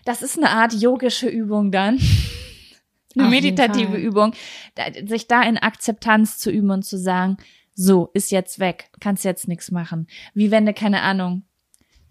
das 0.05 0.21
ist 0.21 0.37
eine 0.37 0.51
Art 0.51 0.73
yogische 0.73 1.27
Übung 1.27 1.71
dann. 1.71 1.99
Eine 3.15 3.25
Auf 3.25 3.31
meditative. 3.31 3.97
Übung, 3.97 4.35
da, 4.75 4.83
sich 5.07 5.27
da 5.27 5.41
in 5.41 5.57
Akzeptanz 5.57 6.37
zu 6.37 6.51
üben 6.51 6.69
und 6.69 6.83
zu 6.83 6.99
sagen, 6.99 7.37
so, 7.73 8.11
ist 8.13 8.29
jetzt 8.29 8.59
weg, 8.59 8.91
kannst 8.99 9.25
jetzt 9.25 9.47
nichts 9.47 9.71
machen. 9.71 10.05
Wie 10.35 10.51
wenn 10.51 10.67
du, 10.67 10.75
keine 10.75 11.01
Ahnung, 11.01 11.41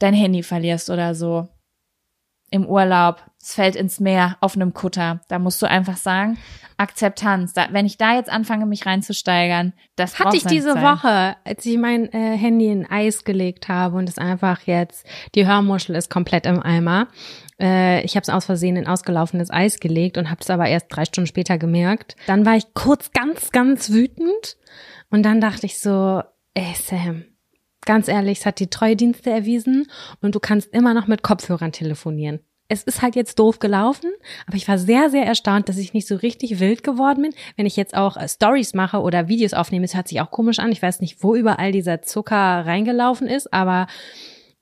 dein 0.01 0.15
Handy 0.15 0.43
verlierst 0.43 0.91
oder 0.91 1.15
so. 1.15 1.47
Im 2.51 2.67
Urlaub, 2.67 3.23
es 3.49 3.55
fällt 3.55 3.77
ins 3.77 3.99
Meer 3.99 4.37
auf 4.43 4.57
einem 4.57 4.75
Kutter. 4.75 5.21
Da 5.29 5.39
musst 5.39 5.63
du 5.63 5.67
einfach 5.67 5.97
sagen, 5.97 6.37
Akzeptanz. 6.77 7.55
Da, 7.55 7.69
wenn 7.73 7.87
ich 7.87 7.97
da 7.97 8.15
jetzt 8.15 8.29
anfange, 8.29 8.67
mich 8.67 8.85
reinzusteigern, 8.85 9.73
das 9.97 10.19
Hatte 10.19 10.37
ich 10.37 10.45
diese 10.45 10.75
Zeit. 10.75 10.83
Woche, 10.83 11.37
als 11.45 11.65
ich 11.65 11.79
mein 11.79 12.13
äh, 12.13 12.37
Handy 12.37 12.67
in 12.67 12.85
Eis 12.85 13.25
gelegt 13.25 13.69
habe 13.69 13.97
und 13.97 14.07
es 14.07 14.19
einfach 14.19 14.61
jetzt, 14.67 15.07
die 15.35 15.47
Hörmuschel 15.47 15.97
ist 15.97 16.11
komplett 16.11 16.45
im 16.45 16.63
Eimer. 16.63 17.09
Äh, 17.59 18.05
ich 18.05 18.17
habe 18.17 18.23
es 18.23 18.29
aus 18.29 18.45
Versehen 18.45 18.77
in 18.77 18.87
ausgelaufenes 18.87 19.51
Eis 19.51 19.81
gelegt 19.81 20.19
und 20.19 20.29
habe 20.29 20.43
es 20.43 20.51
aber 20.51 20.69
erst 20.69 20.89
drei 20.91 21.07
Stunden 21.07 21.27
später 21.27 21.57
gemerkt. 21.57 22.17
Dann 22.27 22.45
war 22.45 22.57
ich 22.57 22.75
kurz 22.75 23.13
ganz, 23.13 23.51
ganz 23.51 23.91
wütend 23.91 24.59
und 25.09 25.23
dann 25.23 25.41
dachte 25.41 25.65
ich 25.65 25.79
so, 25.81 26.23
ey 26.53 26.75
Sam, 26.75 27.25
ganz 27.87 28.09
ehrlich, 28.09 28.41
es 28.41 28.47
hat 28.47 28.61
die 28.61 28.69
Treuedienste 28.69 29.31
erwiesen 29.31 29.87
und 30.21 30.35
du 30.35 30.39
kannst 30.39 30.71
immer 30.75 30.93
noch 30.93 31.07
mit 31.07 31.23
Kopfhörern 31.23 31.73
telefonieren. 31.73 32.41
Es 32.69 32.83
ist 32.83 33.01
halt 33.01 33.17
jetzt 33.17 33.39
doof 33.39 33.59
gelaufen, 33.61 34.11
aber 34.47 34.57
ich 34.57 34.69
war 34.69 34.79
sehr, 34.79 35.09
sehr 35.09 35.25
erstaunt, 35.25 35.69
dass 35.69 35.79
ich 35.79 35.95
nicht 35.95 36.07
so 36.07 36.17
richtig 36.17 36.61
wild 36.61 36.85
geworden 36.85 37.23
bin. 37.23 37.33
Wenn 37.57 37.65
ich 37.67 37.77
jetzt 37.77 37.97
auch 37.97 38.17
äh, 38.17 38.29
Stories 38.29 38.75
mache 38.75 39.01
oder 39.01 39.29
Videos 39.29 39.55
aufnehme, 39.55 39.87
es 39.87 39.95
hört 39.95 40.09
sich 40.09 40.21
auch 40.21 40.31
komisch 40.31 40.59
an. 40.59 40.71
Ich 40.71 40.83
weiß 40.83 41.01
nicht, 41.01 41.23
wo 41.23 41.35
überall 41.35 41.73
dieser 41.73 42.03
Zucker 42.03 42.37
reingelaufen 42.37 43.27
ist, 43.27 43.53
aber 43.53 43.87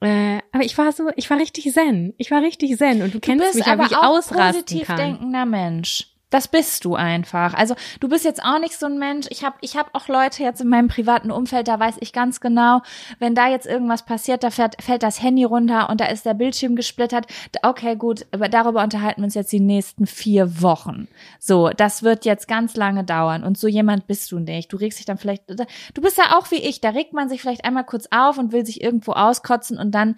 äh, 0.01 0.39
aber 0.53 0.65
ich 0.65 0.77
war 0.79 0.93
so, 0.93 1.11
ich 1.17 1.31
war 1.31 1.39
richtig 1.39 1.73
zen. 1.73 2.15
Ich 2.19 2.31
war 2.31 2.43
richtig 2.43 2.77
zen 2.77 3.03
und 3.03 3.15
du 3.15 3.19
Du 3.19 3.21
kennst 3.21 3.55
mich 3.55 3.67
aber 3.67 3.85
wie 3.85 3.87
ich 3.87 3.97
auch 3.97 4.05
ausrasten 4.05 4.63
positiv 4.63 4.87
kann. 4.87 4.97
denkender 4.97 5.47
Mensch. 5.47 6.13
Das 6.31 6.49
bist 6.49 6.85
du 6.85 6.97
einfach. 6.97 7.55
Also 7.55 7.77
du 8.01 8.09
bist 8.09 8.25
jetzt 8.25 8.43
auch 8.43 8.59
nicht 8.59 8.77
so 8.77 8.87
ein 8.87 8.99
Mensch. 8.99 9.27
Ich 9.31 9.45
habe 9.45 9.57
ich 9.61 9.77
hab 9.77 9.95
auch 9.95 10.09
Leute 10.09 10.43
jetzt 10.43 10.61
in 10.61 10.69
meinem 10.69 10.89
privaten 10.89 11.31
Umfeld, 11.31 11.69
da 11.69 11.79
weiß 11.79 11.97
ich 12.01 12.13
ganz 12.13 12.41
genau, 12.41 12.83
wenn 13.21 13.37
da 13.37 13.49
jetzt 13.49 13.67
irgendwas 13.67 14.05
passiert, 14.05 14.43
da 14.43 14.51
fährt, 14.51 14.83
fällt 14.83 15.05
das 15.05 15.23
Handy 15.23 15.45
runter 15.45 15.89
und 15.89 16.01
da 16.01 16.07
ist 16.07 16.27
der 16.27 16.35
Bildschirm 16.35 16.75
gesplittert. 16.75 17.27
Okay, 17.63 17.95
gut, 17.95 18.27
aber 18.33 18.49
darüber 18.49 18.83
unterhalten 18.83 19.21
wir 19.21 19.27
uns 19.27 19.35
jetzt 19.35 19.53
die 19.53 19.61
nächsten 19.61 20.07
vier 20.07 20.61
Wochen. 20.61 21.07
So, 21.39 21.69
das 21.69 22.03
wird 22.03 22.25
jetzt 22.25 22.49
ganz 22.49 22.75
lange 22.75 23.05
dauern 23.05 23.45
und 23.45 23.57
so 23.57 23.69
jemand 23.69 24.09
bist 24.09 24.33
du 24.33 24.41
nicht. 24.41 24.73
Du 24.73 24.79
regst 24.79 24.99
dich 24.99 25.07
dann 25.07 25.19
vielleicht, 25.19 25.45
du 25.49 26.03
bist 26.03 26.19
ja 26.19 26.37
auch 26.37 26.51
wie 26.51 26.57
ich, 26.57 26.81
da 26.81 26.89
regt 26.89 27.13
man 27.13 27.29
sich 27.29 27.41
vielleicht 27.41 27.65
einmal 27.65 27.85
kurz 27.85 28.09
auf 28.11 28.37
und 28.37 28.51
will 28.51 28.67
sich 28.67 28.83
irgendwo 28.83 29.13
auskotzen 29.13 29.79
und 29.79 29.93
dann 29.93 30.17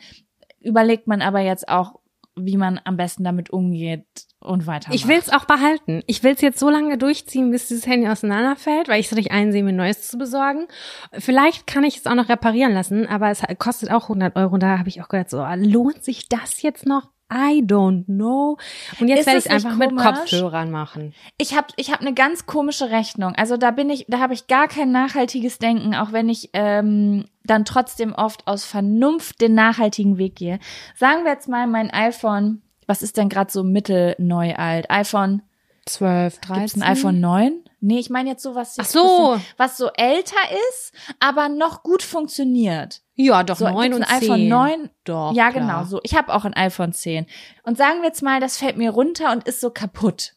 überlegt 0.61 1.06
man 1.06 1.20
aber 1.20 1.40
jetzt 1.40 1.68
auch, 1.68 2.00
wie 2.41 2.57
man 2.57 2.80
am 2.84 2.97
besten 2.97 3.24
damit 3.24 3.51
umgeht 3.51 4.07
und 4.41 4.66
weitermacht. 4.66 4.95
Ich 4.95 5.09
will's 5.09 5.30
auch 5.30 5.45
behalten. 5.45 6.03
Ich 6.07 6.22
will's 6.22 6.41
jetzt 6.41 6.59
so 6.59 6.70
lange 6.70 6.99
durchziehen, 6.99 7.51
bis 7.51 7.68
dieses 7.68 7.86
Handy 7.86 8.09
auseinanderfällt, 8.09 8.89
weil 8.89 9.01
ich 9.01 9.07
es 9.07 9.12
nicht 9.12 9.30
einsehe, 9.30 9.62
mir 9.62 9.72
neues 9.72 10.09
zu 10.09 10.18
besorgen. 10.18 10.66
Vielleicht 11.12 11.66
kann 11.66 11.84
ich 11.84 11.97
es 11.97 12.07
auch 12.07 12.14
noch 12.14 12.28
reparieren 12.28 12.72
lassen, 12.72 13.07
aber 13.07 13.30
es 13.30 13.43
kostet 13.59 13.91
auch 13.91 14.05
100 14.05 14.36
Euro. 14.36 14.55
Und 14.55 14.62
da 14.62 14.78
habe 14.78 14.89
ich 14.89 15.03
auch 15.03 15.09
gedacht, 15.09 15.30
so 15.30 15.45
lohnt 15.57 16.05
sich 16.05 16.28
das 16.28 16.62
jetzt 16.62 16.86
noch? 16.86 17.11
I 17.33 17.61
don't 17.62 18.07
know. 18.07 18.57
Und 19.01 19.09
jetzt 19.09 19.20
Ist 19.20 19.26
werde 19.26 19.39
es 19.39 19.47
ich 19.47 19.53
einfach 19.53 19.76
nicht 19.76 19.91
mit 19.91 19.99
komisch? 19.99 20.31
Kopfhörern 20.31 20.70
machen. 20.70 21.14
Ich 21.37 21.55
habe 21.55 21.68
ich 21.76 21.93
hab 21.93 22.01
eine 22.01 22.14
ganz 22.14 22.47
komische 22.47 22.91
Rechnung. 22.91 23.35
Also 23.37 23.57
da 23.57 23.70
bin 23.70 23.91
ich, 23.91 24.07
da 24.09 24.18
habe 24.18 24.33
ich 24.35 24.47
gar 24.47 24.66
kein 24.68 24.93
nachhaltiges 24.93 25.59
Denken, 25.59 25.95
auch 25.95 26.12
wenn 26.12 26.29
ich 26.29 26.51
ähm, 26.55 27.26
dann 27.45 27.64
trotzdem 27.64 28.14
oft 28.14 28.47
aus 28.47 28.64
Vernunft 28.64 29.41
den 29.41 29.55
nachhaltigen 29.55 30.16
Weg 30.16 30.37
gehe. 30.37 30.59
Sagen 30.97 31.24
wir 31.24 31.33
jetzt 31.33 31.49
mal 31.49 31.66
mein 31.66 31.91
iPhone, 31.91 32.62
was 32.87 33.03
ist 33.03 33.18
denn 33.18 33.29
gerade 33.29 33.53
so 33.53 33.62
mittelneu 33.62 34.55
alt? 34.55 34.91
iPhone, 34.91 35.43
12, 35.85 36.41
gibt's 36.41 36.49
13. 36.49 36.83
ein 36.83 36.93
iPhone 36.93 37.20
9? 37.20 37.53
Nee, 37.81 37.99
ich 38.01 38.11
meine 38.11 38.31
jetzt 38.31 38.43
so 38.43 38.55
was, 38.55 38.76
Ach 38.79 38.85
so. 38.85 39.33
bisschen- 39.35 39.47
was 39.57 39.76
so 39.76 39.89
älter 39.97 40.37
ist, 40.70 40.93
aber 41.20 41.49
noch 41.49 41.83
gut 41.85 42.03
funktioniert. 42.03 43.03
Ja, 43.14 43.43
doch, 43.43 43.57
So, 43.57 43.68
9 43.68 43.93
gibt's 43.93 43.97
und 43.97 44.03
ein 44.14 44.20
10. 44.20 44.31
iPhone 44.31 44.49
9? 44.49 44.91
Doch, 45.05 45.33
ja, 45.33 45.51
klar. 45.51 45.53
genau, 45.62 45.85
so. 45.85 46.01
Ich 46.03 46.14
habe 46.16 46.33
auch 46.35 46.45
ein 46.45 46.55
iPhone 46.55 46.93
10. 46.93 47.26
Und 47.62 47.76
sagen 47.79 48.01
wir 48.01 48.09
jetzt 48.09 48.22
mal, 48.22 48.41
das 48.41 48.57
fällt 48.59 48.76
mir 48.76 48.91
runter 48.91 49.33
und 49.33 49.45
ist 49.47 49.61
so 49.61 49.70
kaputt. 49.70 50.35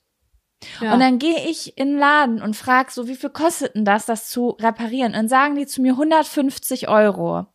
Ja. 0.79 0.93
Und 0.93 0.99
dann 0.99 1.17
gehe 1.17 1.47
ich 1.49 1.75
in 1.79 1.89
den 1.91 1.97
Laden 1.97 2.41
und 2.41 2.55
frage 2.55 2.91
so, 2.91 3.07
wie 3.07 3.15
viel 3.15 3.31
kostet 3.31 3.73
denn 3.75 3.85
das, 3.85 4.05
das 4.05 4.29
zu 4.29 4.49
reparieren? 4.59 5.07
Und 5.13 5.17
dann 5.17 5.27
sagen 5.27 5.55
die 5.55 5.65
zu 5.65 5.81
mir 5.81 5.93
150 5.93 6.87
Euro. 6.87 7.47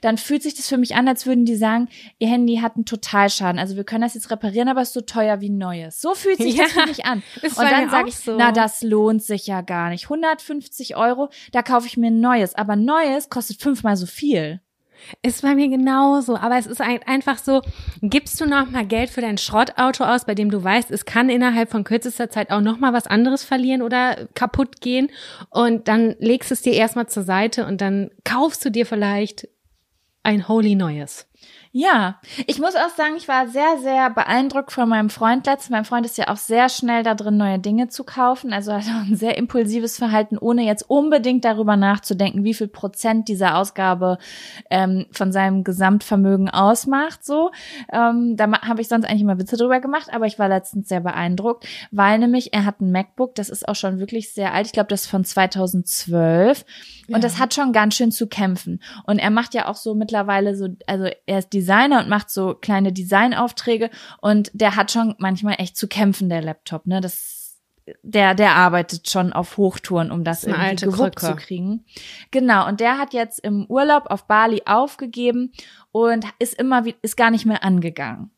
Dann 0.00 0.18
fühlt 0.18 0.42
sich 0.42 0.54
das 0.54 0.68
für 0.68 0.76
mich 0.78 0.94
an, 0.94 1.08
als 1.08 1.26
würden 1.26 1.44
die 1.44 1.56
sagen, 1.56 1.88
ihr 2.18 2.28
Handy 2.28 2.56
hat 2.56 2.76
einen 2.76 2.84
Totalschaden. 2.84 3.58
Also 3.58 3.76
wir 3.76 3.84
können 3.84 4.02
das 4.02 4.14
jetzt 4.14 4.30
reparieren, 4.30 4.68
aber 4.68 4.80
es 4.82 4.88
ist 4.88 4.94
so 4.94 5.00
teuer 5.00 5.40
wie 5.40 5.48
ein 5.50 5.58
neues. 5.58 6.00
So 6.00 6.14
fühlt 6.14 6.38
sich 6.38 6.56
das 6.56 6.74
Ja, 6.74 6.82
für 6.82 6.88
mich 6.88 7.04
an. 7.04 7.22
Und 7.42 7.58
dann 7.58 7.90
sage 7.90 8.08
ich, 8.08 8.16
so. 8.16 8.36
na, 8.36 8.52
das 8.52 8.82
lohnt 8.82 9.22
sich 9.22 9.46
ja 9.46 9.60
gar 9.60 9.90
nicht. 9.90 10.04
150 10.04 10.96
Euro, 10.96 11.28
da 11.52 11.62
kaufe 11.62 11.86
ich 11.86 11.96
mir 11.96 12.08
ein 12.08 12.20
neues. 12.20 12.54
Aber 12.54 12.76
neues 12.76 13.30
kostet 13.30 13.60
fünfmal 13.60 13.96
so 13.96 14.06
viel. 14.06 14.60
Ist 15.22 15.40
bei 15.40 15.54
mir 15.54 15.68
genauso, 15.70 16.36
aber 16.36 16.58
es 16.58 16.66
ist 16.66 16.82
ein- 16.82 17.02
einfach 17.04 17.38
so, 17.38 17.62
gibst 18.02 18.38
du 18.38 18.44
noch 18.44 18.70
mal 18.70 18.84
Geld 18.84 19.08
für 19.08 19.22
dein 19.22 19.38
Schrottauto 19.38 20.04
aus, 20.04 20.26
bei 20.26 20.34
dem 20.34 20.50
du 20.50 20.62
weißt, 20.62 20.90
es 20.90 21.06
kann 21.06 21.30
innerhalb 21.30 21.70
von 21.70 21.84
kürzester 21.84 22.28
Zeit 22.28 22.50
auch 22.50 22.60
noch 22.60 22.78
mal 22.78 22.92
was 22.92 23.06
anderes 23.06 23.42
verlieren 23.42 23.80
oder 23.80 24.28
kaputt 24.34 24.82
gehen 24.82 25.08
und 25.48 25.88
dann 25.88 26.16
legst 26.18 26.52
es 26.52 26.60
dir 26.60 26.74
erstmal 26.74 27.08
zur 27.08 27.22
Seite 27.22 27.64
und 27.64 27.80
dann 27.80 28.10
kaufst 28.24 28.62
du 28.62 28.70
dir 28.70 28.84
vielleicht 28.84 29.48
ein 30.22 30.48
Holy 30.48 30.74
Neues. 30.74 31.26
Ja, 31.72 32.20
ich 32.48 32.58
muss 32.58 32.74
auch 32.74 32.88
sagen, 32.96 33.14
ich 33.16 33.28
war 33.28 33.46
sehr, 33.46 33.78
sehr 33.78 34.10
beeindruckt 34.10 34.72
von 34.72 34.88
meinem 34.88 35.08
Freund 35.08 35.46
letztens. 35.46 35.70
Mein 35.70 35.84
Freund 35.84 36.04
ist 36.04 36.18
ja 36.18 36.26
auch 36.26 36.36
sehr 36.36 36.68
schnell 36.68 37.04
da 37.04 37.14
drin, 37.14 37.36
neue 37.36 37.60
Dinge 37.60 37.86
zu 37.86 38.02
kaufen. 38.02 38.52
Also 38.52 38.72
hat 38.72 38.82
auch 38.82 39.08
ein 39.08 39.14
sehr 39.14 39.38
impulsives 39.38 39.96
Verhalten, 39.96 40.36
ohne 40.36 40.64
jetzt 40.64 40.90
unbedingt 40.90 41.44
darüber 41.44 41.76
nachzudenken, 41.76 42.42
wie 42.42 42.54
viel 42.54 42.66
Prozent 42.66 43.28
dieser 43.28 43.56
Ausgabe 43.56 44.18
ähm, 44.68 45.06
von 45.12 45.30
seinem 45.30 45.62
Gesamtvermögen 45.62 46.50
ausmacht. 46.50 47.24
So, 47.24 47.52
ähm, 47.92 48.36
da 48.36 48.50
habe 48.62 48.80
ich 48.80 48.88
sonst 48.88 49.04
eigentlich 49.04 49.22
immer 49.22 49.38
Witze 49.38 49.56
drüber 49.56 49.78
gemacht, 49.78 50.08
aber 50.12 50.26
ich 50.26 50.40
war 50.40 50.48
letztens 50.48 50.88
sehr 50.88 51.00
beeindruckt, 51.00 51.68
weil 51.92 52.18
nämlich 52.18 52.52
er 52.52 52.64
hat 52.64 52.80
ein 52.80 52.90
MacBook, 52.90 53.36
das 53.36 53.48
ist 53.48 53.68
auch 53.68 53.76
schon 53.76 54.00
wirklich 54.00 54.34
sehr 54.34 54.54
alt. 54.54 54.66
Ich 54.66 54.72
glaube, 54.72 54.88
das 54.88 55.02
ist 55.02 55.10
von 55.10 55.24
2012 55.24 56.64
und 57.14 57.24
das 57.24 57.38
hat 57.38 57.54
schon 57.54 57.72
ganz 57.72 57.94
schön 57.96 58.12
zu 58.12 58.26
kämpfen. 58.26 58.82
Und 59.04 59.18
er 59.18 59.30
macht 59.30 59.54
ja 59.54 59.66
auch 59.68 59.76
so 59.76 59.94
mittlerweile 59.94 60.54
so, 60.56 60.68
also 60.86 61.08
er 61.26 61.38
ist 61.38 61.52
Designer 61.52 62.00
und 62.00 62.08
macht 62.08 62.30
so 62.30 62.54
kleine 62.54 62.92
Designaufträge 62.92 63.90
und 64.20 64.50
der 64.54 64.76
hat 64.76 64.90
schon 64.90 65.14
manchmal 65.18 65.54
echt 65.58 65.76
zu 65.76 65.88
kämpfen, 65.88 66.28
der 66.28 66.42
Laptop, 66.42 66.86
ne? 66.86 67.00
Das, 67.00 67.58
der, 68.02 68.34
der 68.34 68.54
arbeitet 68.54 69.10
schon 69.10 69.32
auf 69.32 69.56
Hochtouren, 69.56 70.12
um 70.12 70.22
das 70.22 70.44
eine 70.44 70.54
irgendwie 70.54 70.68
alte 70.68 70.86
gewuppt 70.86 71.18
zu 71.20 71.26
kriegen. 71.36 71.84
Genau. 72.30 72.68
Und 72.68 72.78
der 72.80 72.98
hat 72.98 73.12
jetzt 73.14 73.40
im 73.40 73.66
Urlaub 73.66 74.06
auf 74.06 74.26
Bali 74.26 74.62
aufgegeben 74.66 75.52
und 75.90 76.24
ist 76.38 76.54
immer, 76.54 76.84
wie- 76.84 76.94
ist 77.02 77.16
gar 77.16 77.30
nicht 77.30 77.46
mehr 77.46 77.64
angegangen. 77.64 78.30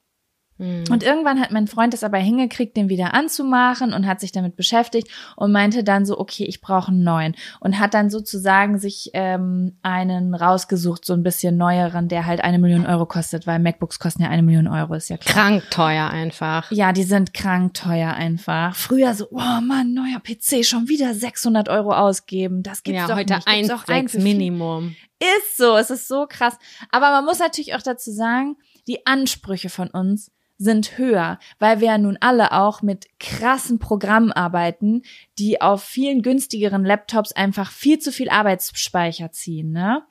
Und 0.91 1.03
irgendwann 1.03 1.41
hat 1.41 1.51
mein 1.51 1.67
Freund 1.67 1.95
es 1.95 2.05
aber 2.05 2.19
hingekriegt, 2.19 2.77
den 2.77 2.89
wieder 2.89 3.15
anzumachen 3.15 3.93
und 3.93 4.07
hat 4.07 4.21
sich 4.21 4.33
damit 4.33 4.57
beschäftigt 4.57 5.09
und 5.37 5.53
meinte 5.53 5.85
dann 5.85 6.07
so, 6.07 6.19
okay, 6.19 6.45
ich 6.45 6.61
brauche 6.61 6.89
einen 6.89 7.03
neuen. 7.03 7.35
Und 7.61 7.79
hat 7.79 7.95
dann 7.95 8.11
sozusagen 8.11 8.79
sich 8.79 9.11
ähm, 9.15 9.79
einen 9.83 10.35
rausgesucht, 10.35 11.05
so 11.05 11.13
ein 11.13 11.23
bisschen 11.23 11.57
neueren, 11.57 12.09
der 12.09 12.27
halt 12.27 12.43
eine 12.43 12.59
Million 12.59 12.87
Euro 12.87 13.07
kostet, 13.07 13.47
weil 13.47 13.59
MacBooks 13.59 13.99
kosten 13.99 14.23
ja 14.23 14.29
eine 14.29 14.43
Million 14.43 14.69
Euro, 14.69 14.95
ist 14.95 15.09
ja 15.09 15.17
klar. 15.17 15.35
Krank 15.35 15.71
teuer 15.71 16.09
einfach. 16.11 16.71
Ja, 16.71 16.93
die 16.93 17.05
sind 17.05 17.35
krank 17.35 17.75
teuer 17.75 18.13
einfach. 18.13 18.75
Früher 18.75 19.15
so, 19.15 19.27
oh 19.31 19.61
Mann, 19.63 19.95
neuer 19.95 20.21
PC, 20.21 20.65
schon 20.65 20.89
wieder 20.89 21.15
600 21.15 21.69
Euro 21.69 21.93
ausgeben. 21.93 22.63
Das 22.63 22.83
gibt's 22.83 23.01
Ja, 23.01 23.07
doch 23.09 23.17
heute 23.17 23.35
nicht. 23.35 23.47
Gibt's 23.47 23.71
1,6 23.71 24.03
für 24.03 24.09
viel. 24.09 24.23
Minimum. 24.23 24.97
Ist 25.19 25.57
so, 25.57 25.77
es 25.77 25.91
ist 25.91 26.09
so 26.09 26.27
krass. 26.29 26.59
Aber 26.91 27.11
man 27.11 27.25
muss 27.25 27.39
natürlich 27.39 27.75
auch 27.75 27.83
dazu 27.83 28.11
sagen, 28.11 28.57
die 28.89 29.07
Ansprüche 29.07 29.69
von 29.69 29.89
uns 29.89 30.31
sind 30.63 30.97
höher, 30.97 31.39
weil 31.59 31.81
wir 31.81 31.89
ja 31.89 31.99
nun 31.99 32.17
alle 32.21 32.53
auch 32.53 32.83
mit 32.83 33.07
krassen 33.19 33.79
Programmen 33.79 34.33
arbeiten, 34.33 35.03
die 35.39 35.61
auf 35.61 35.83
vielen 35.83 36.23
günstigeren 36.23 36.85
Laptops 36.85 37.33
einfach 37.33 37.71
viel 37.71 37.99
zu 37.99 38.13
viel 38.13 38.31
Arbeitsspeicher 38.31 39.33
ziehen, 39.33 39.73
ne? 39.73 40.03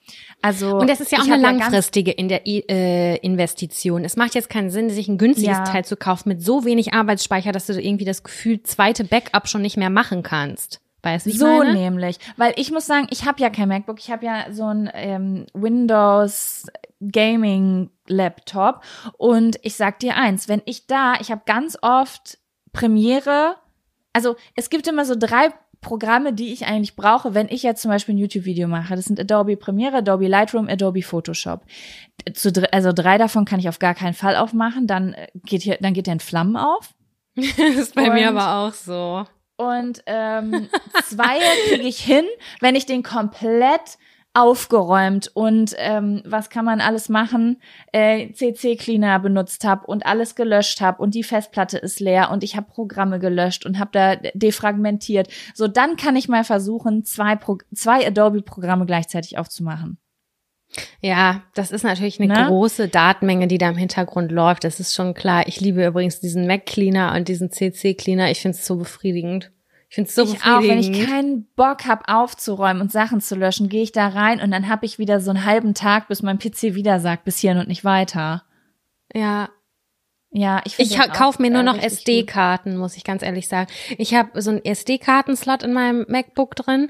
Also 0.41 0.77
Und 0.77 0.89
das 0.89 0.99
ist 0.99 1.11
ja 1.11 1.19
auch 1.19 1.23
eine 1.23 1.37
langfristige 1.37 2.11
in 2.11 2.27
der 2.27 2.45
äh, 2.45 3.17
Investition. 3.17 4.03
Es 4.03 4.17
macht 4.17 4.35
jetzt 4.35 4.49
keinen 4.49 4.69
Sinn, 4.69 4.89
sich 4.89 5.07
ein 5.07 5.17
günstiges 5.17 5.57
Ja. 5.57 5.63
Teil 5.63 5.85
zu 5.85 5.95
kaufen 5.95 6.29
mit 6.29 6.41
so 6.41 6.65
wenig 6.65 6.93
Arbeitsspeicher, 6.93 7.51
dass 7.51 7.65
du 7.65 7.79
irgendwie 7.79 8.05
das 8.05 8.23
Gefühl 8.23 8.61
zweite 8.63 9.03
Backup 9.03 9.47
schon 9.47 9.61
nicht 9.61 9.77
mehr 9.77 9.89
machen 9.89 10.23
kannst. 10.23 10.81
Weißt 11.03 11.25
du, 11.25 11.31
So 11.31 11.45
meine? 11.47 11.73
nämlich, 11.73 12.17
weil 12.37 12.53
ich 12.57 12.71
muss 12.71 12.85
sagen, 12.85 13.07
ich 13.09 13.25
habe 13.25 13.41
ja 13.41 13.49
kein 13.49 13.67
MacBook, 13.69 13.97
ich 13.99 14.11
habe 14.11 14.25
ja 14.25 14.45
so 14.51 14.65
ein 14.65 14.89
ähm, 14.93 15.47
Windows 15.53 16.67
Gaming 17.01 17.89
Laptop 18.07 18.83
und 19.17 19.57
ich 19.63 19.75
sag 19.75 19.99
dir 19.99 20.15
eins, 20.15 20.47
wenn 20.47 20.61
ich 20.65 20.85
da, 20.85 21.15
ich 21.19 21.31
habe 21.31 21.41
ganz 21.45 21.77
oft 21.81 22.37
Premiere, 22.71 23.55
also 24.13 24.35
es 24.55 24.69
gibt 24.69 24.87
immer 24.87 25.05
so 25.05 25.15
drei 25.17 25.49
Programme, 25.81 26.31
die 26.33 26.53
ich 26.53 26.67
eigentlich 26.67 26.95
brauche, 26.95 27.33
wenn 27.33 27.47
ich 27.49 27.63
jetzt 27.63 27.81
zum 27.81 27.89
Beispiel 27.89 28.13
ein 28.13 28.19
YouTube-Video 28.19 28.67
mache. 28.67 28.95
Das 28.95 29.05
sind 29.05 29.19
Adobe 29.19 29.57
Premiere, 29.57 29.97
Adobe 29.97 30.27
Lightroom, 30.27 30.67
Adobe 30.69 31.01
Photoshop. 31.01 31.65
Zu, 32.35 32.51
also 32.71 32.91
drei 32.93 33.17
davon 33.17 33.45
kann 33.45 33.59
ich 33.59 33.67
auf 33.67 33.79
gar 33.79 33.95
keinen 33.95 34.13
Fall 34.13 34.35
aufmachen, 34.35 34.85
dann 34.85 35.13
äh, 35.13 35.27
geht 35.43 35.63
hier, 35.63 35.77
dann 35.81 35.93
geht 35.95 36.05
der 36.05 36.13
in 36.13 36.19
Flammen 36.19 36.55
auf. 36.55 36.93
das 37.35 37.47
ist 37.57 37.95
bei 37.95 38.11
mir 38.11 38.29
Und- 38.29 38.37
aber 38.37 38.67
auch 38.67 38.73
so. 38.73 39.25
Und 39.61 40.01
ähm, 40.05 40.67
zwei 41.05 41.39
kriege 41.69 41.87
ich 41.87 41.99
hin, 41.99 42.25
wenn 42.59 42.75
ich 42.75 42.85
den 42.85 43.03
komplett 43.03 43.97
aufgeräumt 44.33 45.29
und 45.33 45.75
ähm, 45.77 46.21
was 46.25 46.49
kann 46.49 46.63
man 46.63 46.79
alles 46.79 47.09
machen, 47.09 47.61
äh, 47.91 48.31
CC-Cleaner 48.31 49.19
benutzt 49.19 49.65
habe 49.65 49.85
und 49.87 50.05
alles 50.05 50.35
gelöscht 50.35 50.79
habe 50.79 51.01
und 51.01 51.15
die 51.15 51.23
Festplatte 51.23 51.77
ist 51.77 51.99
leer 51.99 52.31
und 52.31 52.41
ich 52.41 52.55
habe 52.55 52.71
Programme 52.71 53.19
gelöscht 53.19 53.65
und 53.65 53.77
habe 53.77 53.91
da 53.91 54.15
defragmentiert. 54.33 55.27
So, 55.53 55.67
dann 55.67 55.97
kann 55.97 56.15
ich 56.15 56.29
mal 56.29 56.45
versuchen, 56.45 57.03
zwei, 57.03 57.37
zwei 57.75 58.07
Adobe-Programme 58.07 58.85
gleichzeitig 58.85 59.37
aufzumachen. 59.37 59.97
Ja, 61.01 61.43
das 61.53 61.71
ist 61.71 61.83
natürlich 61.83 62.19
eine 62.19 62.33
Ne? 62.33 62.47
große 62.47 62.87
Datenmenge, 62.87 63.47
die 63.47 63.57
da 63.57 63.69
im 63.69 63.75
Hintergrund 63.77 64.31
läuft. 64.31 64.63
Das 64.63 64.79
ist 64.79 64.93
schon 64.95 65.13
klar. 65.13 65.47
Ich 65.47 65.59
liebe 65.59 65.85
übrigens 65.85 66.19
diesen 66.19 66.47
Mac 66.47 66.65
Cleaner 66.65 67.13
und 67.15 67.27
diesen 67.27 67.51
CC 67.51 67.93
Cleaner. 67.93 68.31
Ich 68.31 68.41
finde 68.41 68.57
es 68.57 68.65
so 68.65 68.77
befriedigend. 68.77 69.51
Ich 69.89 69.95
finde 69.95 70.07
es 70.09 70.15
so 70.15 70.23
ich 70.23 70.41
auch, 70.43 70.61
wenn 70.61 70.77
befriedigend. 70.77 70.95
ich 70.97 71.05
keinen 71.07 71.47
Bock 71.55 71.85
habe 71.85 72.07
aufzuräumen 72.07 72.81
und 72.81 72.91
Sachen 72.91 73.19
zu 73.19 73.35
löschen, 73.35 73.67
gehe 73.67 73.83
ich 73.83 73.91
da 73.91 74.07
rein 74.07 74.39
und 74.39 74.49
dann 74.51 74.69
habe 74.69 74.85
ich 74.85 74.99
wieder 74.99 75.19
so 75.19 75.31
einen 75.31 75.43
halben 75.43 75.73
Tag, 75.73 76.07
bis 76.07 76.21
mein 76.21 76.39
PC 76.39 76.75
wieder 76.75 77.01
sagt, 77.01 77.25
bis 77.25 77.39
hierhin 77.39 77.59
und 77.59 77.67
nicht 77.67 77.83
weiter. 77.83 78.43
ja, 79.13 79.49
Ja, 80.33 80.61
ich, 80.63 80.79
Ich 80.79 80.97
kaufe 81.11 81.41
mir 81.41 81.51
nur 81.51 81.59
äh, 81.59 81.63
noch. 81.63 81.77
SD-Karten, 81.77 82.77
muss 82.77 82.95
ich 82.95 83.03
ganz 83.03 83.21
ehrlich 83.21 83.49
sagen. 83.49 83.69
Ich 83.97 84.13
habe 84.15 84.41
so 84.41 84.51
einen 84.51 84.63
SD-Karten-Slot 84.63 85.63
in 85.63 85.73
meinem 85.73 86.05
MacBook 86.07 86.55
drin. 86.55 86.89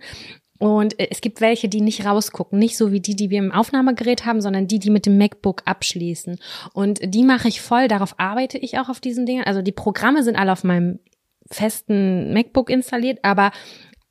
Und 0.62 0.97
äh, 0.99 1.07
es 1.09 1.22
gibt 1.22 1.41
welche, 1.41 1.70
die 1.70 1.82
nicht 1.82 2.05
rausgucken. 2.05 2.59
Nicht 2.59 2.78
so 2.78 2.92
wie 2.92 3.00
die, 3.00 3.16
die 3.16 3.32
wir 3.32 3.39
im 3.39 3.51
Aufnahmegerät 3.51 4.25
haben, 4.25 4.42
sondern 4.42 4.67
die, 4.67 4.78
die 4.78 4.92
mit 4.92 5.08
dem 5.08 5.17
MacBook 5.17 5.63
abschließen. 5.66 6.38
Und 6.74 7.00
die 7.04 7.24
mache 7.24 7.47
ich 7.47 7.62
voll. 7.62 7.88
Darauf 7.88 8.20
arbeite 8.20 8.59
ich 8.59 8.78
auch 8.78 8.88
auf 8.88 9.00
diesen 9.00 9.25
Dingen. 9.25 9.43
Also 9.43 9.63
die 9.63 9.71
Programme 9.71 10.21
sind 10.24 10.36
alle 10.36 10.51
auf 10.51 10.63
meinem 10.63 11.00
festen 11.50 12.32
MacBook 12.32 12.70
installiert, 12.70 13.17
aber 13.24 13.51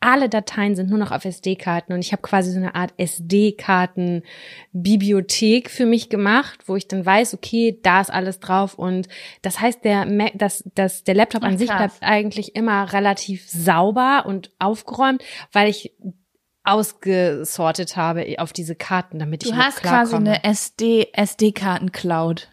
alle 0.01 0.29
Dateien 0.31 0.75
sind 0.75 0.91
nur 0.91 0.99
noch 0.99 1.13
auf 1.13 1.25
SD-Karten 1.27 1.93
und 1.93 2.01
ich 2.01 2.13
habe 2.13 2.23
quasi 2.23 2.51
so 2.51 2.57
eine 2.57 2.75
Art 2.75 2.95
SD-Karten-Bibliothek 2.97 5.71
für 5.71 5.85
mich 5.85 6.09
gemacht, 6.09 6.61
wo 6.67 6.75
ich 6.75 6.89
dann 6.89 7.05
weiß, 7.05 7.35
okay, 7.35 7.79
da 7.83 8.01
ist 8.01 8.11
alles 8.11 8.41
drauf 8.41 8.73
und 8.75 9.09
das 9.43 9.61
heißt, 9.61 9.85
der, 9.85 10.07
Mac, 10.07 10.33
das, 10.35 10.65
das, 10.75 11.05
der 11.05 11.15
Laptop 11.15 11.45
an 11.45 11.53
Ach, 11.55 11.59
sich 11.59 11.69
krass. 11.69 11.99
bleibt 11.99 12.03
eigentlich 12.03 12.57
immer 12.57 12.95
relativ 12.95 13.47
sauber 13.51 14.25
und 14.27 14.51
aufgeräumt, 14.59 15.23
weil 15.53 15.69
ich 15.69 15.93
ausgesortet 16.65 17.97
habe 17.97 18.27
auf 18.39 18.53
diese 18.53 18.75
Karten, 18.75 19.19
damit 19.19 19.45
ich 19.45 19.51
Du 19.51 19.57
hast 19.57 19.83
quasi 19.83 20.15
eine 20.17 20.45
SD, 20.45 21.09
SD-Karten-Cloud. 21.13 22.49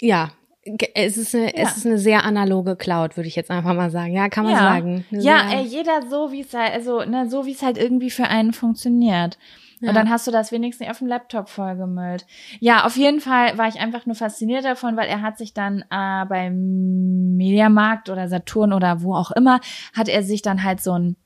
Ja, 0.00 0.30
ge- 0.64 0.90
es 0.94 1.16
ist 1.16 1.34
eine, 1.34 1.56
Ja. 1.56 1.62
es 1.64 1.76
ist 1.76 1.86
eine 1.86 1.98
sehr 1.98 2.24
analoge 2.24 2.76
Cloud, 2.76 3.16
würde 3.16 3.28
ich 3.28 3.36
jetzt 3.36 3.50
einfach 3.50 3.74
mal 3.74 3.90
sagen. 3.90 4.12
Ja, 4.12 4.28
kann 4.28 4.44
man 4.44 4.52
ja. 4.54 4.58
sagen. 4.58 5.04
Eine 5.10 5.22
Ja, 5.22 5.50
ey, 5.52 5.62
jeder 5.64 6.02
so, 6.08 6.32
wie 6.32 6.40
es 6.40 6.52
halt, 6.54 6.72
also, 6.72 7.04
ne, 7.04 7.28
so 7.28 7.46
wie 7.46 7.52
es 7.52 7.62
halt 7.62 7.78
irgendwie 7.78 8.10
für 8.10 8.24
einen 8.24 8.52
funktioniert. 8.52 9.38
Ja. 9.80 9.90
Und 9.90 9.94
dann 9.94 10.10
hast 10.10 10.26
du 10.26 10.32
das 10.32 10.50
wenigstens 10.50 10.80
nicht 10.80 10.90
auf 10.90 10.98
dem 10.98 11.06
Laptop 11.06 11.48
vollgemüllt. 11.48 12.26
Ja, 12.58 12.84
auf 12.84 12.96
jeden 12.96 13.20
Fall 13.20 13.56
war 13.58 13.68
ich 13.68 13.78
einfach 13.78 14.06
nur 14.06 14.16
fasziniert 14.16 14.64
davon, 14.64 14.96
weil 14.96 15.06
er 15.08 15.22
hat 15.22 15.38
sich 15.38 15.54
dann 15.54 15.82
äh, 15.90 16.24
beim 16.28 17.36
Mediamarkt 17.36 18.08
oder 18.10 18.28
Saturn 18.28 18.72
oder 18.72 19.02
wo 19.02 19.14
auch 19.14 19.30
immer, 19.30 19.60
hat 19.96 20.08
er 20.08 20.24
sich 20.24 20.42
dann 20.42 20.64
halt 20.64 20.80
so 20.80 20.92
ein 20.98 21.16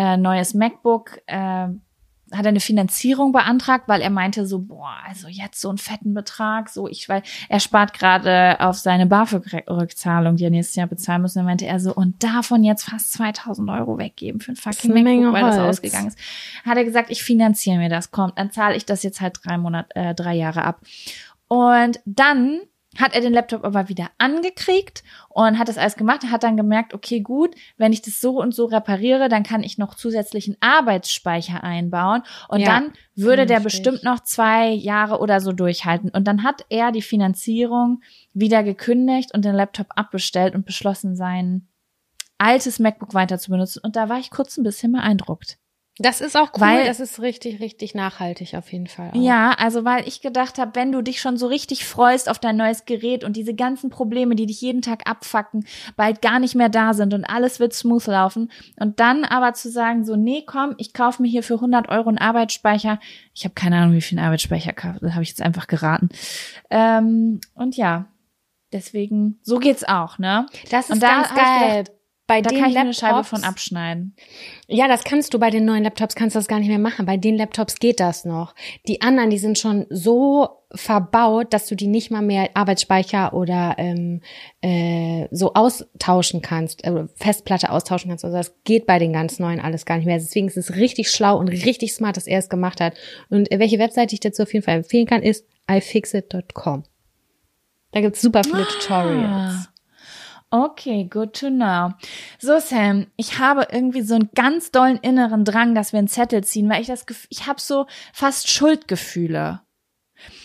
äh, 0.00 0.16
neues 0.16 0.54
MacBook, 0.54 1.20
äh, 1.26 1.68
hat 2.32 2.44
er 2.44 2.50
eine 2.50 2.60
Finanzierung 2.60 3.32
beantragt, 3.32 3.84
weil 3.88 4.00
er 4.00 4.08
meinte 4.08 4.46
so, 4.46 4.60
boah, 4.60 4.94
also 5.06 5.28
jetzt 5.28 5.60
so 5.60 5.68
einen 5.68 5.78
fetten 5.78 6.14
Betrag, 6.14 6.70
so 6.70 6.88
ich, 6.88 7.08
weil 7.08 7.22
er 7.48 7.60
spart 7.60 7.92
gerade 7.92 8.56
auf 8.60 8.78
seine 8.78 9.06
BAföG-Rückzahlung, 9.06 10.36
die 10.36 10.44
er 10.44 10.50
nächstes 10.50 10.76
Jahr 10.76 10.86
bezahlen 10.86 11.22
muss. 11.22 11.34
Und 11.34 11.40
dann 11.40 11.46
meinte 11.46 11.66
er 11.66 11.80
so, 11.80 11.92
und 11.92 12.22
davon 12.22 12.62
jetzt 12.62 12.84
fast 12.84 13.12
2000 13.12 13.68
Euro 13.68 13.98
weggeben 13.98 14.40
für 14.40 14.52
ein 14.52 14.56
fucking 14.56 14.92
eine 14.92 15.02
Menge 15.02 15.26
MacBook, 15.26 15.34
weil 15.34 15.50
das 15.50 15.58
Holz. 15.58 15.68
ausgegangen 15.68 16.08
ist. 16.08 16.18
Hat 16.64 16.78
er 16.78 16.84
gesagt, 16.84 17.10
ich 17.10 17.22
finanziere 17.22 17.78
mir 17.78 17.90
das, 17.90 18.12
kommt, 18.12 18.38
dann 18.38 18.52
zahle 18.52 18.76
ich 18.76 18.86
das 18.86 19.02
jetzt 19.02 19.20
halt 19.20 19.40
drei 19.42 19.58
Monate, 19.58 19.94
äh, 19.96 20.14
drei 20.14 20.34
Jahre 20.34 20.64
ab. 20.64 20.80
Und 21.48 22.00
dann 22.06 22.60
hat 22.98 23.14
er 23.14 23.20
den 23.20 23.32
Laptop 23.32 23.64
aber 23.64 23.88
wieder 23.88 24.10
angekriegt 24.18 25.04
und 25.28 25.58
hat 25.58 25.68
das 25.68 25.78
alles 25.78 25.96
gemacht, 25.96 26.24
hat 26.24 26.42
dann 26.42 26.56
gemerkt, 26.56 26.92
okay, 26.92 27.20
gut, 27.20 27.54
wenn 27.76 27.92
ich 27.92 28.02
das 28.02 28.20
so 28.20 28.40
und 28.40 28.52
so 28.52 28.64
repariere, 28.64 29.28
dann 29.28 29.44
kann 29.44 29.62
ich 29.62 29.78
noch 29.78 29.94
zusätzlichen 29.94 30.56
Arbeitsspeicher 30.60 31.62
einbauen 31.62 32.22
und 32.48 32.60
Ja, 32.60 32.66
dann 32.66 32.92
würde 33.14 33.46
der 33.46 33.60
bestimmt 33.60 34.02
noch 34.02 34.20
zwei 34.20 34.70
Jahre 34.70 35.20
oder 35.20 35.40
so 35.40 35.52
durchhalten. 35.52 36.10
Und 36.10 36.24
dann 36.26 36.42
hat 36.42 36.64
er 36.68 36.90
die 36.90 37.02
Finanzierung 37.02 38.02
wieder 38.32 38.64
gekündigt 38.64 39.32
und 39.34 39.44
den 39.44 39.54
Laptop 39.54 39.86
abbestellt 39.94 40.54
und 40.54 40.66
beschlossen, 40.66 41.14
sein 41.14 41.68
altes 42.38 42.78
MacBook 42.78 43.14
weiter 43.14 43.38
zu 43.38 43.50
benutzen. 43.50 43.80
Und 43.84 43.96
da 43.96 44.08
war 44.08 44.18
ich 44.18 44.30
kurz 44.30 44.56
ein 44.56 44.64
bisschen 44.64 44.92
beeindruckt. 44.92 45.58
Das 45.98 46.22
ist 46.22 46.34
auch 46.34 46.52
cool, 46.54 46.60
Weil- 46.62 46.86
das 46.86 46.98
ist 46.98 47.20
richtig, 47.20 47.60
richtig 47.60 47.94
nachhaltig 47.94 48.54
auf 48.54 48.72
jeden 48.72 48.86
Fall. 48.86 49.10
Auch. 49.10 49.14
Ja, 49.22 49.50
also 49.58 49.84
weil 49.84 50.08
ich 50.08 50.22
gedacht 50.22 50.56
habe, 50.58 50.70
wenn 50.74 50.92
du 50.92 51.02
dich 51.02 51.20
schon 51.20 51.36
so 51.36 51.46
richtig 51.46 51.84
freust 51.84 52.30
auf 52.30 52.38
dein 52.38 52.56
neues 52.56 52.86
Gerät 52.86 53.22
und 53.22 53.36
diese 53.36 53.52
ganzen 53.54 53.90
Probleme, 53.90 54.34
die 54.34 54.46
dich 54.46 54.62
jeden 54.62 54.80
Tag 54.80 55.02
abfacken, 55.06 55.66
bald 55.96 56.22
gar 56.22 56.38
nicht 56.38 56.54
mehr 56.54 56.70
da 56.70 56.94
sind 56.94 57.12
und 57.12 57.24
alles 57.26 57.60
wird 57.60 57.74
smooth 57.74 58.06
laufen 58.06 58.50
und 58.78 58.98
dann 58.98 59.24
aber 59.26 59.52
zu 59.52 59.68
sagen 59.70 60.06
so, 60.06 60.16
nee, 60.16 60.42
komm, 60.46 60.74
ich 60.78 60.94
kaufe 60.94 61.20
mir 61.20 61.28
hier 61.28 61.42
für 61.42 61.60
100 61.60 61.90
Euro 61.90 62.08
einen 62.08 62.18
Arbeitsspeicher. 62.18 62.98
Ich 63.34 63.44
habe 63.44 63.54
keine 63.54 63.76
Ahnung, 63.76 63.92
wie 63.94 64.00
viel 64.00 64.18
ein 64.18 64.24
Arbeitsspeicher 64.24 64.72
kaufe, 64.72 65.00
das 65.02 65.12
habe 65.12 65.22
ich 65.22 65.28
jetzt 65.28 65.42
einfach 65.42 65.66
geraten. 65.66 66.08
Ähm, 66.70 67.40
und 67.54 67.76
ja, 67.76 68.06
deswegen, 68.72 69.38
so 69.42 69.58
geht's 69.58 69.84
auch, 69.84 70.18
ne? 70.18 70.46
Das 70.70 70.86
ist 70.86 70.94
Und 70.94 71.02
da 71.02 71.08
ganz 71.08 71.34
geil. 71.34 71.78
gedacht, 71.84 71.99
bei 72.30 72.42
Da 72.42 72.50
den 72.50 72.60
kann 72.60 72.68
ich 72.68 72.74
mir 72.74 72.80
eine 72.82 72.90
Laptops, 72.90 73.00
Scheibe 73.00 73.24
von 73.24 73.42
abschneiden. 73.42 74.14
Ja, 74.68 74.86
das 74.86 75.02
kannst 75.02 75.34
du 75.34 75.40
bei 75.40 75.50
den 75.50 75.64
neuen 75.64 75.82
Laptops, 75.82 76.14
kannst 76.14 76.36
du 76.36 76.38
das 76.38 76.46
gar 76.46 76.60
nicht 76.60 76.68
mehr 76.68 76.78
machen. 76.78 77.04
Bei 77.04 77.16
den 77.16 77.36
Laptops 77.36 77.80
geht 77.80 77.98
das 77.98 78.24
noch. 78.24 78.54
Die 78.86 79.02
anderen, 79.02 79.30
die 79.30 79.38
sind 79.38 79.58
schon 79.58 79.86
so 79.90 80.48
verbaut, 80.72 81.52
dass 81.52 81.66
du 81.66 81.74
die 81.74 81.88
nicht 81.88 82.12
mal 82.12 82.22
mehr 82.22 82.50
Arbeitsspeicher 82.54 83.34
oder 83.34 83.74
ähm, 83.78 84.20
äh, 84.60 85.26
so 85.32 85.54
austauschen 85.54 86.40
kannst, 86.40 86.84
äh, 86.84 87.08
Festplatte 87.16 87.72
austauschen 87.72 88.10
kannst. 88.10 88.24
Also 88.24 88.36
das 88.36 88.54
geht 88.62 88.86
bei 88.86 89.00
den 89.00 89.12
ganz 89.12 89.40
neuen 89.40 89.58
alles 89.58 89.84
gar 89.84 89.96
nicht 89.96 90.06
mehr. 90.06 90.18
Deswegen 90.18 90.46
ist 90.46 90.56
es 90.56 90.76
richtig 90.76 91.10
schlau 91.10 91.36
und 91.36 91.48
richtig 91.48 91.92
smart, 91.92 92.16
dass 92.16 92.28
er 92.28 92.38
es 92.38 92.48
gemacht 92.48 92.80
hat. 92.80 92.94
Und 93.28 93.48
welche 93.50 93.80
Webseite 93.80 94.14
ich 94.14 94.20
dazu 94.20 94.44
auf 94.44 94.54
jeden 94.54 94.64
Fall 94.64 94.76
empfehlen 94.76 95.06
kann, 95.06 95.24
ist 95.24 95.46
ifixit.com. 95.68 96.84
Da 97.90 98.00
gibt's 98.00 98.20
super 98.20 98.44
viele 98.44 98.68
Tutorials. 98.68 99.69
Okay, 100.52 101.04
good 101.04 101.32
to 101.34 101.48
know. 101.48 101.92
So, 102.40 102.58
Sam, 102.58 103.06
ich 103.16 103.38
habe 103.38 103.68
irgendwie 103.70 104.02
so 104.02 104.16
einen 104.16 104.30
ganz 104.34 104.72
dollen 104.72 104.96
inneren 104.96 105.44
Drang, 105.44 105.76
dass 105.76 105.92
wir 105.92 105.98
einen 105.98 106.08
Zettel 106.08 106.42
ziehen, 106.42 106.68
weil 106.68 106.80
ich 106.80 106.88
das 106.88 107.06
Gefühl, 107.06 107.28
ich 107.30 107.46
habe 107.46 107.60
so 107.60 107.86
fast 108.12 108.50
Schuldgefühle. 108.50 109.60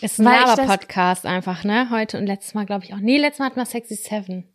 Ist 0.02 0.20
ein 0.20 0.26
Laber-Podcast 0.26 1.26
einfach, 1.26 1.64
ne? 1.64 1.90
Heute 1.90 2.20
und 2.20 2.28
letztes 2.28 2.54
Mal, 2.54 2.68
glaube 2.68 2.86
ich, 2.86 2.94
auch. 2.94 3.00
Nee, 3.00 3.18
letztes 3.18 3.40
Mal 3.40 3.48
hatten 3.48 3.60
wir 3.60 3.66
Sexy 3.66 3.96
Seven. 3.96 4.48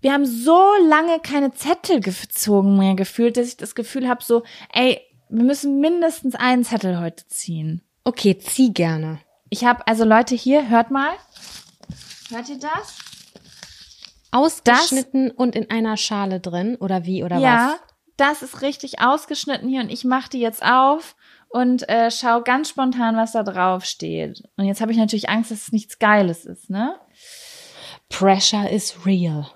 Wir 0.00 0.12
haben 0.12 0.26
so 0.26 0.58
lange 0.88 1.20
keine 1.20 1.52
Zettel 1.52 2.00
gezogen 2.00 2.78
mehr 2.78 2.94
gefühlt, 2.94 3.36
dass 3.36 3.48
ich 3.48 3.56
das 3.58 3.74
Gefühl 3.74 4.08
habe, 4.08 4.24
so, 4.24 4.42
ey, 4.72 5.00
wir 5.28 5.44
müssen 5.44 5.80
mindestens 5.80 6.34
einen 6.34 6.64
Zettel 6.64 6.98
heute 6.98 7.26
ziehen. 7.28 7.82
Okay, 8.04 8.38
zieh 8.38 8.72
gerne. 8.72 9.20
Ich 9.50 9.64
habe, 9.64 9.86
also 9.86 10.04
Leute 10.04 10.34
hier, 10.34 10.68
hört 10.68 10.90
mal. 10.90 11.12
Hört 12.30 12.48
ihr 12.48 12.58
das? 12.58 13.13
Ausgeschnitten 14.34 15.30
und 15.30 15.54
in 15.54 15.70
einer 15.70 15.96
Schale 15.96 16.40
drin 16.40 16.76
oder 16.76 17.06
wie 17.06 17.22
oder 17.22 17.38
ja, 17.38 17.74
was? 17.74 17.94
das 18.16 18.42
ist 18.42 18.62
richtig 18.62 19.00
ausgeschnitten 19.00 19.68
hier 19.68 19.80
und 19.80 19.90
ich 19.90 20.04
mache 20.04 20.28
die 20.28 20.40
jetzt 20.40 20.64
auf 20.64 21.14
und 21.48 21.88
äh, 21.88 22.10
schau 22.10 22.42
ganz 22.42 22.68
spontan, 22.68 23.16
was 23.16 23.30
da 23.30 23.44
drauf 23.44 23.84
steht. 23.84 24.42
Und 24.56 24.64
jetzt 24.64 24.80
habe 24.80 24.90
ich 24.90 24.98
natürlich 24.98 25.28
Angst, 25.28 25.52
dass 25.52 25.62
es 25.62 25.72
nichts 25.72 26.00
Geiles 26.00 26.44
ist, 26.46 26.68
ne? 26.68 26.96
Pressure 28.08 28.68
is 28.68 29.06
real. 29.06 29.46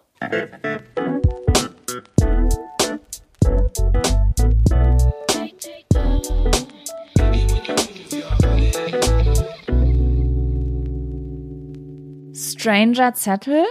Stranger 12.33 13.15
Zettel, 13.15 13.65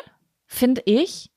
finde 0.48 0.82
ich, 0.86 1.30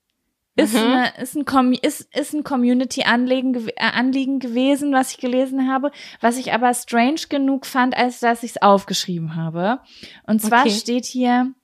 ist, 0.56 0.74
Mhm. 0.74 0.80
eine, 0.80 1.12
ist 1.20 1.36
ein, 1.36 1.44
Com 1.44 1.72
ist, 1.72 2.08
ist 2.14 2.32
ein 2.34 2.44
Community-Anliegen 2.44 3.68
äh, 3.68 3.72
Anliegen 3.78 4.40
gewesen, 4.40 4.92
was 4.92 5.12
ich 5.12 5.18
gelesen 5.18 5.68
habe, 5.70 5.90
was 6.20 6.36
ich 6.38 6.52
aber 6.52 6.72
strange 6.74 7.20
genug 7.28 7.66
fand, 7.66 7.96
als 7.96 8.20
dass 8.20 8.42
ich 8.42 8.52
es 8.52 8.62
aufgeschrieben 8.62 9.36
habe. 9.36 9.80
Und 10.26 10.40
zwar 10.42 10.62
Okay. 10.62 10.70
steht 10.72 11.06
hier, 11.06 11.54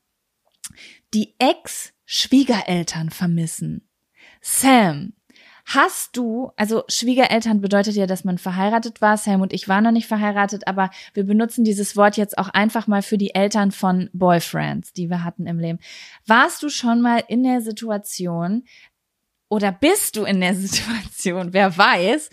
die 1.15 1.35
Ex-Schwiegereltern 1.39 3.11
vermissen. 3.11 3.89
Sam, 4.41 5.13
hast 5.67 6.17
du, 6.17 6.53
also 6.57 6.85
Schwiegereltern 6.89 7.61
bedeutet 7.61 7.97
ja, 7.97 8.07
dass 8.07 8.25
man 8.25 8.39
verheiratet 8.39 9.01
war. 9.01 9.17
Sam 9.17 9.41
und 9.41 9.53
ich 9.53 9.69
waren 9.69 9.85
noch 9.85 9.91
nicht 9.91 10.07
verheiratet, 10.07 10.67
aber 10.67 10.91
wir 11.13 11.25
benutzen 11.25 11.65
dieses 11.65 11.97
Wort 11.97 12.17
jetzt 12.17 12.39
auch 12.39 12.49
einfach 12.49 12.87
mal 12.87 13.03
für 13.03 13.19
die 13.19 13.35
Eltern 13.35 13.73
von 13.73 14.09
Boyfriends, 14.13 14.93
die 14.93 15.11
wir 15.11 15.25
hatten 15.25 15.47
im 15.47 15.59
Leben. 15.59 15.81
Warst 16.25 16.63
du 16.63 16.69
schon 16.69 17.03
mal 17.03 17.23
in 17.27 17.43
der 17.43 17.61
Situation, 17.61 18.63
oder 19.49 19.73
bist 19.73 20.17
du 20.17 20.25
in 20.25 20.41
der 20.41 20.55
Situation, 20.57 21.53
wer 21.53 21.77
weiß, 21.77 22.31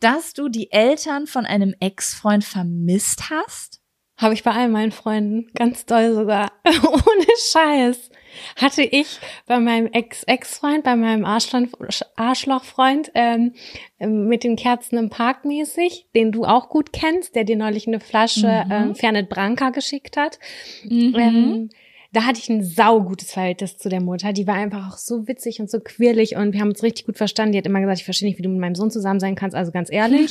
dass 0.00 0.32
du 0.32 0.48
die 0.48 0.72
Eltern 0.72 1.26
von 1.26 1.46
einem 1.46 1.74
Ex-Freund 1.80 2.44
vermisst 2.44 3.30
hast? 3.30 3.80
Habe 4.16 4.34
ich 4.34 4.42
bei 4.42 4.52
all 4.52 4.68
meinen 4.68 4.92
Freunden, 4.92 5.50
ganz 5.54 5.86
doll 5.86 6.14
sogar, 6.14 6.52
ohne 6.66 7.26
Scheiß, 7.52 8.09
hatte 8.56 8.82
ich 8.82 9.18
bei 9.46 9.58
meinem 9.58 9.86
Ex-Ex-Freund, 9.92 10.84
bei 10.84 10.96
meinem 10.96 11.24
Arschloch- 11.24 12.02
Arschlochfreund 12.16 13.10
ähm, 13.14 13.52
mit 13.98 14.44
den 14.44 14.56
Kerzen 14.56 14.96
im 14.98 15.10
Park 15.10 15.44
mäßig, 15.44 16.06
den 16.14 16.32
du 16.32 16.44
auch 16.44 16.68
gut 16.68 16.92
kennst, 16.92 17.34
der 17.34 17.44
dir 17.44 17.56
neulich 17.56 17.86
eine 17.86 18.00
Flasche 18.00 18.64
Mhm. 18.66 18.72
ähm, 18.72 18.94
Fernet 18.94 19.28
Branca 19.28 19.70
geschickt 19.70 20.16
hat. 20.16 20.38
Mhm. 20.84 21.14
Ähm, 21.18 21.70
da 22.12 22.24
hatte 22.24 22.40
ich 22.40 22.48
ein 22.48 22.64
saugutes 22.64 23.32
Verhältnis 23.32 23.78
zu 23.78 23.88
der 23.88 24.00
Mutter. 24.00 24.32
Die 24.32 24.46
war 24.46 24.56
einfach 24.56 24.92
auch 24.92 24.96
so 24.96 25.28
witzig 25.28 25.60
und 25.60 25.70
so 25.70 25.78
quirlig 25.78 26.34
und 26.34 26.52
wir 26.52 26.60
haben 26.60 26.70
uns 26.70 26.82
richtig 26.82 27.06
gut 27.06 27.16
verstanden. 27.16 27.52
Die 27.52 27.58
hat 27.58 27.66
immer 27.66 27.80
gesagt, 27.80 27.98
ich 27.98 28.04
verstehe 28.04 28.28
nicht, 28.28 28.38
wie 28.38 28.42
du 28.42 28.48
mit 28.48 28.58
meinem 28.58 28.74
Sohn 28.74 28.90
zusammen 28.90 29.20
sein 29.20 29.36
kannst, 29.36 29.56
also 29.56 29.70
ganz 29.70 29.92
ehrlich. 29.92 30.28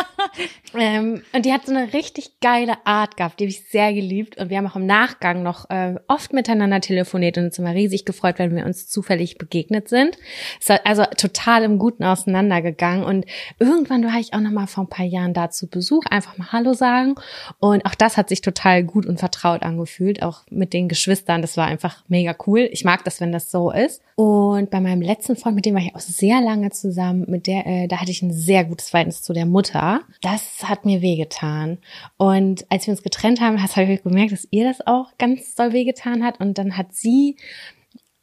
ähm, 0.76 1.22
und 1.32 1.46
die 1.46 1.52
hat 1.52 1.66
so 1.66 1.72
eine 1.72 1.92
richtig 1.92 2.40
geile 2.40 2.74
Art 2.84 3.16
gehabt, 3.16 3.38
die 3.38 3.44
habe 3.44 3.50
ich 3.50 3.68
sehr 3.70 3.92
geliebt. 3.92 4.36
Und 4.36 4.50
wir 4.50 4.58
haben 4.58 4.66
auch 4.66 4.74
im 4.74 4.86
Nachgang 4.86 5.44
noch 5.44 5.70
äh, 5.70 5.94
oft 6.08 6.32
miteinander 6.32 6.80
telefoniert 6.80 7.38
und 7.38 7.44
uns 7.44 7.58
immer 7.58 7.72
riesig 7.72 8.04
gefreut, 8.04 8.38
wenn 8.38 8.56
wir 8.56 8.66
uns 8.66 8.88
zufällig 8.88 9.38
begegnet 9.38 9.88
sind. 9.88 10.18
Es 10.60 10.68
war 10.68 10.80
also 10.84 11.04
total 11.16 11.62
im 11.62 11.78
Guten 11.78 12.02
auseinandergegangen. 12.02 13.04
Und 13.04 13.26
irgendwann 13.60 14.04
war 14.04 14.18
ich 14.18 14.34
auch 14.34 14.40
noch 14.40 14.50
mal 14.50 14.66
vor 14.66 14.84
ein 14.84 14.90
paar 14.90 15.06
Jahren 15.06 15.34
da 15.34 15.50
zu 15.50 15.68
Besuch, 15.68 16.04
einfach 16.10 16.36
mal 16.36 16.50
Hallo 16.50 16.72
sagen. 16.72 17.14
Und 17.60 17.86
auch 17.86 17.94
das 17.94 18.16
hat 18.16 18.28
sich 18.28 18.40
total 18.40 18.82
gut 18.82 19.06
und 19.06 19.20
vertraut 19.20 19.62
angefühlt, 19.62 20.22
auch 20.22 20.42
mit 20.50 20.72
den 20.72 20.88
Geschwistern. 20.96 21.42
Das 21.42 21.56
war 21.56 21.66
einfach 21.66 22.02
mega 22.08 22.34
cool. 22.46 22.68
Ich 22.72 22.84
mag 22.84 23.04
das, 23.04 23.20
wenn 23.20 23.30
das 23.32 23.50
so 23.50 23.70
ist. 23.70 24.02
Und 24.16 24.70
bei 24.70 24.80
meinem 24.80 25.02
letzten 25.02 25.36
Freund, 25.36 25.54
mit 25.56 25.66
dem 25.66 25.74
war 25.74 25.82
ich 25.82 25.94
auch 25.94 26.00
sehr 26.00 26.40
lange 26.40 26.70
zusammen, 26.70 27.24
mit 27.28 27.46
der, 27.46 27.66
äh, 27.66 27.86
da 27.86 28.00
hatte 28.00 28.10
ich 28.10 28.22
ein 28.22 28.32
sehr 28.32 28.64
gutes 28.64 28.88
Verhältnis 28.90 29.22
zu 29.22 29.32
der 29.32 29.46
Mutter. 29.46 30.00
Das 30.22 30.42
hat 30.64 30.84
mir 30.86 31.02
wehgetan. 31.02 31.78
Und 32.16 32.64
als 32.70 32.86
wir 32.86 32.92
uns 32.92 33.02
getrennt 33.02 33.40
haben, 33.40 33.62
hast 33.62 33.76
habe 33.76 33.92
ich 33.92 34.02
gemerkt, 34.02 34.32
dass 34.32 34.48
ihr 34.50 34.64
das 34.64 34.86
auch 34.86 35.08
ganz 35.18 35.54
doll 35.54 35.72
wehgetan 35.72 36.24
hat. 36.24 36.40
Und 36.40 36.56
dann 36.58 36.76
hat 36.78 36.94
sie, 36.94 37.36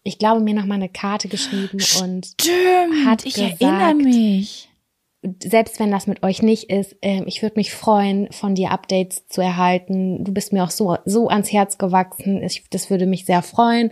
ich 0.04 0.18
glaube, 0.18 0.42
mir 0.42 0.54
noch 0.56 0.66
mal 0.66 0.76
eine 0.76 0.90
Karte 0.90 1.28
geschrieben 1.28 1.78
und 2.02 2.26
Stimmt, 2.42 3.06
hat 3.06 3.26
ich 3.26 3.36
gesagt- 3.36 3.62
erinnere 3.62 3.94
mich. 3.96 4.70
Selbst 5.42 5.80
wenn 5.80 5.92
das 5.92 6.08
mit 6.08 6.24
euch 6.24 6.42
nicht 6.42 6.70
ist, 6.70 6.96
ähm, 7.02 7.24
ich 7.28 7.42
würde 7.42 7.58
mich 7.58 7.74
freuen, 7.74 8.32
von 8.32 8.56
dir 8.56 8.72
Updates 8.72 9.28
zu 9.28 9.42
erhalten. 9.42 10.24
Du 10.24 10.34
bist 10.34 10.54
mir 10.54 10.64
auch 10.64 10.72
so, 10.72 10.98
so 11.06 11.30
ans 11.30 11.52
Herz 11.52 11.78
gewachsen. 11.78 12.44
Ich, 12.44 12.66
das 12.70 12.90
würde 12.90 13.06
mich 13.06 13.26
sehr 13.26 13.42
freuen. 13.42 13.92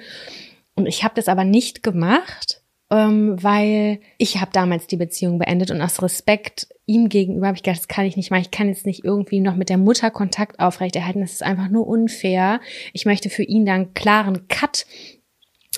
Und 0.76 0.88
ich 0.88 1.04
habe 1.04 1.16
das 1.16 1.28
aber 1.28 1.44
nicht 1.44 1.84
gemacht, 1.84 2.62
ähm, 2.90 3.42
weil 3.42 4.00
ich 4.18 4.42
habe 4.42 4.52
damals 4.52 4.88
die 4.88 4.98
Beziehung 4.98 5.40
beendet 5.40 5.72
und 5.72 5.82
aus 5.82 6.02
Respekt 6.02 6.68
ihm 6.86 7.08
gegenüber 7.08 7.48
habe 7.48 7.56
ich 7.56 7.64
gedacht, 7.64 7.80
das 7.80 7.88
kann 7.88 8.06
ich 8.06 8.18
nicht 8.18 8.32
machen. 8.32 8.42
Ich 8.42 8.52
kann 8.52 8.68
jetzt 8.68 8.86
nicht 8.86 9.06
irgendwie 9.06 9.40
noch 9.40 9.56
mit 9.56 9.70
der 9.70 9.78
Mutter 9.78 10.12
Kontakt 10.12 10.60
aufrechterhalten. 10.60 11.22
Das 11.22 11.32
ist 11.32 11.44
einfach 11.44 11.70
nur 11.70 11.88
unfair. 11.88 12.60
Ich 12.92 13.06
möchte 13.06 13.30
für 13.30 13.44
ihn 13.44 13.66
dann 13.66 13.94
klaren 13.94 14.48
Cut 14.50 14.86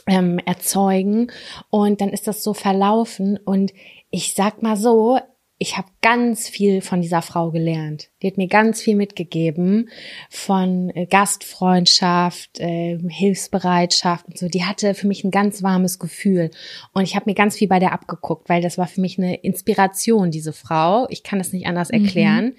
ähm, 0.07 0.39
erzeugen 0.39 1.31
und 1.69 2.01
dann 2.01 2.09
ist 2.09 2.27
das 2.27 2.43
so 2.43 2.53
verlaufen 2.53 3.37
und 3.37 3.71
ich 4.09 4.33
sag 4.33 4.61
mal 4.61 4.75
so, 4.75 5.19
ich 5.63 5.77
habe 5.77 5.87
ganz 6.01 6.49
viel 6.49 6.81
von 6.81 7.01
dieser 7.01 7.21
Frau 7.21 7.49
gelernt. 7.49 8.09
Die 8.21 8.27
hat 8.27 8.35
mir 8.37 8.47
ganz 8.47 8.81
viel 8.81 8.97
mitgegeben 8.97 9.89
von 10.29 10.89
äh, 10.89 11.05
Gastfreundschaft, 11.05 12.59
äh, 12.59 12.99
Hilfsbereitschaft 13.07 14.27
und 14.27 14.37
so. 14.37 14.49
Die 14.49 14.65
hatte 14.65 14.93
für 14.93 15.07
mich 15.07 15.23
ein 15.23 15.31
ganz 15.31 15.63
warmes 15.63 15.99
Gefühl 15.99 16.51
und 16.93 17.03
ich 17.03 17.15
habe 17.15 17.29
mir 17.29 17.33
ganz 17.33 17.55
viel 17.55 17.69
bei 17.69 17.79
der 17.79 17.93
abgeguckt, 17.93 18.49
weil 18.49 18.61
das 18.61 18.77
war 18.77 18.87
für 18.87 18.99
mich 18.99 19.17
eine 19.17 19.35
Inspiration, 19.35 20.31
diese 20.31 20.51
Frau. 20.51 21.07
Ich 21.09 21.23
kann 21.23 21.39
das 21.39 21.53
nicht 21.53 21.65
anders 21.65 21.91
Mhm. 21.91 22.03
erklären. 22.03 22.53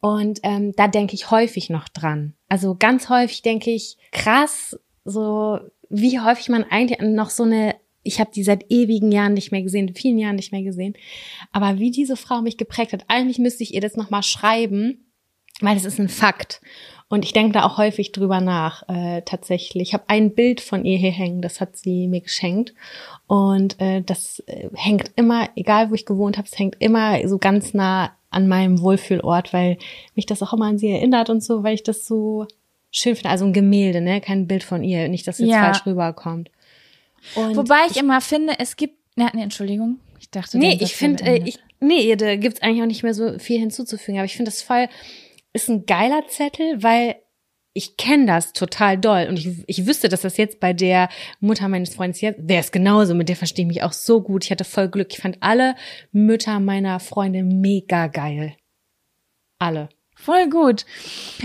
Und 0.00 0.38
ähm, 0.44 0.72
da 0.76 0.86
denke 0.86 1.14
ich 1.14 1.32
häufig 1.32 1.68
noch 1.68 1.88
dran. 1.88 2.34
Also 2.48 2.76
ganz 2.78 3.08
häufig 3.08 3.42
denke 3.42 3.72
ich, 3.72 3.96
krass, 4.12 4.78
so 5.04 5.58
wie 5.88 6.20
häufig 6.20 6.48
man 6.48 6.62
eigentlich 6.64 7.00
noch 7.00 7.30
so 7.30 7.42
eine, 7.42 7.74
ich 8.06 8.20
habe 8.20 8.30
die 8.34 8.42
seit 8.44 8.70
ewigen 8.70 9.12
Jahren 9.12 9.34
nicht 9.34 9.52
mehr 9.52 9.62
gesehen, 9.62 9.94
vielen 9.94 10.18
Jahren 10.18 10.36
nicht 10.36 10.52
mehr 10.52 10.62
gesehen, 10.62 10.94
aber 11.52 11.78
wie 11.78 11.90
diese 11.90 12.16
Frau 12.16 12.42
mich 12.42 12.56
geprägt 12.56 12.92
hat, 12.92 13.04
eigentlich 13.08 13.38
müsste 13.38 13.62
ich 13.62 13.74
ihr 13.74 13.80
das 13.80 13.96
nochmal 13.96 14.22
schreiben, 14.22 15.06
weil 15.60 15.74
das 15.74 15.84
ist 15.84 15.98
ein 15.98 16.08
Fakt. 16.08 16.60
Und 17.08 17.24
ich 17.24 17.32
denke 17.32 17.52
da 17.52 17.64
auch 17.64 17.78
häufig 17.78 18.10
drüber 18.10 18.40
nach, 18.40 18.82
äh, 18.88 19.22
tatsächlich. 19.22 19.88
Ich 19.88 19.94
habe 19.94 20.04
ein 20.08 20.34
Bild 20.34 20.60
von 20.60 20.84
ihr 20.84 20.98
hier 20.98 21.12
hängen, 21.12 21.40
das 21.40 21.60
hat 21.60 21.76
sie 21.76 22.08
mir 22.08 22.20
geschenkt. 22.20 22.74
Und 23.28 23.80
äh, 23.80 24.02
das 24.02 24.40
äh, 24.48 24.68
hängt 24.74 25.12
immer, 25.14 25.48
egal 25.54 25.90
wo 25.90 25.94
ich 25.94 26.04
gewohnt 26.04 26.36
habe, 26.36 26.48
es 26.50 26.58
hängt 26.58 26.76
immer 26.80 27.26
so 27.28 27.38
ganz 27.38 27.74
nah 27.74 28.10
an 28.30 28.48
meinem 28.48 28.80
Wohlfühlort, 28.80 29.52
weil 29.52 29.78
mich 30.16 30.26
das 30.26 30.42
auch 30.42 30.52
immer 30.52 30.66
an 30.66 30.78
sie 30.78 30.88
erinnert 30.90 31.30
und 31.30 31.44
so, 31.44 31.62
weil 31.62 31.74
ich 31.74 31.84
das 31.84 32.06
so 32.06 32.46
schön 32.90 33.14
finde. 33.14 33.30
Also 33.30 33.44
ein 33.44 33.52
Gemälde, 33.52 34.00
ne? 34.00 34.20
Kein 34.20 34.48
Bild 34.48 34.64
von 34.64 34.82
ihr, 34.82 35.08
nicht, 35.08 35.28
dass 35.28 35.38
jetzt 35.38 35.50
Ja. 35.50 35.60
falsch 35.62 35.86
rüberkommt. 35.86 36.50
Und 37.34 37.56
Wobei 37.56 37.86
ich 37.90 37.96
immer 37.96 38.20
finde, 38.20 38.54
es 38.58 38.76
gibt. 38.76 38.98
Ja, 39.16 39.30
nee, 39.34 39.42
Entschuldigung. 39.42 39.98
Ich 40.20 40.30
dachte, 40.30 40.58
Nee, 40.58 40.78
ich 40.80 40.94
finde, 40.94 41.24
wäre 41.24 41.36
äh, 41.38 41.48
ich, 41.48 41.58
nee, 41.80 42.14
da 42.16 42.36
gibt's 42.36 42.62
eigentlich 42.62 42.82
auch 42.82 42.86
nicht 42.86 43.02
mehr 43.02 43.14
so 43.14 43.38
viel 43.38 43.58
hinzuzufügen. 43.58 44.18
Aber 44.18 44.26
ich 44.26 44.36
finde 44.36 44.50
das 44.50 44.62
voll, 44.62 44.88
ist 45.52 45.68
ein 45.68 45.86
geiler 45.86 46.26
Zettel, 46.28 46.82
weil 46.82 47.16
ich 47.72 47.98
kenne 47.98 48.26
das 48.26 48.52
total 48.54 48.96
doll. 48.96 49.26
Und 49.28 49.38
ich, 49.38 49.64
ich 49.66 49.86
wüsste, 49.86 50.08
dass 50.08 50.22
das 50.22 50.38
jetzt 50.38 50.60
bei 50.60 50.72
der 50.72 51.10
Mutter 51.40 51.68
meines 51.68 51.94
Freundes 51.94 52.22
jetzt, 52.22 52.40
der 52.42 52.60
ist 52.60 52.72
genauso, 52.72 53.14
mit 53.14 53.28
der 53.28 53.36
verstehe 53.36 53.64
ich 53.64 53.68
mich 53.68 53.82
auch 53.82 53.92
so 53.92 54.22
gut. 54.22 54.44
Ich 54.44 54.50
hatte 54.50 54.64
voll 54.64 54.88
Glück. 54.88 55.08
Ich 55.12 55.18
fand 55.18 55.38
alle 55.40 55.74
Mütter 56.10 56.58
meiner 56.58 57.00
Freunde 57.00 57.42
mega 57.42 58.06
geil. 58.06 58.56
Alle. 59.58 59.90
Voll 60.18 60.48
gut. 60.48 60.86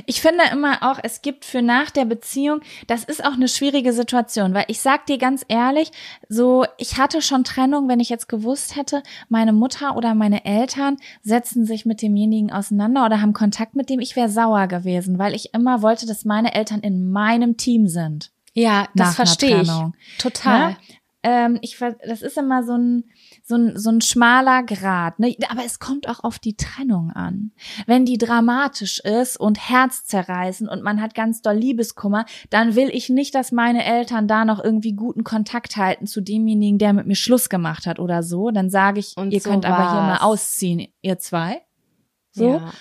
Ich 0.06 0.22
finde 0.22 0.45
immer 0.52 0.81
auch, 0.81 0.98
es 1.03 1.22
gibt 1.22 1.43
für 1.43 1.61
nach 1.61 1.91
der 1.91 2.06
Beziehung, 2.06 2.61
das 2.88 3.03
ist 3.03 3.23
auch 3.23 3.34
eine 3.34 3.49
schwierige 3.49 3.91
Situation, 3.91 4.53
weil 4.53 4.64
ich 4.69 4.80
sag 4.80 5.06
dir 5.07 5.18
ganz 5.18 5.43
ehrlich, 5.49 5.91
so, 6.30 6.65
ich 6.77 6.98
hatte 6.98 7.22
schon 7.22 7.43
Trennung, 7.43 7.89
wenn 7.89 7.99
ich 7.99 8.10
jetzt 8.10 8.30
gewusst 8.30 8.77
hätte, 8.77 9.03
meine 9.27 9.52
Mutter 9.52 9.98
oder 9.98 10.15
meine 10.15 10.45
Eltern 10.45 10.98
setzen 11.22 11.65
sich 11.65 11.85
mit 11.85 12.02
demjenigen 12.02 12.52
auseinander 12.52 13.06
oder 13.06 13.22
haben 13.22 13.34
Kontakt 13.34 13.76
mit 13.76 13.89
dem, 13.89 13.99
ich 13.99 14.15
wäre 14.15 14.30
sauer 14.30 14.68
gewesen, 14.68 15.19
weil 15.19 15.35
ich 15.35 15.53
immer 15.53 15.81
wollte, 15.81 16.07
dass 16.07 16.23
meine 16.23 16.56
Eltern 16.56 16.80
in 16.80 17.11
meinem 17.11 17.57
Team 17.57 17.88
sind. 17.88 18.31
Ja, 18.53 18.88
das 18.95 19.15
verstehe 19.15 19.61
ich. 19.61 19.72
Total. 20.18 20.72
Ne? 20.72 20.77
Ähm, 21.23 21.60
ich, 21.61 21.77
das 21.77 22.22
ist 22.23 22.38
immer 22.38 22.64
so 22.64 22.76
ein, 22.76 23.03
so 23.43 23.56
ein, 23.56 23.77
so 23.77 23.91
ein 23.91 24.02
schmaler 24.02 24.64
Grad. 24.64 25.19
Ne? 25.19 25.35
Aber 25.49 25.64
es 25.64 25.80
kommt 25.80 26.10
auch 26.10 26.23
auf 26.23 26.39
die 26.39 26.56
Trennung 26.56 27.11
an. 27.11 27.52
Wenn 27.85 28.06
die 28.06 28.18
dramatisch 28.18 28.99
ist 28.99 29.39
und 29.39 29.69
herzzerreißend 29.69 30.69
und 30.69 30.81
man 30.84 31.02
hat 31.02 31.14
ganz 31.14 31.41
doll 31.41 31.56
Liebeskummer, 31.56 32.26
dann 32.49 32.76
will 32.76 32.89
ich 32.91 33.10
nicht, 33.10 33.35
dass 33.35 33.52
meine 33.52 33.85
Eltern 33.85 34.27
da 34.27 34.45
noch 34.45 34.64
irgendwie 34.64 34.93
guten 34.93 35.23
Kontakt 35.23 35.77
halten 35.77 36.07
zu 36.07 36.22
demjenigen, 36.22 36.80
der 36.80 36.93
mit 36.93 37.06
mir 37.06 37.15
Schluss 37.15 37.49
gemacht 37.49 37.85
hat 37.85 37.99
oder 37.99 38.23
so. 38.23 38.49
Dann 38.49 38.69
sage 38.69 38.99
ich, 38.99 39.15
Und 39.15 39.31
ihr 39.31 39.41
so 39.41 39.49
könnt 39.49 39.65
aber 39.65 39.91
hier 39.91 40.02
mal 40.02 40.11
war's. 40.14 40.22
ausziehen, 40.22 40.88
ihr 41.02 41.19
zwei. 41.19 41.61
So. 42.31 42.49
Ja. 42.56 42.72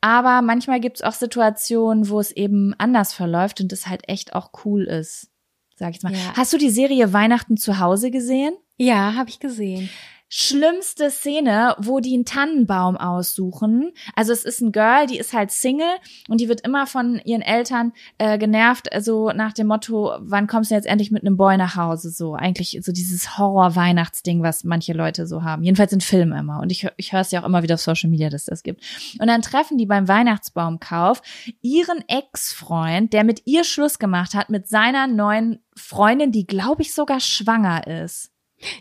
Aber 0.00 0.40
manchmal 0.40 0.80
gibt's 0.80 1.02
auch 1.02 1.14
Situationen, 1.14 2.08
wo 2.08 2.20
es 2.20 2.30
eben 2.30 2.74
anders 2.78 3.12
verläuft 3.12 3.60
und 3.60 3.72
es 3.72 3.86
halt 3.86 4.08
echt 4.08 4.34
auch 4.34 4.50
cool 4.64 4.84
ist. 4.84 5.30
Sag 5.78 5.90
ich 5.90 5.96
jetzt 5.96 6.02
mal. 6.02 6.12
Ja. 6.12 6.34
Hast 6.34 6.52
du 6.52 6.58
die 6.58 6.70
Serie 6.70 7.12
Weihnachten 7.12 7.56
zu 7.56 7.78
Hause 7.78 8.10
gesehen? 8.10 8.54
Ja, 8.78 9.14
habe 9.14 9.28
ich 9.28 9.40
gesehen. 9.40 9.88
Schlimmste 10.28 11.10
Szene, 11.10 11.76
wo 11.78 12.00
die 12.00 12.14
einen 12.14 12.24
Tannenbaum 12.24 12.96
aussuchen. 12.96 13.92
Also 14.16 14.32
es 14.32 14.44
ist 14.44 14.60
ein 14.60 14.72
Girl, 14.72 15.06
die 15.06 15.18
ist 15.18 15.32
halt 15.32 15.52
Single 15.52 15.86
und 16.28 16.40
die 16.40 16.48
wird 16.48 16.62
immer 16.62 16.88
von 16.88 17.20
ihren 17.24 17.42
Eltern 17.42 17.92
äh, 18.18 18.36
genervt, 18.36 18.92
also 18.92 19.30
nach 19.30 19.52
dem 19.52 19.68
Motto, 19.68 20.16
wann 20.20 20.48
kommst 20.48 20.70
du 20.70 20.74
jetzt 20.74 20.86
endlich 20.86 21.12
mit 21.12 21.22
einem 21.22 21.36
Boy 21.36 21.56
nach 21.56 21.76
Hause? 21.76 22.10
So 22.10 22.34
eigentlich 22.34 22.78
so 22.82 22.90
dieses 22.90 23.38
Horror-Weihnachtsding, 23.38 24.42
was 24.42 24.64
manche 24.64 24.94
Leute 24.94 25.26
so 25.28 25.44
haben. 25.44 25.62
Jedenfalls 25.62 25.92
in 25.92 26.00
Filmen 26.00 26.38
immer. 26.38 26.60
Und 26.60 26.72
ich, 26.72 26.86
ich 26.96 27.12
höre 27.12 27.20
es 27.20 27.30
ja 27.30 27.40
auch 27.40 27.46
immer 27.46 27.62
wieder 27.62 27.74
auf 27.74 27.80
Social 27.80 28.10
Media, 28.10 28.28
dass 28.28 28.46
das 28.46 28.64
gibt. 28.64 28.82
Und 29.20 29.28
dann 29.28 29.42
treffen 29.42 29.78
die 29.78 29.86
beim 29.86 30.08
Weihnachtsbaumkauf 30.08 31.22
ihren 31.62 32.02
Ex-Freund, 32.08 33.12
der 33.12 33.22
mit 33.22 33.42
ihr 33.46 33.62
Schluss 33.62 33.98
gemacht 33.98 34.34
hat, 34.34 34.50
mit 34.50 34.66
seiner 34.66 35.06
neuen 35.06 35.60
Freundin, 35.76 36.32
die 36.32 36.46
glaube 36.46 36.82
ich 36.82 36.94
sogar 36.94 37.20
schwanger 37.20 37.86
ist. 37.86 38.32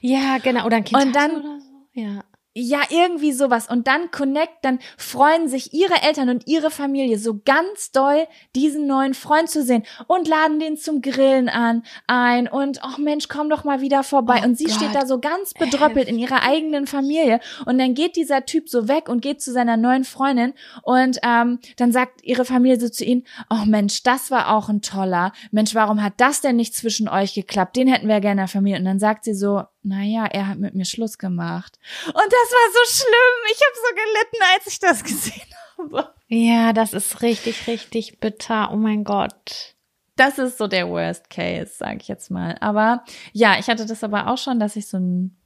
Ja, 0.01 0.37
genau. 0.39 0.65
Oder 0.65 0.77
ein 0.77 0.83
Kind 0.83 1.01
Und 1.03 1.15
dann- 1.15 1.35
oder 1.35 1.59
so. 1.59 1.65
Ja. 1.93 2.23
Ja, 2.57 2.83
irgendwie 2.89 3.33
sowas. 3.33 3.69
Und 3.69 3.85
dann 3.85 4.11
connect, 4.11 4.59
dann 4.63 4.79
freuen 4.97 5.49
sich 5.49 5.73
ihre 5.73 6.01
Eltern 6.03 6.29
und 6.29 6.47
ihre 6.47 6.71
Familie 6.71 7.19
so 7.19 7.41
ganz 7.43 7.91
doll, 7.91 8.27
diesen 8.55 8.87
neuen 8.87 9.13
Freund 9.13 9.49
zu 9.49 9.61
sehen 9.61 9.83
und 10.07 10.29
laden 10.29 10.61
den 10.61 10.77
zum 10.77 11.01
Grillen 11.01 11.49
an, 11.49 11.83
ein 12.07 12.47
und, 12.47 12.79
ach 12.81 12.97
Mensch, 12.97 13.27
komm 13.27 13.49
doch 13.49 13.65
mal 13.65 13.81
wieder 13.81 14.03
vorbei. 14.03 14.39
Oh 14.41 14.45
und 14.45 14.57
sie 14.57 14.67
Gott. 14.67 14.75
steht 14.75 14.95
da 14.95 15.05
so 15.05 15.19
ganz 15.19 15.53
bedröppelt 15.53 16.07
in 16.07 16.17
ihrer 16.17 16.43
eigenen 16.43 16.87
Familie. 16.87 17.41
Und 17.65 17.77
dann 17.77 17.93
geht 17.93 18.15
dieser 18.15 18.45
Typ 18.45 18.69
so 18.69 18.87
weg 18.87 19.09
und 19.09 19.21
geht 19.21 19.41
zu 19.41 19.51
seiner 19.51 19.75
neuen 19.75 20.05
Freundin 20.05 20.53
und 20.81 21.19
ähm, 21.23 21.59
dann 21.75 21.91
sagt 21.91 22.23
ihre 22.23 22.45
Familie 22.45 22.79
so 22.79 22.87
zu 22.87 23.03
ihnen, 23.03 23.25
oh 23.49 23.65
Mensch, 23.65 24.01
das 24.03 24.31
war 24.31 24.55
auch 24.55 24.69
ein 24.69 24.81
toller. 24.81 25.33
Mensch, 25.51 25.75
warum 25.75 26.01
hat 26.01 26.13
das 26.17 26.39
denn 26.39 26.55
nicht 26.55 26.73
zwischen 26.73 27.09
euch 27.09 27.33
geklappt? 27.33 27.75
Den 27.75 27.89
hätten 27.89 28.07
wir 28.07 28.21
gerne 28.21 28.31
in 28.31 28.37
der 28.37 28.47
Familie. 28.47 28.79
Und 28.79 28.85
dann 28.85 28.99
sagt 28.99 29.25
sie 29.25 29.33
so, 29.33 29.63
naja, 29.85 30.25
er 30.25 30.47
hat 30.47 30.57
mit 30.57 30.73
mir 30.75 30.85
Schluss 30.85 31.17
gemacht. 31.17 31.77
Und 32.07 32.13
das 32.15 32.23
war 32.23 32.71
so 32.73 32.91
schlimm. 32.91 33.51
Ich 33.51 33.61
habe 33.61 33.75
so 33.75 33.95
gelitten, 33.95 34.43
als 34.55 34.67
ich 34.67 34.79
das 34.79 35.03
gesehen 35.03 35.55
habe. 35.77 36.13
Ja, 36.27 36.73
das 36.73 36.93
ist 36.93 37.21
richtig, 37.21 37.67
richtig 37.67 38.19
bitter. 38.19 38.71
Oh 38.73 38.77
mein 38.77 39.03
Gott. 39.03 39.75
Das 40.15 40.37
ist 40.39 40.57
so 40.57 40.67
der 40.67 40.89
Worst 40.89 41.29
Case, 41.29 41.73
sage 41.77 41.97
ich 42.01 42.07
jetzt 42.07 42.31
mal. 42.31 42.57
Aber 42.61 43.03
ja, 43.33 43.59
ich 43.59 43.67
hatte 43.67 43.85
das 43.85 44.03
aber 44.03 44.27
auch 44.31 44.37
schon, 44.37 44.59
dass 44.59 44.75
ich 44.77 44.87
so 44.87 44.97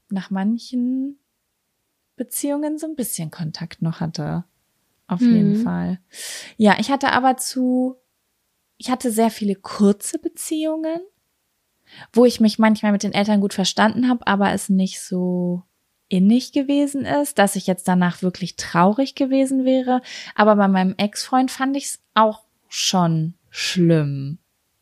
nach 0.09 0.29
manchen 0.29 1.19
Beziehungen 2.15 2.77
so 2.77 2.85
ein 2.87 2.95
bisschen 2.95 3.31
Kontakt 3.31 3.81
noch 3.81 3.99
hatte. 3.99 4.43
Auf 5.07 5.21
jeden 5.21 5.53
Mhm. 5.59 5.63
Fall. 5.63 5.99
Ja, 6.57 6.77
ich 6.79 6.91
hatte 6.91 7.11
aber 7.13 7.35
zu, 7.37 7.95
ich 8.77 8.91
hatte 8.91 9.11
sehr 9.11 9.31
viele 9.31 9.55
kurze 9.55 10.19
Beziehungen, 10.19 11.01
wo 12.13 12.25
ich 12.25 12.39
mich 12.39 12.59
manchmal 12.59 12.91
mit 12.91 13.03
den 13.03 13.13
Eltern 13.13 13.41
gut 13.41 13.53
verstanden 13.53 14.09
habe, 14.09 14.25
aber 14.27 14.51
es 14.53 14.69
nicht 14.69 15.01
so 15.01 15.63
innig 16.09 16.51
gewesen 16.51 17.05
ist, 17.05 17.37
dass 17.37 17.55
ich 17.55 17.67
jetzt 17.67 17.87
danach 17.87 18.21
wirklich 18.21 18.55
traurig 18.55 19.15
gewesen 19.15 19.63
wäre. 19.63 20.01
Aber 20.35 20.55
bei 20.55 20.67
meinem 20.67 20.95
Ex-Freund 20.97 21.51
fand 21.51 21.77
ich 21.77 21.85
es 21.85 21.99
auch 22.15 22.43
schon 22.67 23.35
schlimm, 23.49 24.39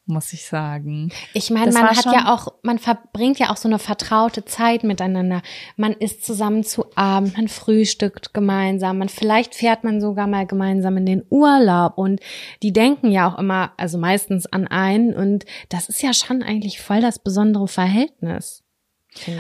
muss 0.08 0.34
ich 0.34 0.46
sagen. 0.46 1.12
Ich 1.34 1.50
meine, 1.50 1.72
man 1.72 1.90
hat 1.90 2.06
ja 2.06 2.34
auch, 2.34 2.54
man 2.64 2.80
verbringt 2.80 3.40
ja 3.40 3.50
auch 3.50 3.58
so 3.58 3.68
eine 3.68 3.80
vertraute 3.80 4.46
Zeit 4.46 4.84
miteinander. 4.84 5.42
Man 5.76 5.94
isst 5.94 6.26
zusammen 6.26 6.64
zu 6.64 6.86
Abend, 6.96 7.36
man 7.38 7.48
frühstückt 7.48 8.34
gemeinsam, 8.34 8.98
man 8.98 9.10
vielleicht 9.10 9.56
fährt 9.56 9.84
man 9.84 10.02
sogar 10.02 10.28
mal 10.28 10.46
gemeinsam 10.46 10.98
in 10.98 11.06
den 11.06 11.26
Urlaub 11.30 11.98
und 11.98 12.22
die 12.64 12.74
denken 12.74 13.12
ja 13.12 13.30
auch 13.30 13.38
immer, 13.38 13.74
also 13.78 13.98
meistens 13.98 14.46
an 14.46 14.68
einen 14.68 15.14
und 15.14 15.46
das 15.70 15.90
ist 15.90 16.02
ja 16.02 16.14
schon 16.14 16.44
eigentlich 16.44 16.82
voll 16.82 17.02
das 17.02 17.20
besondere 17.20 17.68
Verhältnis. 17.68 18.64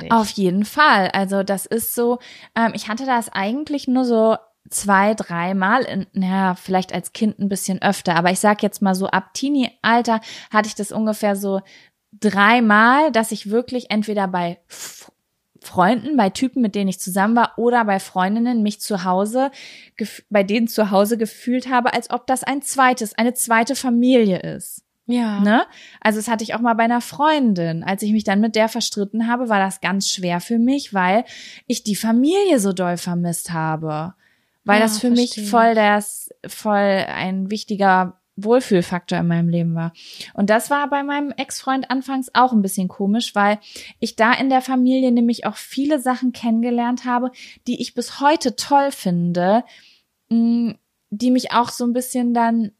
Auf 0.09 0.31
jeden 0.31 0.65
Fall. 0.65 1.09
Also 1.09 1.43
das 1.43 1.65
ist 1.65 1.93
so, 1.93 2.19
ähm, 2.55 2.71
ich 2.73 2.87
hatte 2.87 3.05
das 3.05 3.29
eigentlich 3.29 3.87
nur 3.87 4.05
so 4.05 4.37
zwei, 4.69 5.13
dreimal, 5.13 6.07
naja, 6.13 6.55
vielleicht 6.55 6.93
als 6.93 7.13
Kind 7.13 7.39
ein 7.39 7.49
bisschen 7.49 7.81
öfter, 7.81 8.15
aber 8.15 8.31
ich 8.31 8.39
sag 8.39 8.63
jetzt 8.63 8.81
mal 8.81 8.95
so, 8.95 9.07
ab 9.07 9.33
Teenie-Alter 9.33 10.21
hatte 10.51 10.67
ich 10.67 10.75
das 10.75 10.91
ungefähr 10.91 11.35
so 11.35 11.61
dreimal, 12.19 13.11
dass 13.11 13.31
ich 13.31 13.49
wirklich 13.49 13.91
entweder 13.91 14.27
bei 14.27 14.59
Freunden, 15.59 16.15
bei 16.15 16.29
Typen, 16.29 16.61
mit 16.61 16.75
denen 16.75 16.89
ich 16.89 16.99
zusammen 16.99 17.35
war, 17.35 17.53
oder 17.57 17.83
bei 17.85 17.99
Freundinnen 17.99 18.63
mich 18.63 18.79
zu 18.79 19.03
Hause, 19.03 19.51
bei 20.29 20.43
denen 20.43 20.67
zu 20.67 20.91
Hause 20.91 21.17
gefühlt 21.17 21.69
habe, 21.69 21.93
als 21.93 22.09
ob 22.09 22.27
das 22.27 22.43
ein 22.43 22.61
zweites, 22.61 23.17
eine 23.17 23.33
zweite 23.33 23.75
Familie 23.75 24.39
ist. 24.39 24.83
Ja. 25.07 25.39
Ne? 25.39 25.65
Also 26.01 26.19
das 26.19 26.27
hatte 26.27 26.43
ich 26.43 26.53
auch 26.53 26.59
mal 26.59 26.73
bei 26.73 26.83
einer 26.83 27.01
Freundin. 27.01 27.83
Als 27.83 28.03
ich 28.03 28.11
mich 28.11 28.25
dann 28.25 28.41
mit 28.41 28.55
der 28.55 28.67
verstritten 28.67 29.27
habe, 29.27 29.49
war 29.49 29.59
das 29.59 29.79
ganz 29.79 30.09
schwer 30.09 30.41
für 30.41 30.59
mich, 30.59 30.93
weil 30.93 31.23
ich 31.65 31.83
die 31.83 31.95
Familie 31.95 32.59
so 32.59 32.73
doll 32.73 32.97
vermisst 32.97 33.51
habe. 33.51 34.15
Weil 34.67 34.79
Ja, 34.79 34.85
das 34.85 34.99
für 34.99 35.09
mich 35.09 35.33
verstehe. 35.33 35.45
voll 35.45 35.75
das, 35.75 36.29
voll 36.47 36.75
ein 37.07 37.49
wichtiger 37.49 38.19
Wohlfühlfaktor 38.35 39.17
in 39.17 39.27
meinem 39.27 39.49
Leben 39.49 39.73
war. 39.73 39.93
Und 40.35 40.49
das 40.51 40.69
war 40.69 40.87
bei 40.89 41.01
meinem 41.01 41.31
Ex-Freund 41.31 41.89
anfangs 41.89 42.29
auch 42.35 42.53
ein 42.53 42.61
bisschen 42.61 42.87
komisch, 42.87 43.33
weil 43.33 43.59
ich 43.99 44.15
da 44.15 44.31
in 44.33 44.49
der 44.49 44.61
Familie 44.61 45.11
nämlich 45.11 45.45
auch 45.47 45.55
viele 45.55 45.99
Sachen 45.99 46.33
kennengelernt 46.33 47.03
habe, 47.05 47.31
die 47.65 47.81
ich 47.81 47.95
bis 47.95 48.19
heute 48.19 48.55
toll 48.55 48.91
finde, 48.91 49.63
mh, 50.29 50.75
die 51.09 51.31
mich 51.31 51.51
auch 51.51 51.69
so 51.69 51.83
ein 51.85 51.93
bisschen 51.93 52.33
dann 52.35 52.71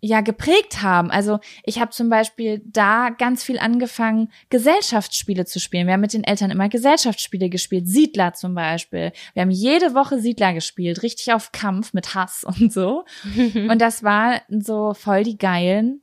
ja 0.00 0.20
geprägt 0.20 0.82
haben. 0.82 1.10
Also 1.10 1.38
ich 1.64 1.80
habe 1.80 1.90
zum 1.90 2.08
Beispiel 2.08 2.62
da 2.64 3.10
ganz 3.10 3.42
viel 3.42 3.58
angefangen, 3.58 4.30
Gesellschaftsspiele 4.48 5.44
zu 5.44 5.60
spielen. 5.60 5.86
Wir 5.86 5.94
haben 5.94 6.00
mit 6.00 6.14
den 6.14 6.24
Eltern 6.24 6.50
immer 6.50 6.68
Gesellschaftsspiele 6.68 7.50
gespielt, 7.50 7.86
Siedler 7.86 8.32
zum 8.32 8.54
Beispiel. 8.54 9.12
Wir 9.34 9.42
haben 9.42 9.50
jede 9.50 9.94
Woche 9.94 10.20
Siedler 10.20 10.54
gespielt, 10.54 11.02
richtig 11.02 11.32
auf 11.32 11.52
Kampf 11.52 11.92
mit 11.92 12.14
Hass 12.14 12.44
und 12.60 12.72
so. 12.72 13.04
Und 13.70 13.80
das 13.80 14.02
war 14.02 14.40
so 14.48 14.94
voll 14.94 15.24
die 15.24 15.38
geilen 15.38 16.00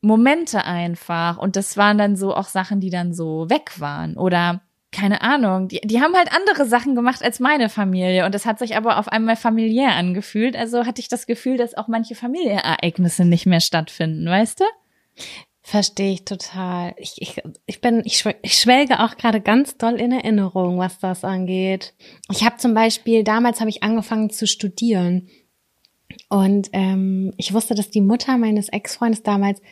Momente 0.00 0.64
einfach. 0.64 1.38
Und 1.38 1.56
das 1.56 1.76
waren 1.76 1.98
dann 1.98 2.16
so 2.16 2.34
auch 2.34 2.48
Sachen, 2.48 2.80
die 2.80 2.90
dann 2.90 3.14
so 3.14 3.48
weg 3.48 3.78
waren. 3.78 4.16
Oder 4.16 4.62
keine 4.92 5.22
Ahnung, 5.22 5.68
die, 5.68 5.80
die 5.82 6.00
haben 6.00 6.14
halt 6.14 6.32
andere 6.32 6.66
Sachen 6.66 6.94
gemacht 6.94 7.22
als 7.22 7.40
meine 7.40 7.68
Familie. 7.68 8.26
Und 8.26 8.34
das 8.34 8.46
hat 8.46 8.58
sich 8.58 8.76
aber 8.76 8.98
auf 8.98 9.08
einmal 9.08 9.36
familiär 9.36 9.96
angefühlt. 9.96 10.54
Also 10.54 10.86
hatte 10.86 11.00
ich 11.00 11.08
das 11.08 11.26
Gefühl, 11.26 11.56
dass 11.56 11.74
auch 11.74 11.88
manche 11.88 12.14
Familienereignisse 12.14 13.24
nicht 13.24 13.46
mehr 13.46 13.60
stattfinden, 13.60 14.26
weißt 14.26 14.60
du? 14.60 14.64
Verstehe 15.62 16.12
ich 16.12 16.24
total. 16.24 16.94
Ich, 16.98 17.14
ich, 17.22 17.40
ich 17.66 17.80
bin, 17.80 18.02
ich, 18.04 18.24
ich 18.42 18.54
schwelge 18.54 19.00
auch 19.00 19.16
gerade 19.16 19.40
ganz 19.40 19.78
doll 19.78 19.94
in 19.94 20.12
Erinnerung, 20.12 20.78
was 20.78 20.98
das 20.98 21.24
angeht. 21.24 21.94
Ich 22.30 22.44
habe 22.44 22.58
zum 22.58 22.74
Beispiel, 22.74 23.24
damals 23.24 23.60
habe 23.60 23.70
ich 23.70 23.82
angefangen 23.82 24.28
zu 24.28 24.46
studieren. 24.46 25.28
Und 26.28 26.68
ähm, 26.72 27.32
ich 27.38 27.54
wusste, 27.54 27.74
dass 27.74 27.90
die 27.90 28.00
Mutter 28.00 28.36
meines 28.36 28.68
Ex-Freundes 28.68 29.22
damals 29.22 29.62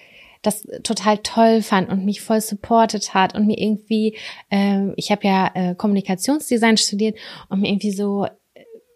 das 0.43 0.63
total 0.83 1.19
toll 1.19 1.63
fand 1.63 1.91
und 1.91 2.05
mich 2.05 2.21
voll 2.21 2.41
supportet 2.41 3.15
hat 3.15 3.35
und 3.35 3.47
mir 3.47 3.59
irgendwie, 3.59 4.17
ähm, 4.51 4.95
ich 4.97 5.11
habe 5.11 5.27
ja 5.27 5.51
äh, 5.55 5.75
Kommunikationsdesign 5.75 6.77
studiert 6.77 7.19
und 7.49 7.61
mir 7.61 7.69
irgendwie 7.69 7.93
so 7.93 8.27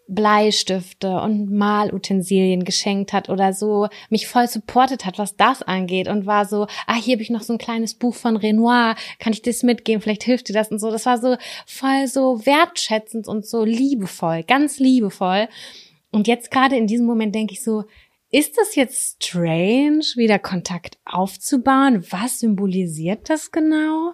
Bleistifte 0.07 1.19
und 1.19 1.51
Malutensilien 1.51 2.63
geschenkt 2.63 3.11
hat 3.11 3.29
oder 3.29 3.53
so, 3.53 3.87
mich 4.09 4.27
voll 4.27 4.47
supportet 4.47 5.05
hat, 5.05 5.17
was 5.17 5.35
das 5.35 5.63
angeht 5.63 6.07
und 6.07 6.25
war 6.25 6.45
so, 6.45 6.67
ah, 6.85 6.95
hier 6.95 7.15
habe 7.15 7.23
ich 7.23 7.31
noch 7.31 7.41
so 7.41 7.53
ein 7.53 7.59
kleines 7.59 7.95
Buch 7.95 8.13
von 8.13 8.37
Renoir, 8.37 8.95
kann 9.19 9.33
ich 9.33 9.41
das 9.41 9.63
mitgeben, 9.63 10.01
vielleicht 10.01 10.23
hilft 10.23 10.49
dir 10.49 10.53
das 10.53 10.69
und 10.69 10.79
so. 10.79 10.91
Das 10.91 11.05
war 11.05 11.17
so 11.17 11.37
voll 11.65 12.07
so 12.07 12.45
wertschätzend 12.45 13.27
und 13.27 13.45
so 13.45 13.63
liebevoll, 13.63 14.43
ganz 14.43 14.79
liebevoll. 14.79 15.47
Und 16.11 16.27
jetzt 16.27 16.51
gerade 16.51 16.77
in 16.77 16.87
diesem 16.87 17.05
Moment 17.05 17.33
denke 17.33 17.53
ich 17.53 17.63
so, 17.63 17.83
ist 18.37 18.57
das 18.57 18.75
jetzt 18.75 19.23
strange, 19.23 20.03
wieder 20.15 20.39
Kontakt 20.39 20.97
aufzubauen? 21.05 22.05
Was 22.11 22.39
symbolisiert 22.39 23.29
das 23.29 23.51
genau? 23.51 24.13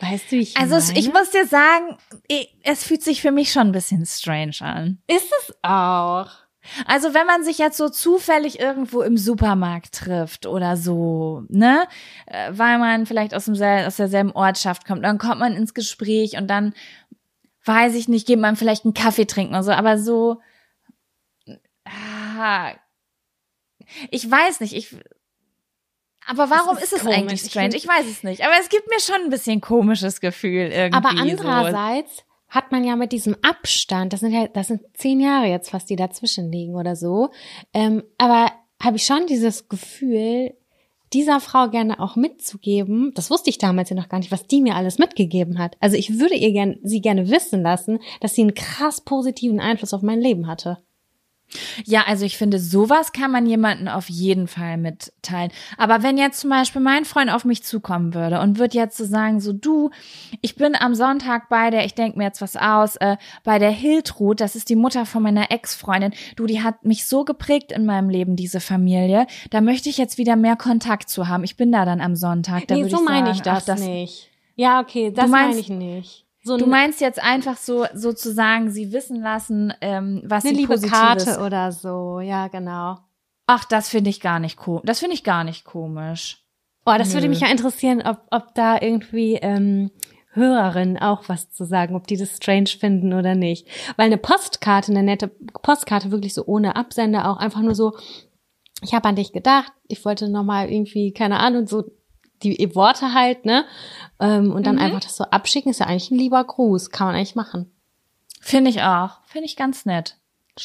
Weißt 0.00 0.30
du, 0.30 0.36
wie 0.36 0.40
ich 0.40 0.56
Also 0.56 0.76
meine? 0.76 0.98
ich 0.98 1.12
muss 1.12 1.30
dir 1.30 1.46
sagen, 1.46 1.96
es 2.62 2.84
fühlt 2.84 3.02
sich 3.02 3.22
für 3.22 3.30
mich 3.32 3.50
schon 3.52 3.68
ein 3.68 3.72
bisschen 3.72 4.04
strange 4.04 4.56
an. 4.60 4.98
ist 5.06 5.32
es 5.40 5.54
auch. 5.62 6.28
Also 6.84 7.14
wenn 7.14 7.26
man 7.26 7.44
sich 7.44 7.58
jetzt 7.58 7.76
so 7.78 7.88
zufällig 7.88 8.58
irgendwo 8.58 9.00
im 9.02 9.16
Supermarkt 9.16 9.94
trifft 9.94 10.46
oder 10.46 10.76
so, 10.76 11.44
ne, 11.48 11.84
Äh, 12.26 12.50
weil 12.52 12.78
man 12.78 13.06
vielleicht 13.06 13.34
aus, 13.34 13.44
dem, 13.46 13.54
aus 13.54 13.96
derselben 13.96 14.32
Ortschaft 14.32 14.84
kommt, 14.84 15.04
dann 15.04 15.16
kommt 15.18 15.38
man 15.38 15.54
ins 15.54 15.74
Gespräch 15.74 16.36
und 16.36 16.48
dann, 16.48 16.74
weiß 17.64 17.94
ich 17.94 18.08
nicht, 18.08 18.26
geht 18.26 18.40
man 18.40 18.56
vielleicht 18.56 18.84
einen 18.84 18.94
Kaffee 18.94 19.26
trinken 19.26 19.54
oder 19.54 19.62
so, 19.62 19.70
aber 19.72 19.96
so, 19.98 20.40
ah, 21.84 22.72
ich 24.10 24.30
weiß 24.30 24.60
nicht, 24.60 24.74
ich, 24.74 24.96
aber 26.26 26.50
warum 26.50 26.76
ist 26.76 26.84
ist, 26.84 26.92
es 26.94 27.00
komisch. 27.00 27.16
eigentlich 27.16 27.42
Ich 27.42 27.50
strange? 27.50 27.76
Ich 27.76 27.86
weiß 27.86 28.06
es 28.06 28.22
nicht, 28.22 28.44
aber 28.44 28.54
es 28.60 28.68
gibt 28.68 28.88
mir 28.88 29.00
schon 29.00 29.22
ein 29.24 29.30
bisschen 29.30 29.60
komisches 29.60 30.20
Gefühl 30.20 30.70
irgendwie. 30.72 30.96
Aber 30.96 31.10
so. 31.10 31.18
andererseits 31.18 32.24
hat 32.48 32.72
man 32.72 32.84
ja 32.84 32.96
mit 32.96 33.12
diesem 33.12 33.36
Abstand, 33.42 34.12
das 34.12 34.20
sind 34.20 34.32
ja, 34.32 34.46
das 34.48 34.68
sind 34.68 34.82
zehn 34.94 35.20
Jahre 35.20 35.46
jetzt 35.46 35.70
fast, 35.70 35.90
die 35.90 35.96
dazwischen 35.96 36.50
liegen 36.50 36.74
oder 36.74 36.96
so, 36.96 37.30
ähm, 37.72 38.02
aber 38.18 38.52
habe 38.82 38.96
ich 38.96 39.04
schon 39.04 39.26
dieses 39.26 39.68
Gefühl, 39.68 40.54
dieser 41.12 41.40
Frau 41.40 41.68
gerne 41.68 42.00
auch 42.00 42.16
mitzugeben, 42.16 43.12
das 43.14 43.30
wusste 43.30 43.50
ich 43.50 43.58
damals 43.58 43.90
ja 43.90 43.96
noch 43.96 44.08
gar 44.08 44.18
nicht, 44.18 44.32
was 44.32 44.46
die 44.46 44.60
mir 44.60 44.74
alles 44.74 44.98
mitgegeben 44.98 45.58
hat. 45.58 45.76
Also 45.80 45.96
ich 45.96 46.18
würde 46.18 46.34
ihr 46.34 46.52
gern, 46.52 46.78
sie 46.82 47.00
gerne 47.00 47.30
wissen 47.30 47.62
lassen, 47.62 48.00
dass 48.20 48.34
sie 48.34 48.42
einen 48.42 48.54
krass 48.54 49.00
positiven 49.00 49.60
Einfluss 49.60 49.94
auf 49.94 50.02
mein 50.02 50.20
Leben 50.20 50.46
hatte. 50.46 50.78
Ja, 51.84 52.04
also 52.06 52.24
ich 52.24 52.36
finde, 52.36 52.58
sowas 52.58 53.12
kann 53.12 53.30
man 53.30 53.46
jemanden 53.46 53.88
auf 53.88 54.08
jeden 54.08 54.48
Fall 54.48 54.76
mitteilen. 54.76 55.50
Aber 55.78 56.02
wenn 56.02 56.18
jetzt 56.18 56.40
zum 56.40 56.50
Beispiel 56.50 56.80
mein 56.80 57.04
Freund 57.04 57.30
auf 57.30 57.44
mich 57.44 57.62
zukommen 57.62 58.14
würde 58.14 58.40
und 58.40 58.58
würde 58.58 58.76
jetzt 58.76 58.96
so 58.96 59.04
sagen, 59.04 59.40
so 59.40 59.52
du, 59.52 59.90
ich 60.40 60.56
bin 60.56 60.74
am 60.74 60.94
Sonntag 60.94 61.48
bei 61.48 61.70
der, 61.70 61.84
ich 61.84 61.94
denke 61.94 62.18
mir 62.18 62.24
jetzt 62.24 62.42
was 62.42 62.56
aus, 62.56 62.96
äh, 62.96 63.16
bei 63.44 63.58
der 63.58 63.70
Hiltrud, 63.70 64.40
das 64.40 64.56
ist 64.56 64.68
die 64.68 64.76
Mutter 64.76 65.06
von 65.06 65.22
meiner 65.22 65.50
Ex-Freundin, 65.50 66.12
du, 66.34 66.46
die 66.46 66.62
hat 66.62 66.84
mich 66.84 67.06
so 67.06 67.24
geprägt 67.24 67.72
in 67.72 67.86
meinem 67.86 68.10
Leben, 68.10 68.36
diese 68.36 68.60
Familie, 68.60 69.26
da 69.50 69.60
möchte 69.60 69.88
ich 69.88 69.98
jetzt 69.98 70.18
wieder 70.18 70.36
mehr 70.36 70.56
Kontakt 70.56 71.08
zu 71.08 71.28
haben. 71.28 71.44
Ich 71.44 71.56
bin 71.56 71.72
da 71.72 71.84
dann 71.84 72.00
am 72.00 72.16
Sonntag. 72.16 72.66
Da 72.66 72.74
nee, 72.74 72.88
so 72.88 72.96
ich 72.96 73.04
meine 73.04 73.34
sagen, 73.34 73.36
ich 73.36 73.42
das, 73.42 73.70
ach, 73.70 73.78
nicht. 73.78 74.30
Ja, 74.56 74.80
okay, 74.80 75.10
das 75.10 75.30
meine 75.30 75.58
ich 75.58 75.68
nicht. 75.68 76.25
So 76.46 76.56
Du 76.56 76.64
ein- 76.64 76.70
meinst 76.70 77.00
jetzt 77.00 77.20
einfach 77.22 77.56
so 77.56 77.86
sozusagen 77.92 78.70
sie 78.70 78.92
wissen 78.92 79.20
lassen, 79.20 79.72
ähm, 79.80 80.22
was 80.24 80.44
eine 80.44 80.54
sie 80.54 80.60
liebe 80.60 80.74
Positives 80.74 80.98
Karte 80.98 81.40
oder 81.44 81.72
so, 81.72 82.20
ja, 82.20 82.46
genau. 82.48 82.98
Ach, 83.46 83.64
das 83.64 83.88
finde 83.88 84.10
ich 84.10 84.20
gar 84.20 84.38
nicht 84.38 84.56
komisch. 84.56 84.82
Das 84.84 85.00
finde 85.00 85.14
ich 85.14 85.24
gar 85.24 85.44
nicht 85.44 85.64
komisch. 85.64 86.44
Oh, 86.84 86.94
das 86.96 87.12
würde 87.14 87.26
Nö. 87.26 87.30
mich 87.30 87.40
ja 87.40 87.48
interessieren, 87.48 88.00
ob, 88.06 88.18
ob 88.30 88.54
da 88.54 88.80
irgendwie 88.80 89.34
ähm, 89.42 89.90
Hörerinnen 90.34 90.98
auch 90.98 91.24
was 91.28 91.50
zu 91.50 91.64
sagen, 91.64 91.96
ob 91.96 92.06
die 92.06 92.16
das 92.16 92.36
strange 92.36 92.68
finden 92.68 93.12
oder 93.12 93.34
nicht. 93.34 93.66
Weil 93.96 94.06
eine 94.06 94.18
Postkarte, 94.18 94.92
eine 94.92 95.02
nette 95.02 95.28
Postkarte, 95.62 96.10
wirklich 96.12 96.34
so 96.34 96.44
ohne 96.46 96.76
Absender, 96.76 97.28
auch 97.28 97.38
einfach 97.38 97.62
nur 97.62 97.74
so, 97.74 97.96
ich 98.82 98.94
habe 98.94 99.08
an 99.08 99.16
dich 99.16 99.32
gedacht, 99.32 99.72
ich 99.88 100.04
wollte 100.04 100.28
nochmal 100.28 100.70
irgendwie, 100.70 101.12
keine 101.12 101.38
Ahnung, 101.40 101.66
so 101.66 101.84
die 102.42 102.74
Worte 102.74 103.12
halt, 103.14 103.44
ne? 103.44 103.64
Ähm, 104.20 104.52
und 104.52 104.66
dann 104.66 104.76
Mhm. 104.76 104.82
einfach 104.82 105.00
das 105.00 105.16
so 105.16 105.24
abschicken, 105.24 105.70
ist 105.70 105.80
ja 105.80 105.86
eigentlich 105.86 106.10
ein 106.10 106.18
lieber 106.18 106.42
Gruß, 106.42 106.90
kann 106.90 107.06
man 107.08 107.16
eigentlich 107.16 107.34
machen. 107.36 107.70
Finde 108.40 108.70
ich 108.70 108.82
auch. 108.82 109.18
Finde 109.26 109.46
ich 109.46 109.56
ganz 109.56 109.84
nett. 109.86 110.16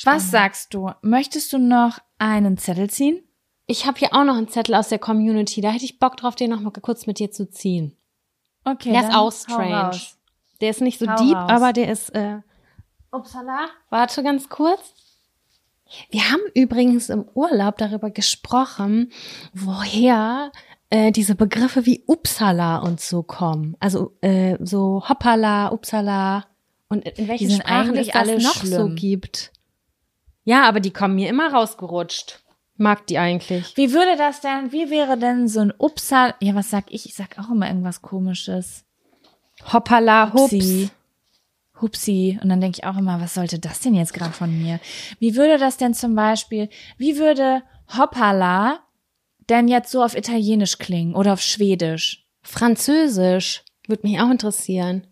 Was 0.04 0.32
sagst 0.32 0.74
du? 0.74 0.92
Möchtest 1.02 1.52
du 1.52 1.58
noch 1.58 2.00
einen 2.18 2.58
Zettel 2.58 2.90
ziehen? 2.90 3.22
Ich 3.68 3.86
habe 3.86 4.00
hier 4.00 4.14
auch 4.14 4.24
noch 4.24 4.36
einen 4.36 4.48
Zettel 4.50 4.76
aus 4.76 4.90
der 4.90 5.00
Community, 5.00 5.62
da 5.62 5.70
hätte 5.72 5.86
ich 5.86 6.00
Bock 6.00 6.18
drauf, 6.18 6.36
den 6.36 6.50
noch 6.52 6.60
mal 6.62 6.72
kurz 6.72 7.08
mit 7.08 7.20
dir 7.20 7.32
zu 7.32 7.50
ziehen. 7.50 7.96
Okay. 8.64 8.92
Der 8.92 9.02
ist 9.10 9.16
auch 9.16 9.32
strange. 9.32 10.00
Der 10.62 10.70
ist 10.70 10.82
nicht 10.82 11.00
so 11.00 11.08
Hau 11.08 11.16
deep, 11.16 11.36
raus. 11.36 11.50
aber 11.50 11.74
der 11.74 11.90
ist. 11.92 12.10
Äh, 12.12 12.38
Upsala. 13.12 13.68
Warte 13.90 14.24
ganz 14.24 14.48
kurz. 14.50 14.94
Wir 16.10 16.32
haben 16.32 16.42
übrigens 16.54 17.10
im 17.10 17.26
Urlaub 17.34 17.78
darüber 17.78 18.12
gesprochen, 18.12 19.12
woher 19.54 20.52
äh, 20.92 21.12
diese 21.12 21.36
Begriffe 21.36 21.86
wie 21.86 22.04
Upsala 22.06 22.78
und 22.78 23.00
so 23.00 23.24
kommen. 23.24 23.76
Also 23.80 24.16
äh, 24.22 24.58
so 24.60 25.02
Hoppala, 25.08 25.72
Upsala 25.72 26.46
und 26.90 27.08
in 27.08 27.28
welchen 27.28 27.50
sind 27.50 27.62
Sprachen 27.62 27.92
eigentlich 27.92 28.08
es 28.10 28.14
das 28.14 28.22
alle 28.22 28.42
noch 28.42 28.56
so 28.56 28.68
schlimm. 28.68 28.96
gibt. 28.96 29.52
Ja, 30.44 30.64
aber 30.68 30.82
die 30.82 30.92
kommen 30.92 31.16
mir 31.16 31.30
immer 31.30 31.54
rausgerutscht. 31.54 32.44
Mag 32.76 33.08
die 33.08 33.20
eigentlich. 33.20 33.78
Wie 33.78 33.94
würde 33.94 34.18
das 34.18 34.42
denn, 34.42 34.72
wie 34.72 34.90
wäre 34.90 35.18
denn 35.18 35.48
so 35.48 35.62
ein 35.62 35.74
Upsal, 35.78 36.34
ja, 36.42 36.56
was 36.56 36.70
sag 36.70 36.92
ich? 36.92 37.06
Ich 37.06 37.16
sag 37.16 37.40
auch 37.40 37.50
immer 37.50 37.68
irgendwas 37.68 38.02
komisches. 38.02 38.84
Hoppala, 39.72 40.34
Hups. 40.34 40.52
Hupsi. 40.52 40.90
Hupsi. 41.80 42.40
Und 42.42 42.50
dann 42.50 42.60
denke 42.60 42.80
ich 42.80 42.86
auch 42.86 42.98
immer, 42.98 43.22
was 43.22 43.36
sollte 43.36 43.60
das 43.60 43.80
denn 43.80 43.94
jetzt 43.94 44.14
gerade 44.14 44.34
von 44.34 44.62
mir? 44.62 44.80
Wie 45.20 45.36
würde 45.36 45.58
das 45.58 45.78
denn 45.78 45.94
zum 45.94 46.16
Beispiel, 46.16 46.70
wie 46.98 47.18
würde 47.18 47.64
Hoppala 47.96 48.80
denn 49.50 49.68
jetzt 49.68 49.92
so 49.92 50.04
auf 50.04 50.16
Italienisch 50.16 50.78
klingen 50.78 51.16
oder 51.16 51.34
auf 51.34 51.42
Schwedisch? 51.42 52.26
Französisch. 52.44 53.64
Würde 53.88 54.08
mich 54.08 54.20
auch 54.20 54.30
interessieren. 54.30 55.08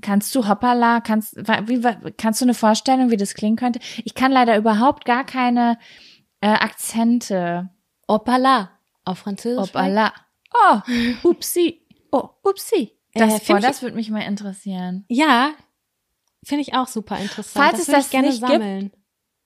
Kannst 0.00 0.34
du 0.34 0.48
Hoppala, 0.48 1.00
kannst, 1.00 1.36
wie, 1.36 2.12
kannst 2.16 2.40
du 2.40 2.44
eine 2.44 2.54
Vorstellung, 2.54 3.10
wie 3.10 3.16
das 3.16 3.34
klingen 3.34 3.56
könnte? 3.56 3.78
Ich 4.04 4.14
kann 4.14 4.32
leider 4.32 4.56
überhaupt 4.56 5.04
gar 5.04 5.24
keine 5.24 5.78
äh, 6.40 6.48
Akzente. 6.48 7.70
Hoppala. 8.08 8.70
Auf 9.04 9.18
Französisch. 9.20 9.68
Hoppala. 9.68 10.12
Oh, 10.54 10.78
upsi. 11.28 11.82
Oh, 12.10 12.28
upsi. 12.42 12.92
Das, 13.14 13.28
Äh, 13.34 13.38
boah, 13.38 13.40
find 13.44 13.58
ich- 13.60 13.64
das 13.66 13.82
würde 13.82 13.96
mich 13.96 14.10
mal 14.10 14.20
interessieren. 14.22 15.04
Ja, 15.08 15.52
finde 16.44 16.62
ich 16.62 16.74
auch 16.74 16.88
super 16.88 17.18
interessant. 17.18 17.64
Falls 17.64 17.78
das 17.78 17.88
es 17.88 17.94
das 17.94 18.04
ich 18.06 18.10
gerne 18.10 18.28
nicht 18.28 18.40
gibt, 18.40 18.50
sammeln. 18.52 18.92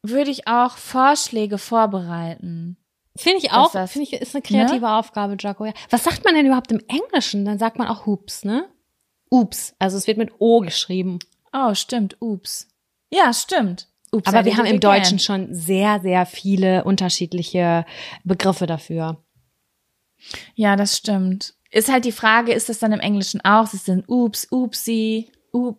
Würde 0.03 0.31
ich 0.31 0.47
auch 0.49 0.77
Vorschläge 0.77 1.59
vorbereiten. 1.59 2.77
Finde 3.17 3.39
ich 3.39 3.53
auch, 3.53 3.71
finde 3.71 4.03
ich, 4.03 4.13
ist 4.13 4.35
eine 4.35 4.43
kreative 4.43 4.91
Aufgabe, 4.91 5.37
Jaco. 5.39 5.65
Ja. 5.65 5.73
Was 5.91 6.05
sagt 6.05 6.25
man 6.25 6.35
denn 6.35 6.47
überhaupt 6.47 6.71
im 6.73 6.81
Englischen? 6.89 7.45
Dann 7.45 7.59
sagt 7.59 7.79
man 7.79 7.89
auch 7.89 8.07
Hoops, 8.07 8.45
ne? 8.45 8.69
Oops. 9.31 9.75
Also 9.79 9.97
es 9.97 10.07
wird 10.07 10.19
mit 10.19 10.33
O 10.39 10.61
geschrieben. 10.61 11.19
Oh, 11.53 11.75
stimmt. 11.75 12.17
Ups. 12.21 12.69
Ja, 13.11 13.33
stimmt. 13.33 13.89
Ups, 14.13 14.29
Aber 14.29 14.45
wir 14.45 14.57
haben 14.57 14.67
im. 14.67 14.81
Deutschen 14.81 15.19
schon 15.19 15.53
sehr, 15.55 16.01
sehr 16.01 16.27
viele 16.27 16.85
unterschiedliche 16.85 17.85
Begriffe 18.25 18.67
dafür. 18.67 19.23
Ja, 20.55 20.77
das 20.77 20.97
stimmt. 20.97 21.55
Ist 21.71 21.91
halt 21.91 22.05
die 22.05 22.13
Frage, 22.13 22.53
ist 22.53 22.69
das 22.69 22.79
dann 22.79 22.93
im 22.93 23.01
Englischen 23.01 23.41
auch? 23.45 23.65
Ist 23.65 23.75
es 23.75 23.85
denn 23.85 24.05
Ups, 24.07 24.47
Upsi, 24.51 25.31
Up, 25.53 25.79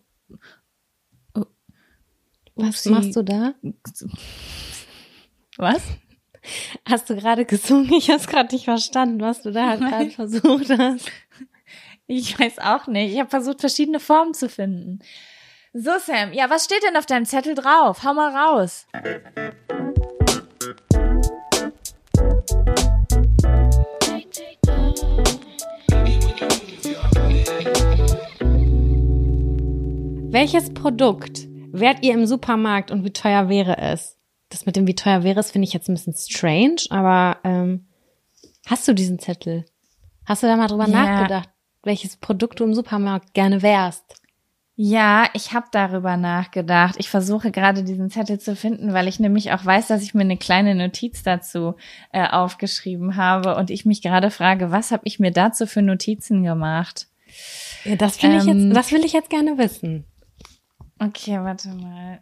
Was 2.56 2.68
Upsi. 2.86 2.90
machst 2.90 3.16
du 3.16 3.24
da? 3.24 3.54
was? 5.58 5.82
Hast 6.88 7.10
du 7.10 7.16
gerade 7.16 7.46
gesungen? 7.46 7.92
Ich 7.94 8.10
habe 8.10 8.20
es 8.20 8.28
gerade 8.28 8.54
nicht 8.54 8.66
verstanden, 8.66 9.22
was 9.22 9.42
du 9.42 9.52
da 9.52 9.76
gerade 9.76 10.10
versucht 10.10 10.70
hast. 10.70 11.12
Ich 12.08 12.40
weiß 12.40 12.60
auch 12.60 12.88
nicht. 12.88 13.14
Ich 13.14 13.20
habe 13.20 13.30
versucht, 13.30 13.60
verschiedene 13.60 14.00
Formen 14.00 14.34
zu 14.34 14.48
finden. 14.48 15.00
So, 15.74 15.92
Sam, 16.00 16.34
ja, 16.34 16.50
was 16.50 16.66
steht 16.66 16.82
denn 16.84 16.96
auf 16.96 17.06
deinem 17.06 17.26
Zettel 17.26 17.54
drauf? 17.54 18.04
Hau 18.04 18.14
mal 18.14 18.36
raus. 18.36 18.88
Welches 30.30 30.74
Produkt 30.74 31.48
wärt 31.72 32.04
ihr 32.04 32.14
im 32.14 32.26
Supermarkt 32.26 32.92
und 32.92 33.04
wie 33.04 33.12
teuer 33.12 33.50
wäre 33.50 33.78
es? 33.78 34.17
Das 34.50 34.66
mit 34.66 34.76
dem 34.76 34.88
wie 34.88 34.96
teuer 34.96 35.24
wäre 35.24 35.40
es, 35.40 35.52
finde 35.52 35.68
ich 35.68 35.74
jetzt 35.74 35.90
ein 35.90 35.94
bisschen 35.96 36.16
strange, 36.16 36.78
aber 36.90 37.38
ähm, 37.44 37.86
hast 38.66 38.88
du 38.88 38.94
diesen 38.94 39.20
Zettel? 39.20 39.66
Hast 40.26 40.44
du 40.44 40.48
da 40.48 40.56
mal 40.56 40.68
drüber 40.68 40.88
Ja. 40.88 41.06
nachgedacht, 41.06 41.50
welches 41.84 42.18
Produkt 42.18 42.60
du 42.60 42.64
im 42.64 42.74
Supermarkt 42.74 43.34
gerne 43.34 43.62
wärst? 43.62 44.04
Ja, 44.80 45.28
ich 45.34 45.54
habe 45.54 45.66
darüber 45.72 46.18
nachgedacht. 46.18 46.96
Ich 47.00 47.10
versuche 47.10 47.50
gerade 47.52 47.84
diesen 47.84 48.12
Zettel 48.12 48.40
zu 48.40 48.56
finden, 48.56 48.94
weil 48.94 49.08
ich 49.08 49.20
nämlich 49.20 49.52
auch 49.52 49.66
weiß, 49.66 49.88
dass 49.88 50.04
ich 50.04 50.14
mir 50.14 50.22
eine 50.22 50.38
kleine 50.38 50.76
Notiz 50.76 51.24
dazu 51.24 51.76
äh, 52.12 52.28
aufgeschrieben 52.28 53.16
habe 53.16 53.56
und 53.56 53.72
ich 53.72 53.86
mich 53.86 54.04
gerade 54.04 54.30
frage, 54.30 54.70
was 54.70 54.92
habe 54.92 55.02
ich 55.06 55.18
mir 55.20 55.32
dazu 55.32 55.66
für 55.66 55.82
Notizen 55.82 56.44
gemacht? 56.44 57.08
Ja, 57.86 57.96
das 57.96 58.18
ich 58.18 58.24
Ähm, 58.24 58.68
jetzt, 58.68 58.78
das 58.78 58.92
will 58.92 59.04
ich 59.04 59.14
jetzt 59.14 59.32
gerne 59.32 59.58
wissen. 59.58 60.06
Okay, 61.00 61.40
warte 61.42 61.70
mal. 61.70 62.20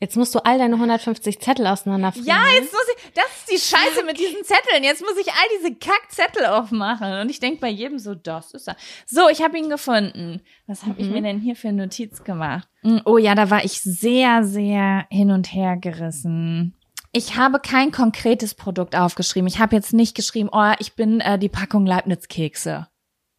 Jetzt 0.00 0.16
musst 0.16 0.32
du 0.34 0.38
all 0.44 0.58
deine 0.58 0.74
150 0.76 1.40
Zettel 1.40 1.66
auseinanderfrieden. 1.66 2.28
Ja, 2.28 2.42
jetzt 2.54 2.72
muss 2.72 2.86
ich, 2.96 3.12
das 3.14 3.24
ist 3.38 3.50
die 3.50 3.76
Scheiße 3.76 4.04
mit 4.06 4.16
diesen 4.18 4.44
Zetteln. 4.44 4.84
Jetzt 4.84 5.00
muss 5.02 5.16
ich 5.20 5.26
all 5.26 5.48
diese 5.58 5.74
Kackzettel 5.74 6.46
aufmachen. 6.46 7.20
Und 7.20 7.30
ich 7.30 7.40
denke 7.40 7.60
bei 7.60 7.68
jedem 7.68 7.98
so, 7.98 8.14
das 8.14 8.52
ist 8.52 8.68
er. 8.68 8.76
So, 9.06 9.28
ich 9.28 9.42
habe 9.42 9.58
ihn 9.58 9.68
gefunden. 9.68 10.40
Was 10.68 10.84
habe 10.84 11.00
ich 11.00 11.08
mir 11.08 11.20
denn 11.20 11.40
hier 11.40 11.56
für 11.56 11.68
eine 11.68 11.82
Notiz 11.82 12.22
gemacht? 12.22 12.68
Mm, 12.82 12.98
Oh 13.06 13.18
ja, 13.18 13.34
da 13.34 13.50
war 13.50 13.64
ich 13.64 13.80
sehr, 13.80 14.44
sehr 14.44 15.06
hin 15.10 15.32
und 15.32 15.52
her 15.52 15.76
gerissen. 15.76 16.76
Ich 17.10 17.36
habe 17.36 17.58
kein 17.58 17.90
konkretes 17.90 18.54
Produkt 18.54 18.94
aufgeschrieben. 18.94 19.48
Ich 19.48 19.58
habe 19.58 19.74
jetzt 19.74 19.94
nicht 19.94 20.14
geschrieben, 20.14 20.50
oh, 20.52 20.72
ich 20.78 20.94
bin 20.94 21.20
äh, 21.20 21.40
die 21.40 21.48
Packung 21.48 21.86
Leibniz-Kekse. 21.86 22.86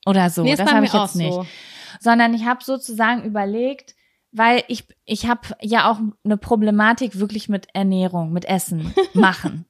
Oder 0.06 0.30
so. 0.30 0.44
Nee, 0.44 0.56
das 0.56 0.70
habe 0.72 0.86
ich 0.86 0.92
jetzt 0.92 1.02
auch 1.02 1.16
nicht 1.16 1.34
so. 1.34 1.46
sondern 2.02 2.34
ich 2.34 2.46
habe 2.46 2.64
sozusagen 2.64 3.24
überlegt, 3.24 3.96
weil 4.32 4.64
ich 4.68 4.86
ich 5.06 5.28
habe 5.28 5.42
ja 5.62 5.90
auch 5.90 6.00
eine 6.24 6.38
Problematik 6.38 7.20
wirklich 7.20 7.50
mit 7.50 7.68
Ernährung, 7.74 8.32
mit 8.32 8.46
Essen 8.46 8.94
machen. 9.14 9.66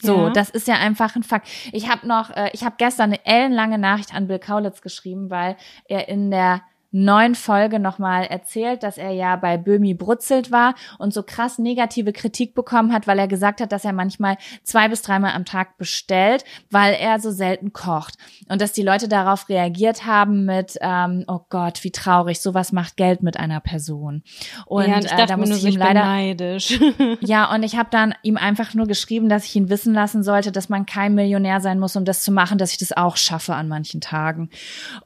So, 0.00 0.26
Ja. 0.26 0.30
das 0.30 0.50
ist 0.50 0.66
ja 0.66 0.74
einfach 0.74 1.14
ein 1.14 1.22
Fakt. 1.22 1.48
Ich 1.72 1.88
habe 1.88 2.06
noch, 2.08 2.30
äh, 2.30 2.50
ich 2.52 2.64
habe 2.64 2.74
gestern 2.78 3.12
eine 3.12 3.24
ellenlange 3.24 3.78
Nachricht 3.78 4.14
an 4.14 4.26
Bill 4.26 4.38
Kaulitz 4.38 4.80
geschrieben, 4.80 5.30
weil 5.30 5.56
er 5.86 6.08
in 6.08 6.30
der 6.30 6.62
neuen 6.94 7.34
Folge 7.34 7.80
nochmal 7.80 8.24
erzählt, 8.26 8.84
dass 8.84 8.98
er 8.98 9.10
ja 9.10 9.34
bei 9.34 9.56
Böhmi 9.56 9.94
brutzelt 9.94 10.52
war 10.52 10.76
und 10.98 11.12
so 11.12 11.24
krass 11.24 11.58
negative 11.58 12.12
Kritik 12.12 12.54
bekommen 12.54 12.92
hat, 12.92 13.08
weil 13.08 13.18
er 13.18 13.26
gesagt 13.26 13.60
hat, 13.60 13.72
dass 13.72 13.84
er 13.84 13.92
manchmal 13.92 14.36
zwei 14.62 14.88
bis 14.88 15.02
dreimal 15.02 15.32
am 15.32 15.44
Tag 15.44 15.76
bestellt, 15.76 16.44
weil 16.70 16.94
er 16.94 17.18
so 17.18 17.32
selten 17.32 17.72
kocht. 17.72 18.14
Und 18.48 18.60
dass 18.60 18.72
die 18.72 18.84
Leute 18.84 19.08
darauf 19.08 19.48
reagiert 19.48 20.06
haben 20.06 20.44
mit, 20.44 20.78
ähm, 20.80 21.24
oh 21.26 21.40
Gott, 21.48 21.82
wie 21.82 21.90
traurig, 21.90 22.40
sowas 22.40 22.70
macht 22.70 22.96
Geld 22.96 23.24
mit 23.24 23.40
einer 23.40 23.58
Person. 23.58 24.22
Und, 24.66 24.86
ja, 24.86 24.94
und 24.94 25.04
ich 25.04 25.12
äh, 25.12 25.26
da 25.26 25.36
muss 25.36 25.50
ich 25.50 25.64
ihm 25.64 25.76
leider 25.76 26.04
neidisch. 26.04 26.78
ja, 27.20 27.52
und 27.52 27.64
ich 27.64 27.76
habe 27.76 27.88
dann 27.90 28.14
ihm 28.22 28.36
einfach 28.36 28.72
nur 28.74 28.86
geschrieben, 28.86 29.28
dass 29.28 29.46
ich 29.46 29.56
ihn 29.56 29.68
wissen 29.68 29.94
lassen 29.94 30.22
sollte, 30.22 30.52
dass 30.52 30.68
man 30.68 30.86
kein 30.86 31.16
Millionär 31.16 31.60
sein 31.60 31.80
muss, 31.80 31.96
um 31.96 32.04
das 32.04 32.22
zu 32.22 32.30
machen, 32.30 32.56
dass 32.56 32.70
ich 32.70 32.78
das 32.78 32.92
auch 32.96 33.16
schaffe 33.16 33.54
an 33.56 33.66
manchen 33.66 34.00
Tagen. 34.00 34.48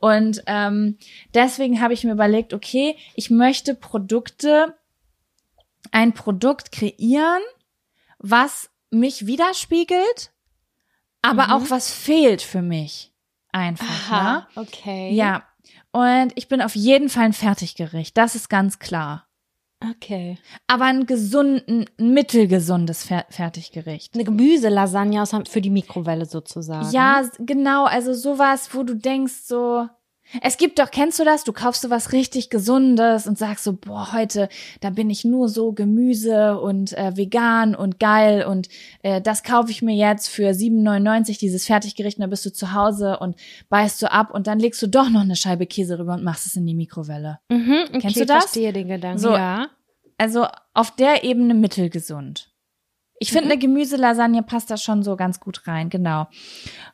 Und 0.00 0.42
ähm, 0.46 0.98
deswegen 1.32 1.77
habe 1.80 1.94
ich 1.94 2.04
mir 2.04 2.12
überlegt, 2.12 2.52
okay, 2.54 2.96
ich 3.14 3.30
möchte 3.30 3.74
Produkte, 3.74 4.76
ein 5.92 6.12
Produkt 6.12 6.72
kreieren, 6.72 7.42
was 8.18 8.70
mich 8.90 9.26
widerspiegelt, 9.26 10.32
aber 11.22 11.46
Mhm. 11.46 11.52
auch 11.52 11.70
was 11.70 11.90
fehlt 11.90 12.42
für 12.42 12.62
mich. 12.62 13.12
Einfach. 13.52 14.10
Ne? 14.10 14.46
okay. 14.56 15.12
Ja. 15.14 15.42
Und 15.90 16.32
ich 16.36 16.48
bin 16.48 16.60
auf 16.60 16.74
jeden 16.76 17.08
Fall 17.08 17.24
ein 17.24 17.32
Fertiggericht. 17.32 18.16
Das 18.16 18.34
ist 18.34 18.48
ganz 18.50 18.78
klar 18.78 19.26
Okay. 19.90 20.38
aber 20.66 20.84
ein 20.86 21.06
gesunden, 21.06 21.86
ein 21.98 22.12
mittelgesundes 22.12 23.04
Fer 23.04 23.24
Fertiggericht. 23.30 24.14
Eine 24.14 24.24
Gemüselasagne 24.24 25.24
für 25.48 25.60
die 25.60 25.70
Mikrowelle 25.70 26.26
sozusagen. 26.26 26.90
Ja, 26.90 27.22
genau, 27.38 27.84
also 27.84 28.12
sowas, 28.12 28.74
wo 28.74 28.82
du 28.82 28.94
denkst 28.96 29.34
so, 29.44 29.88
es 30.42 30.56
gibt 30.58 30.78
doch, 30.78 30.90
kennst 30.90 31.18
du 31.18 31.24
das? 31.24 31.44
Du 31.44 31.52
kaufst 31.52 31.82
so 31.82 31.90
was 31.90 32.12
richtig 32.12 32.50
Gesundes 32.50 33.26
und 33.26 33.38
sagst 33.38 33.64
so, 33.64 33.72
boah, 33.72 34.12
heute, 34.12 34.48
da 34.80 34.90
bin 34.90 35.08
ich 35.10 35.24
nur 35.24 35.48
so 35.48 35.72
Gemüse 35.72 36.60
und 36.60 36.92
äh, 36.96 37.16
vegan 37.16 37.74
und 37.74 37.98
geil 37.98 38.44
und 38.44 38.68
äh, 39.02 39.20
das 39.20 39.42
kaufe 39.42 39.70
ich 39.70 39.82
mir 39.82 39.94
jetzt 39.94 40.28
für 40.28 40.50
7,99 40.50 41.38
dieses 41.38 41.66
Fertiggericht 41.66 42.18
und 42.18 42.22
dann 42.22 42.30
bist 42.30 42.44
du 42.44 42.52
zu 42.52 42.72
Hause 42.72 43.18
und 43.18 43.36
beißt 43.68 44.02
du 44.02 44.12
ab 44.12 44.32
und 44.34 44.46
dann 44.46 44.58
legst 44.58 44.82
du 44.82 44.86
doch 44.86 45.08
noch 45.10 45.22
eine 45.22 45.36
Scheibe 45.36 45.66
Käse 45.66 45.98
rüber 45.98 46.14
und 46.14 46.24
machst 46.24 46.46
es 46.46 46.56
in 46.56 46.66
die 46.66 46.74
Mikrowelle. 46.74 47.38
Mhm, 47.48 47.76
okay, 47.88 47.98
Kennst 48.00 48.20
du 48.20 48.26
das? 48.26 48.44
verstehe 48.44 48.72
den 48.72 48.88
Gedanken. 48.88 49.18
So. 49.18 49.32
Ja. 49.32 49.68
Also 50.18 50.46
auf 50.74 50.94
der 50.96 51.24
Ebene 51.24 51.54
mittelgesund. 51.54 52.47
Ich 53.20 53.30
finde, 53.32 53.46
Mhm. 53.46 53.52
eine 53.52 53.60
Gemüselasagne 53.60 54.42
passt 54.42 54.70
da 54.70 54.76
schon 54.76 55.02
so 55.02 55.16
ganz 55.16 55.40
gut 55.40 55.66
rein, 55.66 55.90
genau. 55.90 56.28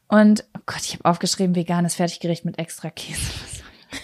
Und, 0.08 0.44
oh 0.56 0.60
Gott, 0.66 0.82
ich 0.82 0.94
habe 0.94 1.04
aufgeschrieben, 1.04 1.54
veganes 1.54 1.94
Fertiggericht 1.96 2.44
mit 2.44 2.58
extra 2.58 2.90
Käse. 2.90 3.20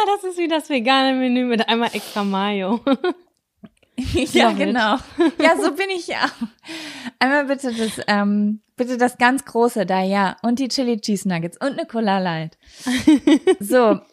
Ah, 0.00 0.06
das 0.14 0.30
ist 0.30 0.38
wie 0.38 0.48
das 0.48 0.68
vegane 0.70 1.12
Menü 1.18 1.44
mit 1.44 1.68
einmal 1.68 1.90
extra 1.92 2.22
Mayo. 2.22 2.80
ja, 3.96 4.52
genau. 4.52 4.96
Ja, 5.42 5.56
so 5.60 5.72
bin 5.72 5.90
ich 5.90 6.06
ja. 6.06 6.26
Einmal 7.18 7.46
bitte 7.46 7.72
das, 7.74 8.00
ähm, 8.06 8.60
bitte 8.76 8.96
das 8.96 9.18
ganz 9.18 9.44
große 9.44 9.86
da, 9.86 10.00
ja. 10.02 10.36
Und 10.42 10.60
die 10.60 10.68
Chili 10.68 11.00
Cheese 11.00 11.28
Nuggets 11.28 11.56
und 11.58 11.72
eine 11.72 11.86
Cola 11.86 12.18
Light. 12.18 12.56
So. 13.60 14.00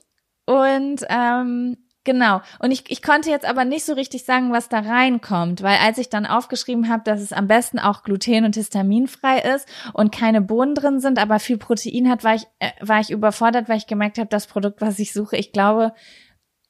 Und 0.47 1.03
ähm, 1.09 1.75
genau. 2.05 2.41
Und 2.59 2.71
ich, 2.71 2.89
ich 2.89 3.01
konnte 3.01 3.29
jetzt 3.29 3.45
aber 3.45 3.65
nicht 3.65 3.83
so 3.83 3.93
richtig 3.93 4.23
sagen, 4.23 4.53
was 4.53 4.69
da 4.69 4.79
reinkommt, 4.79 5.61
weil 5.61 5.77
als 5.79 5.97
ich 5.97 6.09
dann 6.09 6.25
aufgeschrieben 6.25 6.87
habe, 6.89 7.03
dass 7.03 7.21
es 7.21 7.33
am 7.33 7.47
besten 7.47 7.79
auch 7.79 8.03
gluten- 8.03 8.45
und 8.45 8.55
histaminfrei 8.55 9.39
ist 9.39 9.67
und 9.93 10.13
keine 10.13 10.41
Bohnen 10.41 10.75
drin 10.75 10.99
sind, 11.01 11.19
aber 11.19 11.39
viel 11.39 11.57
Protein 11.57 12.09
hat, 12.09 12.23
war 12.23 12.35
ich, 12.35 12.47
äh, 12.59 12.71
war 12.79 13.01
ich 13.01 13.11
überfordert, 13.11 13.67
weil 13.67 13.77
ich 13.77 13.87
gemerkt 13.87 14.17
habe, 14.17 14.29
das 14.29 14.47
Produkt, 14.47 14.79
was 14.79 14.99
ich 14.99 15.11
suche, 15.11 15.35
ich 15.35 15.51
glaube, 15.51 15.93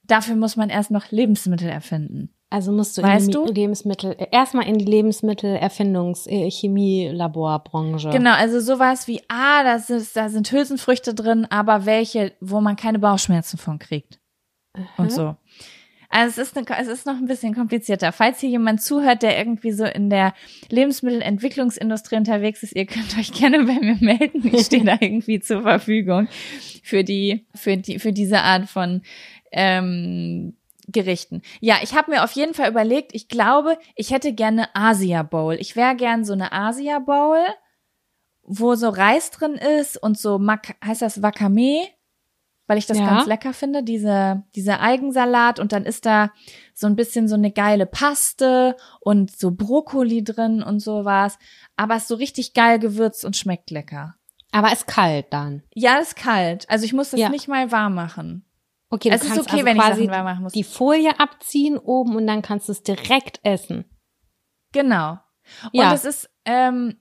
dafür 0.03 0.36
muss 0.36 0.56
man 0.56 0.70
erst 0.70 0.91
noch 0.91 1.12
Lebensmittel 1.12 1.70
erfinden. 1.70 2.30
Also 2.49 2.72
musst 2.72 2.98
du 2.98 3.02
Weißt 3.02 3.26
in 3.26 3.32
die 3.32 3.38
du? 3.38 3.52
Lebensmittel, 3.52 4.16
äh, 4.18 4.28
erstmal 4.32 4.68
in 4.68 4.78
die 4.78 4.86
Lebensmittelerfindungs-, 4.86 6.28
äh. 6.28 6.49
Genau, 8.12 8.34
also 8.34 8.60
sowas 8.60 9.07
wie, 9.07 9.22
ah, 9.28 9.64
das 9.64 9.90
ist, 9.90 10.16
da 10.16 10.30
sind 10.30 10.52
Hülsenfrüchte 10.52 11.14
drin, 11.14 11.48
aber 11.49 11.86
welche, 11.86 12.34
wo 12.40 12.62
man 12.62 12.76
keine 12.76 12.99
Bauchschmerzen 12.99 13.57
von 13.57 13.80
kriegt. 13.80 14.20
Und 14.97 15.11
so. 15.11 15.35
Also 16.10 16.41
es 16.41 16.47
ist, 16.47 16.57
eine, 16.57 16.65
es 16.80 16.88
ist 16.88 17.06
noch 17.06 17.18
ein 17.18 17.26
bisschen 17.26 17.53
komplizierter. 17.53 18.11
Falls 18.11 18.39
hier 18.39 18.49
jemand 18.49 18.81
zuhört, 18.81 19.22
der 19.22 19.38
irgendwie 19.38 19.72
so 19.72 19.84
in 19.84 20.10
der 20.10 20.34
Lebensmittelentwicklungsindustrie 20.69 22.15
unterwegs 22.15 22.64
ist, 22.64 22.76
ihr 22.76 22.85
könnt 22.85 23.18
euch 23.18 23.34
gerne 23.34 23.65
bei 23.65 23.80
mir 23.80 23.97
melden. 23.99 24.49
Ich 24.53 24.68
stehe 24.68 24.85
da 24.85 24.97
irgendwie 25.02 25.39
zur 25.39 25.64
Verfügung 25.64 26.30
für 26.84 27.03
die, 27.03 27.45
für 27.53 27.76
die, 27.76 27.99
für 27.99 28.14
diese 28.14 28.39
Art 28.39 28.69
von 28.69 29.02
ähm, 29.52 30.56
Gerichten. 30.88 31.41
Ja, 31.60 31.80
ich 31.81 31.95
habe 31.95 32.11
mir 32.11 32.23
auf 32.23 32.31
jeden 32.31 32.53
Fall 32.53 32.69
überlegt, 32.69 33.14
ich 33.14 33.27
glaube, 33.27 33.77
ich 33.95 34.11
hätte 34.11 34.34
gerne 34.34 34.69
Asia 34.73 35.23
Bowl. 35.23 35.56
Ich 35.56 35.76
wäre 35.76 35.95
gern 35.95 36.23
so 36.23 36.34
eine 36.34 36.52
Asia 36.52 36.99
Bowl, 36.99 37.39
wo 38.43 38.76
so 38.76 38.89
Reis 38.89 39.31
drin 39.31 39.56
ist 39.56 40.02
und 40.02 40.18
so 40.18 40.38
Mak 40.38 40.76
heißt 40.85 41.02
das 41.02 41.22
Wakame? 41.22 41.88
Weil 42.68 42.78
ich 42.78 42.86
das 42.88 42.98
Ja. 43.00 43.06
ganz 43.06 43.28
lecker 43.28 43.54
finde, 43.54 43.84
diese, 43.84 44.44
dieser 44.56 44.80
Algensalat 44.82 45.60
und 45.60 45.72
dann 45.72 45.86
ist 45.86 46.06
da 46.06 46.32
so 46.74 46.88
ein 46.88 46.96
bisschen 46.96 47.28
so 47.28 47.36
eine 47.36 47.52
geile 47.52 47.86
Paste 47.86 48.76
und 49.02 49.36
so 49.36 49.52
Brokkoli 49.52 50.24
drin 50.24 50.64
und 50.64 50.80
sowas. 50.80 51.38
Aber 51.76 51.96
es 51.96 52.04
ist 52.04 52.08
so 52.10 52.16
richtig 52.16 52.54
geil 52.54 52.80
gewürzt 52.80 53.24
und 53.26 53.36
schmeckt 53.38 53.70
lecker. 53.72 54.16
Aber 54.52 54.72
ist 54.72 54.88
kalt 54.88 55.28
dann. 55.32 55.64
Ja, 55.74 55.98
ist 55.98 56.16
kalt. 56.16 56.70
Also 56.70 56.86
ich 56.86 56.94
muss 56.94 57.10
das 57.12 57.20
Ja. 57.20 57.30
nicht 57.30 57.48
mal 57.48 57.72
warm 57.72 57.94
machen. 57.96 58.46
Okay, 58.90 59.10
du 59.10 59.16
Es 59.16 59.24
ist 59.24 59.32
okay, 59.38 59.52
also 59.52 59.66
wenn 59.66 59.76
ich 59.76 59.82
quasi 59.84 60.02
Sachen 60.06 60.12
warm 60.12 60.24
machen 60.26 60.44
muss. 60.44 60.54
die 60.54 60.64
Folie 60.64 61.20
abziehen 61.20 61.78
oben 61.78 62.16
und 62.16 62.26
dann 62.28 62.42
kannst 62.42 62.68
du 62.68 62.72
es 62.72 62.82
direkt 62.84 63.40
essen. 63.44 63.84
Genau. 64.72 65.20
Ja. 65.72 65.90
Und 65.90 65.96
es 65.96 66.06
ist 66.06 66.30
ähm, 66.46 66.98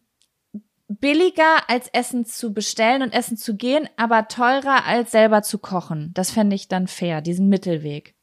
billiger 0.88 1.68
als 1.68 1.88
Essen 1.88 2.24
zu 2.24 2.52
bestellen 2.52 3.02
und 3.02 3.12
Essen 3.12 3.36
zu 3.36 3.56
gehen, 3.56 3.88
aber 3.96 4.28
teurer 4.28 4.84
als 4.86 5.10
selber 5.12 5.42
zu 5.42 5.58
kochen. 5.58 6.10
Das 6.14 6.30
fände 6.30 6.54
ich 6.54 6.68
dann 6.68 6.86
fair, 6.88 7.20
diesen 7.20 7.48
Mittelweg. 7.48 8.14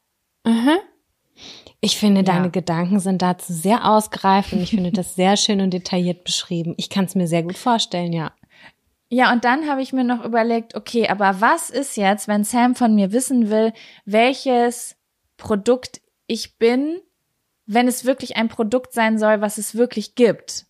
Mhm. 0.46 0.78
Ich 1.80 1.98
finde, 1.98 2.20
Ja. 2.20 2.26
deine 2.26 2.50
Gedanken 2.50 3.00
sind 3.00 3.22
dazu 3.22 3.52
sehr 3.52 3.84
ausgereift 3.90 4.52
und 4.52 4.60
ich 4.60 4.70
finde 4.70 4.92
das 4.92 5.16
sehr 5.16 5.36
schön 5.36 5.60
und 5.60 5.70
detailliert 5.72 6.22
beschrieben. 6.24 6.74
Ich 6.76 6.88
kann 6.90 7.06
es 7.06 7.14
mir 7.14 7.26
sehr 7.26 7.42
gut 7.42 7.58
vorstellen, 7.58 8.12
ja. 8.12 8.32
Ja, 9.08 9.32
und 9.32 9.44
dann 9.44 9.68
habe 9.68 9.82
ich 9.82 9.92
mir 9.92 10.04
noch 10.04 10.24
überlegt, 10.24 10.74
okay, 10.74 11.08
aber 11.08 11.40
was 11.40 11.68
ist 11.68 11.96
jetzt, 11.96 12.28
wenn 12.28 12.44
Sam 12.44 12.74
von 12.76 12.94
mir 12.94 13.12
wissen 13.12 13.50
will, 13.50 13.72
welches 14.04 14.96
Produkt 15.36 16.00
ich 16.28 16.56
bin, 16.58 17.00
wenn 17.66 17.88
es 17.88 18.04
wirklich 18.04 18.36
ein 18.36 18.48
Produkt 18.48 18.92
sein 18.94 19.18
soll, 19.18 19.40
was 19.40 19.58
es 19.58 19.74
wirklich 19.74 20.14
gibt? 20.14 20.66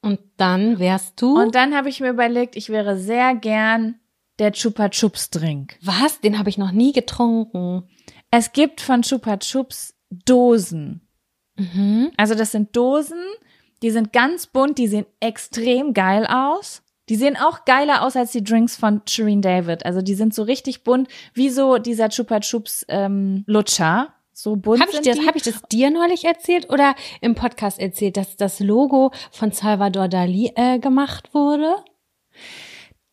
Und 0.00 0.20
dann 0.36 0.78
wärst 0.78 1.20
du. 1.20 1.40
Und 1.40 1.54
dann 1.54 1.74
habe 1.74 1.88
ich 1.88 2.00
mir 2.00 2.10
überlegt, 2.10 2.56
ich 2.56 2.68
wäre 2.68 2.96
sehr 2.96 3.34
gern 3.34 3.96
der 4.38 4.52
Chupa 4.52 4.88
Chups 4.88 5.30
Drink. 5.30 5.76
was? 5.82 6.20
Den 6.20 6.38
habe 6.38 6.48
ich 6.48 6.58
noch 6.58 6.70
nie 6.70 6.92
getrunken. 6.92 7.84
Es 8.30 8.52
gibt 8.52 8.80
von 8.80 9.02
Chupa 9.02 9.38
Chups 9.38 9.94
Dosen. 10.10 11.00
Mhm. 11.56 12.12
Also 12.16 12.34
das 12.34 12.52
sind 12.52 12.76
Dosen, 12.76 13.18
die 13.82 13.90
sind 13.90 14.12
ganz 14.12 14.46
bunt, 14.46 14.78
die 14.78 14.88
sehen 14.88 15.06
extrem 15.20 15.92
geil 15.94 16.26
aus. 16.26 16.82
Die 17.08 17.16
sehen 17.16 17.36
auch 17.36 17.64
geiler 17.64 18.02
aus 18.02 18.16
als 18.16 18.32
die 18.32 18.44
Drinks 18.44 18.76
von 18.76 19.00
Shireen 19.08 19.40
David. 19.40 19.86
Also 19.86 20.02
die 20.02 20.14
sind 20.14 20.34
so 20.34 20.42
richtig 20.42 20.84
bunt, 20.84 21.08
wie 21.32 21.48
so 21.48 21.78
dieser 21.78 22.10
Chupa 22.10 22.40
Chups 22.40 22.84
ähm, 22.88 23.44
Lutscher. 23.46 24.12
So 24.40 24.54
bunt 24.54 24.80
Habe 24.80 24.90
ich, 24.92 24.94
sind 24.94 25.06
dir, 25.06 25.14
die. 25.14 25.26
hab 25.26 25.34
ich 25.34 25.42
das 25.42 25.62
dir 25.62 25.90
neulich 25.90 26.24
erzählt 26.24 26.70
oder 26.70 26.94
im 27.20 27.34
Podcast 27.34 27.80
erzählt, 27.80 28.16
dass 28.16 28.36
das 28.36 28.60
Logo 28.60 29.10
von 29.32 29.50
Salvador 29.50 30.06
Dali 30.06 30.52
äh, 30.54 30.78
gemacht 30.78 31.34
wurde? 31.34 31.74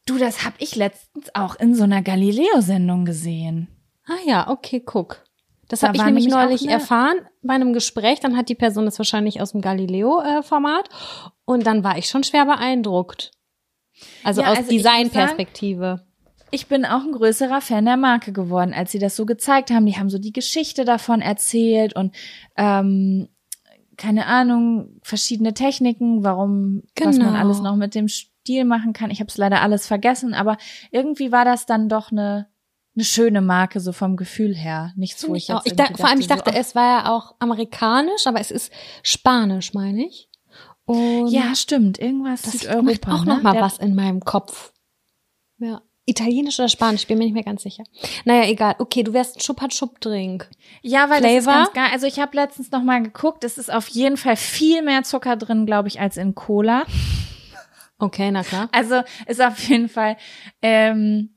Du, 0.06 0.20
das 0.20 0.46
habe 0.46 0.54
ich 0.60 0.76
letztens 0.76 1.34
auch 1.34 1.56
in 1.56 1.74
so 1.74 1.84
einer 1.84 2.04
Galileo-Sendung 2.04 3.06
gesehen. 3.06 3.70
Ah 4.06 4.20
ja, 4.28 4.50
okay, 4.52 4.80
guck. 4.86 5.26
Das 5.68 5.80
Da 5.80 5.88
habe 5.88 5.98
ich 5.98 6.06
nämlich 6.06 6.26
nämlich 6.26 6.40
neulich 6.40 6.70
erfahren 6.70 7.18
bei 7.42 7.56
einem 7.56 7.74
Gespräch. 7.74 8.20
Dann 8.20 8.38
hat 8.38 8.48
die 8.48 8.54
Person 8.54 8.86
das 8.86 9.00
wahrscheinlich 9.00 9.42
aus 9.42 9.54
dem 9.54 9.62
Galileo-Format. 9.62 10.90
und 11.46 11.66
dann 11.66 11.84
war 11.84 11.98
ich 11.98 12.08
schon 12.08 12.24
schwer 12.24 12.46
beeindruckt. 12.46 13.32
Also 14.24 14.44
Ja, 14.44 14.52
aus 14.52 14.58
also 14.60 14.70
ich 14.70 14.78
Designperspektive. 14.78 16.06
Ich 16.52 16.68
bin 16.68 16.86
auch 16.86 17.04
ein 17.04 17.12
größerer 17.12 17.60
Fan 17.62 17.86
der 17.86 17.98
Marke 17.98 18.32
geworden, 18.32 18.74
als 18.74 18.92
sie 18.92 19.00
das 19.00 19.16
so 19.16 19.26
gezeigt 19.26 19.72
haben. 19.72 19.86
Die 19.86 19.98
haben 19.98 20.10
so 20.10 20.18
die 20.20 20.32
Geschichte 20.34 20.86
davon 20.86 21.22
erzählt 21.22 21.96
und 21.96 22.16
ähm, 22.56 23.28
keine 23.98 24.26
Ahnung, 24.26 25.00
verschiedene 25.04 25.54
Techniken, 25.54 26.24
warum, 26.24 26.84
was 26.98 27.18
man 27.18 27.28
Genau. 27.28 27.40
alles 27.40 27.62
noch 27.62 27.76
mit 27.76 27.96
dem 27.96 28.08
Stil 28.08 28.66
machen 28.66 28.94
kann. 28.94 29.10
Ich 29.12 29.20
habe 29.20 29.30
es 29.30 29.38
leider 29.38 29.62
alles 29.62 29.88
vergessen, 29.88 30.34
aber 30.34 30.58
irgendwie 30.92 31.32
war 31.32 31.46
das 31.46 31.66
dann 31.66 31.90
doch 31.90 32.12
eine 32.12 32.48
eine 32.98 33.04
schöne 33.04 33.42
Marke 33.42 33.82
so 33.82 33.92
vom 33.92 34.16
Gefühl 34.16 34.56
her. 34.56 34.94
Nichts, 34.96 35.28
wo 35.28 35.36
ich 35.36 35.44
ich 35.44 35.48
jetzt. 35.50 35.66
Ich 35.66 35.76
da, 35.76 35.84
vor 35.98 36.08
allem, 36.08 36.22
ich 36.22 36.28
dachte, 36.28 36.52
so, 36.54 36.58
es 36.58 36.76
war 36.76 36.84
ja 37.04 37.12
auch 37.14 37.36
amerikanisch, 37.40 38.26
aber 38.26 38.40
es 38.40 38.52
ist 38.52 38.72
Spanisch, 39.04 39.74
meine 39.74 40.06
ich. 40.06 40.30
Und 40.86 41.28
ja, 41.28 41.54
stimmt, 41.56 42.00
irgendwas 42.00 42.44
das 42.44 42.60
Südeuropa. 42.62 42.84
macht 42.84 43.08
auch 43.10 43.26
ne? 43.26 43.34
noch 43.36 43.42
mal 43.44 43.52
Der- 43.52 43.62
was 43.64 43.80
in 43.80 43.96
meinem 43.96 44.22
Kopf. 44.22 44.72
Ja. 45.58 45.82
Italienisch 46.08 46.60
oder 46.60 46.70
Spanisch, 46.70 47.02
ich 47.02 47.08
bin 47.08 47.18
mir 47.18 47.24
nicht 47.24 47.34
mehr 47.34 47.44
ganz 47.44 47.64
sicher. 47.64 47.84
Naja, 48.26 48.48
egal. 48.48 48.76
Okay, 48.78 49.02
du 49.02 49.14
wärst 49.14 49.38
ein 49.38 49.40
Chupa-Chup-Drink. 49.40 50.48
Ja, 50.84 51.10
weil 51.10 51.22
das 51.22 51.32
ist 51.32 51.44
Flavor? 51.44 51.64
ganz 51.64 51.74
geil. 51.74 51.90
Also 51.92 52.06
ich 52.06 52.20
habe 52.20 52.36
letztens 52.36 52.72
noch 52.72 52.84
mal 52.84 53.02
geguckt, 53.02 53.44
es 53.44 53.58
ist 53.58 53.74
auf 53.74 53.88
jeden 53.88 54.18
Fall 54.18 54.36
viel 54.36 54.84
mehr 54.84 55.04
Zucker 55.04 55.36
drin, 55.36 55.66
glaube 55.66 55.88
ich, 55.88 56.00
als 56.00 56.18
in 56.18 56.36
Cola. 56.36 56.86
Okay, 57.98 58.30
na 58.30 58.44
klar. 58.44 58.70
Also 58.72 59.02
ist 59.26 59.42
auf 59.42 59.58
jeden 59.68 59.90
Fall 59.90 60.18
ähm, 60.62 61.32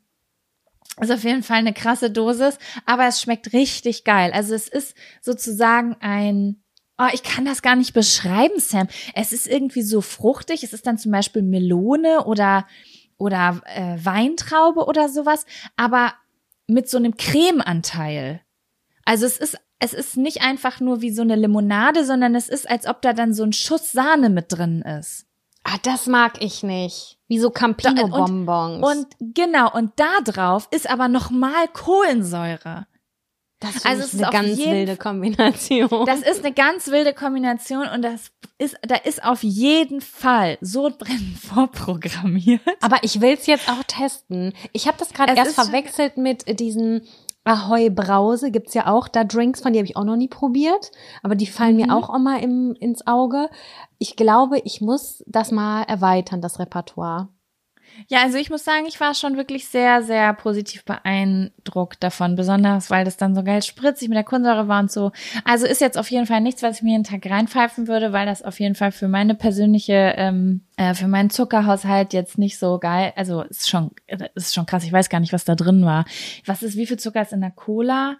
ist 1.01 1.13
auf 1.13 1.23
jeden 1.25 1.43
Fall 1.43 1.59
eine 1.59 1.73
krasse 1.73 2.11
Dosis, 2.11 2.59
aber 2.85 3.07
es 3.07 3.23
schmeckt 3.23 3.53
richtig 3.53 4.05
geil. 4.05 4.33
Also 4.33 4.55
es 4.55 4.69
ist 4.69 4.95
sozusagen 5.23 5.97
ein 6.01 6.63
Oh, 7.01 7.07
ich 7.13 7.23
kann 7.23 7.45
das 7.45 7.63
gar 7.63 7.77
nicht 7.77 7.95
beschreiben, 7.95 8.59
Sam. 8.59 8.89
Es 9.15 9.33
ist 9.33 9.47
irgendwie 9.47 9.83
so 9.83 10.01
fruchtig. 10.01 10.65
Es 10.65 10.73
ist 10.73 10.85
dann 10.85 10.99
zum 10.99 11.13
Beispiel 11.13 11.43
Melone 11.43 12.25
oder 12.25 12.67
oder 13.19 13.61
äh, 13.67 13.99
Weintraube 14.03 14.87
oder 14.87 15.09
sowas, 15.09 15.45
aber 15.77 16.15
mit 16.67 16.89
so 16.89 16.97
einem 16.97 17.17
Cremeanteil. 17.17 18.41
Also 19.05 19.27
es 19.27 19.39
ist 19.39 19.59
es 19.81 19.93
ist 19.93 20.17
nicht 20.17 20.43
einfach 20.43 20.81
nur 20.81 21.01
wie 21.03 21.11
so 21.11 21.23
eine 21.23 21.37
Limonade, 21.37 22.05
sondern 22.05 22.35
es 22.35 22.49
ist, 22.49 22.69
als 22.69 22.87
ob 22.87 23.01
da 23.01 23.13
dann 23.13 23.33
so 23.33 23.45
ein 23.45 23.53
Schuss 23.53 23.93
Sahne 23.93 24.29
mit 24.29 24.47
drin 24.49 24.83
ist. 24.83 25.27
Ah, 25.63 25.77
das 25.83 26.07
mag 26.07 26.43
ich 26.43 26.63
nicht. 26.63 27.19
Wie 27.29 27.39
so 27.39 27.51
Campino-Bonbons. 27.51 28.85
Und 28.85 29.07
genau, 29.21 29.73
und 29.73 29.93
da 29.97 30.21
drauf 30.25 30.69
ist 30.71 30.91
aber 30.91 31.09
nochmal 31.09 31.69
Kohlensäure. 31.73 32.87
Das 33.61 33.75
also 33.85 33.89
also 33.89 34.03
ist 34.03 34.15
ist 34.15 34.19
eine 34.21 34.29
auf 34.29 34.33
ganz 34.33 34.59
jeden 34.59 34.73
wilde 34.73 34.97
Kombination. 34.97 36.07
Das 36.07 36.21
ist 36.23 36.45
eine 36.45 36.55
ganz 36.55 36.89
wilde 36.89 37.13
Kombination 37.13 37.87
und 37.89 38.03
das 38.03 38.31
ist, 38.59 38.77
da 38.83 38.95
ist 38.97 39.25
auf 39.25 39.43
jeden 39.43 40.01
Fall 40.01 40.59
Sodbrennen 40.61 41.37
vorprogrammiert. 41.41 42.61
Aber 42.81 42.99
ich 43.03 43.21
will's 43.21 43.47
jetzt 43.47 43.69
auch 43.69 43.83
testen. 43.87 44.53
Ich 44.73 44.87
habe 44.87 44.97
das 44.99 45.13
gerade 45.13 45.35
erst 45.35 45.51
ist 45.51 45.55
verwechselt 45.55 46.17
mit 46.17 46.59
diesen 46.61 47.03
Ahoi 47.45 47.89
Brause. 47.91 48.51
Gibt's 48.51 48.75
ja 48.75 48.87
auch 48.87 49.09
da 49.09 49.25
Drinks, 49.25 49.61
von 49.61 49.73
die 49.73 49.79
habe 49.79 49.87
ich 49.87 49.97
auch 49.97 50.05
noch 50.05 50.17
nie 50.17 50.29
probiert. 50.29 50.91
Aber 51.23 51.35
die 51.35 51.47
fallen 51.47 51.77
Mhm. 51.77 51.87
mir 51.87 51.97
auch 51.97 52.15
immer 52.15 52.41
im, 52.43 52.75
ins 52.79 53.07
Auge. 53.07 53.49
Ich 53.99 54.17
glaube, 54.17 54.59
ich 54.65 54.81
muss 54.81 55.25
das 55.27 55.51
mal 55.51 55.83
erweitern, 55.83 56.41
das 56.41 56.59
Repertoire. 56.59 57.29
Ja, 58.07 58.23
also 58.23 58.39
ich 58.39 58.49
muss 58.49 58.65
sagen, 58.65 58.87
ich 58.87 59.01
war 59.01 59.15
schon 59.15 59.37
wirklich 59.37 59.69
sehr, 59.69 60.03
sehr 60.03 60.33
positiv 60.35 60.85
beeindruckt 60.85 62.03
davon, 62.03 62.37
besonders 62.37 62.91
weil 62.91 63.05
das 63.05 63.17
dann 63.17 63.35
so 63.35 63.43
geil 63.43 63.63
spritzig 63.63 64.09
mit 64.09 64.17
der 64.17 64.25
Kohlensäure 64.25 64.69
war 64.69 64.81
und 64.81 64.91
so. 64.91 65.11
Also 65.45 65.67
ist 65.67 65.81
jetzt 65.81 65.99
auf 65.99 66.11
jeden 66.11 66.27
Fall 66.27 66.41
nichts, 66.41 66.63
was 66.63 66.77
ich 66.77 66.83
mir 66.83 66.93
jeden 66.93 67.05
Tag 67.05 67.27
reinpfeifen 67.29 67.89
würde, 67.89 68.13
weil 68.13 68.27
das 68.27 68.43
auf 68.43 68.61
jeden 68.61 68.77
Fall 68.77 68.93
für 68.93 69.09
meine 69.09 69.35
persönliche, 69.35 70.15
ähm, 70.17 70.61
äh, 70.77 70.95
für 70.95 71.09
meinen 71.09 71.31
Zuckerhaushalt 71.31 72.13
jetzt 72.13 72.39
nicht 72.39 72.59
so 72.59 72.79
geil. 72.79 73.13
Also 73.17 73.43
ist 73.43 73.69
schon, 73.69 73.91
ist 74.35 74.55
schon 74.55 74.67
krass. 74.67 74.85
Ich 74.85 74.93
weiß 74.93 75.09
gar 75.09 75.21
nicht, 75.21 75.33
was 75.33 75.45
da 75.45 75.55
drin 75.55 75.85
war. 75.85 76.05
Was 76.47 76.63
ist, 76.63 76.77
wie 76.77 76.87
viel 76.87 76.99
Zucker 76.99 77.23
ist 77.23 77.33
in 77.33 77.41
der 77.41 77.51
Cola? 77.51 78.17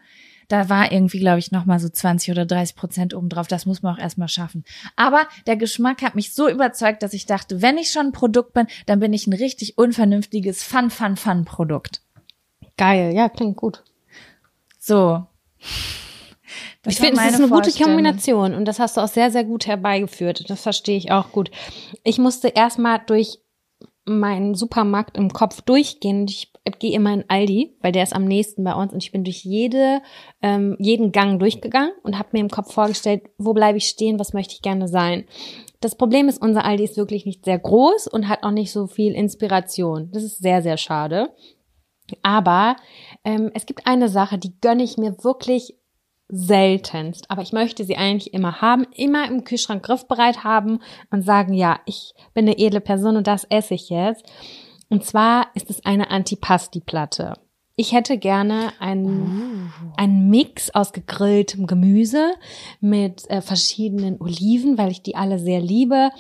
Da 0.49 0.69
war 0.71 0.91
irgendwie, 0.91 1.21
glaube 1.21 1.39
ich, 1.39 1.53
noch 1.53 1.67
mal 1.67 1.79
so 1.79 1.89
20 1.89 2.31
oder 2.31 2.47
30 2.47 2.75
Prozent 2.75 3.15
obendrauf. 3.15 3.49
Das 3.49 3.67
muss 3.67 3.83
man 3.83 3.95
auch 3.95 3.99
erstmal 4.01 4.29
schaffen. 4.29 4.65
Aber 4.97 5.27
der 5.47 5.57
Geschmack 5.57 6.03
hat 6.03 6.15
mich 6.15 6.35
so 6.35 6.49
überzeugt, 6.49 7.03
dass 7.03 7.13
ich 7.13 7.27
dachte, 7.27 7.61
wenn 7.61 7.79
ich 7.79 7.91
schon 7.91 8.07
ein 8.07 8.13
Produkt 8.13 8.55
bin, 8.55 8.67
dann 8.87 9.01
bin 9.01 9.13
ich 9.13 9.27
ein 9.27 9.35
richtig 9.35 9.77
unvernünftiges 9.77 10.63
Fun, 10.63 10.91
Fun, 10.91 11.17
Fun 11.17 11.45
Produkt. 11.45 12.01
Geil, 12.79 13.15
ja, 13.15 13.29
klingt 13.29 13.57
gut. 13.57 13.83
So. 14.79 15.27
Das 16.83 16.95
ich 16.95 17.01
finde, 17.01 17.21
es 17.21 17.35
ist 17.35 17.41
eine 17.41 17.49
gute. 17.49 17.71
Kombination 17.73 18.55
und 18.55 18.65
das 18.65 18.79
hast 18.79 18.97
du 18.97 19.03
auch 19.03 19.09
sehr, 19.09 19.31
sehr 19.31 19.45
gut 19.45 19.67
herbeigeführt. 19.67 20.49
Das 20.49 20.63
verstehe 20.63 20.97
ich 20.97 21.11
auch 21.11 21.33
gut. 21.33 21.51
Ich 22.05 22.19
musste 22.19 22.49
erstmal 22.49 23.01
durch 23.05 23.41
meinen 24.09 24.55
Supermarkt 24.55 25.17
im 25.17 25.33
Kopf 25.33 25.63
durchgehen. 25.63 26.27
Ich 26.29 26.53
gehe 26.79 26.93
immer 26.93 27.13
in 27.13 27.25
Aldi, 27.29 27.77
weil 27.81 27.93
der 27.93 28.03
ist 28.03 28.15
am 28.15 28.25
nächsten 28.25 28.65
bei 28.65 28.75
uns 28.75 28.93
und 28.93 29.03
ich 29.03 29.13
bin 29.13 29.25
durch 29.25 29.45
jede, 29.45 30.01
ähm, 30.43 30.77
jeden 30.79 31.13
Gang 31.13 31.39
durchgegangen 31.39 31.93
und 32.03 32.19
habe 32.19 32.31
mir 32.33 32.41
im 32.41 32.51
Kopf 32.51 32.73
vorgestellt, 32.73 33.23
wo 33.39 33.53
bleibe 33.53 33.79
ich 33.79 33.89
stehen, 33.89 34.19
was 34.19 34.33
möchte 34.33 34.55
ich 34.55 34.63
gerne 34.63 34.89
sein. 34.89 35.25
Das 35.81 35.97
Problem 35.97 36.29
ist, 36.29 36.43
unser 36.43 36.65
Aldi 36.65 36.85
ist 36.85 36.97
wirklich 36.97 37.25
nicht 37.25 37.45
sehr 37.45 37.59
groß 37.59 38.09
und 38.09 38.29
hat 38.29 38.43
auch 38.43 38.51
nicht 38.51 38.73
so 38.73 38.87
viel 38.87 39.13
Inspiration. 39.13 40.11
Das 40.13 40.23
ist 40.23 40.39
sehr, 40.39 40.61
sehr 40.63 40.77
schade. 40.77 41.31
Aber 42.23 42.77
ähm, 43.25 43.51
es 43.55 43.67
gibt 43.67 43.87
eine 43.87 44.09
Sache, 44.09 44.39
die 44.39 44.59
gönne 44.61 44.83
ich 44.83 44.97
mir 44.97 45.23
wirklich 45.23 45.78
seltenst, 46.29 47.31
aber 47.31 47.43
ich 47.43 47.53
möchte 47.53 47.85
sie 47.85 47.97
eigentlich 47.97 48.35
immer 48.35 48.61
haben, 48.61 48.87
immer 48.95 49.27
im 49.29 49.45
Kühlschrank 49.45 49.83
griffbereit 49.83 50.45
haben 50.45 50.81
und 51.11 51.23
sagen, 51.23 51.55
ja, 51.55 51.81
ich 51.87 52.15
bin 52.35 52.47
eine 52.47 52.59
edle 52.59 52.81
Person 52.81 53.17
und 53.17 53.27
das 53.27 53.45
esse 53.45 53.75
ich 53.75 53.89
jetzt. 53.89 54.27
Und 54.91 55.05
zwar 55.05 55.47
ist 55.55 55.71
es 55.71 55.85
eine 55.85 56.11
Antipasti-Platte. 56.11 57.35
Ich 57.77 57.93
hätte 57.93 58.19
gerne 58.19 58.73
einen, 58.81 59.73
einen 59.97 60.29
Mix 60.29 60.71
aus 60.71 60.93
gegrilltem 60.93 61.67
Gemüse 61.67 62.33
mit 62.81 63.29
äh, 63.31 63.41
verschiedenen 63.41 64.21
Oliven, 64.21 64.77
weil 64.77 64.91
ich 64.91 65.03
die 65.03 65.15
alle 65.15 65.39
sehr 65.39 65.61
liebe. 65.61 66.11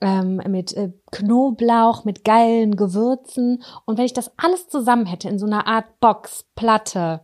ähm, 0.00 0.42
mit 0.48 0.74
äh, 0.74 0.92
Knoblauch, 1.10 2.04
mit 2.04 2.24
geilen 2.24 2.76
Gewürzen. 2.76 3.62
Und 3.86 3.96
wenn 3.96 4.04
ich 4.04 4.12
das 4.12 4.30
alles 4.36 4.68
zusammen 4.68 5.06
hätte 5.06 5.28
in 5.28 5.38
so 5.38 5.46
einer 5.46 5.66
Art 5.66 6.00
Box, 6.00 6.44
Platte, 6.54 7.22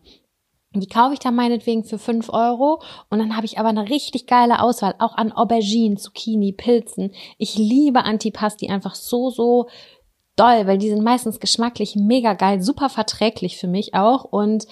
die 0.81 0.89
kaufe 0.89 1.15
ich 1.15 1.19
dann 1.19 1.35
meinetwegen 1.35 1.85
für 1.85 1.99
fünf 1.99 2.29
Euro 2.31 2.81
und 3.11 3.19
dann 3.19 3.37
habe 3.37 3.47
ich 3.47 3.59
aber 3.59 3.69
eine 3.69 3.89
richtig 3.89 4.27
geile 4.27 4.61
Auswahl, 4.61 4.95
auch 4.99 5.17
an 5.17 5.33
Auberginen, 5.33 5.99
Zucchini, 5.99 6.53
Pilzen. 6.53 7.13
Ich 7.39 7.57
liebe 7.57 8.05
Antipasti 8.05 8.69
einfach 8.69 8.95
so, 8.95 9.31
so 9.31 9.69
doll, 10.37 10.67
weil 10.67 10.79
die 10.79 10.89
sind 10.89 11.03
meistens 11.03 11.41
geschmacklich 11.41 11.97
mega 11.97 12.35
geil, 12.35 12.63
super 12.63 12.89
verträglich 12.89 13.59
für 13.59 13.69
mich 13.69 13.95
auch 13.95 14.25
und 14.25 14.67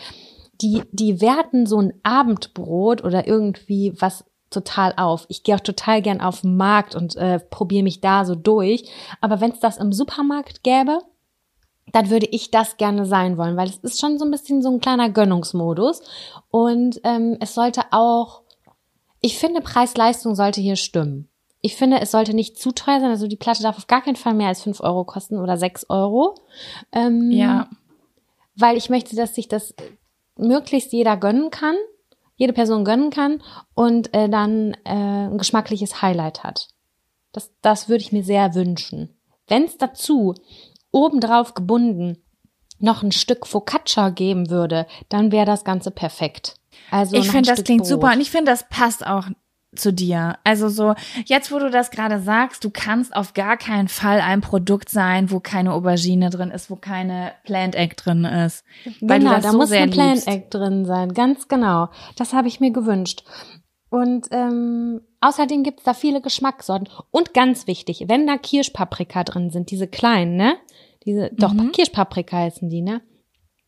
die, 0.60 0.82
die 0.92 1.20
werten 1.20 1.66
so 1.66 1.80
ein 1.80 1.94
Abendbrot 2.02 3.02
oder 3.04 3.26
irgendwie 3.26 3.94
was 3.98 4.24
total 4.50 4.92
auf. 4.96 5.26
Ich 5.28 5.42
gehe 5.42 5.54
auch 5.54 5.60
total 5.60 6.02
gern 6.02 6.20
auf 6.20 6.42
den 6.42 6.56
Markt 6.56 6.94
und 6.94 7.16
äh, 7.16 7.38
probiere 7.38 7.84
mich 7.84 8.00
da 8.00 8.24
so 8.24 8.34
durch. 8.34 8.84
Aber 9.20 9.40
wenn 9.40 9.52
es 9.52 9.60
das 9.60 9.78
im 9.78 9.92
Supermarkt 9.92 10.62
gäbe, 10.62 10.98
dann 11.92 12.10
würde 12.10 12.26
ich 12.30 12.50
das 12.50 12.76
gerne 12.76 13.06
sein 13.06 13.36
wollen, 13.36 13.56
weil 13.56 13.68
es 13.68 13.78
ist 13.78 14.00
schon 14.00 14.18
so 14.18 14.24
ein 14.24 14.30
bisschen 14.30 14.62
so 14.62 14.70
ein 14.70 14.80
kleiner 14.80 15.10
Gönnungsmodus. 15.10 16.02
Und 16.50 17.00
ähm, 17.04 17.36
es 17.40 17.54
sollte 17.54 17.82
auch, 17.90 18.42
ich 19.20 19.38
finde, 19.38 19.60
Preis-Leistung 19.60 20.34
sollte 20.34 20.60
hier 20.60 20.76
stimmen. 20.76 21.28
Ich 21.62 21.76
finde, 21.76 22.00
es 22.00 22.10
sollte 22.10 22.34
nicht 22.34 22.58
zu 22.58 22.72
teuer 22.72 23.00
sein. 23.00 23.10
Also 23.10 23.26
die 23.26 23.36
Platte 23.36 23.62
darf 23.62 23.76
auf 23.76 23.86
gar 23.86 24.02
keinen 24.02 24.16
Fall 24.16 24.34
mehr 24.34 24.48
als 24.48 24.62
fünf 24.62 24.80
Euro 24.80 25.04
kosten 25.04 25.38
oder 25.38 25.56
sechs 25.56 25.84
Euro. 25.90 26.34
Ähm, 26.92 27.30
Ja. 27.30 27.68
Weil 28.56 28.76
ich 28.76 28.90
möchte, 28.90 29.16
dass 29.16 29.34
sich 29.34 29.48
das 29.48 29.74
möglichst 30.36 30.92
jeder 30.92 31.16
gönnen 31.16 31.50
kann, 31.50 31.76
jede 32.36 32.52
Person 32.52 32.84
gönnen 32.84 33.10
kann 33.10 33.42
und 33.74 34.14
äh, 34.14 34.28
dann 34.28 34.74
äh, 34.84 35.28
ein 35.28 35.38
geschmackliches 35.38 36.00
Highlight 36.00 36.42
hat. 36.42 36.68
Das, 37.32 37.52
das 37.60 37.88
würde 37.88 38.02
ich 38.02 38.12
mir 38.12 38.24
sehr 38.24 38.54
wünschen. 38.54 39.16
Wenn 39.46 39.64
es 39.64 39.76
dazu 39.76 40.34
obendrauf 40.92 41.54
gebunden 41.54 42.18
noch 42.80 43.02
ein 43.02 43.12
Stück 43.12 43.46
Focaccia 43.46 44.08
geben 44.10 44.50
würde, 44.50 44.86
dann 45.08 45.32
wäre 45.32 45.46
das 45.46 45.64
Ganze 45.64 45.90
perfekt. 45.90 46.56
Also 46.90 47.16
ich 47.16 47.30
finde, 47.30 47.50
das 47.50 47.64
klingt 47.64 47.82
Brot. 47.82 47.88
super 47.88 48.12
und 48.12 48.20
ich 48.20 48.30
finde, 48.30 48.50
das 48.50 48.68
passt 48.68 49.06
auch 49.06 49.26
zu 49.76 49.92
dir. 49.92 50.38
Also 50.42 50.68
so, 50.68 50.94
jetzt 51.26 51.52
wo 51.52 51.58
du 51.58 51.70
das 51.70 51.90
gerade 51.90 52.18
sagst, 52.20 52.64
du 52.64 52.70
kannst 52.70 53.14
auf 53.14 53.34
gar 53.34 53.56
keinen 53.56 53.88
Fall 53.88 54.20
ein 54.20 54.40
Produkt 54.40 54.88
sein, 54.88 55.30
wo 55.30 55.38
keine 55.38 55.72
Aubergine 55.72 56.30
drin 56.30 56.50
ist, 56.50 56.70
wo 56.70 56.76
keine 56.76 57.32
Plant 57.44 57.76
Egg 57.76 57.94
drin 57.96 58.24
ist. 58.24 58.64
Weil 59.00 59.20
genau, 59.20 59.30
du 59.30 59.36
das 59.36 59.44
da 59.44 59.50
so 59.52 59.58
muss 59.58 59.72
ein 59.72 59.90
Plant. 59.90 60.26
Egg 60.26 60.46
drin 60.50 60.84
sein, 60.86 61.14
ganz 61.14 61.46
genau. 61.46 61.88
Das 62.16 62.32
habe 62.32 62.48
ich 62.48 62.58
mir 62.58 62.72
gewünscht. 62.72 63.22
Und 63.90 64.28
ähm, 64.30 65.00
außerdem 65.20 65.62
gibt's 65.62 65.84
da 65.84 65.94
viele 65.94 66.20
Geschmackssorten. 66.20 66.88
Und 67.10 67.34
ganz 67.34 67.66
wichtig, 67.66 68.04
wenn 68.06 68.26
da 68.26 68.38
Kirschpaprika 68.38 69.24
drin 69.24 69.50
sind, 69.50 69.70
diese 69.70 69.88
kleinen, 69.88 70.36
ne? 70.36 70.56
Diese, 71.04 71.30
doch, 71.32 71.52
Mhm. 71.52 71.72
Kirschpaprika 71.72 72.36
heißen 72.38 72.68
die, 72.68 72.82
ne? 72.82 73.00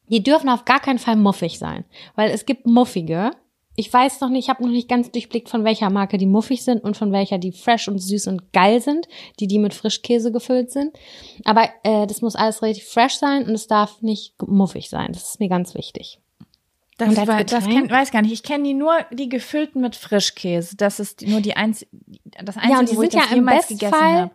Die 0.08 0.22
dürfen 0.22 0.48
auf 0.48 0.64
gar 0.64 0.80
keinen 0.80 0.98
Fall 0.98 1.16
muffig 1.16 1.58
sein. 1.58 1.84
Weil 2.16 2.30
es 2.30 2.44
gibt 2.44 2.66
muffige. 2.66 3.30
Ich 3.74 3.90
weiß 3.90 4.20
noch 4.20 4.28
nicht, 4.28 4.44
ich 4.44 4.48
habe 4.50 4.62
noch 4.62 4.70
nicht 4.70 4.88
ganz 4.88 5.10
durchblickt, 5.10 5.48
von 5.48 5.64
welcher 5.64 5.88
Marke 5.88 6.18
die 6.18 6.26
muffig 6.26 6.62
sind 6.62 6.84
und 6.84 6.94
von 6.98 7.10
welcher 7.10 7.38
die 7.38 7.52
fresh 7.52 7.88
und 7.88 7.98
süß 7.98 8.26
und 8.26 8.52
geil 8.52 8.82
sind, 8.82 9.08
die 9.40 9.46
die 9.46 9.58
mit 9.58 9.72
Frischkäse 9.72 10.30
gefüllt 10.30 10.70
sind. 10.70 10.92
Aber 11.44 11.70
äh, 11.82 12.06
das 12.06 12.20
muss 12.20 12.36
alles 12.36 12.60
relativ 12.60 12.84
fresh 12.84 13.14
sein 13.14 13.46
und 13.46 13.54
es 13.54 13.68
darf 13.68 14.02
nicht 14.02 14.34
muffig 14.46 14.90
sein. 14.90 15.12
Das 15.12 15.22
ist 15.30 15.40
mir 15.40 15.48
ganz 15.48 15.74
wichtig. 15.74 16.18
Das, 16.98 17.16
war, 17.26 17.42
das 17.42 17.64
kenn, 17.66 17.90
weiß 17.90 18.10
gar 18.10 18.20
nicht. 18.20 18.32
Ich 18.32 18.42
kenne 18.42 18.64
die 18.64 18.74
nur 18.74 18.92
die 19.10 19.30
gefüllten 19.30 19.80
mit 19.80 19.96
Frischkäse. 19.96 20.76
Das 20.76 21.00
ist 21.00 21.22
nur 21.26 21.40
die 21.40 21.56
einz, 21.56 21.86
das 22.44 22.56
einzige, 22.58 22.72
ja, 22.74 22.78
und 22.80 22.90
die 22.90 22.96
wo 22.96 23.02
ich 23.02 23.10
sind 23.12 23.14
ja 23.20 23.22
das 23.22 23.30
im 23.30 23.36
jemals 23.36 23.68
gegessen 23.68 23.90
Bestfall 23.90 24.20
habe. 24.20 24.30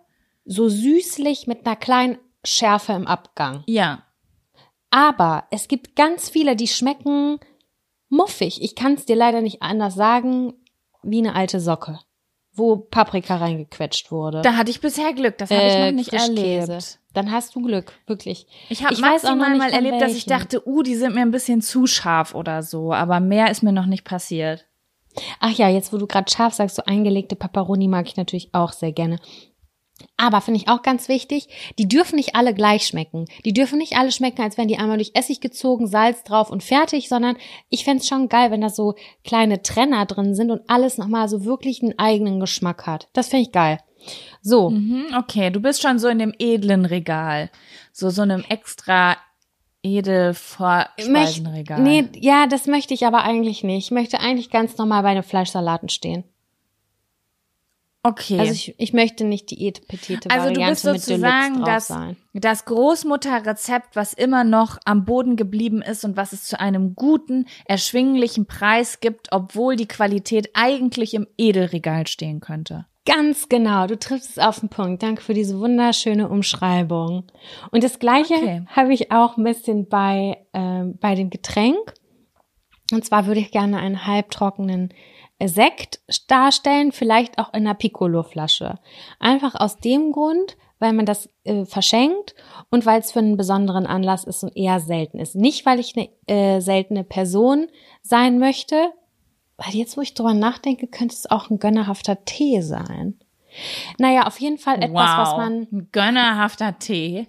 so 0.45 0.67
süßlich 0.67 1.45
mit 1.45 1.65
einer 1.67 1.75
kleinen 1.75 2.17
Schärfe 2.47 2.93
im 2.93 3.07
Abgang. 3.07 3.63
Ja. 3.67 4.03
Aber 4.89 5.45
es 5.51 5.67
gibt 5.67 5.95
ganz 5.95 6.29
viele, 6.29 6.55
die 6.55 6.67
schmecken 6.67 7.39
muffig. 8.09 8.61
Ich 8.61 8.75
kann 8.75 8.93
es 8.93 9.05
dir 9.05 9.15
leider 9.15 9.41
nicht 9.41 9.61
anders 9.61 9.95
sagen, 9.95 10.53
wie 11.03 11.19
eine 11.19 11.35
alte 11.35 11.59
Socke, 11.59 11.99
wo 12.53 12.77
Paprika 12.77 13.35
reingequetscht 13.37 14.11
wurde. 14.11 14.41
Da 14.41 14.55
hatte 14.55 14.71
ich 14.71 14.79
bisher 14.79 15.13
Glück. 15.13 15.37
Das 15.37 15.51
habe 15.51 15.61
ich 15.61 15.73
Äh, 15.73 15.85
noch 15.91 15.95
nicht 15.97 16.09
Frischkäse. 16.09 16.71
erlebt. 16.73 16.99
Dann 17.13 17.31
hast 17.31 17.55
du 17.55 17.61
Glück, 17.61 17.93
wirklich. 18.05 18.47
Ich 18.69 18.85
habe 18.85 18.95
maximal 18.97 19.49
nicht 19.49 19.57
mal 19.59 19.71
erlebt, 19.71 20.01
dass 20.01 20.13
ich 20.15 20.25
dachte, 20.25 20.65
uh, 20.67 20.83
die 20.83 20.95
sind 20.95 21.15
mir 21.15 21.21
ein 21.21 21.31
bisschen 21.31 21.61
zu 21.61 21.87
scharf 21.87 22.35
oder 22.35 22.61
so. 22.63 22.93
Aber 22.93 23.19
mehr 23.19 23.49
ist 23.51 23.63
mir 23.63 23.71
noch 23.73 23.87
nicht 23.87 24.03
passiert. 24.05 24.65
Ach 25.39 25.49
ja, 25.51 25.67
jetzt 25.67 25.91
wo 25.91 25.97
du 25.97 26.05
gerade 26.05 26.31
scharf 26.31 26.53
sagst, 26.53 26.75
so 26.75 26.83
eingelegte 26.85 27.35
Paparoni 27.35 27.87
mag 27.87 28.07
ich 28.07 28.17
natürlich 28.17 28.53
auch 28.53 28.71
sehr 28.71 28.91
gerne. 28.91 29.19
Aber 30.15 30.41
finde 30.41 30.59
ich 30.59 30.67
auch 30.67 30.81
ganz 30.81 31.09
wichtig, 31.09 31.47
die 31.79 31.87
dürfen 31.87 32.15
nicht 32.17 32.35
alle 32.35 32.53
gleich 32.53 32.85
schmecken. 32.85 33.25
Die 33.45 33.53
dürfen 33.53 33.77
nicht 33.79 33.97
alle 33.97 34.11
schmecken, 34.11 34.41
als 34.41 34.57
wären 34.57 34.67
die 34.67 34.77
einmal 34.77 34.97
durch 34.97 35.11
Essig 35.15 35.41
gezogen, 35.41 35.87
Salz 35.87 36.23
drauf 36.23 36.51
und 36.51 36.63
fertig, 36.63 37.09
sondern 37.09 37.37
ich 37.69 37.83
fänd's 37.83 38.07
schon 38.07 38.29
geil, 38.29 38.51
wenn 38.51 38.61
da 38.61 38.69
so 38.69 38.95
kleine 39.23 39.61
Trenner 39.63 40.05
drin 40.05 40.35
sind 40.35 40.51
und 40.51 40.61
alles 40.69 40.97
nochmal 40.97 41.29
so 41.29 41.45
wirklich 41.45 41.81
einen 41.81 41.97
eigenen 41.97 42.39
Geschmack 42.39 42.85
hat. 42.85 43.09
Das 43.13 43.29
finde 43.29 43.43
ich 43.43 43.51
geil. 43.51 43.79
So, 44.41 44.69
Mhm, 44.69 45.07
okay, 45.17 45.49
du 45.49 45.59
bist 45.59 45.81
schon 45.81 45.97
so 45.99 46.07
in 46.07 46.19
dem 46.19 46.33
edlen 46.37 46.85
Regal. 46.85 47.49
So, 47.91 48.09
so 48.11 48.21
einem 48.21 48.43
extra 48.47 49.17
edel 49.83 50.33
Vorspeisenregal. 50.33 51.81
nee, 51.81 52.05
ja, 52.15 52.47
das 52.47 52.67
möchte 52.67 52.93
ich 52.93 53.05
aber 53.05 53.23
eigentlich 53.23 53.63
nicht. 53.63 53.85
Ich 53.85 53.91
möchte 53.91 54.19
eigentlich 54.19 54.49
ganz 54.49 54.77
normal 54.77 55.03
bei 55.03 55.13
den 55.13 55.23
Fleischsalaten 55.23 55.89
stehen. 55.89 56.23
Okay. 58.07 58.39
Also 58.39 58.53
ich, 58.53 58.73
ich 58.77 58.93
möchte 58.93 59.25
nicht 59.25 59.51
die 59.51 59.67
etepetete 59.67 60.29
Also 60.29 60.53
du 60.53 60.65
bist 60.65 60.83
sozusagen 60.83 61.65
das, 61.65 61.93
das 62.33 62.63
Großmutterrezept, 62.63 63.97
was 63.97 64.13
immer 64.13 64.45
noch 64.45 64.77
am 64.85 65.03
Boden 65.03 65.35
geblieben 65.35 65.81
ist 65.81 66.05
und 66.05 66.15
was 66.15 66.31
es 66.31 66.45
zu 66.45 66.57
einem 66.57 66.95
guten, 66.95 67.47
erschwinglichen 67.65 68.45
Preis 68.45 69.01
gibt, 69.01 69.27
obwohl 69.31 69.75
die 69.75 69.89
Qualität 69.89 70.51
eigentlich 70.53 71.15
im 71.15 71.27
Edelregal 71.37 72.07
stehen 72.07 72.39
könnte. 72.39 72.85
Ganz 73.05 73.49
genau, 73.49 73.87
du 73.87 73.99
triffst 73.99 74.31
es 74.31 74.39
auf 74.39 74.61
den 74.61 74.69
Punkt. 74.69 75.03
Danke 75.03 75.21
für 75.21 75.33
diese 75.33 75.59
wunderschöne 75.59 76.29
Umschreibung. 76.29 77.25
Und 77.71 77.83
das 77.83 77.99
Gleiche 77.99 78.35
Okay. 78.35 78.63
habe 78.67 78.93
ich 78.93 79.11
auch 79.11 79.35
ein 79.35 79.43
bisschen 79.43 79.89
bei, 79.89 80.45
ähm, 80.53 80.97
bei 81.01 81.15
dem 81.15 81.29
Getränk. 81.29 81.93
Und 82.93 83.03
zwar 83.03 83.25
würde 83.25 83.41
ich 83.41 83.51
gerne 83.51 83.79
einen 83.79 84.07
halbtrockenen 84.07 84.93
Sekt 85.43 85.99
darstellen, 86.27 86.91
vielleicht 86.91 87.37
auch 87.37 87.53
in 87.53 87.67
einer 87.67 87.75
Piccolo-Flasche. 87.75 88.79
Einfach 89.19 89.55
aus 89.55 89.77
dem 89.77 90.11
Grund, 90.11 90.57
weil 90.79 90.93
man 90.93 91.05
das 91.05 91.29
äh, 91.43 91.65
verschenkt 91.65 92.35
und 92.69 92.85
weil 92.85 92.99
es 92.99 93.11
für 93.11 93.19
einen 93.19 93.37
besonderen 93.37 93.85
Anlass 93.85 94.23
ist 94.23 94.43
und 94.43 94.55
eher 94.55 94.79
selten 94.79 95.19
ist. 95.19 95.35
Nicht, 95.35 95.65
weil 95.65 95.79
ich 95.79 95.95
eine 95.95 96.09
äh, 96.27 96.59
seltene 96.59 97.03
Person 97.03 97.67
sein 98.01 98.39
möchte, 98.39 98.91
weil 99.57 99.73
jetzt, 99.73 99.97
wo 99.97 100.01
ich 100.01 100.13
drüber 100.13 100.33
nachdenke, 100.33 100.87
könnte 100.87 101.15
es 101.15 101.29
auch 101.29 101.49
ein 101.49 101.59
gönnerhafter 101.59 102.23
Tee 102.25 102.61
sein. 102.61 103.19
Naja, 103.97 104.27
auf 104.27 104.39
jeden 104.39 104.57
Fall 104.57 104.77
etwas, 104.83 104.91
wow. 104.91 105.17
was 105.17 105.37
man 105.37 105.67
Ein 105.71 105.89
gönnerhafter 105.91 106.77
Tee. 106.77 107.27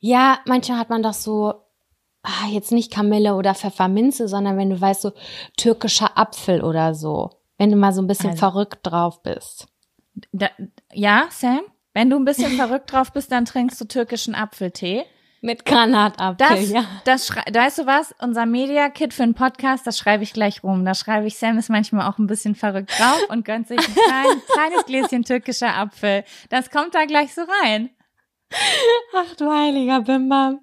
ja, 0.00 0.38
manchmal 0.46 0.78
hat 0.78 0.90
man 0.90 1.02
doch 1.02 1.12
so, 1.12 1.54
ah, 2.26 2.48
jetzt 2.50 2.72
nicht 2.72 2.92
Kamille 2.92 3.34
oder 3.34 3.54
Pfefferminze, 3.54 4.28
sondern 4.28 4.56
wenn 4.58 4.70
du 4.70 4.80
weißt, 4.80 5.02
so 5.02 5.12
türkischer 5.56 6.16
Apfel 6.18 6.62
oder 6.62 6.94
so. 6.94 7.30
Wenn 7.58 7.70
du 7.70 7.76
mal 7.76 7.92
so 7.92 8.02
ein 8.02 8.06
bisschen 8.06 8.30
Also- 8.30 8.40
verrückt 8.40 8.80
drauf 8.82 9.22
bist. 9.22 9.66
Da, 10.32 10.48
ja, 10.92 11.26
Sam? 11.30 11.60
Wenn 11.94 12.10
du 12.10 12.16
ein 12.16 12.24
bisschen 12.24 12.52
verrückt 12.56 12.92
drauf 12.92 13.12
bist, 13.12 13.32
dann 13.32 13.44
trinkst 13.46 13.80
du 13.80 13.86
türkischen 13.86 14.34
Apfeltee. 14.34 15.04
Mit 15.42 15.64
Granatapfel, 15.66 16.34
Das, 16.48 16.70
ja. 16.70 16.84
das 17.04 17.30
weißt 17.30 17.78
du 17.78 17.86
was? 17.86 18.14
Unser 18.20 18.46
Media-Kit 18.46 19.14
für 19.14 19.22
einen 19.22 19.34
Podcast, 19.34 19.86
das 19.86 19.96
schreibe 19.98 20.24
ich 20.24 20.32
gleich 20.32 20.64
rum. 20.64 20.84
Da 20.84 20.94
schreibe 20.94 21.26
ich, 21.26 21.36
Sam 21.38 21.58
ist 21.58 21.68
manchmal 21.68 22.08
auch 22.10 22.18
ein 22.18 22.26
bisschen 22.26 22.54
verrückt 22.54 22.90
drauf 22.98 23.22
und 23.28 23.44
gönnt 23.44 23.68
sich 23.68 23.78
ein 23.78 23.84
klein, 23.94 24.42
kleines 24.52 24.86
Gläschen 24.86 25.22
türkischer 25.24 25.76
Apfel. 25.76 26.24
Das 26.48 26.70
kommt 26.70 26.94
da 26.94 27.04
gleich 27.04 27.34
so 27.34 27.42
rein. 27.62 27.90
Ach 29.14 29.34
du 29.36 29.50
heiliger 29.50 30.00
Bimba. 30.02 30.58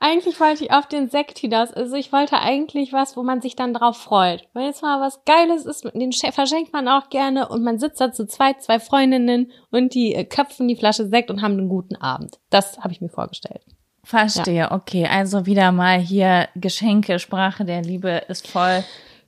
Eigentlich 0.00 0.40
wollte 0.40 0.64
ich 0.64 0.72
auf 0.72 0.86
den 0.88 1.08
Sekt 1.10 1.38
hinaus. 1.38 1.72
Also 1.72 1.94
ich 1.96 2.12
wollte 2.12 2.38
eigentlich 2.40 2.92
was, 2.92 3.16
wo 3.16 3.22
man 3.22 3.40
sich 3.42 3.54
dann 3.54 3.74
drauf 3.74 3.98
freut. 3.98 4.48
Wenn 4.54 4.64
jetzt 4.64 4.82
mal 4.82 5.00
was 5.00 5.24
Geiles 5.24 5.66
ist, 5.66 5.84
den 5.84 6.10
sch- 6.10 6.32
verschenkt 6.32 6.72
man 6.72 6.88
auch 6.88 7.10
gerne 7.10 7.48
und 7.48 7.62
man 7.62 7.78
sitzt 7.78 8.00
da 8.00 8.10
zu 8.12 8.26
zweit, 8.26 8.62
zwei 8.62 8.80
Freundinnen 8.80 9.52
und 9.70 9.94
die 9.94 10.14
äh, 10.14 10.24
köpfen 10.24 10.68
die 10.68 10.76
Flasche 10.76 11.06
Sekt 11.06 11.30
und 11.30 11.42
haben 11.42 11.58
einen 11.58 11.68
guten 11.68 11.96
Abend. 11.96 12.38
Das 12.48 12.78
habe 12.78 12.92
ich 12.92 13.00
mir 13.00 13.10
vorgestellt. 13.10 13.62
Verstehe, 14.02 14.70
okay. 14.70 15.06
Also 15.06 15.44
wieder 15.46 15.70
mal 15.72 15.98
hier 15.98 16.48
Geschenke, 16.56 17.18
Sprache 17.18 17.64
der 17.66 17.82
Liebe 17.82 18.22
ist 18.28 18.48
voll 18.48 18.82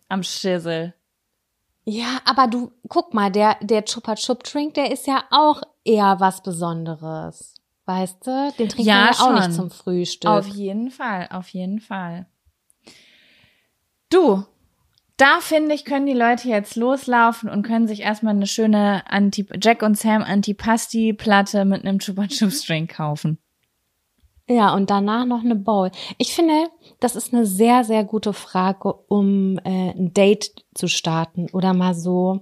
am 0.09 0.23
Schissel. 0.23 0.95
Ja, 1.85 2.19
aber 2.25 2.47
du, 2.47 2.73
guck 2.89 3.13
mal, 3.13 3.31
der, 3.31 3.57
der 3.61 3.85
Chupa 3.85 4.15
Chup 4.15 4.43
Drink, 4.45 4.75
der 4.75 4.91
ist 4.91 5.07
ja 5.07 5.25
auch 5.31 5.61
eher 5.85 6.17
was 6.21 6.43
Besonderes. 6.43 7.52
Weißt 7.85 8.27
du? 8.27 8.53
Den 8.59 8.69
trinkt 8.69 8.87
Ja, 8.87 8.95
man 8.97 9.05
ja 9.07 9.11
auch 9.13 9.15
schon. 9.27 9.35
nicht 9.35 9.53
zum 9.55 9.71
Frühstück. 9.71 10.31
Auf 10.31 10.47
jeden 10.47 10.91
Fall, 10.91 11.29
auf 11.31 11.49
jeden 11.49 11.81
Fall. 11.81 12.27
Du, 14.11 14.45
Da 15.19 15.41
finde 15.41 15.75
ich, 15.75 15.85
können 15.85 16.07
die 16.07 16.15
Leute 16.15 16.49
jetzt 16.49 16.75
loslaufen 16.75 17.49
und 17.49 17.63
können 17.63 17.87
sich 17.87 18.01
erstmal 18.01 18.35
eine 18.35 18.47
schöne 18.47 19.03
Anti 19.09 19.47
Jack 19.61 19.83
und 19.83 19.97
Sam 19.97 20.23
Antipasti-Platte 20.23 21.65
mit 21.65 21.85
einem 21.85 21.99
Chupa 22.01 22.27
Chups 22.27 22.65
Drink 22.67 22.95
kaufen. 22.97 23.39
Ja, 24.49 24.75
und 24.75 24.91
danach 24.91 25.25
noch 25.25 25.45
eine 25.45 25.55
Bowl. 25.55 25.91
Ich 26.19 26.35
finde, 26.35 26.55
das 26.99 27.15
ist 27.15 27.33
eine 27.33 27.47
sehr, 27.47 27.85
sehr 27.85 28.05
gute 28.05 28.33
Frage, 28.33 28.93
um 28.93 29.59
äh, 29.59 29.91
ein 29.91 30.13
Date 30.13 30.51
zu 30.75 30.89
starten 30.89 31.47
oder 31.53 31.73
mal 31.75 31.95
so 31.95 32.41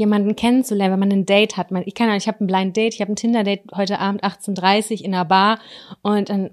jemanden 0.00 0.34
kennenzulernen, 0.34 0.94
wenn 0.94 1.08
man 1.08 1.12
ein 1.12 1.26
Date 1.26 1.56
hat. 1.56 1.68
Ich 1.84 1.94
kann 1.94 2.10
ich 2.16 2.26
habe 2.26 2.42
ein 2.42 2.46
Blind 2.48 2.76
Date, 2.76 2.94
ich 2.94 3.00
habe 3.00 3.12
ein 3.12 3.16
Tinder 3.16 3.44
Date 3.44 3.62
heute 3.76 4.00
Abend 4.00 4.24
18:30 4.24 5.04
in 5.04 5.14
einer 5.14 5.24
Bar 5.24 5.60
und 6.02 6.28
dann 6.28 6.50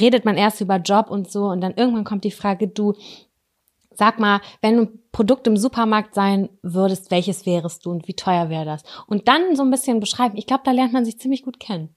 redet 0.00 0.24
man 0.24 0.36
erst 0.36 0.62
über 0.62 0.76
Job 0.76 1.10
und 1.10 1.30
so 1.30 1.46
und 1.46 1.60
dann 1.60 1.74
irgendwann 1.74 2.04
kommt 2.04 2.24
die 2.24 2.30
Frage, 2.30 2.68
du 2.68 2.94
sag 3.90 4.18
mal, 4.18 4.40
wenn 4.62 4.76
du 4.76 5.03
Produkt 5.14 5.46
im 5.46 5.56
Supermarkt 5.56 6.12
sein 6.12 6.48
würdest, 6.60 7.12
welches 7.12 7.46
wärest 7.46 7.86
du 7.86 7.92
und 7.92 8.08
wie 8.08 8.14
teuer 8.14 8.50
wäre 8.50 8.64
das? 8.64 8.82
Und 9.06 9.28
dann 9.28 9.54
so 9.54 9.62
ein 9.62 9.70
bisschen 9.70 10.00
beschreiben. 10.00 10.36
Ich 10.36 10.48
glaube, 10.48 10.64
da 10.64 10.72
lernt 10.72 10.92
man 10.92 11.04
sich 11.04 11.20
ziemlich 11.20 11.44
gut 11.44 11.60
kennen. 11.60 11.94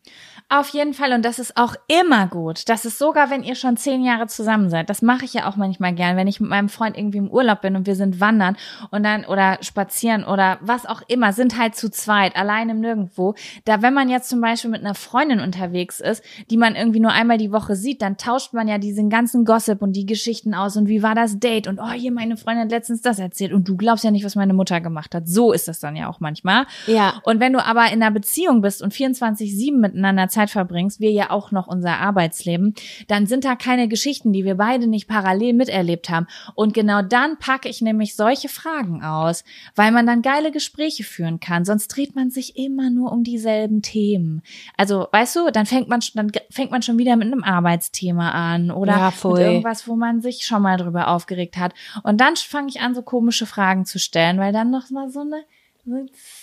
Auf 0.50 0.70
jeden 0.70 0.94
Fall. 0.94 1.12
Und 1.12 1.26
das 1.26 1.40
ist 1.40 1.58
auch 1.58 1.76
immer 1.88 2.28
gut. 2.28 2.70
Das 2.70 2.86
ist 2.86 3.00
sogar, 3.00 3.32
wenn 3.32 3.44
ihr 3.44 3.56
schon 3.56 3.76
zehn 3.76 4.04
Jahre 4.04 4.28
zusammen 4.28 4.70
seid. 4.70 4.90
Das 4.90 5.02
mache 5.02 5.26
ich 5.26 5.34
ja 5.34 5.50
auch 5.50 5.56
manchmal 5.56 5.94
gern, 5.94 6.16
wenn 6.16 6.28
ich 6.28 6.40
mit 6.40 6.50
meinem 6.50 6.70
Freund 6.70 6.96
irgendwie 6.96 7.18
im 7.18 7.30
Urlaub 7.30 7.62
bin 7.62 7.76
und 7.76 7.88
wir 7.88 7.96
sind 7.96 8.22
wandern 8.22 8.56
und 8.92 9.04
dann 9.04 9.26
oder 9.26 9.58
spazieren 9.62 10.24
oder 10.24 10.60
was 10.62 10.86
auch 10.86 11.02
immer, 11.08 11.34
sind 11.34 11.58
halt 11.58 11.76
zu 11.76 11.90
zweit, 11.90 12.36
alleine 12.36 12.76
nirgendwo. 12.76 13.34
Da, 13.66 13.82
wenn 13.82 13.96
man 13.96 14.10
jetzt 14.10 14.30
zum 14.30 14.42
Beispiel 14.42 14.70
mit 14.70 14.82
einer 14.82 14.96
Freundin 14.96 15.40
unterwegs 15.40 16.00
ist, 16.00 16.24
die 16.52 16.58
man 16.58 16.76
irgendwie 16.76 17.00
nur 17.00 17.12
einmal 17.12 17.40
die 17.40 17.52
Woche 17.52 17.76
sieht, 17.76 18.04
dann 18.04 18.18
tauscht 18.18 18.54
man 18.54 18.68
ja 18.68 18.78
diesen 18.78 19.10
ganzen 19.10 19.44
Gossip 19.44 19.82
und 19.82 19.94
die 19.94 20.06
Geschichten 20.06 20.54
aus 20.54 20.78
und 20.78 20.88
wie 20.88 21.02
war 21.02 21.16
das 21.16 21.40
Date 21.40 21.68
und 21.68 21.80
oh, 21.80 21.92
hier 21.92 22.12
meine 22.12 22.38
Freundin 22.38 22.66
hat 22.66 22.72
letztens 22.72 23.02
das 23.08 23.20
erzählt 23.20 23.54
und 23.54 23.68
du 23.68 23.76
glaubst 23.76 24.04
ja 24.04 24.12
nicht, 24.12 24.26
was 24.26 24.36
meine 24.36 24.54
Mutter 24.54 24.82
gemacht 24.82 25.16
hat. 25.16 25.28
So 25.28 25.52
ist 25.52 25.68
das 25.68 25.80
dann 25.80 25.96
ja 25.96 26.08
auch 26.10 26.20
manchmal. 26.20 26.66
Ja. 26.86 27.22
Und 27.24 27.40
wenn 27.40 27.54
du 27.54 27.64
aber 27.64 27.86
in 27.86 28.04
einer 28.04 28.12
Beziehung 28.12 28.62
bist 28.62 28.82
und 28.82 28.94
24-7 28.94 29.78
miteinander 29.78 30.28
Zeit 30.28 30.50
verbringst, 30.50 31.00
wir 31.00 31.12
ja 31.12 31.32
auch 31.32 31.52
noch 31.52 31.68
unser 31.68 31.98
Arbeitsleben, 31.98 32.76
dann 33.08 33.26
sind 33.26 33.46
da 33.46 33.56
keine 33.56 33.88
Geschichten, 33.88 34.34
die 34.34 34.46
wir 34.46 34.56
beide 34.56 34.88
nicht 34.88 35.08
parallel 35.08 35.54
miterlebt 35.54 36.10
haben. 36.10 36.28
Und 36.56 36.74
genau 36.74 37.02
dann 37.02 37.38
packe 37.40 37.70
ich 37.70 37.82
nämlich 37.82 38.16
solche 38.16 38.50
Fragen 38.50 39.04
aus, 39.04 39.44
weil 39.76 39.92
man 39.92 40.06
dann 40.06 40.22
geile 40.22 40.52
Gespräche 40.52 41.04
führen 41.04 41.40
kann. 41.40 41.66
Sonst 41.66 41.88
dreht 41.88 42.16
man 42.16 42.30
sich 42.30 42.58
immer 42.58 42.90
nur 42.90 43.12
um 43.12 43.24
dieselben 43.24 43.82
Themen. 43.82 44.42
Also, 44.76 45.08
weißt 45.12 45.36
du, 45.36 45.52
dann 45.52 45.66
fängt 45.66 45.88
man, 45.88 46.02
dann 46.14 46.32
fängt 46.50 46.72
man 46.72 46.82
schon 46.82 46.98
wieder 46.98 47.16
mit 47.16 47.28
einem 47.28 47.44
Arbeitsthema 47.44 48.32
an 48.32 48.72
oder 48.72 48.94
Ja, 48.98 49.14
mit 49.24 49.40
irgendwas, 49.40 49.88
wo 49.88 49.96
man 49.96 50.22
sich 50.22 50.46
schon 50.46 50.62
mal 50.62 50.78
drüber 50.78 51.08
aufgeregt 51.10 51.58
hat. 51.58 51.74
Und 52.04 52.20
dann 52.20 52.36
fange 52.36 52.70
ich 52.70 52.82
an, 52.82 52.94
so 52.98 53.04
komische 53.04 53.46
Fragen 53.46 53.86
zu 53.86 54.00
stellen, 54.00 54.40
weil 54.40 54.52
dann 54.52 54.72
noch 54.72 54.90
mal 54.90 55.10
so 55.10 55.22
eine, 55.22 55.44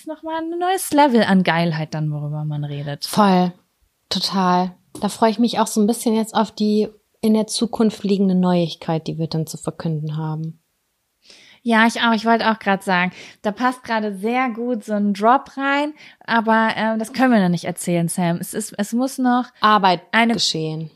noch 0.06 0.22
mal 0.22 0.38
ein 0.40 0.58
neues 0.58 0.92
Level 0.92 1.22
an 1.24 1.42
Geilheit 1.42 1.92
dann, 1.94 2.10
worüber 2.12 2.44
man 2.44 2.64
redet. 2.64 3.04
Voll. 3.04 3.52
Total. 4.08 4.74
Da 5.00 5.08
freue 5.08 5.30
ich 5.30 5.38
mich 5.40 5.58
auch 5.58 5.66
so 5.66 5.80
ein 5.80 5.86
bisschen 5.88 6.14
jetzt 6.14 6.34
auf 6.34 6.52
die 6.52 6.88
in 7.20 7.34
der 7.34 7.46
Zukunft 7.46 8.04
liegende 8.04 8.34
Neuigkeit, 8.34 9.06
die 9.06 9.18
wir 9.18 9.26
dann 9.26 9.46
zu 9.46 9.56
verkünden 9.56 10.16
haben. 10.16 10.60
Ja, 11.62 11.86
ich 11.86 12.02
auch. 12.02 12.12
Ich 12.12 12.26
wollte 12.26 12.50
auch 12.50 12.58
gerade 12.58 12.82
sagen, 12.84 13.10
da 13.40 13.50
passt 13.50 13.82
gerade 13.84 14.14
sehr 14.14 14.50
gut 14.50 14.84
so 14.84 14.92
ein 14.92 15.14
Drop 15.14 15.56
rein, 15.56 15.94
aber 16.20 16.68
ähm, 16.76 16.98
das 16.98 17.14
können 17.14 17.32
wir 17.32 17.40
noch 17.40 17.48
nicht 17.48 17.64
erzählen, 17.64 18.06
Sam. 18.08 18.36
Es 18.36 18.52
ist, 18.52 18.74
es 18.76 18.92
muss 18.92 19.16
noch, 19.16 19.46
Arbeit 19.60 20.02
Eine- 20.12 20.34
geschehen. 20.34 20.90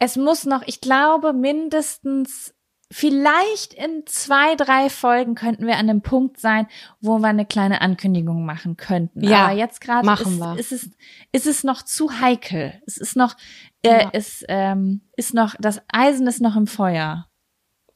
es 0.00 0.16
muss 0.16 0.44
noch, 0.44 0.62
ich 0.66 0.80
glaube, 0.80 1.32
mindestens 1.32 2.52
vielleicht 2.92 3.74
in 3.74 4.04
zwei, 4.06 4.54
drei 4.54 4.88
Folgen 4.90 5.34
könnten 5.34 5.66
wir 5.66 5.76
an 5.78 5.86
dem 5.88 6.02
Punkt 6.02 6.38
sein, 6.38 6.66
wo 7.00 7.18
wir 7.18 7.28
eine 7.28 7.46
kleine 7.46 7.80
Ankündigung 7.80 8.44
machen 8.44 8.76
könnten. 8.76 9.24
Ja, 9.24 9.46
aber 9.46 9.54
jetzt 9.56 9.80
gerade 9.80 10.06
machen 10.06 10.34
ist, 10.34 10.38
wir. 10.40 10.58
ist 10.58 10.72
es, 10.72 10.90
ist 11.32 11.46
es 11.46 11.64
noch 11.64 11.82
zu 11.82 12.20
heikel. 12.20 12.80
Es 12.86 12.96
ist 12.98 13.16
noch, 13.16 13.34
äh, 13.82 14.02
Ja. 14.02 14.10
es 14.12 14.44
ähm, 14.48 15.00
ist 15.16 15.34
noch, 15.34 15.54
das 15.58 15.80
Eisen 15.88 16.26
ist 16.26 16.40
noch 16.40 16.54
im 16.54 16.66
Feuer. 16.66 17.26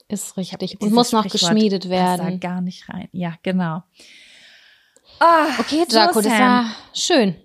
Ist 0.09 0.37
richtig. 0.37 0.81
Und 0.81 0.93
muss 0.93 1.13
noch 1.13 1.27
geschmiedet 1.29 1.83
passt 1.89 1.93
Da 2.21 2.25
werden. 2.25 2.41
gar 2.41 2.61
nicht 2.61 2.89
rein. 2.89 3.09
Ja, 3.13 3.35
genau. 3.43 3.83
Ah, 5.21 5.47
Okay, 5.59 5.85
so, 5.89 5.97
Jaco, 5.99 6.21
das 6.21 6.33
Sam. 6.33 6.41
war 6.41 6.65
schön. 6.93 7.37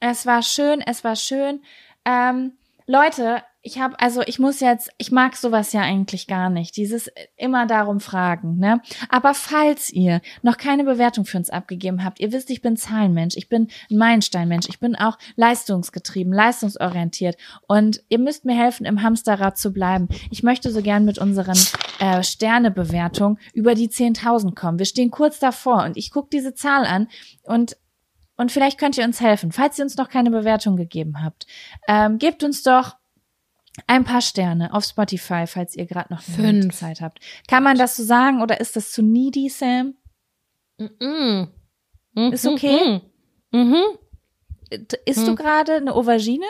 Es 0.00 0.26
war 0.26 0.42
schön, 0.42 0.80
es 0.80 1.02
war 1.04 1.16
schön. 1.16 1.62
Ähm, 2.04 2.52
Leute, 2.86 3.42
ich 3.60 3.80
habe, 3.80 3.98
also 3.98 4.22
ich 4.22 4.38
muss 4.38 4.60
jetzt, 4.60 4.90
ich 4.98 5.10
mag 5.10 5.36
sowas 5.36 5.72
ja 5.72 5.80
eigentlich 5.80 6.28
gar 6.28 6.48
nicht, 6.48 6.76
dieses 6.76 7.10
immer 7.36 7.66
darum 7.66 7.98
fragen, 7.98 8.56
ne? 8.58 8.80
Aber 9.08 9.34
falls 9.34 9.90
ihr 9.90 10.20
noch 10.42 10.56
keine 10.56 10.84
Bewertung 10.84 11.24
für 11.24 11.38
uns 11.38 11.50
abgegeben 11.50 12.04
habt, 12.04 12.20
ihr 12.20 12.32
wisst, 12.32 12.50
ich 12.50 12.62
bin 12.62 12.76
Zahlenmensch, 12.76 13.36
ich 13.36 13.48
bin 13.48 13.68
ein 13.90 13.98
Meilensteinmensch, 13.98 14.68
ich 14.68 14.78
bin 14.78 14.94
auch 14.94 15.18
leistungsgetrieben, 15.34 16.32
leistungsorientiert 16.32 17.36
und 17.66 18.02
ihr 18.08 18.20
müsst 18.20 18.44
mir 18.44 18.56
helfen, 18.56 18.86
im 18.86 19.02
Hamsterrad 19.02 19.58
zu 19.58 19.72
bleiben. 19.72 20.08
Ich 20.30 20.44
möchte 20.44 20.70
so 20.70 20.80
gern 20.80 21.04
mit 21.04 21.18
unseren 21.18 21.58
äh, 21.98 22.22
Sternebewertungen 22.22 23.38
über 23.54 23.74
die 23.74 23.88
10.000 23.88 24.54
kommen. 24.54 24.78
Wir 24.78 24.86
stehen 24.86 25.10
kurz 25.10 25.40
davor 25.40 25.84
und 25.84 25.96
ich 25.96 26.12
gucke 26.12 26.28
diese 26.32 26.54
Zahl 26.54 26.84
an 26.84 27.08
und 27.42 27.76
und 28.40 28.52
vielleicht 28.52 28.78
könnt 28.78 28.96
ihr 28.96 29.04
uns 29.04 29.20
helfen, 29.20 29.50
falls 29.50 29.80
ihr 29.80 29.84
uns 29.84 29.96
noch 29.96 30.08
keine 30.08 30.30
Bewertung 30.30 30.76
gegeben 30.76 31.24
habt. 31.24 31.48
Ähm, 31.88 32.18
gebt 32.18 32.44
uns 32.44 32.62
doch 32.62 32.94
ein 33.86 34.04
paar 34.04 34.20
Sterne 34.20 34.74
auf 34.74 34.84
Spotify, 34.84 35.46
falls 35.46 35.76
ihr 35.76 35.86
gerade 35.86 36.12
noch 36.12 36.22
Fünf. 36.22 36.74
Zeit 36.74 37.00
habt. 37.00 37.20
Kann 37.46 37.62
man 37.62 37.78
das 37.78 37.96
so 37.96 38.02
sagen 38.02 38.42
oder 38.42 38.60
ist 38.60 38.76
das 38.76 38.92
zu 38.92 39.02
needy, 39.02 39.48
Sam? 39.48 39.94
Mhm. 40.78 41.48
Ist 42.32 42.46
okay? 42.46 43.00
Mhm. 43.52 43.82
Isst 45.06 45.26
du 45.26 45.34
gerade 45.34 45.76
eine 45.76 45.94
Aubergine? 45.94 46.44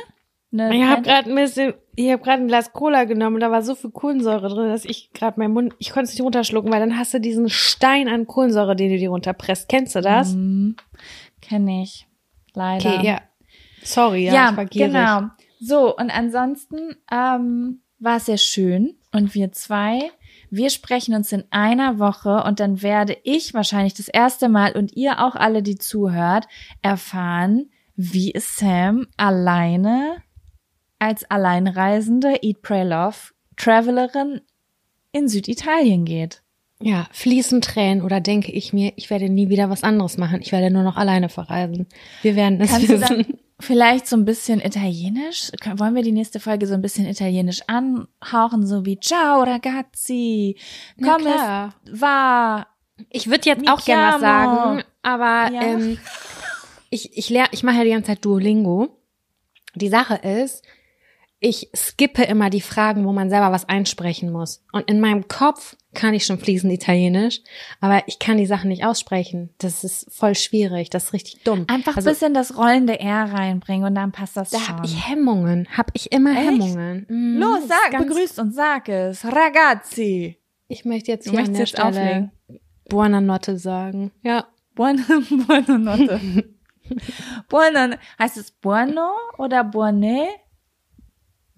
Eine 0.51 0.75
Ich 0.75 0.83
habe 0.83 1.03
gerade 1.03 1.29
ein 1.29 1.37
bisschen, 1.37 1.75
ich 1.95 2.11
habe 2.11 2.23
gerade 2.23 2.43
ein 2.43 2.49
Glas 2.49 2.73
Cola 2.73 3.05
genommen 3.05 3.37
und 3.37 3.41
da 3.41 3.51
war 3.51 3.63
so 3.63 3.75
viel 3.75 3.91
Kohlensäure 3.91 4.49
drin, 4.49 4.71
dass 4.71 4.85
ich 4.87 5.13
gerade 5.13 5.39
meinen 5.39 5.53
Mund, 5.53 5.75
ich 5.79 5.91
konnte 5.91 6.05
es 6.05 6.15
nicht 6.15 6.23
runterschlucken, 6.23 6.73
weil 6.73 6.81
dann 6.81 6.99
hast 6.99 7.13
du 7.13 7.21
diesen 7.21 7.51
Stein 7.51 8.09
an 8.09 8.27
Kohlensäure, 8.27 8.75
den 8.75 8.91
du 8.91 8.99
dir 8.99 9.11
runterpresst. 9.11 9.69
Kennst 9.69 9.95
du 9.95 10.01
das? 10.01 10.33
Mhm. 10.33 10.77
Kenn 11.43 11.69
ich. 11.69 12.07
Leider. 12.55 12.95
Okay, 12.95 13.07
ja. 13.07 13.21
Sorry, 13.83 14.25
ja, 14.27 14.35
ja, 14.35 14.51
ich 14.51 14.57
war 14.57 14.67
gierig. 14.67 14.93
genau. 14.93 15.29
So, 15.61 15.97
und 15.97 16.11
ansonsten 16.11 16.97
ähm, 17.11 17.81
war 17.99 18.17
es 18.17 18.27
sehr 18.27 18.39
schön. 18.39 18.97
Und 19.13 19.35
wir 19.35 19.53
zwei, 19.53 20.11
wir 20.51 20.71
sprechen 20.71 21.15
uns 21.15 21.33
in 21.33 21.45
einer 21.51 21.99
Woche 21.99 22.45
und 22.45 22.61
dann 22.61 22.83
werde 22.83 23.17
ich 23.25 23.55
wahrscheinlich 23.55 23.95
das 23.95 24.09
erste 24.09 24.49
Mal 24.49 24.73
und 24.73 24.97
ihr 24.97 25.25
auch 25.25 25.35
alle, 25.35 25.63
die 25.63 25.77
zuhört, 25.77 26.47
erfahren, 26.83 27.71
wie 27.97 28.35
es 28.35 28.57
Sam 28.57 29.09
alleine 29.17 30.23
als 30.99 31.29
Alleinreisende 31.31 32.43
Eat, 32.43 32.63
Pray, 32.63 32.85
Love 32.85 33.17
Travelerin 33.57 34.41
in 35.13 35.29
Süditalien 35.29 36.05
geht. 36.05 36.43
Ja, 36.81 37.09
fließen 37.11 37.61
Tränen 37.61 38.05
oder 38.05 38.21
denke 38.21 38.53
ich 38.53 38.73
mir, 38.73 38.93
ich 38.95 39.11
werde 39.11 39.29
nie 39.29 39.49
wieder 39.49 39.69
was 39.69 39.83
anderes 39.83 40.17
machen. 40.17 40.41
Ich 40.41 40.53
werde 40.53 40.71
nur 40.71 40.85
noch 40.85 40.97
alleine 40.97 41.29
verreisen. 41.29 41.87
Wir 42.23 42.37
werden 42.37 42.61
es 42.61 42.71
Kannst 42.71 42.89
wissen. 42.89 43.39
Vielleicht 43.61 44.07
so 44.07 44.17
ein 44.17 44.25
bisschen 44.25 44.61
italienisch? 44.61 45.51
Wollen 45.77 45.95
wir 45.95 46.03
die 46.03 46.13
nächste 46.13 46.41
Folge 46.41 46.67
so 46.67 46.75
ein 46.75 46.83
bisschen 46.83 47.07
italienisch 47.07 47.63
anhauchen, 47.67 48.67
so 48.67 48.85
wie 48.85 48.99
Ciao 49.01 49.43
ragazzi, 49.43 50.57
komm 51.03 51.23
klar. 51.23 51.75
es 51.85 52.01
war. 52.01 52.69
Ich 53.11 53.29
würde 53.31 53.49
jetzt 53.49 53.61
Mi 53.61 53.69
auch 53.69 53.85
gerne 53.85 54.15
was 54.15 54.21
sagen, 54.21 54.83
aber 55.03 55.53
Ja. 55.53 55.63
ähm, 55.63 55.99
ich, 56.91 57.17
ich 57.17 57.29
lerne, 57.31 57.49
ich 57.53 57.63
mache 57.63 57.77
ja 57.79 57.85
die 57.85 57.91
ganze 57.91 58.09
Zeit 58.09 58.25
Duolingo. 58.25 58.89
Die 59.75 59.89
Sache 59.89 60.15
ist, 60.17 60.65
ich 61.41 61.71
skippe 61.75 62.25
immer 62.25 62.51
die 62.51 62.61
Fragen, 62.61 63.05
wo 63.07 63.13
man 63.13 63.31
selber 63.31 63.53
was 63.53 63.69
einsprechen 63.69 64.33
muss. 64.33 64.65
Und 64.73 64.89
in 64.91 65.01
meinem 65.01 65.29
Kopf 65.29 65.77
kann 65.95 66.13
ich 66.15 66.27
schon 66.27 66.39
fließend 66.39 66.73
Italienisch, 66.73 67.41
aber 67.81 68.03
ich 68.07 68.19
kann 68.19 68.37
die 68.39 68.47
Sachen 68.47 68.69
nicht 68.69 68.85
aussprechen. 68.85 69.51
Das 69.59 69.85
ist 69.85 70.13
voll 70.13 70.35
schwierig, 70.35 70.91
das 70.91 71.05
ist 71.05 71.13
richtig 71.13 71.43
dumm. 71.45 71.65
Einfach 71.69 71.97
Also- 71.97 72.09
ein 72.09 72.13
bisschen 72.13 72.35
das 72.35 72.57
rollende 72.57 72.99
R 73.01 73.33
reinbringen 73.33 73.87
und 73.87 73.95
dann 73.95 74.11
passt 74.13 74.37
das 74.37 74.51
Da 74.51 74.59
schon. 74.59 74.77
habe 74.79 74.87
ich 74.87 75.09
Hemmungen, 75.09 75.69
habe 75.77 75.91
ich 75.95 76.11
immer 76.13 76.33
Echt? 76.37 76.47
Hemmungen. 76.47 77.07
Mhm, 77.09 77.39
Los, 77.41 77.61
sag, 77.69 77.99
begrüßt 77.99 78.39
und 78.41 78.53
sag 78.55 78.89
es. 78.89 79.25
Ragazzi. 79.25 80.39
Ich 80.67 80.85
möchte 80.85 81.11
jetzt 81.13 81.29
hier 81.31 81.39
an 81.39 81.47
der 81.53 81.61
jetzt 81.61 81.69
Stelle 81.71 81.89
auflegen. 81.89 82.33
Buonanotte 82.89 83.59
sagen. 83.59 84.11
Ja. 84.23 84.47
Buona, 84.75 85.03
buonanotte. 85.47 86.21
Buona, 87.49 87.97
heißt 88.19 88.37
es 88.39 88.51
buono 88.51 89.11
oder 89.39 89.65
buone? 89.65 90.29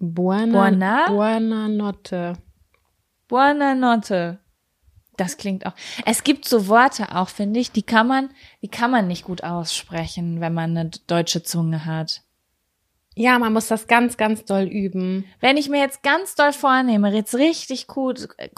Buona, 0.01 0.51
Buona? 0.51 1.07
Buonanotte. 1.07 2.33
Buonanotte. 3.27 4.39
Das 5.15 5.37
klingt 5.37 5.65
auch. 5.67 5.73
Es 6.05 6.23
gibt 6.23 6.45
so 6.45 6.67
Worte 6.67 7.15
auch, 7.15 7.29
finde 7.29 7.59
ich, 7.59 7.71
die 7.71 7.83
kann 7.83 8.07
man, 8.07 8.29
die 8.63 8.67
kann 8.67 8.89
man 8.89 9.07
nicht 9.07 9.23
gut 9.23 9.43
aussprechen, 9.43 10.41
wenn 10.41 10.53
man 10.53 10.75
eine 10.75 10.89
deutsche 11.05 11.43
Zunge 11.43 11.85
hat. 11.85 12.23
Ja, 13.13 13.37
man 13.37 13.53
muss 13.53 13.67
das 13.67 13.85
ganz, 13.85 14.17
ganz 14.17 14.45
doll 14.45 14.63
üben. 14.63 15.25
Wenn 15.39 15.57
ich 15.57 15.69
mir 15.69 15.79
jetzt 15.79 16.01
ganz 16.01 16.33
doll 16.33 16.53
vornehme, 16.53 17.13
jetzt 17.13 17.35
richtig 17.35 17.87
cool, 17.95 18.15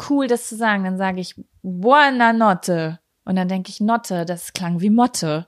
cool 0.09 0.27
das 0.27 0.47
zu 0.47 0.55
sagen, 0.55 0.85
dann 0.85 0.97
sage 0.97 1.19
ich 1.19 1.35
Buona 1.61 2.31
Notte. 2.31 2.99
Und 3.25 3.35
dann 3.35 3.49
denke 3.49 3.69
ich 3.69 3.81
Notte, 3.81 4.25
das 4.25 4.53
klang 4.53 4.79
wie 4.79 4.91
Motte. 4.91 5.47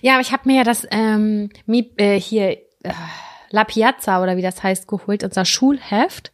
Ja, 0.00 0.14
aber 0.14 0.22
ich 0.22 0.32
habe 0.32 0.48
mir 0.48 0.58
ja 0.58 0.64
das 0.64 0.86
ähm, 0.90 1.50
äh, 1.66 2.18
hier 2.18 2.52
äh, 2.84 2.92
La 3.50 3.64
Piazza 3.64 4.22
oder 4.22 4.36
wie 4.36 4.42
das 4.42 4.62
heißt 4.62 4.88
geholt, 4.88 5.24
unser 5.24 5.44
Schulheft, 5.44 6.32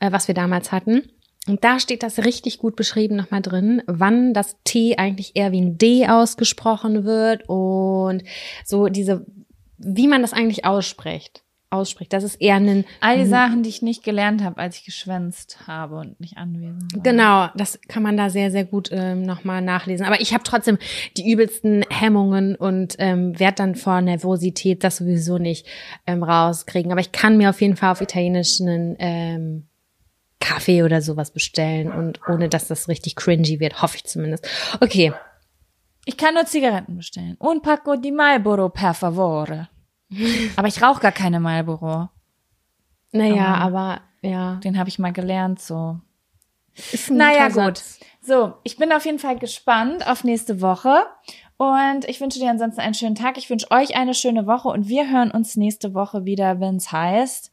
äh, 0.00 0.12
was 0.12 0.28
wir 0.28 0.34
damals 0.34 0.72
hatten. 0.72 1.10
Und 1.46 1.64
da 1.64 1.80
steht 1.80 2.02
das 2.02 2.18
richtig 2.18 2.58
gut 2.58 2.76
beschrieben 2.76 3.16
nochmal 3.16 3.42
drin, 3.42 3.82
wann 3.86 4.34
das 4.34 4.56
T 4.64 4.96
eigentlich 4.98 5.36
eher 5.36 5.52
wie 5.52 5.60
ein 5.60 5.78
D 5.78 6.06
ausgesprochen 6.06 7.04
wird 7.04 7.48
und 7.48 8.22
so 8.64 8.88
diese, 8.88 9.24
wie 9.78 10.06
man 10.06 10.22
das 10.22 10.32
eigentlich 10.32 10.64
ausspricht. 10.64 11.42
Ausspricht. 11.70 12.12
Das 12.12 12.24
ist 12.24 12.36
eher 12.36 12.56
ein 12.56 12.84
All 13.00 13.16
die 13.18 13.26
Sachen, 13.26 13.62
die 13.62 13.68
ich 13.68 13.80
nicht 13.80 14.02
gelernt 14.02 14.42
habe, 14.42 14.58
als 14.58 14.76
ich 14.76 14.84
geschwänzt 14.84 15.66
habe 15.66 15.98
und 15.98 16.18
nicht 16.20 16.36
anwesend 16.36 16.94
war. 16.94 17.02
Genau, 17.02 17.48
das 17.54 17.80
kann 17.88 18.02
man 18.02 18.16
da 18.16 18.28
sehr, 18.28 18.50
sehr 18.50 18.64
gut 18.64 18.90
ähm, 18.92 19.22
nochmal 19.22 19.62
nachlesen. 19.62 20.04
Aber 20.04 20.20
ich 20.20 20.34
habe 20.34 20.42
trotzdem 20.42 20.78
die 21.16 21.30
übelsten 21.30 21.84
Hemmungen 21.88 22.56
und 22.56 22.96
ähm, 22.98 23.38
werde 23.38 23.56
dann 23.56 23.74
vor 23.76 24.00
Nervosität 24.00 24.82
das 24.82 24.96
sowieso 24.96 25.38
nicht 25.38 25.66
ähm, 26.06 26.22
rauskriegen. 26.22 26.90
Aber 26.90 27.00
ich 27.00 27.12
kann 27.12 27.36
mir 27.36 27.50
auf 27.50 27.60
jeden 27.60 27.76
Fall 27.76 27.92
auf 27.92 28.00
Italienisch 28.00 28.60
einen 28.60 28.96
ähm, 28.98 29.66
Kaffee 30.40 30.82
oder 30.82 31.02
sowas 31.02 31.30
bestellen 31.30 31.92
und 31.92 32.20
ohne 32.28 32.48
dass 32.48 32.66
das 32.66 32.88
richtig 32.88 33.14
cringy 33.14 33.60
wird, 33.60 33.82
hoffe 33.82 33.96
ich 33.96 34.04
zumindest. 34.04 34.48
Okay, 34.80 35.12
Ich 36.06 36.16
kann 36.16 36.34
nur 36.34 36.46
Zigaretten 36.46 36.96
bestellen. 36.96 37.36
Un 37.38 37.60
pacco 37.60 37.94
di 37.96 38.10
Marlboro, 38.10 38.70
per 38.70 38.94
favore. 38.94 39.68
Aber 40.56 40.68
ich 40.68 40.82
rauche 40.82 41.00
gar 41.00 41.12
keine 41.12 41.40
Marlboro. 41.40 42.08
naja, 43.12 43.54
aber 43.54 44.00
ja. 44.22 44.56
Den 44.56 44.78
habe 44.78 44.88
ich 44.88 44.98
mal 44.98 45.12
gelernt, 45.12 45.60
so. 45.60 45.98
Ist 46.92 47.10
ein 47.10 47.16
Naja, 47.16 47.48
gut. 47.48 47.78
Satz. 47.78 48.00
So, 48.22 48.54
ich 48.64 48.76
bin 48.76 48.92
auf 48.92 49.04
jeden 49.06 49.18
Fall 49.18 49.38
gespannt 49.38 50.06
auf 50.06 50.24
nächste 50.24 50.60
Woche. 50.60 51.04
Und 51.56 52.08
ich 52.08 52.20
wünsche 52.20 52.38
dir 52.38 52.50
ansonsten 52.50 52.80
einen 52.80 52.94
schönen 52.94 53.14
Tag. 53.14 53.36
Ich 53.36 53.50
wünsche 53.50 53.70
euch 53.70 53.96
eine 53.96 54.14
schöne 54.14 54.46
Woche 54.46 54.68
und 54.68 54.88
wir 54.88 55.10
hören 55.10 55.30
uns 55.30 55.56
nächste 55.56 55.94
Woche 55.94 56.24
wieder, 56.24 56.60
wenn 56.60 56.76
es 56.76 56.90
heißt. 56.92 57.52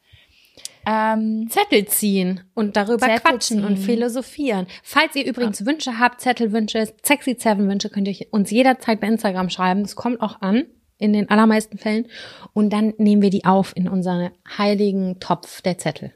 Ähm, 0.85 1.47
Zettel 1.49 1.85
ziehen 1.88 2.41
und 2.53 2.77
darüber 2.77 3.07
Zettel 3.07 3.19
quatschen 3.19 3.65
und 3.65 3.75
ziehen. 3.75 3.85
philosophieren. 3.85 4.67
Falls 4.84 5.15
ihr 5.15 5.25
übrigens 5.25 5.65
Wünsche 5.65 5.99
habt, 5.99 6.21
Zettelwünsche, 6.21 6.93
sexy 7.03 7.35
Seven 7.38 7.67
Wünsche, 7.67 7.89
könnt 7.89 8.07
ihr 8.07 8.25
uns 8.31 8.49
jederzeit 8.51 9.01
bei 9.01 9.07
Instagram 9.07 9.49
schreiben. 9.49 9.81
Es 9.81 9.97
kommt 9.97 10.21
auch 10.21 10.39
an, 10.41 10.65
in 10.98 11.14
den 11.14 11.30
allermeisten 11.30 11.78
Fällen. 11.78 12.07
Und 12.53 12.72
dann 12.72 12.94
nehmen 12.98 13.22
wir 13.22 13.30
die 13.30 13.45
auf 13.45 13.76
in 13.76 13.88
unseren 13.88 14.32
heiligen 14.57 15.19
Topf 15.19 15.61
der 15.61 15.78
Zettel. 15.78 16.14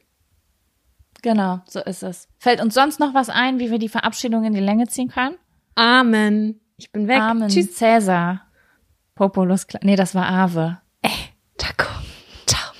genau, 1.21 1.61
so 1.67 1.79
ist 1.81 2.03
es. 2.03 2.27
Fällt 2.39 2.61
uns 2.61 2.73
sonst 2.73 2.99
noch 2.99 3.13
was 3.13 3.29
ein, 3.29 3.59
wie 3.59 3.69
wir 3.69 3.79
die 3.79 3.89
Verabschiedung 3.89 4.43
in 4.43 4.53
die 4.53 4.59
Länge 4.59 4.87
ziehen 4.87 5.09
können? 5.09 5.35
Amen. 5.75 6.59
Ich 6.77 6.91
bin 6.91 7.07
weg. 7.07 7.21
Amen. 7.21 7.49
Tschüss. 7.49 7.75
Cäsar. 7.75 8.47
Populus. 9.15 9.67
Nee, 9.83 9.95
das 9.95 10.15
war 10.15 10.27
Ave. 10.27 10.79
Taco. 11.61 11.91
Ciao. 12.47 12.71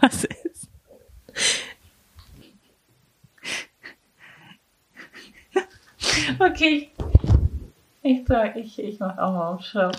Was 0.00 0.24
ist? 0.24 0.68
okay. 6.40 6.90
Ich, 8.10 8.24
ich, 8.54 8.78
ich 8.78 9.00
mach 9.00 9.18
auch 9.18 9.32
mal 9.32 9.48
auf 9.54 9.60
Stopp. 9.62 9.92